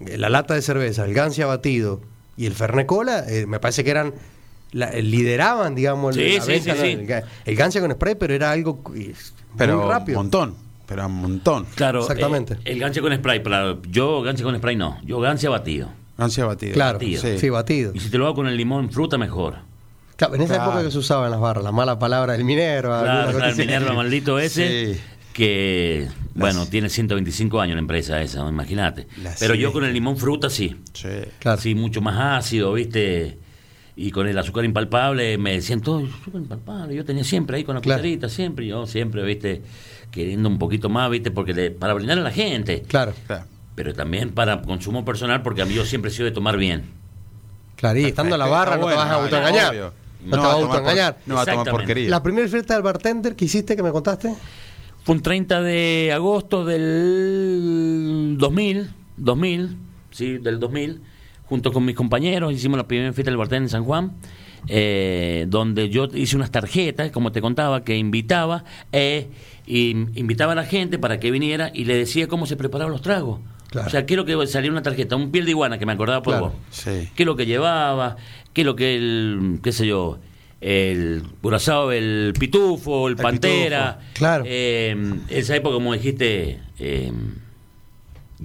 la 0.00 0.28
lata 0.28 0.54
de 0.54 0.62
cerveza, 0.62 1.04
el 1.04 1.12
Gancia 1.14 1.46
batido 1.46 2.00
y 2.36 2.46
el 2.46 2.52
Fernet 2.54 2.86
Cola, 2.86 3.24
eh, 3.28 3.46
me 3.46 3.60
parece 3.60 3.82
que 3.84 3.90
eran 3.90 4.14
la- 4.72 4.88
eh, 4.90 5.02
lideraban, 5.02 5.74
digamos, 5.74 6.14
Sí, 6.14 6.36
la 6.38 6.44
sí, 6.44 6.50
venta, 6.52 6.74
sí. 6.76 6.86
El, 6.92 7.24
el 7.46 7.56
Gancia 7.56 7.80
con 7.80 7.90
spray, 7.92 8.14
pero 8.14 8.34
era 8.34 8.50
algo 8.50 8.80
eh, 8.94 9.14
Pero 9.56 9.76
muy 9.76 9.84
un 9.84 9.90
rápido. 9.90 10.18
montón. 10.18 10.65
Pero 10.86 11.06
un 11.06 11.14
montón. 11.14 11.66
Claro, 11.74 12.00
Exactamente. 12.00 12.54
eh, 12.54 12.72
el 12.72 12.78
ganche 12.78 13.00
con 13.00 13.14
spray, 13.14 13.42
para, 13.42 13.76
yo 13.90 14.22
ganche 14.22 14.42
con 14.44 14.56
spray 14.56 14.76
no, 14.76 14.98
yo 15.04 15.18
ganche 15.20 15.48
batido. 15.48 15.88
Ansia 16.18 16.46
batida. 16.46 16.72
Claro, 16.72 16.98
batido. 16.98 17.22
sí. 17.38 17.50
batido. 17.50 17.92
Y 17.94 18.00
si 18.00 18.08
te 18.10 18.16
lo 18.16 18.24
hago 18.26 18.36
con 18.36 18.46
el 18.46 18.56
limón, 18.56 18.90
fruta 18.90 19.18
mejor. 19.18 19.56
Claro, 20.16 20.34
en 20.36 20.40
esa 20.42 20.54
Claro. 20.54 20.70
época 20.70 20.84
que 20.84 20.90
se 20.90 20.96
usaba 20.98 21.26
en 21.26 21.30
las 21.32 21.40
barras, 21.40 21.62
la 21.62 21.72
mala 21.72 21.98
palabra 21.98 22.32
del 22.32 22.44
Minerva. 22.44 23.02
Claro, 23.02 23.30
claro, 23.32 23.38
el 23.44 23.52
así. 23.52 23.60
Minerva 23.60 23.92
maldito 23.92 24.38
ese, 24.38 24.94
Sí. 24.94 25.00
que, 25.34 26.08
bueno, 26.34 26.60
Las- 26.60 26.70
tiene 26.70 26.88
125 26.88 27.60
años 27.60 27.74
la 27.74 27.80
empresa 27.80 28.22
esa, 28.22 28.38
¿no? 28.42 28.48
imagínate. 28.48 29.06
Pero 29.38 29.54
yo 29.54 29.68
sí. 29.68 29.72
con 29.74 29.84
el 29.84 29.92
limón 29.92 30.16
fruta 30.16 30.48
sí. 30.48 30.76
Sí. 30.94 31.08
Claro. 31.38 31.60
Sí, 31.60 31.74
mucho 31.74 32.00
más 32.00 32.44
ácido, 32.44 32.72
¿viste? 32.72 33.38
Y 33.94 34.10
con 34.10 34.26
el 34.26 34.38
azúcar 34.38 34.64
impalpable 34.64 35.36
me 35.36 35.52
decían 35.52 35.82
todo, 35.82 35.98
azúcar 36.22 36.40
impalpable. 36.40 36.94
Yo 36.94 37.04
tenía 37.04 37.24
siempre 37.24 37.58
ahí 37.58 37.64
con 37.64 37.74
la 37.74 37.82
Claro. 37.82 38.00
cucharita, 38.00 38.30
siempre, 38.30 38.66
yo 38.66 38.86
siempre, 38.86 39.22
¿viste? 39.22 39.60
Queriendo 40.10 40.48
un 40.48 40.58
poquito 40.58 40.88
más, 40.88 41.10
¿viste? 41.10 41.30
Porque 41.30 41.52
le- 41.54 41.70
para 41.70 41.92
brindar 41.94 42.18
a 42.18 42.22
la 42.22 42.30
gente. 42.30 42.82
Claro, 42.88 43.12
Claro. 43.26 43.44
Pero 43.74 43.92
también 43.92 44.30
para 44.32 44.62
consumo 44.62 45.04
personal, 45.04 45.42
porque 45.42 45.60
a 45.60 45.66
mí 45.66 45.74
yo 45.74 45.84
siempre 45.84 46.10
he 46.10 46.14
sido 46.14 46.24
de 46.24 46.30
tomar 46.32 46.56
bien. 46.56 46.84
claro. 47.76 47.98
Y 47.98 48.04
estando 48.06 48.34
en 48.34 48.38
la 48.38 48.46
barra 48.46 48.78
no 48.78 48.86
te 48.88 48.94
vas 48.94 49.10
a 49.10 49.14
autoengañar. 49.16 49.70
obvio. 49.72 49.92
No, 50.24 50.30
te 50.30 50.36
va 50.38 50.46
a 50.50 50.52
autoengañar. 50.54 51.18
No 51.26 51.34
va 51.34 51.42
a 51.42 51.44
tomar 51.44 51.70
porquería. 51.70 52.08
La 52.08 52.22
primera 52.22 52.48
fiesta 52.48 52.72
del 52.74 52.82
bartender 52.82 53.36
que 53.36 53.44
hiciste, 53.44 53.76
que 53.76 53.82
me 53.82 53.92
contaste. 53.92 54.32
Fue 55.04 55.14
un 55.14 55.20
30 55.22 55.60
de 55.60 56.10
agosto 56.14 56.64
del 56.64 58.36
2000, 58.38 58.90
2000, 59.16 59.76
sí, 60.10 60.38
del 60.38 60.58
2000, 60.58 61.00
junto 61.44 61.72
con 61.72 61.84
mis 61.84 61.94
compañeros 61.94 62.52
hicimos 62.52 62.76
la 62.78 62.86
primera 62.88 63.12
fiesta 63.12 63.30
del 63.30 63.38
bartender 63.38 63.64
en 63.64 63.68
San 63.68 63.84
Juan, 63.84 64.12
eh, 64.68 65.46
donde 65.48 65.88
yo 65.90 66.06
hice 66.14 66.34
unas 66.36 66.50
tarjetas, 66.50 67.10
como 67.12 67.30
te 67.30 67.40
contaba, 67.40 67.84
que 67.84 67.96
invitaba, 67.96 68.64
eh, 68.92 69.28
y 69.66 69.90
invitaba 69.90 70.52
a 70.52 70.54
la 70.54 70.64
gente 70.64 70.98
para 70.98 71.18
que 71.18 71.30
viniera 71.30 71.70
y 71.74 71.84
le 71.84 71.96
decía 71.96 72.28
cómo 72.28 72.46
se 72.46 72.56
preparaban 72.56 72.92
los 72.92 73.02
tragos. 73.02 73.40
Claro. 73.70 73.88
O 73.88 73.90
sea, 73.90 74.06
qué 74.06 74.14
es 74.14 74.16
lo 74.16 74.24
que 74.24 74.46
salía 74.46 74.70
una 74.70 74.82
tarjeta, 74.82 75.16
un 75.16 75.30
piel 75.32 75.44
de 75.44 75.50
iguana 75.50 75.78
que 75.78 75.86
me 75.86 75.92
acordaba 75.92 76.22
por 76.22 76.34
Claro, 76.34 76.46
vos. 76.46 76.54
sí. 76.70 77.08
¿Qué 77.16 77.24
es 77.24 77.26
lo 77.26 77.34
que 77.36 77.46
llevaba? 77.46 78.16
¿Qué 78.52 78.60
es 78.62 78.64
lo 78.64 78.76
que 78.76 78.94
el, 78.96 79.58
qué 79.62 79.72
sé 79.72 79.86
yo, 79.86 80.18
el 80.60 81.22
curazao, 81.42 81.90
el 81.92 82.32
pitufo, 82.38 83.08
el, 83.08 83.14
El 83.16 83.22
pantera? 83.22 83.98
pitufo, 83.98 84.12
claro. 84.14 84.44
Eh, 84.46 84.96
esa 85.28 85.56
época, 85.56 85.74
como 85.74 85.92
dijiste, 85.94 86.60
eh, 86.78 87.12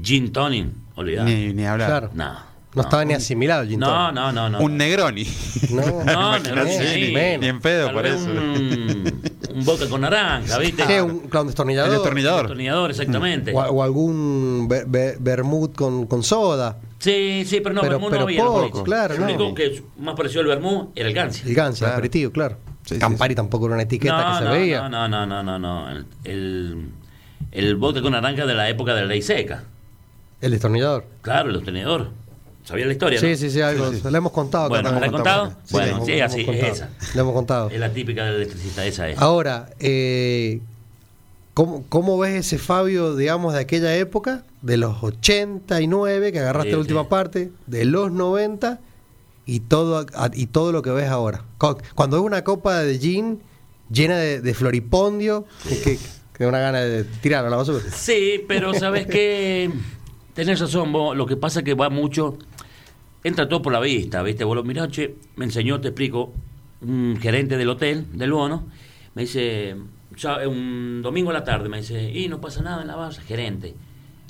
gin 0.02 0.32
tonic, 0.34 0.68
olvidá. 0.96 1.24
Ni, 1.24 1.54
ni 1.54 1.66
hablar. 1.66 1.88
Claro. 1.88 2.10
No. 2.14 2.51
No, 2.74 2.84
estaba 2.84 3.04
ni 3.04 3.14
asimilado 3.14 3.66
gin 3.66 3.80
No, 3.80 4.12
no, 4.14 4.32
no, 4.32 4.50
no. 4.50 4.60
Un 4.62 4.78
Negroni. 4.78 5.26
No, 5.72 5.82
No, 6.06 6.40
no, 6.40 6.64
ni- 6.64 6.72
sí. 6.72 7.02
ni 7.08 7.12
menos. 7.12 7.42
Ni 7.42 7.48
en 7.48 7.60
pedo, 7.60 7.86
Tal 7.88 7.96
por 7.96 8.06
eso. 8.06 8.26
Un, 8.32 9.22
un 9.56 9.66
vodka 9.66 9.90
con 9.90 10.02
naranja, 10.02 10.58
¿viste? 10.60 10.84
¿Qué? 10.86 11.02
¿Un 11.02 11.20
claro, 11.22 11.42
un 11.42 11.48
destornillador? 11.48 11.90
El 11.90 11.96
destornillador. 11.98 12.42
Destornillador, 12.44 12.90
exactamente. 12.92 13.54
O, 13.54 13.60
o 13.60 13.84
algún 13.84 14.68
ver- 14.70 14.86
ver- 14.88 15.18
vermut 15.20 15.76
con, 15.76 16.08
con 16.08 16.24
soda. 16.24 16.78
Sí, 17.00 17.44
sí, 17.46 17.60
pero 17.62 17.76
no, 17.76 17.82
Pero- 17.82 18.00
pero 18.00 18.12
no 18.18 18.22
había. 18.22 18.44
poco, 18.44 18.84
claro, 18.84 19.16
El 19.16 19.20
no. 19.20 19.26
único 19.26 19.54
que 19.54 19.84
más 20.00 20.16
pareció 20.16 20.40
al 20.42 20.48
vermú 20.48 20.92
era 20.96 21.10
el 21.10 21.14
ganso. 21.16 21.46
El 21.46 21.54
ganso, 21.56 21.84
el 21.84 21.90
Claro. 21.90 21.94
aperitivo, 21.96 22.32
claro. 22.32 22.58
Sí, 22.86 22.98
Campari 23.00 23.34
sí. 23.34 23.36
tampoco 23.36 23.66
era 23.66 23.74
una 23.76 23.84
etiqueta 23.84 24.18
no, 24.24 24.32
que 24.32 24.38
se 24.40 24.46
no, 24.46 24.52
veía. 24.52 24.90
No, 24.90 25.08
no, 25.10 25.26
no, 25.26 25.44
no, 25.44 25.44
no, 25.44 25.60
no. 25.60 25.90
El, 25.92 26.06
el, 26.24 26.86
el 27.52 27.76
vodka 27.76 28.02
con 28.02 28.14
naranja 28.14 28.46
de 28.46 28.54
la 28.56 28.70
época 28.70 28.94
de 28.96 29.02
la 29.02 29.08
ley 29.08 29.22
seca. 29.22 29.64
El 30.40 30.52
destornillador. 30.52 31.06
Claro, 31.22 31.50
el 31.52 31.62
tenedor. 31.64 32.10
¿Sabía 32.72 32.86
la 32.88 32.92
historia? 32.94 33.20
Sí, 33.20 33.30
no? 33.30 33.36
sí, 33.38 33.52
sí, 33.52 33.62
algo. 33.62 33.92
Sí, 33.92 34.00
sí. 34.04 34.10
Le 34.10 34.18
hemos 34.18 34.32
contado 34.32 34.70
Bueno, 34.70 34.92
¿me 34.92 35.00
también. 35.00 35.02
la 35.02 35.08
he 35.08 35.12
contado? 35.22 35.50
Sí, 35.66 35.74
bueno, 35.74 36.00
le 36.00 36.06
sí, 36.06 36.12
hemos- 36.14 36.32
así, 36.32 36.40
es 36.42 36.46
contado. 36.48 36.74
esa. 36.74 36.90
Le 37.14 37.22
hemos 37.22 37.34
contado. 37.34 37.70
Es 37.70 37.80
la 37.80 37.90
típica 37.94 38.26
del 38.26 38.36
electricista, 38.36 38.86
esa 38.86 39.10
es. 39.10 39.18
Ahora, 39.20 39.70
eh, 39.80 40.62
¿cómo, 41.54 41.84
¿cómo 41.90 42.18
ves 42.18 42.34
ese 42.46 42.58
Fabio, 42.58 43.16
digamos, 43.16 43.54
de 43.54 43.60
aquella 43.60 43.96
época, 43.96 44.44
de 44.62 44.78
los 44.78 45.04
89, 45.04 46.32
que 46.32 46.40
agarraste 46.40 46.70
Sí, 46.70 46.74
la 46.74 46.80
última 46.80 47.10
parte, 47.10 47.52
de 47.68 47.86
los 47.86 48.12
90 48.12 48.80
y 49.46 49.60
todo, 49.62 50.06
y 50.34 50.46
todo 50.48 50.72
lo 50.72 50.82
que 50.82 50.92
ves 50.92 51.10
ahora? 51.10 51.44
Cu- 51.58 51.78
Cuando 51.96 52.18
ves 52.18 52.26
una 52.26 52.44
copa 52.44 52.80
de 52.80 52.98
gin 53.00 53.42
llena 53.92 54.18
de, 54.18 54.40
de 54.42 54.54
floripondio, 54.54 55.46
que, 55.68 55.98
que, 56.38 56.46
una 56.46 56.60
gana 56.60 56.80
de 56.82 57.04
tirar 57.04 57.46
a 57.46 57.50
la 57.50 57.58
basura. 57.58 57.84
Sí, 57.94 58.44
pero 58.48 58.74
sabes 58.74 59.06
que 59.06 59.70
tenés 60.34 60.60
razón 60.60 60.92
vos, 60.92 61.16
lo 61.18 61.26
que 61.28 61.36
pasa 61.38 61.60
es 61.60 61.66
que 61.66 61.74
va 61.76 61.90
mucho, 61.90 62.38
entra 63.24 63.48
todo 63.48 63.62
por 63.62 63.74
la 63.74 63.80
vista, 63.80 64.24
¿viste? 64.24 64.44
Vos 64.44 64.56
lo 64.56 64.88
che, 64.88 65.16
me 65.36 65.46
enseñó, 65.46 65.80
te 65.80 65.90
explico, 65.90 66.34
un 66.82 67.18
gerente 67.22 67.58
del 67.58 67.70
hotel, 67.70 68.06
del 68.14 68.32
bono, 68.32 68.68
me 69.14 69.24
dice, 69.24 69.76
ya, 70.16 70.48
un 70.48 71.02
domingo 71.04 71.30
a 71.30 71.34
la 71.34 71.44
tarde, 71.44 71.70
me 71.70 71.78
dice, 71.78 72.12
y 72.12 72.28
no 72.28 72.42
pasa 72.42 72.62
nada 72.62 72.82
en 72.82 72.88
la 72.88 72.96
base, 72.96 73.22
gerente, 73.22 73.76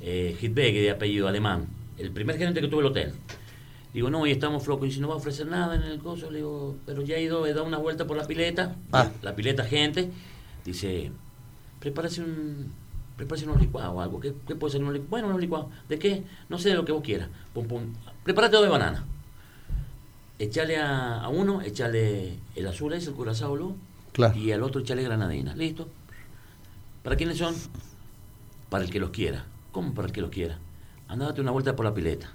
eh, 0.02 0.36
Hitbeck 0.42 0.74
de 0.76 0.92
apellido 0.92 1.28
alemán, 1.28 1.68
el 1.98 2.12
primer 2.12 2.38
gerente 2.38 2.62
que 2.62 2.68
tuvo 2.68 2.82
el 2.82 2.88
hotel. 2.88 3.14
Digo, 3.94 4.10
no, 4.10 4.26
y 4.26 4.32
estamos 4.32 4.64
flocos, 4.64 4.88
y 4.88 4.92
si 4.92 5.00
no 5.02 5.10
va 5.10 5.16
a 5.16 5.18
ofrecer 5.18 5.48
nada 5.48 5.76
en 5.76 5.84
el 5.84 6.00
coso, 6.00 6.32
le 6.32 6.38
digo, 6.38 6.78
pero 6.86 7.02
ya 7.02 7.16
he 7.18 7.24
ido, 7.24 7.46
he 7.46 7.54
dado 7.54 7.66
una 7.66 7.78
vuelta 7.78 8.08
por 8.08 8.16
la 8.18 8.26
pileta, 8.26 8.76
Ah. 8.92 9.10
la 9.22 9.36
pileta 9.36 9.66
gente, 9.66 10.10
dice, 10.66 11.12
prepárese 11.80 12.22
un 12.22 12.72
prepárese 13.18 13.46
unos 13.46 13.62
licuados 13.62 13.94
o 13.96 14.02
algo. 14.02 14.20
¿Qué, 14.20 14.34
qué 14.48 14.56
puede 14.56 14.72
ser 14.72 14.82
unos 14.82 14.94
licuados? 14.94 15.10
Bueno, 15.12 15.28
unos 15.28 15.42
licuados. 15.42 15.68
¿De 15.88 16.00
qué? 16.00 16.24
No 16.50 16.58
sé, 16.58 16.70
de 16.70 16.76
lo 16.76 16.86
que 16.86 16.92
vos 16.92 17.04
quieras. 17.04 17.30
Pum, 17.54 17.68
pum. 17.68 17.84
Prepárate 18.24 18.56
dos 18.56 18.66
de 18.66 18.72
banana. 18.72 19.06
Echale 20.40 20.78
a, 20.78 21.22
a 21.22 21.30
uno, 21.30 21.62
echale 21.62 22.38
el 22.56 22.68
azul 22.68 22.94
ese, 22.94 23.10
el 23.10 23.16
curazao 23.16 23.54
blue, 23.54 23.76
Claro. 24.12 24.36
y 24.38 24.52
al 24.52 24.64
otro 24.64 24.82
echale 24.82 25.04
granadina. 25.04 25.56
¿Listo? 25.56 25.88
¿Para 27.04 27.16
quiénes 27.16 27.38
son? 27.38 27.56
Para 28.70 28.84
el 28.84 28.90
que 28.90 29.00
los 29.00 29.12
quiera. 29.12 29.46
¿Cómo 29.72 29.94
para 29.94 30.08
el 30.08 30.14
que 30.14 30.22
los 30.22 30.30
quiera? 30.32 30.58
Anda, 31.08 31.28
date 31.28 31.42
una 31.42 31.52
vuelta 31.52 31.76
por 31.76 31.86
la 31.86 31.94
pileta. 31.94 32.30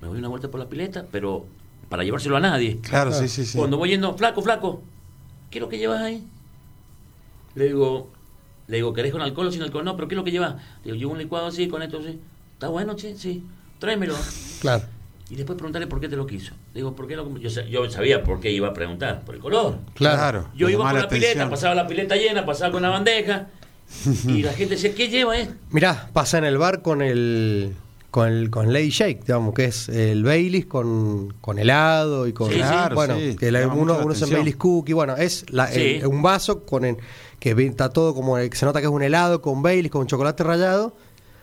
Me 0.00 0.08
voy 0.08 0.18
una 0.18 0.28
vuelta 0.28 0.50
por 0.50 0.60
la 0.60 0.68
pileta, 0.68 1.06
pero 1.10 1.46
para 1.88 2.04
llevárselo 2.04 2.36
a 2.36 2.40
nadie. 2.40 2.78
Claro, 2.80 3.12
sí, 3.12 3.28
sí, 3.28 3.44
sí. 3.44 3.56
Cuando 3.58 3.76
voy 3.76 3.90
yendo, 3.90 4.16
flaco, 4.16 4.42
flaco, 4.42 4.82
¿qué 5.50 5.58
es 5.58 5.62
lo 5.62 5.68
que 5.68 5.78
llevas 5.78 6.00
ahí? 6.02 6.26
Le 7.54 7.66
digo, 7.66 8.10
le 8.66 8.76
digo, 8.76 8.92
¿querés 8.94 9.12
con 9.12 9.20
alcohol 9.22 9.46
o 9.48 9.52
sin 9.52 9.62
alcohol? 9.62 9.84
No, 9.84 9.94
pero 9.96 10.08
¿qué 10.08 10.14
es 10.14 10.18
lo 10.18 10.24
que 10.24 10.30
llevas? 10.32 10.54
Le 10.84 10.92
digo, 10.92 10.96
llevo 10.96 11.12
un 11.12 11.18
licuado 11.18 11.46
así, 11.46 11.68
con 11.68 11.82
esto 11.82 11.98
así. 11.98 12.18
¿Está 12.54 12.68
bueno, 12.68 12.94
che? 12.96 13.16
Sí. 13.16 13.44
Tráemelo. 13.82 14.14
Claro. 14.60 14.84
Y 15.28 15.34
después 15.34 15.56
preguntarle 15.56 15.88
por 15.88 15.98
qué 15.98 16.08
te 16.08 16.14
lo 16.14 16.24
quiso. 16.24 16.54
Digo, 16.72 16.94
¿por 16.94 17.08
qué 17.08 17.16
lo 17.16 17.36
Yo, 17.38 17.48
yo 17.62 17.90
sabía 17.90 18.22
por 18.22 18.38
qué 18.38 18.52
iba 18.52 18.68
a 18.68 18.72
preguntar. 18.72 19.24
Por 19.24 19.34
el 19.34 19.40
color. 19.40 19.78
Claro. 19.94 20.46
Yo 20.54 20.68
iba 20.68 20.84
con 20.88 21.00
la, 21.00 21.08
pileta, 21.08 21.50
pasaba 21.50 21.74
la 21.74 21.88
pileta 21.88 22.14
llena, 22.14 22.46
pasaba 22.46 22.70
con 22.70 22.82
la 22.82 22.90
bandeja. 22.90 23.48
y 24.28 24.42
la 24.44 24.52
gente 24.52 24.76
decía, 24.76 24.94
¿qué 24.94 25.08
lleva 25.08 25.36
eh? 25.36 25.48
Mirá, 25.70 26.10
pasa 26.12 26.38
en 26.38 26.44
el 26.44 26.58
bar 26.58 26.80
con 26.82 27.02
el 27.02 27.74
con 28.12 28.28
el 28.28 28.50
con 28.50 28.72
Lady 28.72 28.90
Shake, 28.90 29.24
digamos, 29.24 29.52
que 29.52 29.64
es 29.64 29.88
el 29.88 30.22
Baileys 30.22 30.66
con, 30.66 31.32
con 31.40 31.58
helado 31.58 32.28
y 32.28 32.32
con 32.32 32.50
Sí. 32.50 32.58
Claro, 32.58 32.94
bueno, 32.94 33.16
sí, 33.18 33.34
que 33.36 33.50
la- 33.50 33.66
uno, 33.66 33.94
uno 33.98 34.12
es 34.12 34.18
atención. 34.18 34.30
Baileys 34.32 34.56
Cookie, 34.56 34.92
bueno, 34.92 35.16
es 35.16 35.44
la- 35.50 35.66
Sí. 35.66 35.80
el- 36.02 36.06
un 36.06 36.22
vaso 36.22 36.64
con 36.64 36.84
el 36.84 36.98
que 37.40 37.50
está 37.66 37.88
todo 37.88 38.14
como 38.14 38.36
que 38.36 38.54
se 38.54 38.64
nota 38.64 38.78
que 38.80 38.86
es 38.86 38.92
un 38.92 39.02
helado 39.02 39.42
con 39.42 39.60
Baileys 39.60 39.90
con 39.90 40.06
chocolate 40.06 40.44
rallado. 40.44 40.94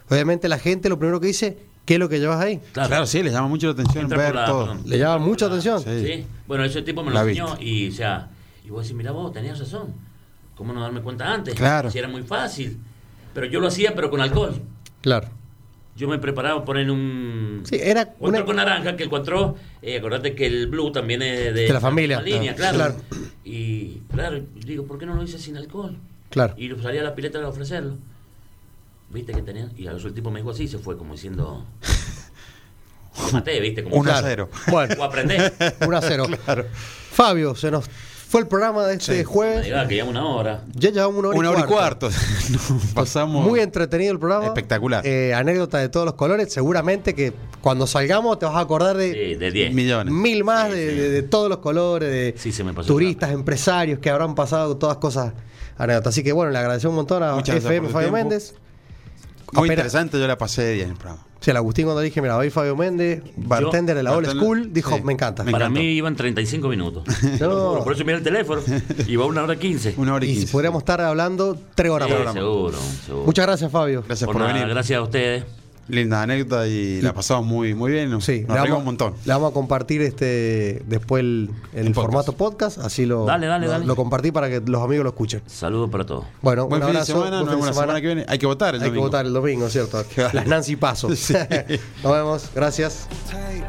Obviamente 0.10 0.48
la 0.48 0.58
gente 0.58 0.90
lo 0.90 0.98
primero 0.98 1.20
que 1.20 1.28
dice, 1.28 1.58
¿qué 1.90 1.96
es 1.96 2.00
lo 2.00 2.08
que 2.08 2.20
llevas 2.20 2.40
ahí? 2.40 2.60
Claro, 2.72 3.08
sí, 3.08 3.24
les 3.24 3.34
llama 3.34 3.48
mucho 3.48 3.66
la 3.66 3.74
atención 3.74 4.04
Entra 4.04 4.18
ver 4.20 4.36
la- 4.36 4.46
todo. 4.46 4.68
perdón. 4.68 4.84
Le 4.86 5.00
llama 5.00 5.18
mucha 5.26 5.46
la- 5.48 5.54
atención. 5.54 5.82
Sí. 5.82 6.06
Sí. 6.06 6.26
Bueno, 6.48 6.64
ese 6.64 6.84
tipo 6.84 7.02
me 7.02 7.10
lo 7.10 7.16
La 7.16 7.22
enseñó 7.22 7.58
y, 7.60 7.90
o 7.90 7.92
sea, 7.92 8.30
y 8.64 8.70
vos 8.70 8.84
decís, 8.84 8.96
mira 8.96 9.10
vos, 9.12 9.34
tenías 9.34 9.58
razón. 9.58 9.96
¿Cómo 10.56 10.72
no 10.72 10.82
darme 10.82 11.02
cuenta 11.02 11.34
antes? 11.34 11.56
Claro. 11.56 11.90
Si 11.90 11.98
era 11.98 12.08
muy 12.08 12.22
fácil. 12.22 12.78
Pero 13.34 13.48
yo 13.48 13.60
lo 13.60 13.70
hacía, 13.70 13.96
pero 13.96 14.12
con 14.12 14.22
alcohol. 14.22 14.62
Claro. 15.02 15.30
Yo 15.96 16.08
me 16.08 16.20
preparaba 16.20 16.60
a 16.60 16.64
poner 16.64 16.92
un... 16.92 17.64
Sí, 17.66 17.78
era 17.82 18.06
Cuatro 18.06 18.38
una- 18.38 18.46
con 18.46 18.56
naranja, 18.58 18.96
que 18.96 19.02
el 19.02 19.10
cuatro, 19.10 19.56
eh, 19.82 19.98
acordate 19.98 20.36
que 20.36 20.46
el 20.46 20.68
blue 20.68 20.92
también 20.92 21.24
es 21.24 21.56
de, 21.56 21.64
De 21.64 21.74
la 21.74 21.82
familia. 21.82 22.20
misma 22.22 22.38
línea, 22.38 22.54
Claro. 22.56 22.96
Y 23.44 24.02
claro, 24.14 24.40
digo, 24.64 24.86
¿por 24.86 25.00
qué 25.00 25.08
no 25.08 25.16
lo 25.16 25.24
hice 25.24 25.40
sin 25.40 25.58
alcohol? 25.58 25.98
Claro. 26.30 26.54
Y 26.56 26.70
salía 26.84 27.02
a 27.02 27.06
la 27.06 27.16
pileta 27.16 27.40
para 27.40 27.50
ofrecerlo. 27.50 27.98
¿Viste 29.12 29.34
que 29.34 29.42
tenían? 29.42 29.72
Y 29.78 29.88
a 29.88 29.94
eso 29.94 30.08
el 30.08 30.14
tipo 30.14 30.30
me 30.32 30.40
dijo 30.40 30.52
así, 30.52 30.68
se 30.68 30.78
fue 30.78 30.98
como 30.98 31.14
diciendo... 31.14 31.66
"Te 33.28 33.34
Maté, 33.34 33.60
¿viste? 33.60 33.84
Como 33.84 33.96
1 33.98 34.12
a 34.12 34.20
Claro. 34.22 34.50
0. 34.50 34.50
Bueno, 34.72 34.96
O 35.00 35.04
aprender. 35.04 35.54
1 35.86 35.98
a 35.98 36.02
0. 36.02 36.26
Fabio, 37.12 37.56
se 37.56 37.72
nos 37.72 37.86
fue 38.30 38.42
el 38.42 38.48
programa 38.48 38.86
de 38.86 38.94
este 38.94 39.18
Sí. 39.18 39.24
jueves. 39.24 39.66
Diga, 39.66 39.88
que 39.88 39.96
lleva 39.96 40.08
una 40.10 40.24
hora. 40.24 40.64
Ya 40.76 40.92
llevamos 40.92 41.18
una 41.18 41.30
hora, 41.30 41.40
Una 41.40 41.48
y, 41.50 41.52
hora 41.52 41.62
y 41.62 41.64
cuarto. 41.64 42.10
cuarto. 42.10 42.22
Nos 42.74 42.86
pasamos. 42.94 43.44
Muy 43.44 43.60
entretenido 43.60 44.14
el 44.14 44.20
programa. 44.20 44.46
Espectacular. 44.46 45.06
Eh, 45.06 45.34
anécdota 45.34 45.80
de 45.80 45.90
todos 45.90 46.06
los 46.06 46.14
colores. 46.14 46.54
Seguramente 46.54 47.16
que 47.16 47.34
cuando 47.62 47.88
salgamos 47.88 48.38
te 48.38 48.46
vas 48.46 48.56
a 48.56 48.60
acordar 48.60 48.96
de 48.98 49.12
Sí, 49.14 49.36
de 49.36 49.52
10. 49.52 49.74
millones. 49.74 50.14
mil 50.14 50.44
más 50.44 50.68
Sí, 50.72 50.78
de, 50.78 50.90
sí. 50.92 50.96
de- 50.96 51.10
de 51.10 51.24
todos 51.24 51.50
los 51.50 51.58
colores, 51.58 52.10
de 52.12 52.36
Sí, 52.38 52.52
se 52.52 52.64
me 52.64 52.72
pasó 52.74 52.86
turistas, 52.88 53.32
empresarios 53.32 53.98
que 53.98 54.12
habrán 54.12 54.36
pasado 54.36 54.78
todas 54.78 54.98
cosas 54.98 55.34
anécdotas. 55.80 56.14
Así 56.14 56.24
que 56.24 56.32
bueno, 56.32 56.52
le 56.52 56.60
agradecemos 56.60 56.92
un 56.92 56.98
montón 56.98 57.24
a 57.24 57.34
Muchas 57.34 57.56
FM 57.58 57.88
Fabio 57.90 58.10
tiempo. 58.10 58.16
Méndez. 58.18 58.54
Muy 59.54 59.70
interesante, 59.70 60.20
yo 60.20 60.28
la 60.28 60.38
pasé 60.38 60.62
de 60.64 60.74
día 60.74 60.84
en 60.86 60.92
el 60.92 60.96
programa. 60.98 61.24
Sí, 61.42 61.52
al 61.52 61.58
Agustín 61.58 61.86
cuando 61.86 62.02
dije, 62.02 62.22
mira, 62.22 62.36
hoy 62.36 62.50
Fabio 62.50 62.76
Méndez, 62.76 63.24
bartender 63.38 63.96
de 63.96 64.04
la 64.04 64.12
Old 64.16 64.30
School, 64.30 64.74
dijo, 64.74 64.96
sí. 64.98 65.02
me 65.04 65.14
encanta. 65.14 65.44
Me 65.46 65.52
Para 65.54 65.66
encantó. 65.68 65.80
mí 65.80 65.88
iban 65.92 66.16
35 66.16 66.68
minutos. 66.68 67.04
No. 67.40 67.82
Por 67.84 67.94
eso 67.94 68.04
mira 68.04 68.18
el 68.18 68.24
teléfono. 68.24 68.62
Iba 69.08 69.26
una 69.26 69.44
hora 69.44 69.56
15. 69.58 69.94
Una 69.98 70.16
hora 70.16 70.26
y 70.26 70.30
Y 70.30 70.34
si 70.34 70.40
quince. 70.42 70.52
podríamos 70.52 70.82
estar 70.82 71.00
hablando 71.00 71.58
tres 71.76 71.92
horas 71.92 72.10
Sí, 72.10 72.14
más. 72.26 72.34
seguro, 72.34 72.78
seguro. 73.06 73.26
Muchas 73.26 73.46
gracias, 73.46 73.72
Fabio. 73.72 74.04
Gracias 74.06 74.26
Por 74.28 74.34
por, 74.36 74.42
nada, 74.42 74.54
venir. 74.54 74.68
gracias 74.70 75.00
a 75.00 75.02
ustedes. 75.02 75.46
Linda 75.90 76.22
anécdota 76.22 76.68
y 76.68 77.02
la 77.02 77.14
pasamos 77.14 77.46
muy, 77.46 77.74
muy 77.74 77.92
bien. 77.92 78.10
Nos, 78.12 78.24
Sí, 78.24 78.42
nos 78.48 78.50
reímos 78.58 78.70
vamos, 78.70 78.80
un 78.80 78.86
montón. 78.86 79.14
le 79.26 79.34
vamos 79.34 79.52
a 79.52 79.54
compartir 79.54 80.02
este 80.04 80.84
después 80.88 81.22
el, 81.22 81.50
el 81.74 81.88
El 81.88 81.94
podcast. 81.94 82.06
formato 82.06 82.34
podcast, 82.34 82.78
así 82.78 83.06
lo, 83.06 83.26
Dale, 83.26 83.48
dale, 83.48 83.66
lo, 83.66 83.72
dale. 83.72 83.86
lo 83.86 83.96
compartí 83.96 84.32
para 84.32 84.50
que 84.50 84.62
los 84.62 84.82
amigos 84.84 85.04
lo 85.04 85.10
escuchen. 85.10 85.42
Saludos 85.48 85.90
para 85.90 86.06
todos. 86.06 86.26
Bueno, 86.42 86.68
Buen 86.68 86.82
un 86.84 86.88
fin 86.90 86.94
de 86.94 87.00
abrazo. 87.00 87.14
semana, 87.14 87.40
nos 87.40 87.50
vemos 87.50 87.66
la 87.68 87.74
semana 87.74 88.00
que 88.02 88.06
viene. 88.08 88.26
Hay 88.28 88.38
que 88.40 88.46
votar 88.46 88.76
el 88.76 88.82
Hay 88.82 88.86
que 88.86 88.90
domingo. 88.90 89.06
votar 89.08 89.26
el 89.26 89.34
domingo, 89.34 89.68
¿cierto? 89.70 90.04
Las 90.34 90.46
Nancy 90.48 90.76
Paso. 90.76 91.16
Sí. 91.16 91.34
Nos 92.04 92.12
vemos, 92.14 92.50
gracias. 92.54 93.08
tight. 93.30 93.64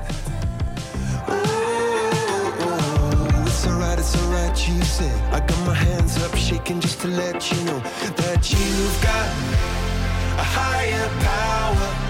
Ooh, 2.60 3.46
it's 3.46 3.66
alright, 3.66 3.98
it's 3.98 4.14
alright, 4.16 4.68
you 4.68 4.82
said. 4.84 5.12
I 5.32 5.40
got 5.40 5.66
my 5.66 5.74
hands 5.74 6.22
up, 6.22 6.34
shaking 6.36 6.80
just 6.80 7.00
to 7.00 7.08
let 7.08 7.50
you 7.50 7.58
know 7.64 7.80
that 8.16 8.50
you've 8.52 9.02
got 9.02 9.28
a 10.38 10.42
higher 10.42 11.08
power. 11.20 12.09